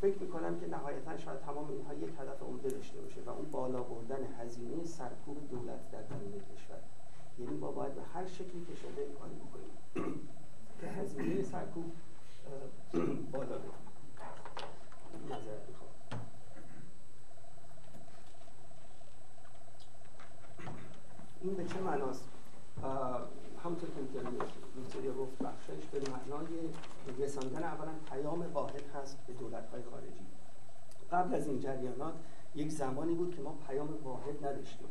فکر 0.00 0.18
می‌کنم 0.18 0.60
که 0.60 0.66
نهایتا 0.66 1.16
شاید 1.16 1.40
تمام 1.40 1.70
اینها 1.70 1.94
یک 1.94 2.12
هدف 2.20 2.42
عمده 2.42 2.68
داشته 2.68 3.00
باشه 3.00 3.20
و 3.26 3.30
اون 3.30 3.50
بالا 3.50 3.82
بردن 3.82 4.28
هزینه 4.40 4.84
سرکوب 4.84 5.48
دولت 5.50 5.90
در 5.90 6.02
درون 6.02 6.32
کشور. 6.32 6.78
یعنی 7.38 7.56
ما 7.56 7.70
باید 7.70 7.94
به 7.94 8.02
هر 8.02 8.26
شکلی 8.26 8.64
که 8.68 8.74
شده 8.74 9.06
کاری 9.20 9.34
بکنیم. 9.34 10.18
که 10.80 10.86
هزینه 10.86 11.42
سرکوب 11.42 11.92
بالا 13.32 13.58
بره 13.58 13.88
نظرت 15.28 15.68
می‌خوام 15.68 15.90
این 21.40 21.54
به 21.54 21.64
چه 21.64 21.77
معناست. 21.88 22.24
همونطور 23.64 23.88
که 23.90 24.00
ویکتوریا 24.76 25.12
گفت 25.12 25.38
بخشش 25.38 25.86
به 25.92 26.00
معنای 26.10 26.48
رساندن 27.18 27.62
اولا 27.62 27.92
پیام 28.10 28.52
واحد 28.52 28.82
هست 28.94 29.18
به 29.26 29.32
دولت 29.32 29.70
های 29.70 29.82
خارجی. 29.90 30.26
قبل 31.12 31.34
از 31.34 31.46
این 31.46 31.60
جریانات 31.60 32.14
یک 32.54 32.70
زمانی 32.70 33.14
بود 33.14 33.36
که 33.36 33.42
ما 33.42 33.54
پیام 33.68 33.88
واحد 34.04 34.46
نداشتیم. 34.46 34.88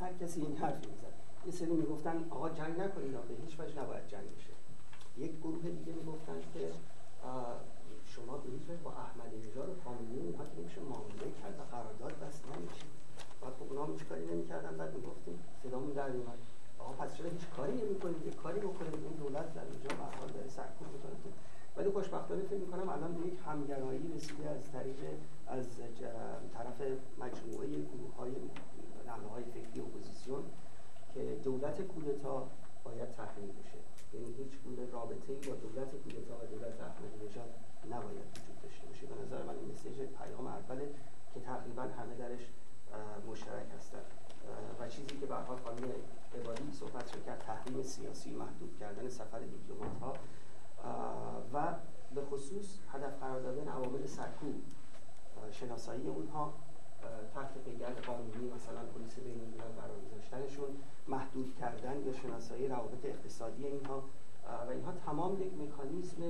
هر 0.00 0.12
کسی 0.12 0.40
این 0.40 0.56
حرف 0.56 0.76
می‌زد. 0.76 1.14
یه 1.46 1.52
سری 1.52 1.72
می‌گفتن 1.72 2.24
آقا 2.30 2.48
جنگ 2.48 2.80
نکنید 2.80 3.12
به 3.12 3.34
هیچ 3.46 3.60
وجه 3.60 3.82
نباید 3.82 4.08
جنگ 4.08 4.26
بشه. 4.36 4.52
یک 5.16 5.38
گروه 5.38 5.62
دیگه 5.62 5.92
می‌گفتن 5.92 6.40
که 6.54 6.72
شما 8.04 8.36
به 8.36 8.50
هیچ 8.50 8.62
وجه 8.62 8.82
با 8.84 8.90
احمدی 8.90 9.36
نژاد 9.48 9.68
و 9.68 9.72
خامنه‌ای 9.84 10.20
اونها 10.20 10.44
که 10.44 10.80
معامله 10.80 11.30
کرد 11.42 11.60
و 11.60 11.62
قرارداد 11.76 12.12
بس 12.26 12.40
نمیشه 12.44 12.84
بعد 13.40 13.52
خب 13.58 13.66
اونها 13.68 13.86
هیچ 13.92 14.04
کاری 14.04 14.26
نمی‌کردن؟ 14.26 14.76
بعد 14.76 14.94
می‌گفتیم 15.68 15.92
صدامون 15.92 15.92
در 15.92 16.10
میومد 16.10 16.38
آقا 16.78 16.92
پس 16.92 17.16
چرا 17.16 17.28
هیچ 17.28 17.46
کاری 17.56 17.72
نمی‌کنید؟ 17.72 18.26
یه 18.26 18.32
کاری 18.32 18.60
بکنید. 18.60 18.94
این 18.94 19.16
دولت 19.18 19.54
در 19.54 19.64
اینجا 19.72 19.88
به 19.88 20.04
حال 20.18 20.30
داره 20.34 20.48
سرکوب 20.48 20.88
می‌کنه. 20.92 21.32
ولی 21.76 21.90
خوشبختانه 21.90 22.42
فکر 22.42 22.58
می‌کنم 22.58 22.88
الان 22.88 23.14
به 23.14 23.26
یک 23.26 23.38
همگرایی 23.46 24.12
رسیده 24.16 24.50
از 24.50 24.64
طریق 24.72 25.00
از 25.46 25.66
طرف 26.54 26.78
مجموعه 27.18 27.68
گروه 27.68 28.14
های 28.18 28.32
نحله 29.06 29.28
های 29.32 29.44
فکری 29.44 29.80
اپوزیسیون 29.80 30.42
که 31.14 31.22
دولت 31.44 31.82
کودتا 31.82 32.48
باید 32.84 33.10
تحریم 33.10 33.48
بشه. 33.60 33.78
یعنی 34.14 34.32
هیچ 34.32 34.52
گونه 34.64 34.90
رابطه 34.90 35.32
با 35.34 35.54
دولت 35.54 35.90
کودتا 36.02 36.34
و 36.40 36.46
دولت 36.54 36.80
احمدی 36.80 37.26
نژاد 37.26 37.50
نباید 37.92 38.26
وجود 38.34 38.56
داشته 38.62 38.86
باشه. 38.86 39.06
به 39.06 39.14
نظر 39.22 39.42
من 39.42 39.56
این 39.58 39.68
message 39.72 39.98
پیام 40.18 40.46
اوله 40.46 40.88
که 41.34 41.40
تقریبا 41.40 41.82
همه 41.82 42.14
درش 42.14 42.44
مشترک 43.28 43.66
هستن. 43.78 44.04
و 44.80 44.88
چیزی 44.88 45.16
که 45.20 45.26
به 45.26 45.34
حال 45.34 45.56
خانم 45.64 45.92
عبادی 46.40 46.72
صحبت 46.72 47.14
رو 47.14 47.22
کرد 47.22 47.38
تحریم 47.38 47.82
سیاسی 47.82 48.30
محدود 48.30 48.76
کردن 48.80 49.08
سفر 49.08 49.38
دیپلمات 49.38 49.98
ها 50.00 50.14
و 51.54 51.74
به 52.14 52.20
خصوص 52.22 52.78
هدف 52.92 53.18
قرار 53.20 53.40
دادن 53.40 53.68
عوامل 53.68 54.06
سرکوب 54.06 54.54
شناسایی 55.52 56.06
اونها 56.08 56.52
تحت 57.34 57.58
پیگرد 57.64 58.04
قانونی 58.04 58.50
مثلا 58.56 58.80
پلیس 58.94 59.14
بین 59.18 59.40
الملل 59.40 59.80
قرار 59.80 59.96
گذاشتنشون 60.10 60.68
محدود 61.08 61.54
کردن 61.60 62.06
یا 62.06 62.12
شناسایی 62.12 62.68
روابط 62.68 63.04
اقتصادی 63.04 63.66
اینها 63.66 64.02
و 64.68 64.70
اینها 64.70 64.92
تمام 65.06 65.42
یک 65.42 65.52
مکانیزم 65.54 66.22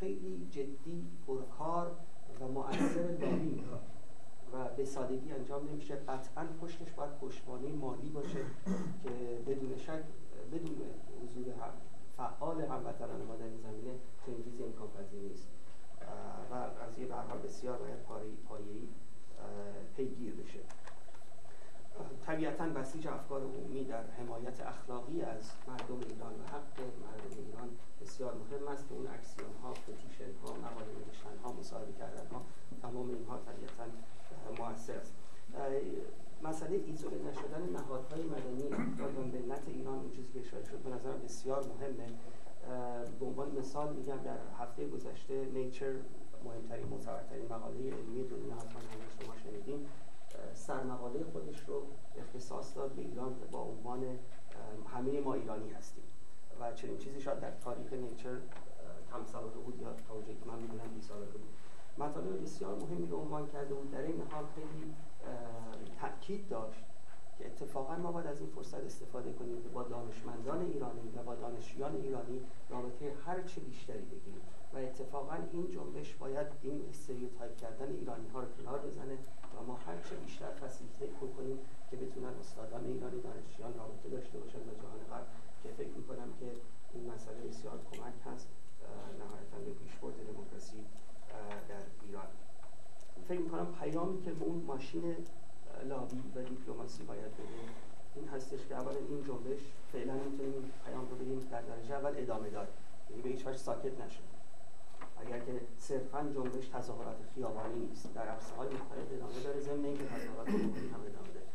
خیلی 0.00 0.48
جدی 0.50 1.08
پرکار 1.26 1.90
و 2.40 2.48
مؤثر 2.48 3.10
می‌خواد 3.10 3.93
و 4.54 4.68
به 4.76 4.84
سادگی 4.84 5.32
انجام 5.32 5.68
نمیشه. 5.68 5.96
قطعا 5.96 6.46
پشتش 6.62 6.92
باید 6.92 7.18
پشتوانه 7.18 7.72
مالی 7.72 8.08
باشه 8.08 8.40
که 9.02 9.10
بدون 9.46 9.76
شک 9.76 10.04
بدون 10.52 10.76
حضور 11.22 11.48
هم 11.48 11.72
فعال 12.16 12.60
هموطنان 12.60 13.22
ما 13.22 13.36
در 13.36 13.44
این 13.44 13.60
زمینه 13.60 13.98
چنین 14.26 14.64
امکان 14.64 14.88
پذیر 14.88 15.22
نیست. 15.22 15.48
و 16.50 16.54
قضیه 16.54 17.06
به 17.06 17.14
حال 17.14 17.38
بسیار 17.38 17.78
باید 17.78 18.02
پایه‌ای 18.48 18.88
پیگیر 19.96 20.34
بشه. 20.34 20.58
طبیعتا 22.26 22.68
بسیج 22.68 23.08
افکار 23.08 23.40
عمومی 23.42 23.84
در 23.84 24.04
حمایت 24.10 24.60
اخلاقی 24.60 25.22
از 25.22 25.52
مردم 25.68 26.00
ایران 26.10 26.32
و 26.40 26.42
حق 26.42 26.80
مردم 26.80 27.36
ایران 27.46 27.68
بسیار 28.00 28.34
مهم 28.34 28.68
است. 28.68 28.88
که 28.88 28.94
اون 28.94 29.06
اکسیون 29.06 29.50
ها، 29.62 29.72
پتیشن 29.72 30.32
ها، 30.42 30.52
مقاله 30.52 30.92
نوشتن 31.06 31.36
ها، 31.44 31.52
مصاحبه 31.52 31.92
کردن 31.92 32.26
ها 32.32 32.42
تمام 32.82 33.08
اینها 33.08 33.38
طبیعتا 33.38 33.84
مسئله 36.42 36.80
ایزوله 36.86 37.16
نشدن 37.16 37.70
نهادهای 37.72 38.22
مدنی 38.22 38.68
یا 38.98 39.08
ملت 39.08 39.68
ایران 39.68 39.98
اون 39.98 40.10
چیزی 40.10 40.32
که 40.32 40.40
اشاره 40.40 40.64
شد 40.64 40.78
به 40.78 40.90
نظرم 40.90 41.20
بسیار 41.24 41.64
مهمه. 41.64 42.08
به 43.20 43.26
عنوان 43.26 43.50
مثال 43.50 43.92
میگم 43.92 44.16
در 44.16 44.36
هفته 44.58 44.88
گذشته 44.88 45.44
نیچر 45.44 45.92
مهمترین 46.44 46.86
معتبرترین 46.86 47.44
مقاله 47.44 47.78
علمی 47.78 48.24
دنیا 48.24 48.54
حتما 48.54 48.80
همه 48.80 49.24
شما 49.24 49.34
شنیدیم 49.44 49.86
سرمقاله 50.54 51.24
خودش 51.32 51.60
رو 51.66 51.82
اختصاص 52.18 52.76
داد 52.76 52.92
به 52.92 53.02
ایران 53.02 53.34
با 53.50 53.60
عنوان 53.60 54.18
همه 54.94 55.20
ما 55.20 55.34
ایرانی 55.34 55.70
هستیم. 55.70 56.04
و 56.60 56.72
چنین 56.72 56.98
چیزی 56.98 57.20
شاید 57.20 57.40
در 57.40 57.50
تاریخ 57.64 57.92
نیچر 57.92 58.38
سابقه 59.32 59.58
بود 59.58 59.80
یا 59.80 59.92
تا 59.92 60.22
که 60.22 60.46
من 60.46 60.58
می‌دونم 60.58 60.94
20 60.94 61.08
سابقه 61.08 61.38
بود. 61.38 61.63
مطالب 61.98 62.42
بسیار 62.42 62.74
مهمی 62.74 63.06
رو 63.06 63.16
عنوان 63.16 63.46
کرده 63.46 63.74
بود. 63.74 63.90
در 63.90 64.02
این 64.02 64.22
حال 64.30 64.44
خیلی 64.54 64.94
تاکید 66.00 66.48
داشت 66.48 66.84
که 67.38 67.46
اتفاقا 67.46 67.96
ما 67.96 68.12
باید 68.12 68.26
از 68.26 68.40
این 68.40 68.50
فرصت 68.50 68.84
استفاده 68.84 69.32
کنیم 69.32 69.62
که 69.62 69.68
با 69.68 69.82
دانشمندان 69.82 70.60
ایرانی 70.62 71.12
و 71.16 71.22
با 71.22 71.34
دانشجویان 71.34 71.96
ایرانی 71.96 72.40
رابطه 72.68 73.12
هر 73.26 73.42
چه 73.42 73.60
بیشتری 73.60 74.02
بگیریم. 74.02 74.42
و 74.74 74.76
اتفاقا 74.78 75.36
این 75.52 75.70
جنبش 75.70 76.14
باید 76.14 76.46
این 76.62 76.86
stereotype 76.90 77.56
کردن 77.56 77.88
ایرانی 77.88 78.28
ها 78.28 78.40
رو 78.40 78.46
کنار 78.58 78.78
بزنه 78.78 79.18
و 79.56 79.62
ما 79.66 79.74
هر 79.86 79.96
چه 80.08 80.16
بیشتر 80.16 80.50
facilitate 80.50 81.10
کنیم 81.36 81.58
که 81.90 81.96
بتونن 81.96 82.34
استادان 82.40 82.84
ایرانی 82.84 83.20
دانشجویان 83.20 83.74
رابطه 83.74 84.08
داشته 84.08 84.38
باشن 84.38 84.58
با 84.58 84.74
جهان 84.82 85.00
غرب 85.10 85.26
که 85.62 85.68
فکر 85.68 85.94
می‌کنم 85.96 86.32
که 86.40 86.46
این 86.94 87.12
مسئله 87.12 87.40
بسیار 87.48 87.78
کمک 87.92 88.14
هست 88.26 88.48
نهایتا 89.18 89.58
به 89.64 89.70
پیشبرد 89.70 90.14
فکر 93.28 93.40
می‌کنم 93.40 93.66
پیامی 93.80 94.22
که 94.22 94.30
به 94.30 94.44
اون 94.44 94.64
ماشین 94.66 95.16
لابی 95.88 96.22
و 96.34 96.42
دیپلماسی 96.42 97.02
باید 97.02 97.34
بده. 97.34 97.48
این 98.14 98.28
هستش 98.28 98.66
که 98.68 98.74
اولا 98.74 98.98
این 99.08 99.24
جنبش 99.24 99.60
فعلا 99.92 100.14
می‌تونیم 100.14 100.72
پیام 100.86 101.08
رو 101.10 101.16
بدیم 101.16 101.38
در 101.50 101.62
درجه 101.62 101.94
اول 101.94 102.12
ادامه 102.16 102.50
داره. 102.50 102.68
یعنی 103.10 103.22
به 103.22 103.28
هیچ 103.28 103.48
ساکت 103.56 104.00
نشه 104.00 104.20
اگر 105.20 105.38
که 105.38 105.60
صرفا 105.78 106.30
جنبش 106.34 106.68
تظاهرات 106.68 107.16
خیابانی 107.34 107.78
نیست 107.78 108.14
در 108.14 108.28
عرصه 108.28 108.54
های 108.54 108.68
مختلف 108.68 109.12
ادامه 109.12 109.40
داره 109.44 109.60
ضمن 109.60 109.84
اینکه 109.84 110.04
تظاهرات 110.04 110.48
عمومی 110.48 110.88
هم 110.88 111.00
ادامه 111.00 111.28
داره. 111.34 111.46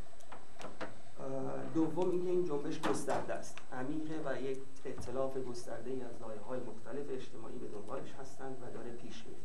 دوم 1.74 2.10
اینکه 2.12 2.30
این 2.30 2.46
جنبش 2.46 2.82
گسترده 2.82 3.34
است. 3.34 3.58
عمیقه 3.74 4.22
و 4.26 4.42
یک 4.42 4.60
اطلاف 4.86 5.38
گسترده 5.38 5.90
ای 5.90 6.02
از 6.02 6.22
لایه 6.22 6.42
های 6.42 6.60
مختلف 6.60 7.06
اجتماعی 7.10 7.58
به 7.58 7.68
دنبالش 7.68 8.14
هستند 8.22 8.58
و 8.62 8.72
داره 8.72 8.92
پیش 8.92 9.26
میره. 9.26 9.40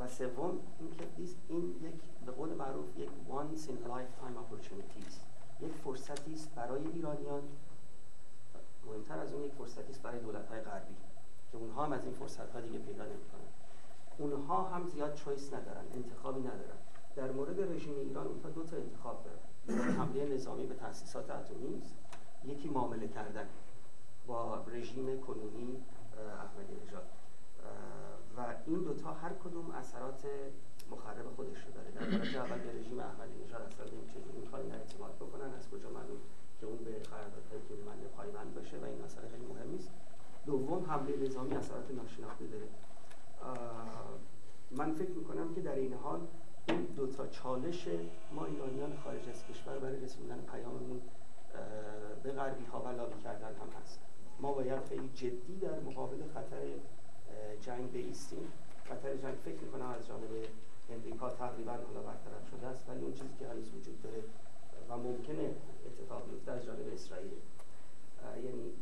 و 0.00 0.08
سوم 0.08 0.58
اینکه 0.80 1.06
این 1.48 1.76
یک 1.82 1.94
به 2.26 2.32
قول 2.32 2.54
معروف 2.54 2.98
یک 2.98 3.10
once 3.30 3.60
in 3.68 3.88
lifetime 3.88 4.36
opportunity 4.36 5.06
است. 5.06 5.26
یک 5.60 5.72
فرصتی 5.72 6.32
است 6.32 6.54
برای 6.54 6.86
ایرانیان 6.86 7.42
مهمتر 8.86 9.18
از 9.18 9.32
اون 9.32 9.44
یک 9.44 9.52
فرصتی 9.52 9.90
است 9.90 10.02
برای 10.02 10.20
دولت 10.20 10.48
های 10.48 10.60
غربی 10.60 10.94
که 11.52 11.58
اونها 11.58 11.84
هم 11.84 11.92
از 11.92 12.04
این 12.04 12.14
فرصت 12.14 12.52
ها 12.52 12.60
دیگه 12.60 12.78
پیدا 12.78 13.04
نمی‌کنن. 13.04 13.50
اونها 14.18 14.62
هم 14.62 14.86
زیاد 14.86 15.14
چویس 15.14 15.52
ندارن 15.52 15.84
انتخابی 15.94 16.40
ندارن. 16.40 16.78
در 17.16 17.30
مورد 17.30 17.60
رژیم 17.60 17.94
ایران 17.98 18.26
اونها 18.26 18.48
دو 18.48 18.64
تا 18.64 18.76
انتخاب 18.76 19.24
دارن. 19.24 19.90
حمله 19.92 20.34
نظامی 20.34 20.66
به 20.66 20.74
تاسیسات 20.74 21.30
اتمی 21.30 21.78
است 21.78 21.94
یکی 22.44 22.68
معامله 22.68 23.08
کردن 23.08 23.48
با 24.26 24.64
رژیم 24.66 25.20
کنونی 25.20 25.82
احمدی 26.16 26.74
نژاد 26.86 27.06
و 28.36 28.54
این 28.66 28.82
دوتا 28.82 29.12
هر 29.12 29.32
کدوم 29.44 29.70
اثرات 29.70 30.24
مخرب 30.90 31.26
خودش 31.36 31.58
رو 31.66 31.72
داره. 31.72 31.90
در 31.90 32.18
درجه 32.18 32.38
اول 32.38 32.58
به 32.58 32.72
رژیم 32.80 32.98
احمدی 32.98 33.44
نژاد 33.44 33.62
اصلا 33.62 33.86
چجوری 33.86 34.38
می‌خوان 34.40 34.72
اعتماد 34.72 35.14
بکنن؟ 35.14 35.54
از 35.54 35.70
کجا 35.70 35.90
معلوم 35.90 36.20
که 36.60 36.66
اون 36.66 36.78
به 36.78 36.90
قراردادهای 36.90 37.60
طولمنده 37.68 38.06
پایبند 38.16 38.54
باشه 38.54 38.78
و 38.78 38.84
این 38.84 39.02
مسئله 39.04 39.28
خیلی 39.28 39.46
مهمی 39.46 39.78
است 39.78 39.90
دوم 40.46 40.84
حمله 40.84 41.16
نظامی 41.16 41.54
اثرات 41.54 41.90
ناشناخته 41.90 42.46
داره. 42.46 42.68
من 44.70 44.92
فکر 44.92 45.10
می‌کنم 45.10 45.54
که 45.54 45.60
در 45.60 45.74
این 45.74 45.92
حال 45.92 46.20
این 46.68 46.82
دوتا 46.82 47.26
چالش 47.26 47.88
ما 48.32 48.44
ایرانیان 48.44 48.96
خارج 49.04 49.28
از 49.28 49.46
کشور 49.46 49.78
برای 49.78 50.00
رسوندن 50.00 50.44
پیاممون 50.52 51.00
به 52.22 52.32
غربی 52.32 52.64
ها 52.64 52.80
و 52.80 52.88
لابی 52.88 53.22
کردن 53.22 53.48
هم 53.48 53.80
هست. 53.82 54.00
ما 54.40 54.52
باید 54.52 54.84
خیلی 54.84 55.08
جدی 55.08 55.56
در 55.56 55.80
مقابل 55.80 56.16
خطر 56.34 56.56
جنگ 57.60 57.92
بیستیم 57.92 58.52
خطر 58.84 59.16
جنگ 59.16 59.34
فکر 59.44 59.60
می‌کنم 59.64 59.90
از 59.98 60.06
جانب 60.06 60.30
امریکا 60.90 61.30
تقریبا 61.30 61.72
حالا 61.72 62.00
برطرف 62.00 62.50
شده 62.50 62.66
است 62.66 62.88
ولی 62.88 63.00
اون 63.00 63.12
چیزی 63.12 63.34
که 63.38 63.48
هنوز 63.48 63.68
وجود 63.74 64.02
داره 64.02 64.22
و 64.88 64.96
ممکنه 64.96 65.54
اتفاق 65.86 66.30
بیفته 66.30 66.52
از 66.52 66.64
جانب 66.64 66.92
اسرائیل. 66.92 67.32
یعنی 68.36 68.72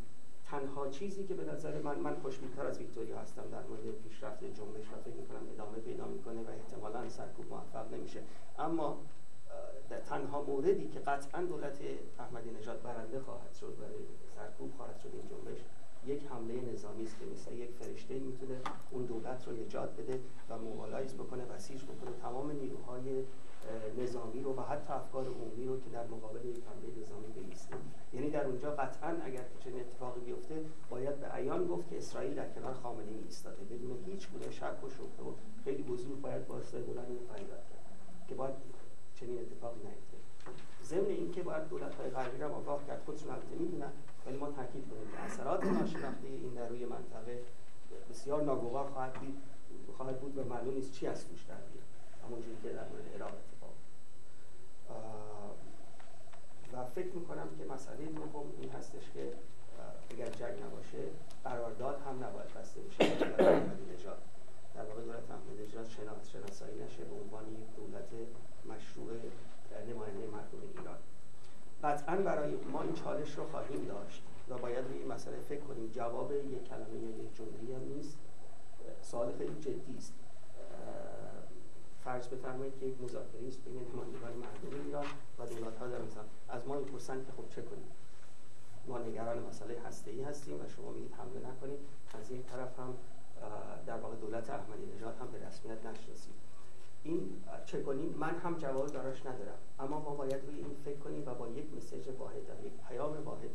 تنها 0.46 0.88
چیزی 0.88 1.24
که 1.24 1.34
به 1.34 1.52
نظر 1.52 1.82
من 1.82 1.98
من 1.98 2.14
خوشبینتر 2.14 2.66
از 2.66 2.78
ویکتوریا 2.78 3.18
هستم 3.18 3.42
در 3.52 3.62
مورد 3.62 3.90
پیشرفت 3.90 4.44
جنبش 4.44 4.88
و 4.92 4.96
فکر 5.04 5.14
می‌کنم 5.14 5.48
ادامه 5.54 5.78
پیدا 5.78 6.06
می‌کنه 6.06 6.42
و 6.42 6.48
احتمالا 6.48 7.08
سرکوب 7.08 7.46
موفق 7.50 7.94
نمیشه. 7.94 8.20
اما 8.58 8.98
تنها 10.06 10.42
موردی 10.42 10.88
که 10.88 11.00
قطعا 11.00 11.42
دولت 11.42 11.78
احمدی 12.18 12.50
نژاد 12.50 12.82
برنده 12.82 13.20
خواهد 13.20 13.54
شد 13.54 13.76
برای 13.80 14.04
سرکوب 14.36 14.72
خواهد 14.76 14.98
شد 14.98 15.10
این 15.12 15.28
جنبش 15.28 15.58
یک 16.06 16.26
حمله 16.26 16.72
نظامی 16.72 17.04
است 17.04 17.18
که 17.18 17.26
مثل 17.26 17.52
یک 17.52 17.70
فرشته 17.70 18.18
می‌تونه 18.18 18.60
اون 18.90 19.04
دولت 19.04 19.48
رو 19.48 19.52
ایجاد 19.54 19.96
بده 19.96 20.20
و 20.48 20.58
موالایز 20.58 21.14
بکنه 21.14 21.44
بسیج 21.44 21.84
بکنه. 21.84 22.10
تمام 22.22 22.50
نیروهای 22.50 23.24
نظامی 23.98 24.42
رو 24.42 24.54
و 24.54 24.60
حتی 24.60 24.92
افکار 24.92 25.24
عمومی 25.26 25.66
رو 25.66 25.80
که 25.80 25.90
در 25.90 26.06
مقابل 26.06 26.44
یک 26.44 26.56
حمله 26.56 27.02
نظامی 27.02 27.26
بیسته 27.50 27.74
یعنی 28.12 28.30
در 28.30 28.46
اونجا 28.46 28.70
قطعا 28.70 29.16
اگر 29.24 29.44
چنین 29.64 29.80
اتفاقی 29.80 30.20
بیفته 30.20 30.64
باید 30.90 31.20
به 31.20 31.26
عیان 31.26 31.66
گفت 31.66 31.90
که 31.90 31.98
اسرائیل 31.98 32.34
در 32.34 32.48
کنار 32.48 32.74
خامنه 32.74 33.10
ای 33.10 33.24
ایستاده. 33.24 33.64
بدون 33.64 33.98
هیچ 34.06 34.28
گونه 34.30 34.50
شک 34.50 34.84
و 34.84 34.90
شبهه 34.90 35.28
و 35.28 35.32
خیلی 35.64 35.82
وضوح 35.82 36.20
باید 36.20 36.46
با 36.46 36.62
صدای 36.62 36.82
بلند 36.82 37.06
فریاد 37.06 37.48
کرد 37.48 37.82
که 38.28 38.34
باید 38.34 38.54
چنین 39.14 39.38
اتفاقی 39.38 39.80
نیفته. 39.80 40.16
ضمن 40.84 41.06
اینکه 41.06 41.42
باید 41.42 41.68
دولت 41.68 41.94
های 41.94 42.10
غربی 42.10 42.38
را 42.38 42.54
آگاه 42.54 42.86
کرد 42.86 43.02
خودشون 43.06 43.30
البته 43.30 43.56
می‌دونن 43.56 43.92
ولی 44.26 44.36
ما 44.36 44.50
تاکید 44.50 44.88
کنیم 44.88 45.10
که 45.12 45.20
اثرات 45.20 45.64
ناشناخته 45.64 46.26
این 46.26 46.54
در 46.54 46.68
روی 46.68 46.84
منطقه 46.84 47.42
بسیار 48.10 48.42
ناگوار 48.42 48.90
خواهد 48.90 49.12
بود 49.12 49.42
خواهد 49.96 50.20
بود 50.20 50.38
و 50.38 50.44
معلوم 50.44 50.74
نیست 50.74 50.92
چی 50.92 51.06
از 51.06 51.28
توش 51.28 51.42
در 51.42 51.54
بیاد. 51.54 51.84
همونجوری 52.24 52.56
که 52.62 52.68
در 52.68 52.88
مورد 52.88 53.14
عراق 53.14 53.32
اتفاق 53.34 53.74
و 56.72 56.84
فکر 56.84 57.14
می‌کنم 57.14 57.48
که 57.58 57.64
مسئله 57.74 58.04
دوم 58.04 58.52
این 58.60 58.70
هستش 58.70 59.10
که 59.14 59.32
اگر 60.10 60.30
جنگ 60.30 60.62
نباشه 60.62 60.98
قرارداد 61.44 62.00
هم 62.06 62.24
نباید 62.24 62.54
بسته 62.54 62.80
بشه 62.80 63.04
نژاد 63.94 64.18
در 64.74 64.84
واقع 64.84 65.02
دولت 65.02 65.30
احمدی 65.30 65.62
نژاد 65.64 65.88
شناسایی 66.32 66.84
نشه 66.84 67.04
به 67.04 67.14
عنوان 67.14 67.44
یک 67.52 67.76
دولت 67.76 68.08
مشروع 68.66 69.10
نماینده 69.88 70.26
مردم 70.26 70.58
ایران 70.78 70.98
قطعا 71.82 72.16
برای 72.16 72.56
ما 72.72 72.82
این 72.82 72.92
چالش 72.92 73.34
رو 73.34 73.44
خواهیم 73.50 73.84
داشت 73.84 74.22
و 74.48 74.58
باید 74.58 74.84
روی 74.84 74.98
این 74.98 75.12
مسئله 75.12 75.36
فکر 75.48 75.60
کنیم. 75.60 75.90
جواب 75.90 76.32
یک 76.32 76.68
کلمه 76.68 76.98
یا 76.98 77.24
یک 77.24 77.36
جمله 77.36 77.76
هم 77.76 77.82
نیست. 77.96 78.18
سوال 79.02 79.32
خیلی 79.38 79.60
جدی 79.60 79.96
است. 79.96 80.14
فرض 82.04 82.28
بفرمایید 82.28 82.78
که 82.80 82.86
یک 82.86 83.00
مذاکره 83.00 83.46
است 83.48 83.64
بین 83.64 83.86
نمایندگان 83.94 84.32
مردم 84.32 84.84
ایران 84.86 85.06
و 85.38 85.46
دولت 85.46 85.78
ها 85.78 85.86
در 85.86 85.98
از 86.48 86.66
ما 86.66 86.78
می‌پرسن 86.78 87.24
که 87.24 87.32
خب 87.36 87.48
چه 87.48 87.62
کنیم؟ 87.62 87.88
ما 88.86 88.98
نگران 88.98 89.38
مسئله 89.38 89.80
هسته 89.86 90.10
ای 90.10 90.22
هستیم 90.22 90.60
و 90.60 90.68
شما 90.68 90.90
میگید 90.90 91.12
حمله 91.12 91.48
نکنید. 91.50 91.78
از 92.20 92.30
این 92.30 92.42
طرف 92.42 92.78
هم 92.78 92.94
در 93.86 93.96
واقع 93.96 94.16
دولت 94.16 94.50
احمدی 94.50 94.86
نژاد 94.96 95.16
هم 95.16 95.26
به 95.26 95.46
رسمیت 95.46 95.86
نشناسید. 95.86 96.34
این 97.04 97.42
چه 97.66 97.82
کنیم 97.82 98.14
من 98.18 98.38
هم 98.38 98.58
جواب 98.58 98.92
براش 98.92 99.26
ندارم. 99.26 99.58
اما 99.78 100.00
ما 100.00 100.14
باید 100.14 100.44
روی 100.46 100.58
این 100.58 100.76
فکر 100.84 100.98
کنیم 100.98 101.22
و 101.26 101.34
با 101.34 101.48
یک 101.48 101.74
مسیج 101.76 102.08
واحد 102.18 102.36
و 102.36 102.66
یک 102.66 102.72
پیام 102.88 103.24
واحد 103.24 103.50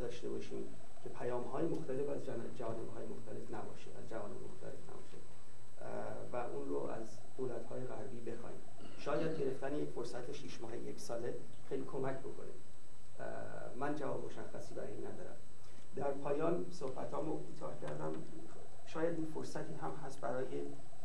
داشته 0.00 0.28
باشیم 0.28 0.64
که 1.02 1.08
پیام 1.08 1.42
های 1.42 1.66
مختلف 1.66 2.08
از 2.08 2.24
جوانب 2.56 2.88
های 2.94 3.06
مختلف 3.06 3.50
نباشه 3.50 3.90
از 3.98 4.10
جوانب 4.10 4.36
مختلف 4.50 4.80
نباشه. 4.90 5.16
و 6.32 6.36
اون 6.36 6.68
رو 6.68 6.78
از 6.78 7.18
دولت 7.38 7.66
های 7.66 7.84
غربی 7.84 8.30
بخوایم. 8.30 8.58
شاید 8.98 9.38
گرفتن 9.38 9.76
یک 9.76 9.88
فرصت 9.88 10.32
شیش 10.32 10.60
ماه 10.60 10.76
یک 10.76 11.00
ساله 11.00 11.34
خیلی 11.68 11.84
کمک 11.84 12.18
بکنه. 12.18 12.52
من 13.76 13.94
جواب 13.96 14.24
مشخصی 14.24 14.74
برای 14.74 14.92
این 14.92 15.06
ندارم. 15.06 15.36
در 15.96 16.10
پایان 16.10 16.66
صحبتامو 16.70 17.38
کوتاه 17.38 17.80
کردم. 17.80 18.12
شاید 18.86 19.16
این 19.16 19.26
فرصتی 19.26 19.74
هم 19.74 19.90
هست 20.06 20.20
برای 20.20 20.46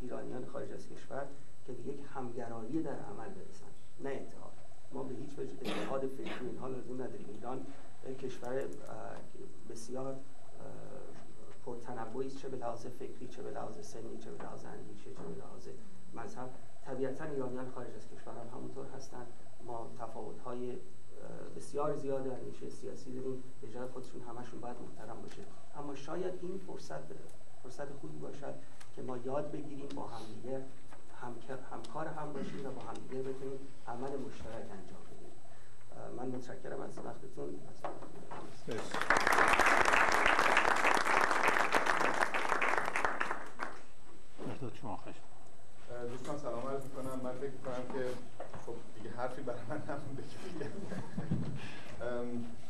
ایرانیان 0.01 0.45
خارج 0.45 0.71
از 0.71 0.89
کشور 0.89 1.25
که 1.67 1.73
به 1.73 1.87
یک 1.87 1.99
همگرایی 2.15 2.83
در 2.83 2.99
عمل 2.99 3.29
برسن 3.29 3.71
نه 3.99 4.09
اتحاد 4.09 4.51
ما 4.91 5.03
به 5.03 5.15
هیچ 5.15 5.39
وجه 5.39 5.51
اتحاد 5.61 6.07
فکری 6.07 6.47
اینها 6.47 6.67
لازم 6.67 6.93
نداریم. 6.93 7.29
ایران 7.29 7.65
کشور 8.21 8.63
بسیار 9.69 10.15
پرتنوعی 11.65 12.31
چه 12.31 12.49
به 12.49 12.57
لحاظ 12.57 12.85
فکری 12.85 13.27
چه 13.27 13.41
به 13.41 13.51
لحاظ 13.51 13.85
سنی 13.85 14.17
چه 14.17 14.31
به 14.31 14.43
لحاظ 14.43 14.65
اندیشه 14.65 15.09
چه 15.13 15.23
به 15.23 15.41
لحاظ 15.41 15.67
مذهب. 16.13 16.49
طبیعتا 16.85 17.23
ایرانیان 17.25 17.69
خارج 17.69 17.95
از 17.95 18.07
کشور 18.07 18.33
هم 18.33 18.57
همونطور 18.57 18.85
هستند 18.85 19.27
ما 19.65 19.91
تفاوت 19.99 20.39
های 20.39 20.77
بسیار 21.55 21.95
زیاد 21.95 22.23
در 22.23 22.39
ریشه 22.39 22.69
سیاسی 22.69 23.13
داریم. 23.13 23.43
به 23.61 23.67
جای 23.69 23.87
خودشون 23.87 24.21
همشون 24.21 24.59
باید 24.59 24.77
محترم 24.81 25.21
باشه. 25.21 25.41
اما 25.75 25.95
شاید 25.95 26.33
این 26.41 26.57
فرصت 26.57 27.01
فرصت 27.63 27.93
خوبی 27.93 28.17
باشد 28.17 28.53
که 28.95 29.01
ما 29.01 29.17
یاد 29.17 29.51
بگیریم 29.51 29.87
با 29.95 30.07
همدیگه 30.07 30.57
هم 30.57 30.63
همکار 31.25 32.07
هم 32.07 32.33
باشیم 32.33 32.65
و 32.65 32.69
با 32.69 32.81
همدیگه 32.81 33.21
بتونیم 33.21 33.59
عمل 33.87 34.09
مشترک 34.09 34.71
انجام 34.71 35.03
بدیم. 35.05 35.33
من 36.17 36.27
متشکرم 36.27 36.81
از 36.81 36.97
وقتتون. 36.97 37.59
دوستان 46.11 46.37
سلام 46.37 46.67
عرض 46.67 46.83
می‌کنم. 46.83 47.19
من 47.23 47.31
فکر 47.31 47.51
می‌کنم 47.51 47.83
که 47.93 48.09
خب 48.65 48.73
دیگه 48.95 49.15
حرفی 49.15 49.41
برای 49.41 49.59
من 49.69 49.81
نمونده 49.87 50.23
که 50.23 50.69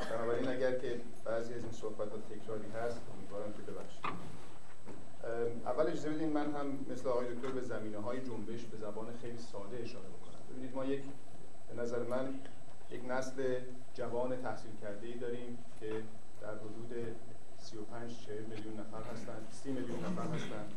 بنابراین 0.10 0.48
اگر 0.48 0.80
که 0.80 1.02
بعضی 1.26 1.53
از 1.53 1.64
این 1.64 1.72
صحبت 1.72 2.11
ها 2.11 2.18
تکراری 2.18 2.72
هست 2.72 3.02
امیدوارم 3.14 3.53
که 3.53 3.61
ببخشید. 3.72 4.35
اول 5.66 5.88
اجازه 5.88 6.10
بدین 6.10 6.30
من 6.30 6.52
هم 6.52 6.86
مثل 6.90 7.08
آقای 7.10 7.36
دکتر 7.36 7.52
به 7.52 7.62
زمینه 7.62 7.98
های 7.98 8.22
جنبش 8.22 8.66
به 8.66 8.78
زبان 8.78 9.06
خیلی 9.22 9.38
ساده 9.38 9.78
اشاره 9.78 10.06
بکنم. 10.06 10.40
ببینید 10.52 10.76
ما 10.76 10.86
یک 10.86 11.02
به 11.70 11.82
نظر 11.82 12.04
من 12.04 12.40
یک 12.92 13.02
نسل 13.10 13.60
جوان 13.94 14.42
تحصیل 14.42 14.72
کرده 14.82 15.08
ای 15.08 15.14
داریم 15.14 15.58
که 15.80 15.92
در 16.42 16.56
حدود 16.56 17.16
35 17.58 18.26
40 18.26 18.44
میلیون 18.44 18.80
نفر 18.80 19.12
هستند 19.14 19.48
30 19.52 19.72
میلیون 19.72 20.00
نفر 20.00 20.36
هستند 20.36 20.74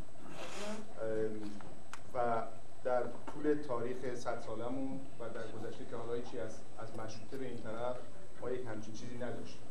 و 2.14 2.42
در 2.84 3.02
طول 3.02 3.54
تاریخ 3.68 4.14
100 4.14 4.40
سالمون 4.40 5.00
و 5.20 5.28
در 5.28 5.46
گذشته 5.58 5.84
که 5.84 5.96
حالا 5.96 6.20
چی 6.20 6.38
از 6.38 6.60
از 6.78 6.96
مشروطه 6.98 7.36
به 7.36 7.46
این 7.46 7.56
طرف 7.56 7.96
ما 8.40 8.50
یک 8.50 8.66
همچین 8.66 8.94
چیزی 8.94 9.18
نداشتیم. 9.18 9.62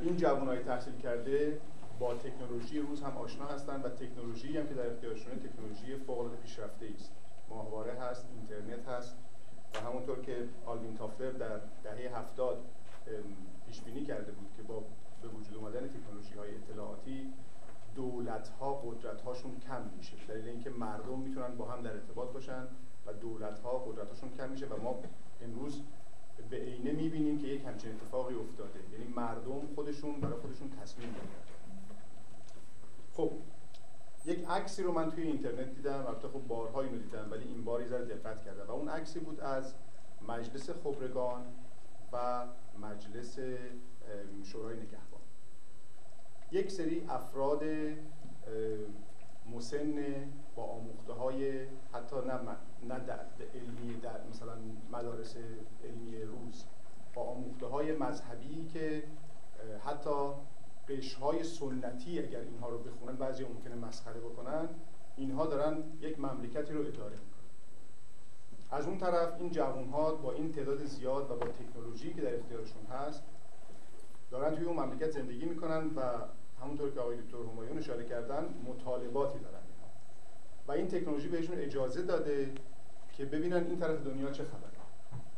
این 0.00 0.16
جوانای 0.16 0.58
تحصیل 0.58 0.96
کرده 0.96 1.58
با 2.02 2.14
تکنولوژی 2.14 2.78
روز 2.78 3.02
هم 3.02 3.16
آشنا 3.16 3.46
هستند 3.46 3.84
و 3.84 3.88
تکنولوژی 3.88 4.58
هم 4.58 4.68
که 4.68 4.74
در 4.74 4.86
اختیارشونه 4.86 5.36
تکنولوژی 5.36 5.96
فوق 5.96 6.18
العاده 6.18 6.36
پیشرفته 6.36 6.86
است 6.94 7.12
ماهواره 7.48 7.92
هست 7.92 8.26
اینترنت 8.34 8.88
هست 8.88 9.16
و 9.74 9.80
همونطور 9.80 10.20
که 10.20 10.48
آلوین 10.66 10.96
تافلر 10.96 11.30
در 11.30 11.60
دهه 11.84 12.18
هفتاد 12.18 12.64
پیش 13.66 13.80
بینی 13.80 14.04
کرده 14.04 14.32
بود 14.32 14.50
که 14.56 14.62
با 14.62 14.82
به 15.22 15.28
وجود 15.28 15.56
اومدن 15.56 15.88
تکنولوژی 15.88 16.34
های 16.34 16.56
اطلاعاتی 16.56 17.32
دولت 17.94 18.48
ها 18.48 18.74
قدرت 18.74 19.22
هاشون 19.22 19.60
کم 19.60 19.82
میشه. 19.96 20.16
دلیل 20.28 20.48
اینکه 20.48 20.70
مردم 20.70 21.18
می‌تونن 21.18 21.56
با 21.56 21.64
هم 21.64 21.82
در 21.82 21.92
ارتباط 21.92 22.28
باشن 22.28 22.66
و 23.06 23.12
دولت 23.12 23.58
ها 23.58 23.78
قدرت 23.78 24.08
هاشون 24.08 24.30
کم 24.38 24.50
میشه 24.50 24.66
و 24.66 24.82
ما 24.82 24.98
امروز 25.42 25.80
به 26.50 26.56
عینه 26.56 26.92
می‌بینیم 26.92 27.38
که 27.38 27.46
یک 27.46 27.64
همچین 27.64 27.90
اتفاقی 27.90 28.34
افتاده. 28.34 28.80
یعنی 28.92 29.12
مردم 29.16 29.74
خودشون 29.74 30.20
برای 30.20 30.36
خودشون 30.40 30.70
تصمیم 30.70 31.08
می‌گیرن 31.08 31.51
خب 33.12 33.32
یک 34.24 34.44
عکسی 34.48 34.82
رو 34.82 34.92
من 34.92 35.10
توی 35.10 35.22
اینترنت 35.22 35.74
دیدم 35.74 36.06
البته 36.06 36.28
خب 36.28 36.46
بارها 36.48 36.80
اینو 36.80 36.98
دیدم 36.98 37.28
ولی 37.30 37.44
این 37.44 37.64
باری 37.64 37.86
زر 37.86 37.98
دقت 37.98 38.44
کردم. 38.44 38.66
و 38.66 38.70
اون 38.70 38.88
عکسی 38.88 39.20
بود 39.20 39.40
از 39.40 39.74
مجلس 40.28 40.70
خبرگان 40.70 41.46
و 42.12 42.46
مجلس 42.78 43.38
شورای 44.42 44.76
نگهبان. 44.76 45.20
یک 46.52 46.70
سری 46.70 47.06
افراد 47.08 47.62
مسن 49.56 49.94
با 50.56 50.64
آموخته 50.64 51.12
های 51.12 51.66
حتی 51.92 52.16
نه, 52.16 52.56
نه 52.88 52.98
در 52.98 53.20
علمی 53.54 54.00
در 54.00 54.26
مثلا 54.30 54.54
مدارس 54.92 55.36
علمی 55.84 56.22
روز 56.22 56.64
با 57.14 57.22
آموخته 57.22 57.66
های 57.66 57.92
مذهبی 57.92 58.66
که 58.72 59.02
حتی 59.84 60.32
های 61.20 61.44
سنتی 61.44 62.18
اگر 62.18 62.40
اینها 62.40 62.68
رو 62.68 62.78
بخونن 62.78 63.16
بعضی 63.16 63.44
ممکنه 63.44 63.74
مسخره 63.74 64.20
بکنن 64.20 64.68
اینها 65.16 65.46
دارن 65.46 65.82
یک 66.00 66.20
مملکتی 66.20 66.72
رو 66.72 66.80
اداره 66.80 67.16
می‌کنن. 67.16 67.32
از 68.70 68.86
اون 68.86 68.98
طرف 68.98 69.40
این 69.40 69.50
جوان 69.50 69.88
ها 69.88 70.14
با 70.14 70.32
این 70.32 70.52
تعداد 70.52 70.84
زیاد 70.84 71.30
و 71.30 71.36
با 71.36 71.46
تکنولوژی 71.46 72.14
که 72.14 72.20
در 72.20 72.34
اختیارشون 72.34 72.86
هست 72.86 73.22
دارن 74.30 74.56
توی 74.56 74.64
اون 74.64 74.76
مملکت 74.76 75.10
زندگی 75.10 75.44
می‌کنن 75.44 75.86
و 75.86 76.00
همونطور 76.62 76.90
که 76.90 77.00
آقای 77.00 77.16
دکتر 77.16 77.36
همایون 77.52 77.78
اشاره 77.78 78.04
کردن 78.04 78.54
مطالباتی 78.66 79.38
دارن 79.38 79.54
اینها. 79.54 79.90
و 80.68 80.72
این 80.72 80.88
تکنولوژی 80.88 81.28
بهشون 81.28 81.58
اجازه 81.58 82.02
داده 82.02 82.52
که 83.12 83.24
ببینن 83.24 83.64
این 83.66 83.78
طرف 83.78 84.00
دنیا 84.00 84.30
چه 84.30 84.44
خبره. 84.44 84.72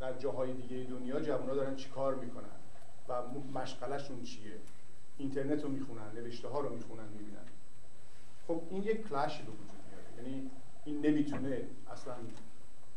در 0.01 0.19
جاهای 0.19 0.53
دیگه 0.53 0.91
دنیا 0.91 1.21
جوان 1.21 1.47
دارن 1.47 1.77
چیکار 1.77 2.15
می‌کنن 2.15 2.45
و 3.09 3.23
مشغلشون 3.55 4.23
چیه. 4.23 4.59
اینترنت 5.19 5.63
رو 5.63 5.71
می‌خونن 5.71 6.13
نوشته 6.15 6.49
ها 6.49 6.61
رو 6.61 6.75
می‌خونن 6.75 7.09
می‌بینن. 7.09 7.47
خب 8.49 8.63
این 8.71 8.83
یک 8.83 9.09
کلش 9.09 9.43
به 9.43 9.53
وجود 9.53 9.81
میاره 9.91 10.05
یعنی 10.17 10.51
این 10.85 11.07
نمی‌تونه 11.07 11.63
اصلا 11.93 12.15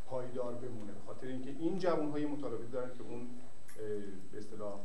پایدار 0.06 0.53
بمونه. 0.53 0.91
خاطر 1.06 1.27
اینکه 1.27 1.49
این 1.49 1.80
جوان 1.80 2.11
های 2.11 2.26
مطالبه 2.26 2.65
دارن 2.65 2.98
که 2.98 3.03
اون 3.03 3.27
به 4.31 4.38
اصطلاح 4.38 4.80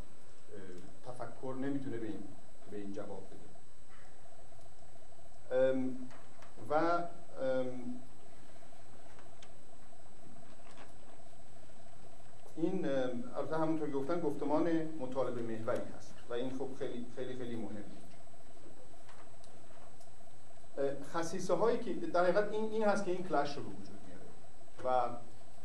تفکر 1.07 1.55
نمی‌تونه 1.61 1.97
به 1.97 2.07
این 2.07 2.23
به 2.71 2.77
این 2.77 2.93
جواب 2.93 3.29
بده. 3.31 3.53
و 6.71 7.03
این 12.57 12.87
البته 13.37 13.57
همونطور 13.57 13.87
که 13.89 13.95
گفتن 13.95 14.21
گفتمان 14.21 14.69
مطالبه 15.01 15.43
محوری 15.43 15.93
هست 15.99 16.15
و 16.31 16.33
این 16.33 16.51
خب 16.51 16.69
خیلی 16.79 17.07
خیلی 17.17 17.35
خیلی 17.35 17.57
مهمه. 17.57 17.85
خصیصه 21.15 21.55
هایی 21.55 21.79
که 21.79 21.93
در 21.95 22.23
حقیقت 22.23 22.53
این 22.53 22.71
این 22.71 22.85
هست 22.85 23.05
که 23.05 23.11
این 23.11 23.25
کلش 23.25 23.57
رو 23.57 23.63
وجود 23.63 23.99
میاره 24.07 24.27
و 24.85 25.17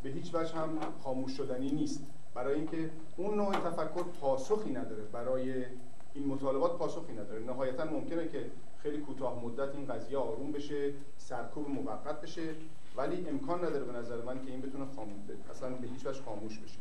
به 0.03 0.09
هیچ 0.09 0.35
وجه 0.35 0.55
هم 0.55 0.79
خاموش 1.03 1.37
شدنی 1.37 1.71
نیست. 1.71 2.03
برای 2.33 2.55
اینکه 2.55 2.89
اون 3.17 3.35
نوع 3.35 3.53
تفکر 3.53 4.03
پاسخی 4.03 4.71
نداره. 4.71 5.03
برای 5.03 5.65
این 6.13 6.27
مطالبات 6.27 6.77
پاسخی 6.77 7.13
نداره. 7.13 7.43
نهایتا 7.43 7.85
ممکنه 7.85 8.27
که 8.27 8.51
خیلی 8.77 8.97
کوتاه 8.97 9.45
مدت 9.45 9.75
این 9.75 9.87
قضیه 9.87 10.17
آروم 10.17 10.51
بشه 10.51 10.93
سرکوب 11.17 11.69
موقت 11.69 12.21
بشه. 12.21 12.55
ولی 12.97 13.29
امکان 13.29 13.65
نداره 13.65 13.85
به 13.85 13.91
نظر 13.91 14.21
من 14.21 14.41
که 14.41 14.51
این 14.51 14.61
بتونه 14.61 14.85
خاموش 14.95 15.19
اصلا 15.49 15.69
به 15.69 15.87
هیچ 15.87 16.05
وجه 16.05 16.21
خاموش 16.23 16.59
بشه. 16.59 16.79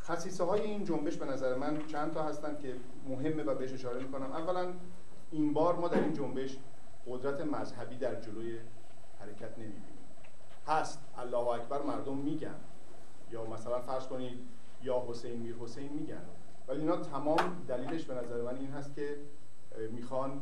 خصیصه 0.00 0.44
های 0.44 0.60
این 0.60 0.84
جنبش 0.84 1.16
به 1.16 1.24
نظر 1.24 1.54
من 1.54 1.86
چند 1.86 2.12
تا 2.12 2.22
هستن 2.22 2.58
که 2.58 2.76
مهمه 3.08 3.42
و 3.42 3.54
بهش 3.54 3.72
اشاره 3.72 4.02
می‌کنم. 4.02 4.32
اولا 4.32 4.72
این 5.30 5.52
بار 5.52 5.76
ما 5.76 5.88
در 5.88 6.00
این 6.00 6.12
جنبش 6.12 6.58
قدرت 7.06 7.40
مذهبی 7.40 7.96
در 7.96 8.20
جلوی 8.20 8.58
حرکت 9.20 9.58
نمی‌بینیم. 9.58 9.98
هست 10.66 10.98
الله 11.18 11.48
اکبر 11.48 11.82
مردم 11.82 12.16
میگن. 12.16 12.54
یا 13.30 13.44
مثلا 13.44 13.80
فرض 13.80 14.06
کنید 14.06 14.38
یا 14.82 15.04
حسین 15.08 15.40
میر 15.40 15.56
حسین 15.56 15.92
میگن. 15.92 16.22
ولی 16.68 16.80
اینا 16.80 16.96
تمام 16.96 17.64
دلیلش 17.68 18.04
به 18.04 18.14
نظر 18.14 18.42
من 18.42 18.56
این 18.56 18.70
هست 18.70 18.94
که 18.94 19.16
می‌خوان 19.90 20.40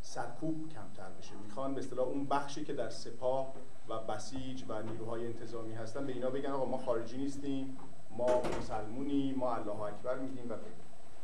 سرکوب 0.00 0.68
کمتر 0.68 1.10
بشه. 1.18 1.32
می‌خوان 1.44 1.74
به 1.74 1.80
اصطلاح 1.80 2.06
اون 2.06 2.24
بخشی 2.24 2.64
که 2.64 2.72
در 2.72 2.90
سپاه 2.90 3.54
و 3.88 3.98
بسیج 3.98 4.64
و 4.68 4.82
نیروهای 4.82 5.26
انتظامی 5.26 5.74
هستن 5.74 6.06
به 6.06 6.12
اینا 6.12 6.30
بگن 6.30 6.50
آقا 6.50 6.64
ما 6.64 6.78
خارجی 6.78 7.16
نیستیم 7.16 7.78
ما 8.10 8.42
مسلمونی 8.58 9.32
ما 9.32 9.54
الله 9.54 9.80
اکبر 9.80 10.18
میگیم 10.18 10.50
و 10.50 10.54
غیره 10.54 10.82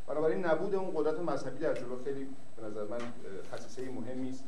بنابراین 0.09 0.44
نبود 0.47 0.74
اون 0.74 0.90
قدرت 0.94 1.20
مذهبی 1.20 1.59
در 1.59 1.74
جلو. 1.74 2.05
خیلی 2.05 2.26
به 2.56 2.62
نظر 2.62 2.85
من 2.85 2.98
خصیصه 3.52 3.90
مهمی 3.90 4.30
است 4.30 4.44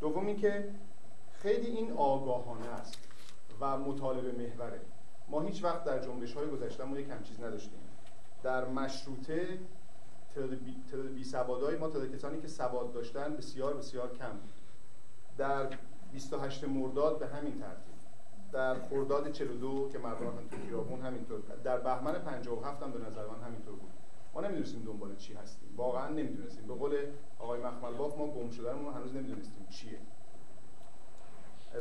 دوم 0.00 0.26
اینکه 0.26 0.68
خیلی 1.32 1.66
این 1.66 1.92
آگاهانه 1.92 2.66
است 2.66 2.98
و 3.60 3.78
مطالبه 3.78 4.32
محوره. 4.32 4.80
ما 5.28 5.40
هیچ 5.40 5.64
وقت 5.64 5.84
در 5.84 5.98
جنبش 5.98 6.34
های 6.34 6.46
گذشتهمون 6.46 6.98
یک 6.98 7.22
چیز 7.22 7.40
نداشتیم. 7.40 7.78
در 8.42 8.64
مشروطه 8.64 9.58
تعداد 10.34 10.58
بی 11.14 11.24
سوادای 11.24 11.76
ما 11.76 11.88
تعداد 11.88 12.14
کسانی 12.14 12.40
که 12.40 12.48
سواد 12.48 12.92
داشتن 12.92 13.36
بسیار 13.36 13.74
بسیار 13.74 14.12
کم 14.12 14.30
بود. 14.30 14.52
در 15.38 15.68
28 16.12 16.64
مرداد 16.64 17.18
به 17.18 17.26
همین 17.26 17.58
ترتیب. 17.60 17.96
در 18.52 18.74
خرداد 18.74 19.32
42 19.32 19.88
که 19.92 19.98
مردم 19.98 20.26
رفتن 20.26 20.48
تو 20.50 20.56
خیابون 20.68 21.00
همینطور 21.00 21.40
در 21.64 21.78
بهمن 21.78 22.12
57 22.12 22.82
هم 22.82 22.92
به 22.92 22.98
نظر 22.98 23.26
من 23.26 23.46
همینطور 23.46 23.74
بود. 23.74 23.90
ما 24.34 24.40
نمی‌دونستیم 24.40 24.84
دنبال 24.84 25.16
چی 25.16 25.34
هستیم. 25.34 25.68
واقعا 25.76 26.08
نمی‌دونستیم. 26.08 26.66
به 26.66 26.74
قول 26.74 26.96
آقای 27.38 27.60
مخمل 27.60 27.92
باف 27.92 28.18
ما 28.18 28.26
گم 28.26 28.50
شدنمون 28.50 28.94
هنوز 28.94 29.14
نمی‌دونستیم 29.14 29.66
چیه. 29.70 29.98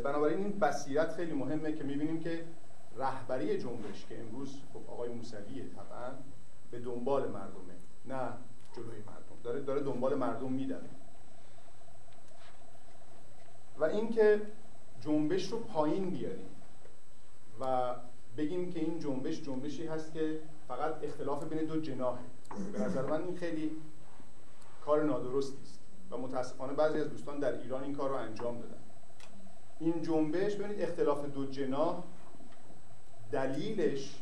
بنابراین 0.04 0.38
این 0.38 0.60
بصیرت 0.60 1.14
خیلی 1.14 1.34
مهمه 1.34 1.74
که 1.74 1.84
می‌بینیم 1.84 2.20
که 2.20 2.46
رهبری 2.98 3.58
جنبش 3.58 4.06
که 4.10 4.20
امروز 4.20 4.62
خب 4.74 4.92
آقای 4.92 5.10
موسویه 5.10 5.66
طبعا 5.76 6.12
به 6.72 6.80
دنبال 6.80 7.22
مردمه 7.22 7.76
نه 8.06 8.30
جلوی 8.74 9.00
مردم. 9.08 9.42
داره 9.44 9.62
داره 9.62 9.82
دنبال 9.82 10.16
مردم 10.16 10.52
میدوه 10.52 10.80
و 13.80 13.84
اینکه 13.84 14.42
جنبش 15.02 15.52
رو 15.52 15.60
پایین 15.60 16.10
بیاریم 16.10 16.50
و 17.60 17.96
بگیم 18.38 18.72
که 18.72 18.80
این 18.80 19.00
جنبش 19.00 19.42
جنبشی 19.42 19.88
هست 19.88 20.14
که 20.14 20.40
فقط 20.68 21.04
اختلاف 21.04 21.44
بین 21.44 21.66
دو 21.66 21.82
جناحه. 21.82 22.24
به 22.74 22.80
نظر 22.80 23.06
من 23.06 23.24
این 23.24 23.36
خیلی 23.36 23.72
کار 24.86 25.04
نادرستی 25.04 25.62
است 25.64 25.80
و 26.12 26.18
متاسفانه 26.18 26.74
بعضی 26.74 27.00
از 27.00 27.10
دوستان 27.10 27.40
در 27.40 27.60
ایران 27.60 27.84
این 27.84 27.96
کار 27.96 28.10
رو 28.10 28.16
انجام 28.16 28.58
دادن. 28.58 28.78
این 29.80 30.02
جنبش 30.02 30.56
ببینید 30.56 30.82
اختلاف 30.82 31.26
دو 31.26 31.46
جناح 31.46 32.04
دلیلش 33.32 34.22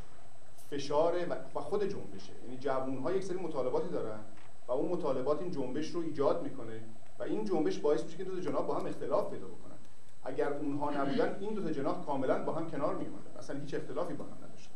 فشار 0.70 1.16
و 1.56 1.60
خود 1.60 1.84
جنبشه. 1.84 2.34
یعنی 2.44 2.58
جوون 2.58 2.98
ها 2.98 3.12
یک 3.12 3.24
سری 3.24 3.38
مطالباتی 3.38 3.90
دارن 3.90 4.20
و 4.68 4.72
اون 4.72 4.90
مطالبات 4.92 5.42
این 5.42 5.52
جنبش 5.52 5.90
رو 5.90 6.02
ایجاد 6.02 6.44
می‌کنه 6.44 6.82
این 7.24 7.46
جنبش 7.46 7.80
باعث 7.80 8.04
میشه 8.04 8.18
که 8.18 8.24
دو 8.24 8.36
تا 8.36 8.42
جناح 8.42 8.66
با 8.66 8.76
هم 8.76 8.86
اختلاف 8.86 9.32
پیدا 9.32 9.48
بکنن. 9.48 9.76
اگر 10.24 10.54
اونها 10.54 10.92
نبودن 10.92 11.38
این 11.40 11.54
دو 11.54 11.64
تا 11.64 11.72
جناح 11.72 12.06
کاملا 12.06 12.44
با 12.44 12.54
هم 12.54 12.72
کنار 12.72 12.96
میومدن 12.96 13.38
اصلا 13.40 13.60
هیچ 13.60 13.74
اختلافی 13.74 14.14
با 14.14 14.26
هم 14.26 14.38
نداشتن. 14.44 14.74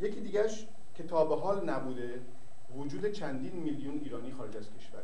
یکی 0.00 0.20
دیگهش 0.20 0.66
که 0.94 1.02
تا 1.02 1.24
به 1.24 1.36
حال 1.36 1.70
نبوده 1.70 2.20
وجود 2.76 3.12
چندین 3.12 3.52
میلیون 3.52 4.00
ایرانی 4.04 4.32
خارج 4.32 4.56
از 4.56 4.70
کشور. 4.78 5.02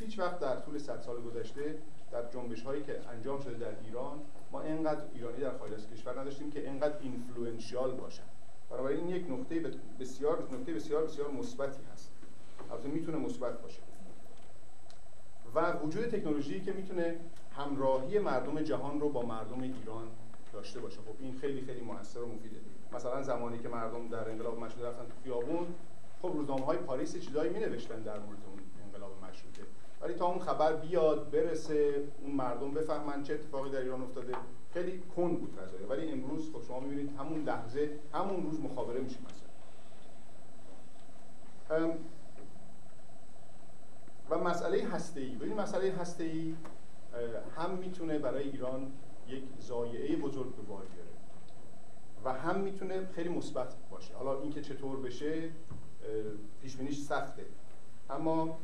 هیچ 0.00 0.18
وقت 0.18 0.38
در 0.38 0.56
طول 0.56 0.78
صد 0.78 1.00
سال 1.00 1.22
گذشته 1.22 1.78
در 2.12 2.30
جنبش 2.30 2.62
هایی 2.62 2.82
که 2.82 3.00
انجام 3.08 3.40
شده 3.40 3.58
در 3.58 3.74
ایران 3.84 4.18
ما 4.52 4.60
اینقدر 4.60 5.02
ایرانی 5.14 5.40
در 5.40 5.58
خارج 5.58 5.72
از 5.72 5.90
کشور 5.90 6.20
نداشتیم 6.20 6.50
که 6.50 6.60
اینقدر 6.60 6.94
اینفلوئنشیال 7.00 7.90
باشن. 7.90 8.22
این 8.88 9.08
یک 9.08 9.30
نقطه 9.30 9.60
بسیار 10.00 10.48
نقطه 10.52 10.74
بسیار 10.74 11.04
بسیار 11.04 11.30
مثبتی 11.30 11.82
هست. 11.92 12.10
البته 12.70 12.88
می‌تونه 12.88 13.18
مثبت 13.18 13.62
باشه. 13.62 13.80
و 15.54 15.72
وجود 15.72 16.04
تکنولوژی 16.06 16.60
که 16.60 16.72
می‌تونه 16.72 17.16
همراهی 17.56 18.18
مردم 18.18 18.62
جهان 18.62 19.00
رو 19.00 19.08
با 19.08 19.22
مردم 19.22 19.60
ایران 19.60 20.08
داشته 20.52 20.80
باشه. 20.80 20.96
خب 20.96 21.14
این 21.20 21.38
خیلی 21.38 21.60
خیلی 21.60 21.80
موثر 21.80 22.22
و 22.22 22.26
مفیده. 22.26 22.56
مثلا 22.92 23.22
زمانی 23.22 23.58
که 23.58 23.68
مردم 23.68 24.08
در 24.08 24.30
انقلاب 24.30 24.60
مشروطه 24.60 24.88
رفتن 24.88 25.04
تو 25.04 25.14
خیابون 25.24 25.66
خب 26.22 26.30
روزنامه 26.34 26.64
های 26.64 26.78
پاریس 26.78 27.18
چیزایی 27.18 27.50
می 27.50 27.58
نوشتن 27.58 28.02
در 28.02 28.18
مورد 28.18 28.38
اون 28.46 28.60
انقلاب 28.84 29.12
مشروطه. 29.24 29.62
ولی 30.00 30.14
تا 30.14 30.26
اون 30.26 30.38
خبر 30.38 30.72
بیاد 30.72 31.30
برسه 31.30 32.04
اون 32.22 32.32
مردم 32.32 32.70
بفهمن 32.70 33.22
چه 33.22 33.34
اتفاقی 33.34 33.70
در 33.70 33.80
ایران 33.80 34.02
افتاده. 34.02 34.32
خیلی 34.74 35.02
کند 35.16 35.40
بود 35.40 35.58
قضیه 35.58 35.86
ولی 35.88 36.12
امروز 36.12 36.52
خب 36.52 36.62
شما 36.68 36.80
می‌بینید 36.80 37.16
همون 37.18 37.44
لحظه 37.44 37.90
همون 38.12 38.42
روز 38.42 38.60
مخابره 38.60 39.00
میشه 39.00 39.18
مثلا. 41.70 41.94
و 44.30 44.38
مسئله 44.38 44.88
هسته 44.88 45.20
ای 45.20 45.34
ببین 45.34 45.60
مسئله 45.60 45.92
هسته 45.92 46.24
ای 46.24 46.54
هم 47.56 47.70
می‌تونه 47.70 48.18
برای 48.18 48.50
ایران 48.50 48.92
یک 49.28 49.44
زایعه 49.58 50.16
بزرگ 50.16 50.56
به 50.56 50.62
بار 50.62 50.84
بیاره 50.84 51.10
و 52.24 52.32
هم 52.32 52.60
می‌تونه 52.60 53.06
خیلی 53.06 53.28
مثبت 53.28 53.74
باشه. 53.90 54.14
حالا 54.14 54.40
اینکه 54.40 54.62
چطور 54.62 55.00
بشه 55.00 55.50
پیش 56.62 56.76
بینیش 56.76 56.98
سخته. 56.98 57.46
اما 58.10 58.58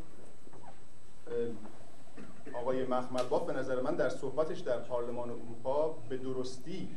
آقای 2.55 2.85
مخمل 2.85 3.47
به 3.47 3.53
نظر 3.53 3.81
من 3.81 3.95
در 3.95 4.09
صحبتش 4.09 4.61
در 4.61 4.79
پارلمان 4.79 5.31
اروپا 5.31 5.89
به 6.09 6.17
درستی 6.17 6.89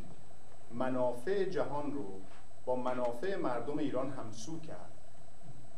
منافع 0.74 1.44
جهان 1.44 1.91
رو 1.91 2.06
با 2.66 2.76
منافع 2.76 3.36
مردم 3.36 3.78
ایران 3.78 4.10
همسو 4.10 4.60
کرد. 4.60 4.99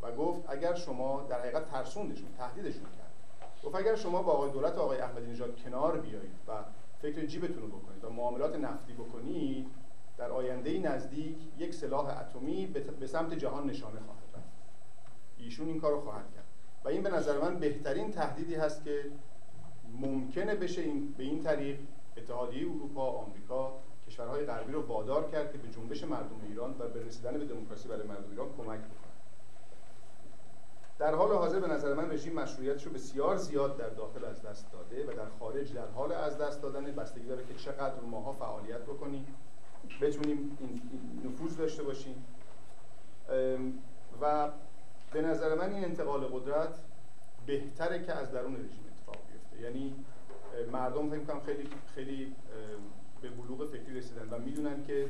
و 0.02 0.12
گفت 0.12 0.42
اگر 0.48 0.76
شما 0.76 1.28
در 1.30 1.40
حقیقت 1.40 1.72
ترسوندشون 1.72 2.28
تهدیدشون 2.38 2.84
کرد. 2.84 3.12
گفت 3.64 3.76
اگر 3.76 3.96
شما 3.96 4.24
با 4.24 4.32
آقای 4.32 4.52
دولت 4.52 4.78
آقای 4.78 5.00
احمدی 5.00 5.32
نژاد 5.32 5.56
کنار 5.64 5.98
بیایید 5.98 6.36
و 6.48 6.52
فکر 7.02 7.26
جیبتون 7.26 7.62
رو 7.62 7.68
بکنید 7.68 8.04
و 8.04 8.10
معاملات 8.10 8.56
نفتی 8.56 8.94
بکنید 8.94 9.68
در 10.18 10.32
آینده 10.32 10.80
نزدیک 10.80 11.38
یک 11.58 11.74
سلاح 11.74 12.20
اتمی 12.20 12.66
به 13.00 13.08
سمت 13.08 13.34
جهان 13.34 13.70
نشانه 13.70 14.00
خواهد 14.00 14.24
رفت. 14.36 14.50
ایشون 15.38 15.68
این 15.68 15.80
کار 15.80 15.92
رو 15.92 16.02
خواهد 16.02 16.26
کرد. 16.36 16.46
و 16.86 16.88
این 16.88 17.04
به 17.04 17.10
نظر 17.10 17.40
من 17.40 17.60
بهترین 17.60 18.12
تهدیدی 18.12 18.56
هست 18.56 18.84
که 18.84 19.06
ممکنه 20.00 20.56
بشه 20.56 20.82
این 20.82 21.12
به 21.18 21.24
این 21.24 21.44
طریق 21.44 21.80
اتحادیه 22.18 22.62
اروپا 22.62 23.12
آمریکا 23.12 23.74
کشورهای 24.08 24.46
غربی 24.46 24.72
رو 24.72 24.82
وادار 24.82 25.32
کرد 25.32 25.52
که 25.52 25.58
به 25.58 25.68
جنبش 25.68 26.04
مردم 26.04 26.42
ایران 26.48 26.76
و 26.80 26.88
به 26.88 27.06
رسیدن 27.06 27.38
به 27.38 27.46
دموکراسی 27.46 27.88
برای 27.88 28.08
مردم 28.08 28.30
ایران 28.30 28.48
کمک 28.58 28.80
بکنه. 28.80 29.01
در 31.02 31.16
حال 31.16 31.32
حاضر 31.32 31.60
به 31.60 31.68
نظر 31.68 31.94
من 31.94 32.12
رژیم 32.12 32.34
مشروعیتش 32.34 32.84
رو 32.86 32.92
بسیار 32.92 33.38
زیاد 33.38 33.78
در 33.78 33.90
داخل 33.90 34.26
از 34.26 34.42
دست 34.42 34.72
داده 34.72 35.06
و 35.08 35.14
در 35.16 35.30
خارج 35.40 35.74
در 35.74 35.88
حال 35.88 36.12
از 36.12 36.38
دست 36.38 36.62
دادن 36.62 36.86
بستگی 36.86 37.28
داره 37.28 37.44
که 37.46 37.54
چقدر 37.54 38.00
ماها 38.00 38.34
فعالیت 38.34 38.82
بکنیم 38.82 39.26
بتونیم 40.02 40.58
این 40.60 40.82
نفوذ 41.26 41.58
داشته 41.58 41.84
باشیم. 41.84 42.26
و 44.22 44.50
به 45.14 45.22
نظر 45.22 45.56
من 45.56 45.74
این 45.74 45.84
انتقال 45.84 46.22
قدرت 46.22 46.76
بهتره 47.46 48.06
که 48.06 48.14
از 48.14 48.32
درون 48.32 48.56
رژیم 48.56 48.86
اتفاق 48.92 49.22
بیفته. 49.32 49.62
یعنی 49.62 49.96
مردم 50.72 51.10
فکر 51.10 51.24
کنم 51.24 51.40
خیلی 51.40 51.70
خیلی 51.96 52.36
به 53.22 53.30
بلوغ 53.30 53.72
فکری 53.72 53.98
رسیدن 53.98 54.30
و 54.32 54.40
می‌دونن 54.40 54.84
که 54.88 55.08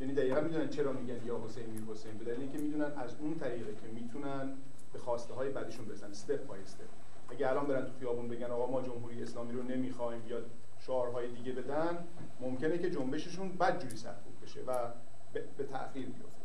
یعنی 0.00 0.14
دقیقا 0.14 0.40
می‌دونن 0.40 0.68
چرا 0.68 0.92
میگن 0.92 1.26
یا 1.26 1.40
حسین 1.44 1.66
میر 1.70 1.82
حسین 1.90 2.18
به 2.18 2.24
دلیل 2.24 2.40
اینکه 2.40 2.58
می‌دونن 2.58 2.92
از 2.96 3.16
اون 3.20 3.34
طریقه 3.38 3.74
که 3.74 3.88
می‌تونن 3.94 4.56
به 4.94 5.00
خواسته 5.00 5.34
های 5.34 5.50
بعدشون 5.50 5.84
برسن 5.84 6.10
استپ 6.10 6.46
بای 6.46 6.60
استپ 6.60 6.88
اگه 7.28 7.50
الان 7.50 7.66
برن 7.66 7.84
تو 7.84 7.92
خیابون 7.98 8.28
بگن 8.28 8.50
آقا 8.50 8.66
ما 8.66 8.82
جمهوری 8.82 9.22
اسلامی 9.22 9.52
رو 9.52 9.62
نمی‌خوایم 9.62 10.22
یا 10.26 10.38
شعارهای 10.78 11.32
دیگه 11.32 11.52
بدن 11.52 11.98
ممکنه 12.40 12.78
که 12.78 12.90
جنبششون 12.90 13.48
بدجوری 13.48 13.96
سرکوب 13.96 14.42
بشه 14.42 14.60
و 14.66 14.72
به 15.56 15.64
تأخیر 15.64 16.06
بیفته. 16.06 16.44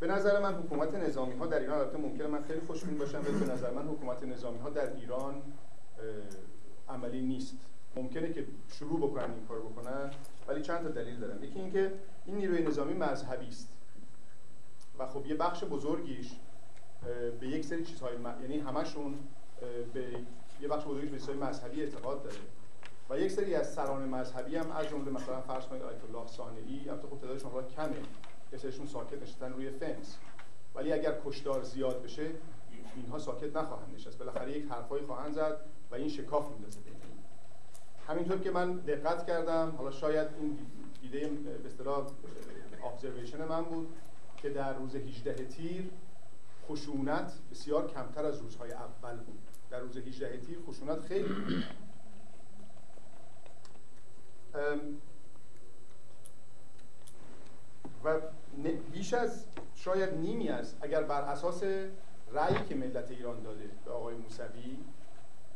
به 0.00 0.06
نظر 0.06 0.40
من 0.40 0.54
حکومت 0.54 0.94
نظامی 0.94 1.34
ها 1.34 1.46
در 1.46 1.58
ایران 1.58 1.78
البته 1.78 1.98
ممکنه 1.98 2.26
من 2.26 2.42
خیلی 2.42 2.60
خوشبین 2.60 2.98
باشم 2.98 3.20
ولی 3.20 3.38
به 3.38 3.52
نظر 3.52 3.70
من 3.70 3.88
حکومت 3.88 4.22
نظامی 4.22 4.58
ها 4.58 4.70
در 4.70 4.92
ایران 4.96 5.42
عملی 6.88 7.22
نیست. 7.22 7.56
ممکنه 7.96 8.32
که 8.32 8.46
شروع 8.68 9.10
بکنن 9.10 9.30
این 9.30 9.46
کار 9.46 9.60
بکنن 9.60 10.10
ولی 10.48 10.62
چند 10.62 10.82
تا 10.82 10.88
دلیل 10.88 11.20
دارن 11.20 11.42
یکی 11.42 11.60
اینکه 11.60 11.92
این 12.26 12.36
نیروی 12.36 12.62
نظامی 12.62 12.94
مذهبی 12.94 13.48
است. 13.48 13.68
و 14.98 15.06
خب 15.06 15.26
یه 15.26 15.34
بخش 15.34 15.64
بزرگیش 15.64 16.32
به 17.40 17.46
یک 17.46 17.64
سری 17.64 17.84
چیزهای 17.84 18.16
م... 18.16 18.34
یعنی 18.42 18.58
همشون 18.58 19.14
به 19.94 20.04
یه 20.60 20.68
بخش 20.68 20.84
بزرگیش 20.84 21.10
به 21.10 21.18
چیزهای 21.18 21.38
مذهبی 21.38 21.82
اعتقاد 21.82 22.22
داره. 22.22 22.36
و 23.10 23.18
یک 23.18 23.30
سری 23.30 23.54
از 23.54 23.74
سران 23.74 24.08
مذهبی 24.08 24.56
هم 24.56 24.70
از 24.70 24.88
جمله 24.88 25.10
مثلا 25.10 25.40
فرض 25.40 25.64
کنید 25.64 25.82
آیت 25.82 26.04
الله 26.04 26.26
ثانوی 26.26 26.88
البته 26.88 27.08
خب 27.08 27.18
تعدادشون 27.18 27.50
حالا 27.50 27.66
کمه. 27.66 27.96
یه 28.52 28.86
ساکت 28.86 29.22
نشستن 29.22 29.52
روی 29.52 29.70
فنس. 29.70 30.16
ولی 30.74 30.92
اگر 30.92 31.14
کشدار 31.26 31.62
زیاد 31.62 32.02
بشه 32.02 32.30
اینها 32.96 33.18
ساکت 33.18 33.56
نخواهند 33.56 33.94
نشست. 33.94 34.18
بالاخره 34.18 34.58
یک 34.58 34.64
حرفایی 34.70 35.06
خواهند 35.06 35.34
زد 35.34 35.60
و 35.90 35.94
این 35.94 36.08
شکاف 36.08 36.50
میندازه 36.50 36.78
همینطور 38.08 38.38
که 38.38 38.50
من 38.50 38.76
دقت 38.76 39.26
کردم 39.26 39.74
حالا 39.78 39.90
شاید 39.90 40.28
این 40.40 40.58
ایده 41.02 41.28
به 41.28 41.68
اصطلاح 41.68 42.06
ابزرویشن 42.84 43.44
من 43.44 43.62
بود 43.62 43.88
که 44.36 44.50
در 44.50 44.74
روز 44.74 44.96
18 44.96 45.34
تیر 45.34 45.90
خشونت 46.68 47.32
بسیار 47.50 47.90
کمتر 47.90 48.24
از 48.24 48.38
روزهای 48.38 48.72
اول 48.72 49.16
بود. 49.16 49.38
در 49.70 49.80
روز 49.80 49.96
18 49.96 50.38
تیر 50.38 50.58
خشونت 50.66 51.00
خیلی 51.00 51.28
بود. 51.28 51.64
و 58.04 58.20
بیش 58.92 59.14
از 59.14 59.44
شاید 59.74 60.14
نیمی 60.14 60.48
از 60.48 60.74
اگر 60.80 61.02
بر 61.02 61.20
اساس 61.20 61.62
رأیی 62.32 62.64
که 62.68 62.74
ملت 62.74 63.10
ایران 63.10 63.42
داده 63.42 63.70
به 63.84 63.90
آقای 63.90 64.14
موسوی 64.14 64.78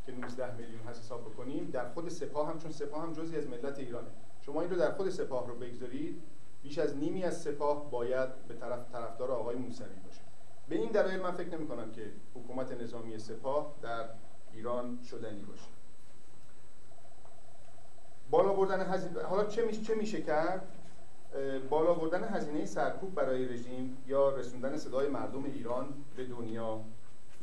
که 0.05 0.11
19 0.11 0.55
میلیون 0.55 0.81
هست 0.81 0.99
حساب 0.99 1.21
بکنیم 1.21 1.69
در 1.73 1.89
خود 1.89 2.09
سپاه 2.09 2.47
هم 2.49 2.59
چون 2.59 2.71
سپاه 2.71 3.03
هم 3.03 3.13
جزی 3.13 3.37
از 3.37 3.47
ملت 3.47 3.79
ایرانه. 3.79 4.07
شما 4.41 4.61
این 4.61 4.69
رو 4.69 4.77
در 4.77 4.91
خود 4.91 5.09
سپاه 5.09 5.47
رو 5.47 5.55
بگذارید 5.55 6.21
بیش 6.63 6.77
از 6.77 6.97
نیمی 6.97 7.23
از 7.23 7.41
سپاه 7.41 7.91
باید 7.91 8.47
به 8.47 8.53
طرف 8.53 8.91
طرفدار 8.91 9.31
آقای 9.31 9.55
موسوی 9.55 9.95
باشه. 10.05 10.21
به 10.69 10.75
این 10.75 10.91
دلایل 10.91 11.21
من 11.21 11.31
فکر 11.31 11.57
نمی 11.57 11.67
کنم 11.67 11.91
که 11.91 12.11
حکومت 12.35 12.71
نظامی 12.71 13.19
سپاه 13.19 13.75
در 13.81 14.05
ایران 14.53 14.99
شدنی 15.03 15.41
باشه. 15.41 15.69
بالا 18.31 18.53
بردن 18.53 18.93
هزینه 18.93 19.23
حالا 19.23 19.45
چه 19.45 19.65
میشه 19.65 19.81
چه 19.81 19.95
میشه 19.95 20.21
کرد؟ 20.21 20.67
بالا 21.69 21.93
بردن 21.93 22.23
هزینه 22.23 22.65
سرکوب 22.65 23.15
برای 23.15 23.45
رژیم 23.45 23.97
یا 24.07 24.29
رسوندن 24.29 24.77
صدای 24.77 25.07
مردم 25.07 25.43
ایران 25.43 25.93
به 26.15 26.25
دنیا 26.25 26.81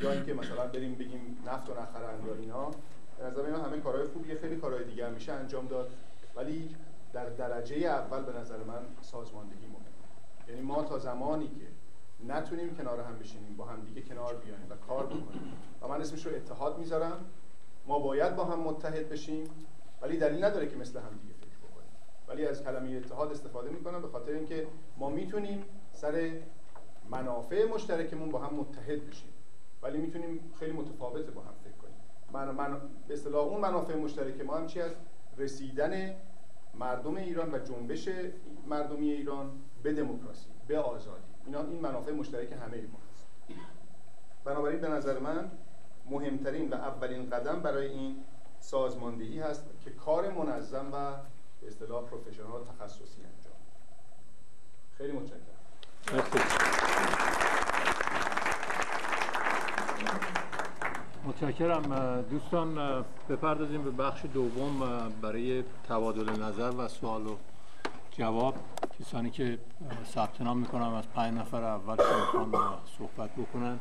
یا 0.00 0.12
اینکه 0.12 0.34
مثلا 0.34 0.66
بریم 0.66 0.94
بگیم 0.94 1.42
نفت 1.46 1.70
و 1.70 1.72
نخرن 1.72 2.26
یا 2.26 2.34
اینا 2.34 2.70
به 3.18 3.24
نظر 3.24 3.44
اینا 3.44 3.62
همه 3.62 3.80
کارهای 3.80 4.06
خوبیه 4.06 4.34
خیلی 4.34 4.56
کارهای 4.56 4.84
دیگه 4.84 5.06
هم 5.06 5.12
میشه 5.12 5.32
انجام 5.32 5.66
داد. 5.66 5.90
ولی 6.36 6.76
در 7.12 7.28
درجه 7.28 7.76
اول 7.76 8.22
به 8.22 8.38
نظر 8.38 8.56
من 8.56 8.82
سازماندهی 9.00 9.66
مهمه. 9.66 9.86
یعنی 10.48 10.60
ما 10.60 10.82
تا 10.82 10.98
زمانی 10.98 11.48
که 11.48 11.75
نتونیم 12.24 12.76
کنار 12.76 13.00
هم 13.00 13.18
بشینیم 13.18 13.56
با 13.56 13.64
هم 13.64 13.84
دیگه 13.84 14.02
کنار 14.02 14.34
بیایم 14.34 14.66
و 14.70 14.76
کار 14.76 15.06
بکنیم. 15.06 15.52
و 15.82 15.88
من 15.88 16.00
اسمش 16.00 16.26
رو 16.26 16.34
اتحاد 16.34 16.78
می‌ذارم. 16.78 17.24
ما 17.86 17.98
باید 17.98 18.36
با 18.36 18.44
هم 18.44 18.60
متحد 18.60 19.08
بشیم 19.08 19.44
ولی 20.02 20.16
دلیل 20.16 20.44
نداره 20.44 20.66
که 20.66 20.76
مثل 20.76 20.98
هم 20.98 21.18
دیگه 21.22 21.34
فکر 21.34 21.58
بکنیم. 21.58 21.90
ولی 22.28 22.46
از 22.46 22.64
کلمه 22.64 22.90
اتحاد 22.90 23.30
استفاده 23.30 23.70
می‌کنم 23.70 24.02
به 24.02 24.08
خاطر 24.08 24.32
اینکه 24.32 24.66
ما 24.96 25.10
می‌تونیم 25.10 25.64
سر 25.92 26.32
منافع 27.10 27.68
مشترکمون 27.74 28.30
با 28.30 28.38
هم 28.38 28.54
متحد 28.54 29.06
بشیم. 29.06 29.32
ولی 29.82 29.98
می‌تونیم 29.98 30.52
خیلی 30.58 30.72
متفاوت 30.72 31.30
با 31.30 31.40
هم 31.40 31.54
فکر 31.64 31.72
کنیم. 31.72 31.96
من, 32.32 32.50
من 32.50 32.80
به 33.08 33.14
اصطلاح 33.14 33.46
اون 33.46 33.60
منافع 33.60 33.96
مشترک 33.96 34.40
ما 34.40 34.56
هم 34.56 34.66
چی 34.66 34.80
است 34.80 34.96
رسیدن 35.38 36.14
مردم 36.74 37.16
ایران 37.16 37.54
و 37.54 37.58
جنبش 37.58 38.08
مردمی 38.66 39.10
ایران 39.10 39.50
به 39.82 39.92
دموکراسی 39.92 40.48
به 40.68 40.78
آزادی. 40.78 41.35
اینا 41.46 41.60
این 41.60 41.80
منافع 41.80 42.12
مشترک 42.12 42.52
همه 42.52 42.76
ما 42.76 42.98
هست. 43.12 43.26
بنابراین 44.44 44.80
به 44.80 44.88
نظر 44.88 45.18
من 45.18 45.50
مهمترین 46.10 46.70
و 46.70 46.74
اولین 46.74 47.30
قدم 47.30 47.60
برای 47.60 47.86
این 47.86 48.24
سازماندهی 48.60 49.40
هست 49.40 49.64
که 49.84 49.90
کار 49.90 50.32
منظم 50.32 50.86
و 50.92 51.12
به 51.60 51.68
اصطلاح 51.68 52.04
پروفشنال 52.04 52.64
تخصصی 52.64 53.22
انجام 53.22 53.54
خیلی 54.98 55.12
متشکرم. 55.12 55.40
متشکرم. 61.24 62.22
دوستان 62.30 63.04
بپردازیم 63.28 63.82
به 63.82 63.90
بخش 63.90 64.24
دوم 64.34 65.08
برای 65.22 65.64
تبادل 65.88 66.42
نظر 66.42 66.70
و 66.70 66.88
سوال 66.88 67.26
و 67.26 67.36
جواب 68.18 68.54
کسانی 69.00 69.30
که 69.30 69.58
ثبت 70.04 70.40
نام 70.40 70.58
می‌کنم 70.58 70.94
از 70.94 71.08
پنج 71.08 71.34
نفر 71.34 71.64
اول 71.64 71.96
که 71.96 72.02
می‌خوان 72.02 72.78
صحبت 72.98 73.30
بکنن. 73.30 73.80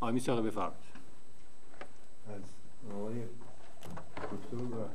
آمی 0.00 0.20
ساقه 0.20 0.42
بفرمایید. 0.42 0.74
از 2.28 2.42
آقای 2.92 3.24
دکتر 4.16 4.56
و 4.56 4.88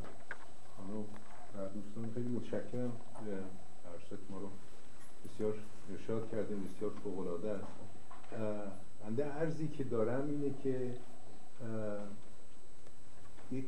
خانم 0.78 1.00
و 1.00 1.68
دوستان 1.74 2.12
خیلی 2.14 2.28
متشکرم. 2.28 2.92
ارشد 3.94 4.20
ما 4.30 4.38
رو 4.38 4.50
بسیار 5.26 5.54
ارشاد 5.92 6.32
کردیم 6.32 6.64
بسیار 6.64 6.92
فوق‌العاده 7.04 7.50
است. 7.50 7.79
بنده 9.06 9.26
عرضی 9.26 9.68
که 9.68 9.84
دارم 9.84 10.28
اینه 10.28 10.54
که 10.64 10.96
یک 13.52 13.66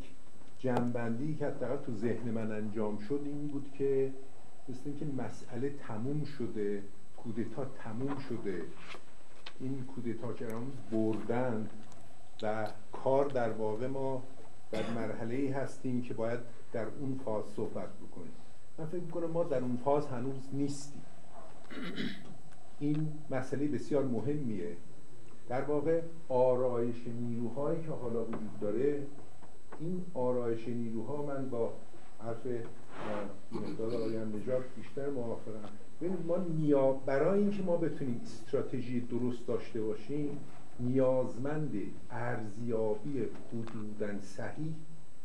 جنبندی 0.60 1.36
که 1.36 1.48
حداقل 1.48 1.78
تو 1.78 1.96
ذهن 1.96 2.32
من 2.32 2.52
انجام 2.52 3.00
شد 3.00 3.22
این 3.26 3.48
بود 3.48 3.72
که 3.78 4.14
مثل 4.70 4.82
اینکه 4.86 5.06
مسئله 5.06 5.70
تموم 5.70 6.26
شده 6.26 6.84
کودتا 7.18 7.66
تموم 7.66 8.18
شده. 8.30 8.62
این 9.60 9.84
کودتاگران 9.96 10.72
بردن 10.92 11.70
و 12.42 12.68
کار 12.92 13.26
در 13.26 13.52
واقع 13.52 13.88
ما 13.88 14.24
در 14.72 14.90
مرحله 14.90 15.36
ای 15.36 15.48
هستیم 15.48 16.02
که 16.02 16.14
باید 16.14 16.40
در 16.74 16.86
اون 16.86 17.20
فاز 17.26 17.44
صحبت 17.56 17.90
بکنیم. 17.90 18.32
من 18.78 18.86
فکر 18.86 19.02
می‌کنم 19.02 19.32
ما 19.32 19.44
در 19.44 19.60
اون 19.60 19.78
فاز 19.78 20.08
هنوز 20.08 20.50
نیستیم. 20.54 21.02
این 22.82 23.08
مسئله 23.30 23.68
بسیار 23.68 24.04
مهمیه. 24.04 24.76
در 25.50 25.62
واقع 25.62 26.02
آرایش 26.30 27.08
نیروهایی 27.08 27.82
که 27.82 27.92
حالا 27.92 28.24
وجود 28.24 28.60
داره 28.62 29.02
این 29.80 30.02
آرایش 30.14 30.68
نیروها 30.68 31.24
من 31.24 31.50
با 31.50 31.74
حرف 32.20 32.48
مقدار 33.52 34.02
آیان 34.02 34.36
نجات 34.36 34.64
بیشتر 34.78 35.10
موافقم. 35.10 35.70
ببینید 36.02 36.26
ما 36.26 36.38
نیا 36.38 36.92
برای 36.92 37.40
اینکه 37.40 37.64
ما 37.64 37.78
بتونیم 37.78 38.22
استراتژی 38.24 39.00
درست 39.02 39.48
داشته 39.48 39.82
باشیم 39.82 40.38
نیازمند 40.80 41.72
ارزیابی 42.12 43.26
حدودا 43.54 44.20
صحیح 44.22 44.74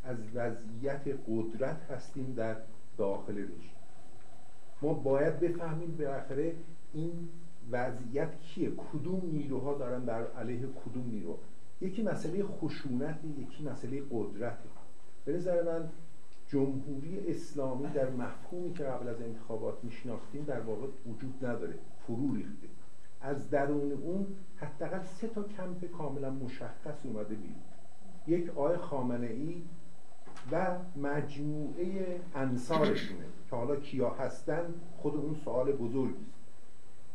از 0.04 0.16
وضعیت 0.34 1.18
قدرت 1.28 1.90
هستیم 1.90 2.34
در 2.36 2.56
داخل 2.98 3.32
رژیم. 3.32 3.76
ما 4.82 4.94
باید 4.94 5.40
بفهمیم 5.40 5.96
بالاخره 5.98 6.54
این 6.94 7.28
وضعیت 7.70 8.40
کیه؟ 8.40 8.70
کدوم 8.70 9.22
نیروها 9.32 9.74
دارن 9.74 10.04
بر 10.04 10.26
علیه 10.26 10.60
کدوم 10.60 11.10
نیرو؟ 11.10 11.38
یکی 11.80 12.02
مسئله 12.02 12.44
خشونت 12.44 13.18
یکی 13.38 13.64
مسئله 13.64 14.02
قدرت. 14.10 14.58
به 15.24 15.32
نظر 15.32 15.62
من 15.62 15.88
جمهوری 16.48 17.20
اسلامی 17.28 17.86
در 17.86 18.10
مفهومی 18.10 18.72
که 18.72 18.84
قبل 18.84 19.08
از 19.08 19.20
انتخابات 19.20 19.74
میشناختیم 19.82 20.44
در 20.44 20.60
واقع 20.60 20.86
وجود 21.06 21.44
نداره 21.46 21.74
فرو 22.06 22.34
ریخته. 22.34 22.66
از 23.20 23.50
درون 23.50 23.92
اون 23.92 24.26
حداقل 24.56 25.02
سه 25.04 25.28
تا 25.28 25.42
کمپ 25.42 25.84
کاملا 25.84 26.30
مشخص 26.30 27.06
اومده 27.06 27.34
بیرون. 27.34 27.62
یک 28.26 28.50
آقای 28.50 28.76
خامنه 28.76 29.26
ای 29.26 29.62
و 30.52 30.76
مجموعه 30.96 32.20
انصارشونه 32.34 33.24
که 33.50 33.56
حالا 33.56 33.76
کیا 33.76 34.10
هستن 34.10 34.74
خود 34.96 35.16
اون 35.16 35.34
سوال 35.44 35.72
بزرگی 35.72 36.26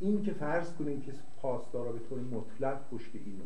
این 0.02 0.24
که 0.24 0.34
فرض 0.34 0.74
کنیم 0.74 1.02
که 1.02 1.12
پاسدارا 1.42 1.92
به 1.92 2.00
طور 2.00 2.20
مطلق 2.20 2.80
پشت 2.92 3.10
این 3.14 3.42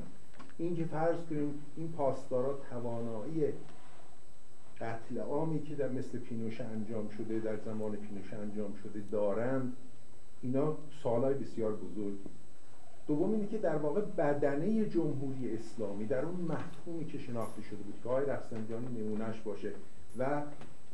این 0.57 0.75
که 0.75 0.85
فرض 0.85 1.25
کنیم 1.29 1.53
این 1.75 1.91
پاسدارا 1.91 2.59
توانایی 2.69 3.53
قتل 4.81 5.17
عامی 5.17 5.63
که 5.63 5.75
در 5.75 5.89
مثل 5.89 6.17
پینوشه 6.17 6.63
انجام 6.63 7.09
شده 7.09 7.39
در 7.39 7.57
زمان 7.57 7.95
پینوشه 7.95 8.37
انجام 8.37 8.73
شده 8.73 9.03
دارند 9.11 9.73
اینا 10.41 10.77
سوالای 11.03 11.33
بسیار 11.33 11.75
بزرگی 11.75 12.29
دوم 13.07 13.31
اینه 13.31 13.47
که 13.47 13.57
در 13.57 13.75
واقع 13.75 14.01
بدنه 14.01 14.85
جمهوری 14.85 15.53
اسلامی 15.53 16.05
در 16.05 16.25
اون 16.25 16.41
مفهومی 16.41 17.05
که 17.05 17.17
شناخته 17.17 17.61
شده 17.61 17.77
بود 17.77 17.99
که 18.03 18.09
آقای 18.09 18.25
رفسنجانی 18.25 19.01
نمونهش 19.01 19.39
باشه 19.39 19.71
و 20.17 20.41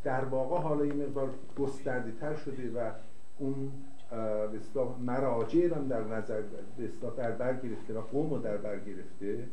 در 0.04 0.26
واقع 0.26 0.58
حالا 0.58 0.84
این 0.84 1.04
مقدار 1.04 1.30
گسترده 1.58 2.12
تر 2.12 2.36
شده 2.36 2.72
و 2.72 2.92
اون 3.40 3.72
به 4.12 4.84
مراجع 5.06 5.76
هم 5.76 5.88
در 5.88 6.04
نظر 6.04 6.42
به 6.78 6.90
در 7.18 7.32
بر 7.32 7.56
گرفته 7.56 7.94
و 7.94 8.02
قوم 8.02 8.30
رو 8.30 8.38
در 8.40 8.58
بر 8.58 8.80
گرفته. 8.80 9.48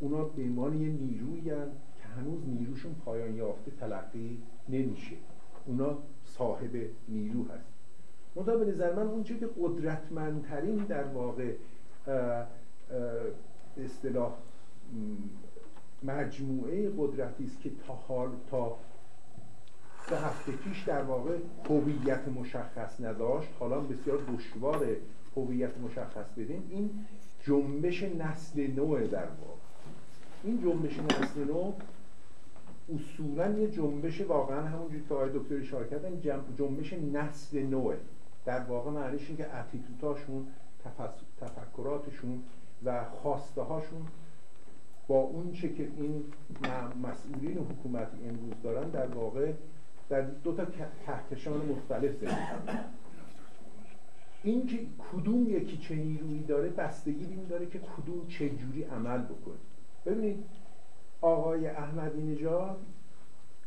اونا 0.00 0.24
به 0.24 0.42
عنوان 0.42 0.80
یه 0.80 0.88
نیروی 0.88 1.42
که 1.96 2.08
هنوز 2.16 2.48
نیروشون 2.48 2.94
پایان 3.04 3.34
یافته 3.34 3.70
تلقی 3.70 4.42
نمیشه. 4.68 5.16
اونا 5.66 5.98
صاحب 6.24 6.76
نیرو 7.08 7.44
هست. 7.44 7.72
منتها 8.36 8.56
به 8.56 8.64
نظر 8.64 8.94
من 8.94 9.06
اونچه 9.06 9.38
که 9.38 9.48
قدرتمندترین 9.60 10.76
در 10.76 11.04
واقع 11.04 11.52
اصطلاح 13.84 14.32
مجموعه 16.02 16.90
قدرتی 16.98 17.44
است 17.44 17.60
که 17.60 17.70
تا 17.86 17.94
حال 17.94 18.28
تا 18.50 18.76
سه 20.08 20.16
هفته 20.16 20.52
پیش 20.52 20.82
در 20.82 21.02
واقع 21.02 21.36
هویت 21.68 22.28
مشخص 22.28 23.00
نداشت. 23.00 23.48
حالا 23.60 23.80
بسیار 23.80 24.18
دشوار 24.36 24.86
هویت 25.36 25.78
مشخص 25.78 26.26
بدیم. 26.36 26.68
این 26.70 26.90
جنبش 27.44 28.02
نسل 28.02 28.66
نو 28.66 29.06
در 29.06 29.18
واقع. 29.18 29.62
این 30.44 30.62
جنبش 30.62 30.98
نسل 30.98 31.44
نو 31.44 31.72
اصولا 32.94 33.50
یه 33.50 33.70
جنبش 33.70 34.20
واقعا 34.20 34.66
همونجوری 34.66 35.04
که 35.08 35.14
آقای 35.14 35.30
دکتر 35.34 35.56
اشاره 35.56 35.88
کردن 35.88 36.20
جنبش 36.58 36.92
نسل 36.92 37.62
نوه 37.62 37.96
در 38.44 38.64
واقع 38.64 38.90
معنیش 38.90 39.28
این 39.28 39.36
که 39.36 39.54
اتیتوتاشون 39.56 40.46
تفکراتشون 41.40 42.42
و 42.84 43.04
خواسته 43.04 43.62
هاشون 43.62 44.06
با 45.08 45.16
اون 45.16 45.52
چه 45.52 45.74
که 45.74 45.88
این 45.96 46.24
مسئولین 47.02 47.58
حکومتی 47.58 48.16
امروز 48.28 48.54
دارن 48.62 48.88
در 48.90 49.06
واقع 49.06 49.52
در 50.08 50.20
دو 50.20 50.52
تا 50.52 50.64
کهکشان 51.06 51.66
مختلف 51.66 52.16
زندگی 52.16 52.78
این 54.42 54.66
که 54.66 54.78
کدوم 55.12 55.50
یکی 55.50 55.76
چه 55.76 55.94
نیرویی 55.94 56.42
داره 56.42 56.68
بستگی 56.68 57.24
این 57.24 57.44
داره 57.44 57.66
که 57.66 57.78
کدوم 57.78 58.26
چه 58.28 58.50
جوری 58.50 58.82
عمل 58.82 59.18
بکنه. 59.18 59.54
ببینید 60.06 60.44
آقای 61.20 61.66
احمدی 61.66 62.22
نژاد 62.22 62.76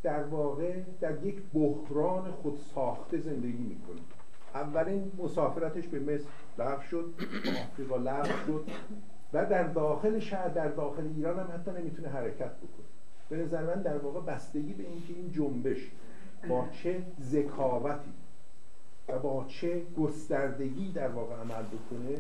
در 0.03 0.23
واقع 0.23 0.73
در 1.01 1.25
یک 1.25 1.41
بحران 1.53 2.31
خود 2.31 2.57
ساخته 2.75 3.19
زندگی 3.19 3.63
می‌کنه. 3.63 4.01
اولین 4.53 5.11
مسافرتش 5.17 5.87
به 5.87 5.99
مصر 5.99 6.25
لغو 6.59 6.81
شد 6.81 7.13
آفریقا 7.63 7.97
لغو 7.97 8.29
شد 8.47 8.65
و 9.33 9.45
در 9.45 9.63
داخل 9.63 10.19
شهر 10.19 10.47
در 10.47 10.67
داخل 10.67 11.07
ایران 11.15 11.39
هم 11.39 11.47
حتی 11.53 11.71
نمی‌تونه 11.71 12.07
حرکت 12.07 12.51
بکنه. 12.51 12.85
به 13.29 13.37
نظر 13.37 13.75
من 13.75 13.81
در 13.81 13.97
واقع 13.97 14.19
بستگی 14.21 14.73
به 14.73 14.83
اینکه 14.83 15.13
این 15.13 15.31
جنبش 15.31 15.91
با 16.49 16.67
چه 16.71 17.03
ذکاوتی 17.21 18.13
و 19.07 19.19
با 19.19 19.45
چه 19.47 19.81
گستردگی 19.97 20.91
در 20.91 21.07
واقع 21.07 21.35
عمل 21.35 21.63
بکنه 21.63 22.19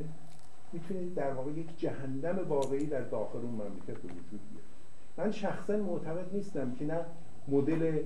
می‌تونه 0.73 1.09
در 1.15 1.33
واقع 1.33 1.51
یک 1.51 1.79
جهنم 1.79 2.47
واقعی 2.49 2.85
در 2.85 3.01
داخل 3.01 3.37
اون 3.37 3.51
مملکت 3.51 4.01
به 4.01 4.07
وجود 4.07 4.39
بیاره. 4.51 4.65
من 5.17 5.31
شخصا 5.31 5.77
معتقد 5.77 6.33
نیستم 6.33 6.75
که 6.75 6.85
نه 6.85 6.99
مدل 7.47 8.01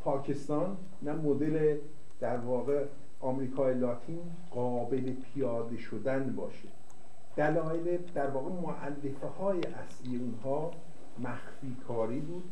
پاکستان 0.00 0.76
نه 1.02 1.12
مدل 1.12 1.78
در 2.20 2.36
واقع 2.36 2.84
آمریکای 3.20 3.74
لاتین 3.74 4.20
قابل 4.50 5.12
پیاده 5.12 5.76
شدن 5.76 6.34
باشه. 6.36 6.68
دلایل 7.36 7.98
در 8.14 8.30
واقع 8.30 8.50
معلفه 8.50 9.26
های 9.26 9.60
اصلی 9.60 10.16
اونها 10.16 10.70
مخفی 11.18 11.76
کاری 11.88 12.20
بود. 12.20 12.44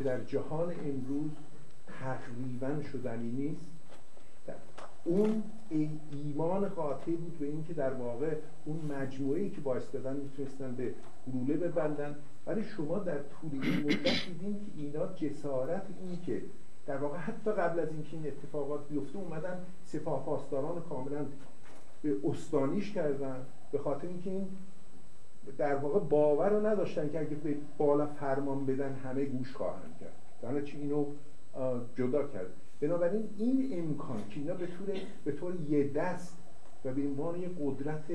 که 0.00 0.04
در 0.04 0.20
جهان 0.24 0.72
امروز 0.72 1.30
تقریبا 2.00 2.82
شدنی 2.82 3.30
نیست. 3.30 3.66
اون 5.04 5.42
ایمان 6.10 6.68
قاطع 6.68 7.12
بود 7.12 7.38
به 7.38 7.46
اینکه 7.46 7.72
در 7.72 7.92
واقع 7.92 8.36
اون 8.64 8.80
مجموعه 8.80 9.48
که 9.48 9.60
باعث 9.60 9.82
دادن 9.92 10.16
می‌تونستن 10.16 10.74
به 10.74 10.94
گلوله 11.26 11.56
ببندن. 11.56 12.16
ولی 12.46 12.64
شما 12.64 12.98
در 12.98 13.18
طول 13.18 13.50
این 13.62 13.80
مدت 13.84 14.26
دیدین 14.26 14.54
که 14.54 14.82
اینا 14.82 15.06
جسارت 15.06 15.82
این 16.00 16.18
که 16.26 16.42
در 16.86 16.96
واقع 16.96 17.18
حتی 17.18 17.52
قبل 17.52 17.80
از 17.80 17.88
اینکه 17.88 18.16
این 18.16 18.26
اتفاقات 18.26 18.88
بیفته 18.88 19.18
اومدن 19.18 19.58
سپاه 19.84 20.24
پاسداران 20.24 20.82
کاملا 20.82 21.26
به 22.02 22.16
استانیش 22.24 22.92
کردن 22.92 23.46
به 23.72 23.78
خاطر 23.78 24.08
اینکه 24.08 24.30
این 24.30 24.48
در 25.58 25.74
واقع 25.74 25.98
باور 25.98 26.48
رو 26.48 26.66
نداشتن 26.66 27.08
که 27.08 27.20
اگه 27.20 27.34
به 27.34 27.56
بالا 27.78 28.06
فرمان 28.06 28.66
بدن 28.66 28.94
همه 28.94 29.24
گوش 29.24 29.52
خواهند 29.52 29.96
کرد. 30.00 30.12
در 30.42 30.60
چی 30.60 30.76
اینو 30.76 31.04
جدا 31.96 32.28
کرد. 32.28 32.46
بنابراین 32.80 33.28
این 33.38 33.68
امکان 33.72 34.28
که 34.30 34.40
اینا 34.40 34.54
به 34.54 34.66
طور, 34.66 34.86
به 35.24 35.32
طور 35.32 35.54
یه 35.68 35.88
دست 35.88 36.36
و 36.84 36.92
به 36.92 37.02
عنوان 37.02 37.40
یه 37.40 37.50
قدرت 37.60 38.06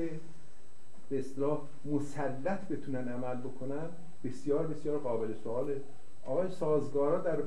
به 1.08 1.18
اصطلاح 1.18 1.60
مسلط 1.84 2.68
بتونن 2.70 3.08
عمل 3.08 3.36
بکنن 3.36 3.88
بسیار 4.24 4.66
بسیار 4.66 4.98
قابل 4.98 5.34
سواله. 5.34 5.80
آقای 6.26 6.50
سازگارا 6.50 7.18
در 7.18 7.38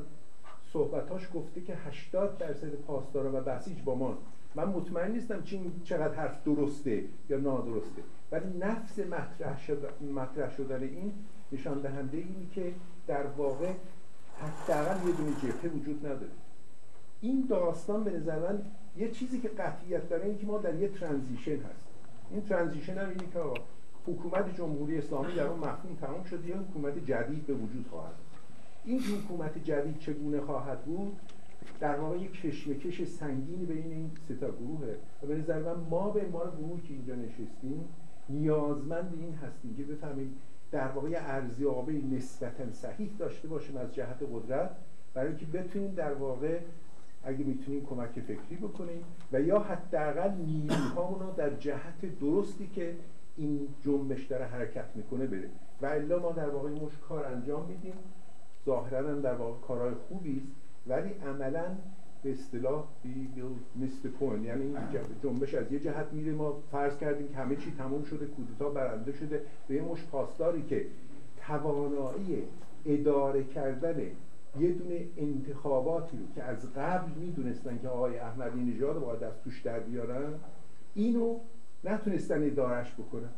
صحبتاش 0.73 1.29
گفته 1.33 1.61
که 1.61 1.75
80 1.75 2.37
درصد 2.37 2.75
پاسدارا 2.75 3.31
و 3.33 3.43
بسیج 3.43 3.81
با 3.81 3.95
ما. 3.95 4.17
من 4.55 4.65
مطمئن 4.65 5.11
نیستم 5.11 5.43
چین 5.43 5.71
چقدر 5.83 6.13
حرف 6.13 6.43
درسته 6.43 7.03
یا 7.29 7.37
نادرسته. 7.37 8.01
ولی 8.31 8.57
نفس 8.57 8.99
مطرح, 8.99 9.71
مطرح 10.15 10.55
شدن 10.55 10.83
این 10.83 11.13
نشان 11.51 11.81
دهنده 11.81 12.17
اینی 12.17 12.49
که 12.55 12.73
در 13.07 13.25
واقع 13.27 13.73
حداقل 14.39 15.07
یه 15.07 15.15
دونه 15.15 15.31
جبهه 15.31 15.71
وجود 15.71 16.05
نداره. 16.05 16.31
این 17.21 17.45
داستان 17.49 18.03
به 18.03 18.11
نظر 18.11 18.39
من 18.39 18.61
یه 18.97 19.11
چیزی 19.11 19.39
که 19.39 19.47
قطعیت 19.47 20.09
داره 20.09 20.25
این 20.25 20.37
که 20.37 20.47
ما 20.47 20.57
در 20.57 20.75
یه 20.75 20.87
ترانزیشن 20.87 21.55
هست 21.55 21.89
این 22.31 22.41
ترانزیشن 22.41 22.97
هم 22.97 23.09
اینی 23.09 23.27
که 23.33 23.39
حکومت 24.07 24.55
جمهوری 24.57 24.97
اسلامی 24.97 25.33
در 25.33 25.47
اون 25.47 25.59
مفهوم 25.59 25.95
تمام 26.01 26.23
شده 26.23 26.47
یه 26.47 26.55
حکومت 26.55 27.05
جدید 27.05 27.47
به 27.47 27.53
وجود 27.53 27.85
خواهد 27.89 28.15
این 28.85 28.99
حکومت 28.99 29.63
جدید 29.63 29.99
چگونه 29.99 30.41
خواهد 30.41 30.81
بود؟ 30.81 31.17
در 31.79 31.95
واقع 31.99 32.17
یک 32.17 32.41
کشمکش 32.41 33.03
سنگینی 33.03 33.65
بین 33.65 33.91
این 33.91 34.11
سه 34.27 34.35
تا 34.35 34.51
گروهه. 34.51 34.95
و 35.23 35.27
به 35.27 35.35
نظر 35.35 35.59
من 35.59 35.75
ما 35.89 36.09
به 36.09 36.25
عنوان 36.25 36.51
گروهی 36.51 36.81
که 36.81 36.93
اینجا 36.93 37.15
نشستیم 37.15 37.87
نیازمند 38.29 39.13
این 39.21 39.33
هستیم 39.33 39.75
که 39.75 39.83
بفهمیم 39.83 40.37
در 40.71 40.87
واقع 40.87 41.09
ارزیابی 41.15 42.01
نسبتا 42.01 42.73
صحیح 42.73 43.11
داشته 43.19 43.47
باشیم 43.47 43.77
از 43.77 43.93
جهت 43.93 44.17
قدرت 44.33 44.71
برای 45.13 45.27
اینکه 45.27 45.45
بتونیم 45.45 45.93
در 45.93 46.13
واقع 46.13 46.59
اگه 47.23 47.45
می‌تونیم 47.45 47.85
کمک 47.85 48.19
فکری 48.19 48.55
بکنیم 48.61 49.03
و 49.31 49.41
یا 49.41 49.59
حداقل 49.59 50.31
نیروهامون 50.31 51.19
رو 51.19 51.31
در 51.37 51.49
جهت 51.49 52.19
درستی 52.19 52.67
که 52.67 52.95
این 53.37 53.67
جنبش 53.81 54.25
داره 54.25 54.45
حرکت 54.45 54.85
می‌کنه 54.95 55.27
بره 55.27 55.49
و 55.81 55.85
الا 55.85 56.19
ما 56.19 56.31
در 56.31 56.49
واقع 56.49 56.69
مش 56.69 56.97
کار 57.09 57.25
انجام 57.25 57.65
میدیم. 57.65 57.93
ظاهرا 58.65 59.13
در 59.13 59.33
واقع 59.33 59.67
کارهای 59.67 59.93
خوبی 59.93 60.37
است 60.37 60.47
ولی 60.87 61.09
عملا 61.09 61.65
به 62.23 62.31
اصطلاح 62.31 62.83
مثل 63.75 64.09
پوین 64.09 64.43
یعنی 64.43 64.63
این 64.63 64.77
جنبش 65.23 65.53
از 65.53 65.71
یه 65.71 65.79
جهت 65.79 66.13
میره. 66.13 66.31
ما 66.31 66.57
فرض 66.71 66.97
کردیم 66.97 67.27
که 67.27 67.35
همه 67.35 67.55
چی 67.55 67.73
تموم 67.77 68.03
شده 68.03 68.25
کودتا 68.25 68.69
برنده 68.69 69.13
شده. 69.13 69.41
به 69.67 69.75
یه 69.75 69.81
مش 69.81 70.03
پاسداری 70.03 70.63
که 70.63 70.85
توانایی 71.47 72.43
اداره 72.85 73.43
کردن 73.43 74.01
یه 74.59 74.71
دونه 74.71 75.05
انتخاباتی 75.17 76.17
رو 76.17 76.23
که 76.35 76.43
از 76.43 76.73
قبل 76.73 77.11
می‌دونستن 77.19 77.79
که 77.81 77.87
آقای 77.87 78.17
احمدی 78.17 78.59
نژاد 78.59 78.99
باید 78.99 79.23
از 79.23 79.33
توش 79.43 79.61
در 79.61 79.79
بیارن 79.79 80.33
اینو 80.93 81.35
نتونستن 81.83 82.47
ادارش 82.47 82.93
بکنن. 82.93 83.29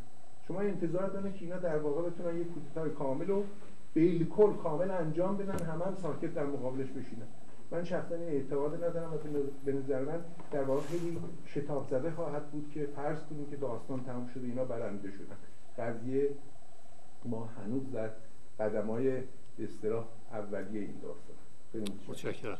شما 0.47 0.59
انتظار 0.59 1.09
دارن 1.09 1.33
که 1.33 1.45
اینا 1.45 1.57
در 1.57 1.77
واقع 1.77 2.09
بتونن 2.09 2.37
یه 2.37 2.43
کودتای 2.43 2.89
کامل 2.89 3.27
رو 3.27 3.43
بالکل 3.95 4.53
کامل 4.53 4.91
انجام 4.91 5.37
بدن 5.37 5.65
همه 5.65 5.85
هم 5.85 5.95
ساکت 6.01 6.33
در 6.33 6.45
مقابلش 6.45 6.89
بشینن. 6.89 7.27
من 7.71 7.83
شخصا 7.83 8.15
این 8.15 8.27
اعتقاد 8.27 8.83
ندارم 8.83 9.13
و 9.13 9.17
به 9.65 9.73
نظر 9.73 10.01
من 10.01 10.23
در 10.51 10.63
واقع 10.63 10.81
خیلی 10.81 11.19
شتاب 11.45 11.87
زده 11.89 12.11
خواهد 12.11 12.51
بود 12.51 12.71
که 12.73 12.85
فرض 12.95 13.23
کنیم 13.23 13.49
که 13.49 13.55
داستان 13.55 14.03
تموم 14.03 14.27
شده 14.27 14.47
اینا 14.47 14.65
برنده 14.65 15.11
شدن. 15.11 15.37
قضیه 15.77 16.29
ما 17.25 17.45
هنوز 17.45 17.91
در 17.91 18.09
قدم 18.59 18.87
های 18.87 19.23
اصطلاح 19.59 20.05
اولیه 20.31 20.81
این 20.81 20.99
داستان. 21.01 21.35
متشکرم. 22.07 22.57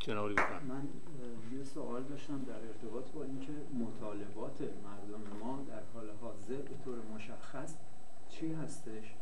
جناب 0.00 0.30
من 0.68 0.88
یه 1.58 1.64
سوال 1.64 2.02
داشتم 2.02 2.44
در 2.44 2.54
ارتباط 2.54 3.10
با 3.10 3.24
اینکه 3.24 3.52
مطالبات 3.74 4.60
مردم 4.60 5.38
ما 5.44 5.64
در 5.68 5.82
حال 5.94 6.10
حاضر 6.20 6.56
به 6.56 6.76
طور 6.84 6.98
مشخص 7.14 7.74
چی 8.28 8.52
هستش؟ 8.52 9.14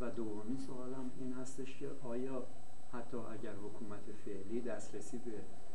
و 0.00 0.10
دومین 0.10 0.58
سوالم 0.58 1.10
این 1.20 1.32
هستش 1.32 1.78
که 1.78 1.88
آیا 2.04 2.46
حتی 2.92 3.16
اگر 3.16 3.52
حکومت 3.52 4.04
فعلی 4.24 4.60
دسترسی 4.60 5.18
به 5.18 5.32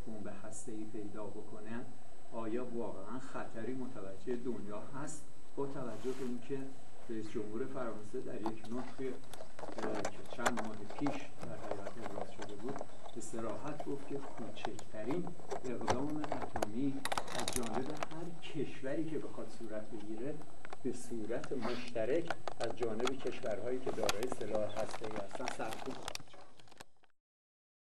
بمب 0.07 0.33
ای 0.67 0.85
پیدا 0.85 1.25
بکنه 1.25 1.85
آیا 2.33 2.65
واقعا 2.65 3.19
خطری 3.19 3.73
متوجه 3.73 4.35
دنیا 4.35 4.81
هست؟ 4.81 5.25
با 5.55 5.65
توجه 5.65 6.11
به 6.19 6.25
اینکه 6.25 6.59
رئیس 7.09 7.29
جمهور 7.29 7.65
فرانسه 7.65 8.21
در 8.21 8.41
یک 8.41 8.63
نطقی 8.71 9.13
که 10.11 10.35
چند 10.35 10.61
ماه 10.65 10.75
پیش 10.75 11.21
در 11.41 11.75
حیات 11.75 11.91
ابراز 12.05 12.31
شده 12.31 12.55
بود 12.55 12.75
به 13.15 13.21
سراحت 13.21 13.85
گفت 13.85 14.07
که 14.07 14.15
کوچکترین 14.15 15.23
اقدام 15.65 16.07
اتمی 16.17 16.93
از 17.39 17.45
جانب 17.55 17.85
هر 18.11 18.39
کشوری 18.53 19.05
که 19.05 19.19
بخواد 19.19 19.49
صورت 19.59 19.91
بگیره 19.91 20.33
به 20.83 20.93
صورت 20.93 21.51
مشترک 21.51 22.31
از 22.59 22.77
جانب 22.77 23.05
کشورهایی 23.05 23.79
که 23.79 23.91
دارای 23.91 24.27
سلاح 24.39 24.69
هسته‌ای 24.81 25.11
هستن 25.11 25.45
سرکوب 25.57 26.14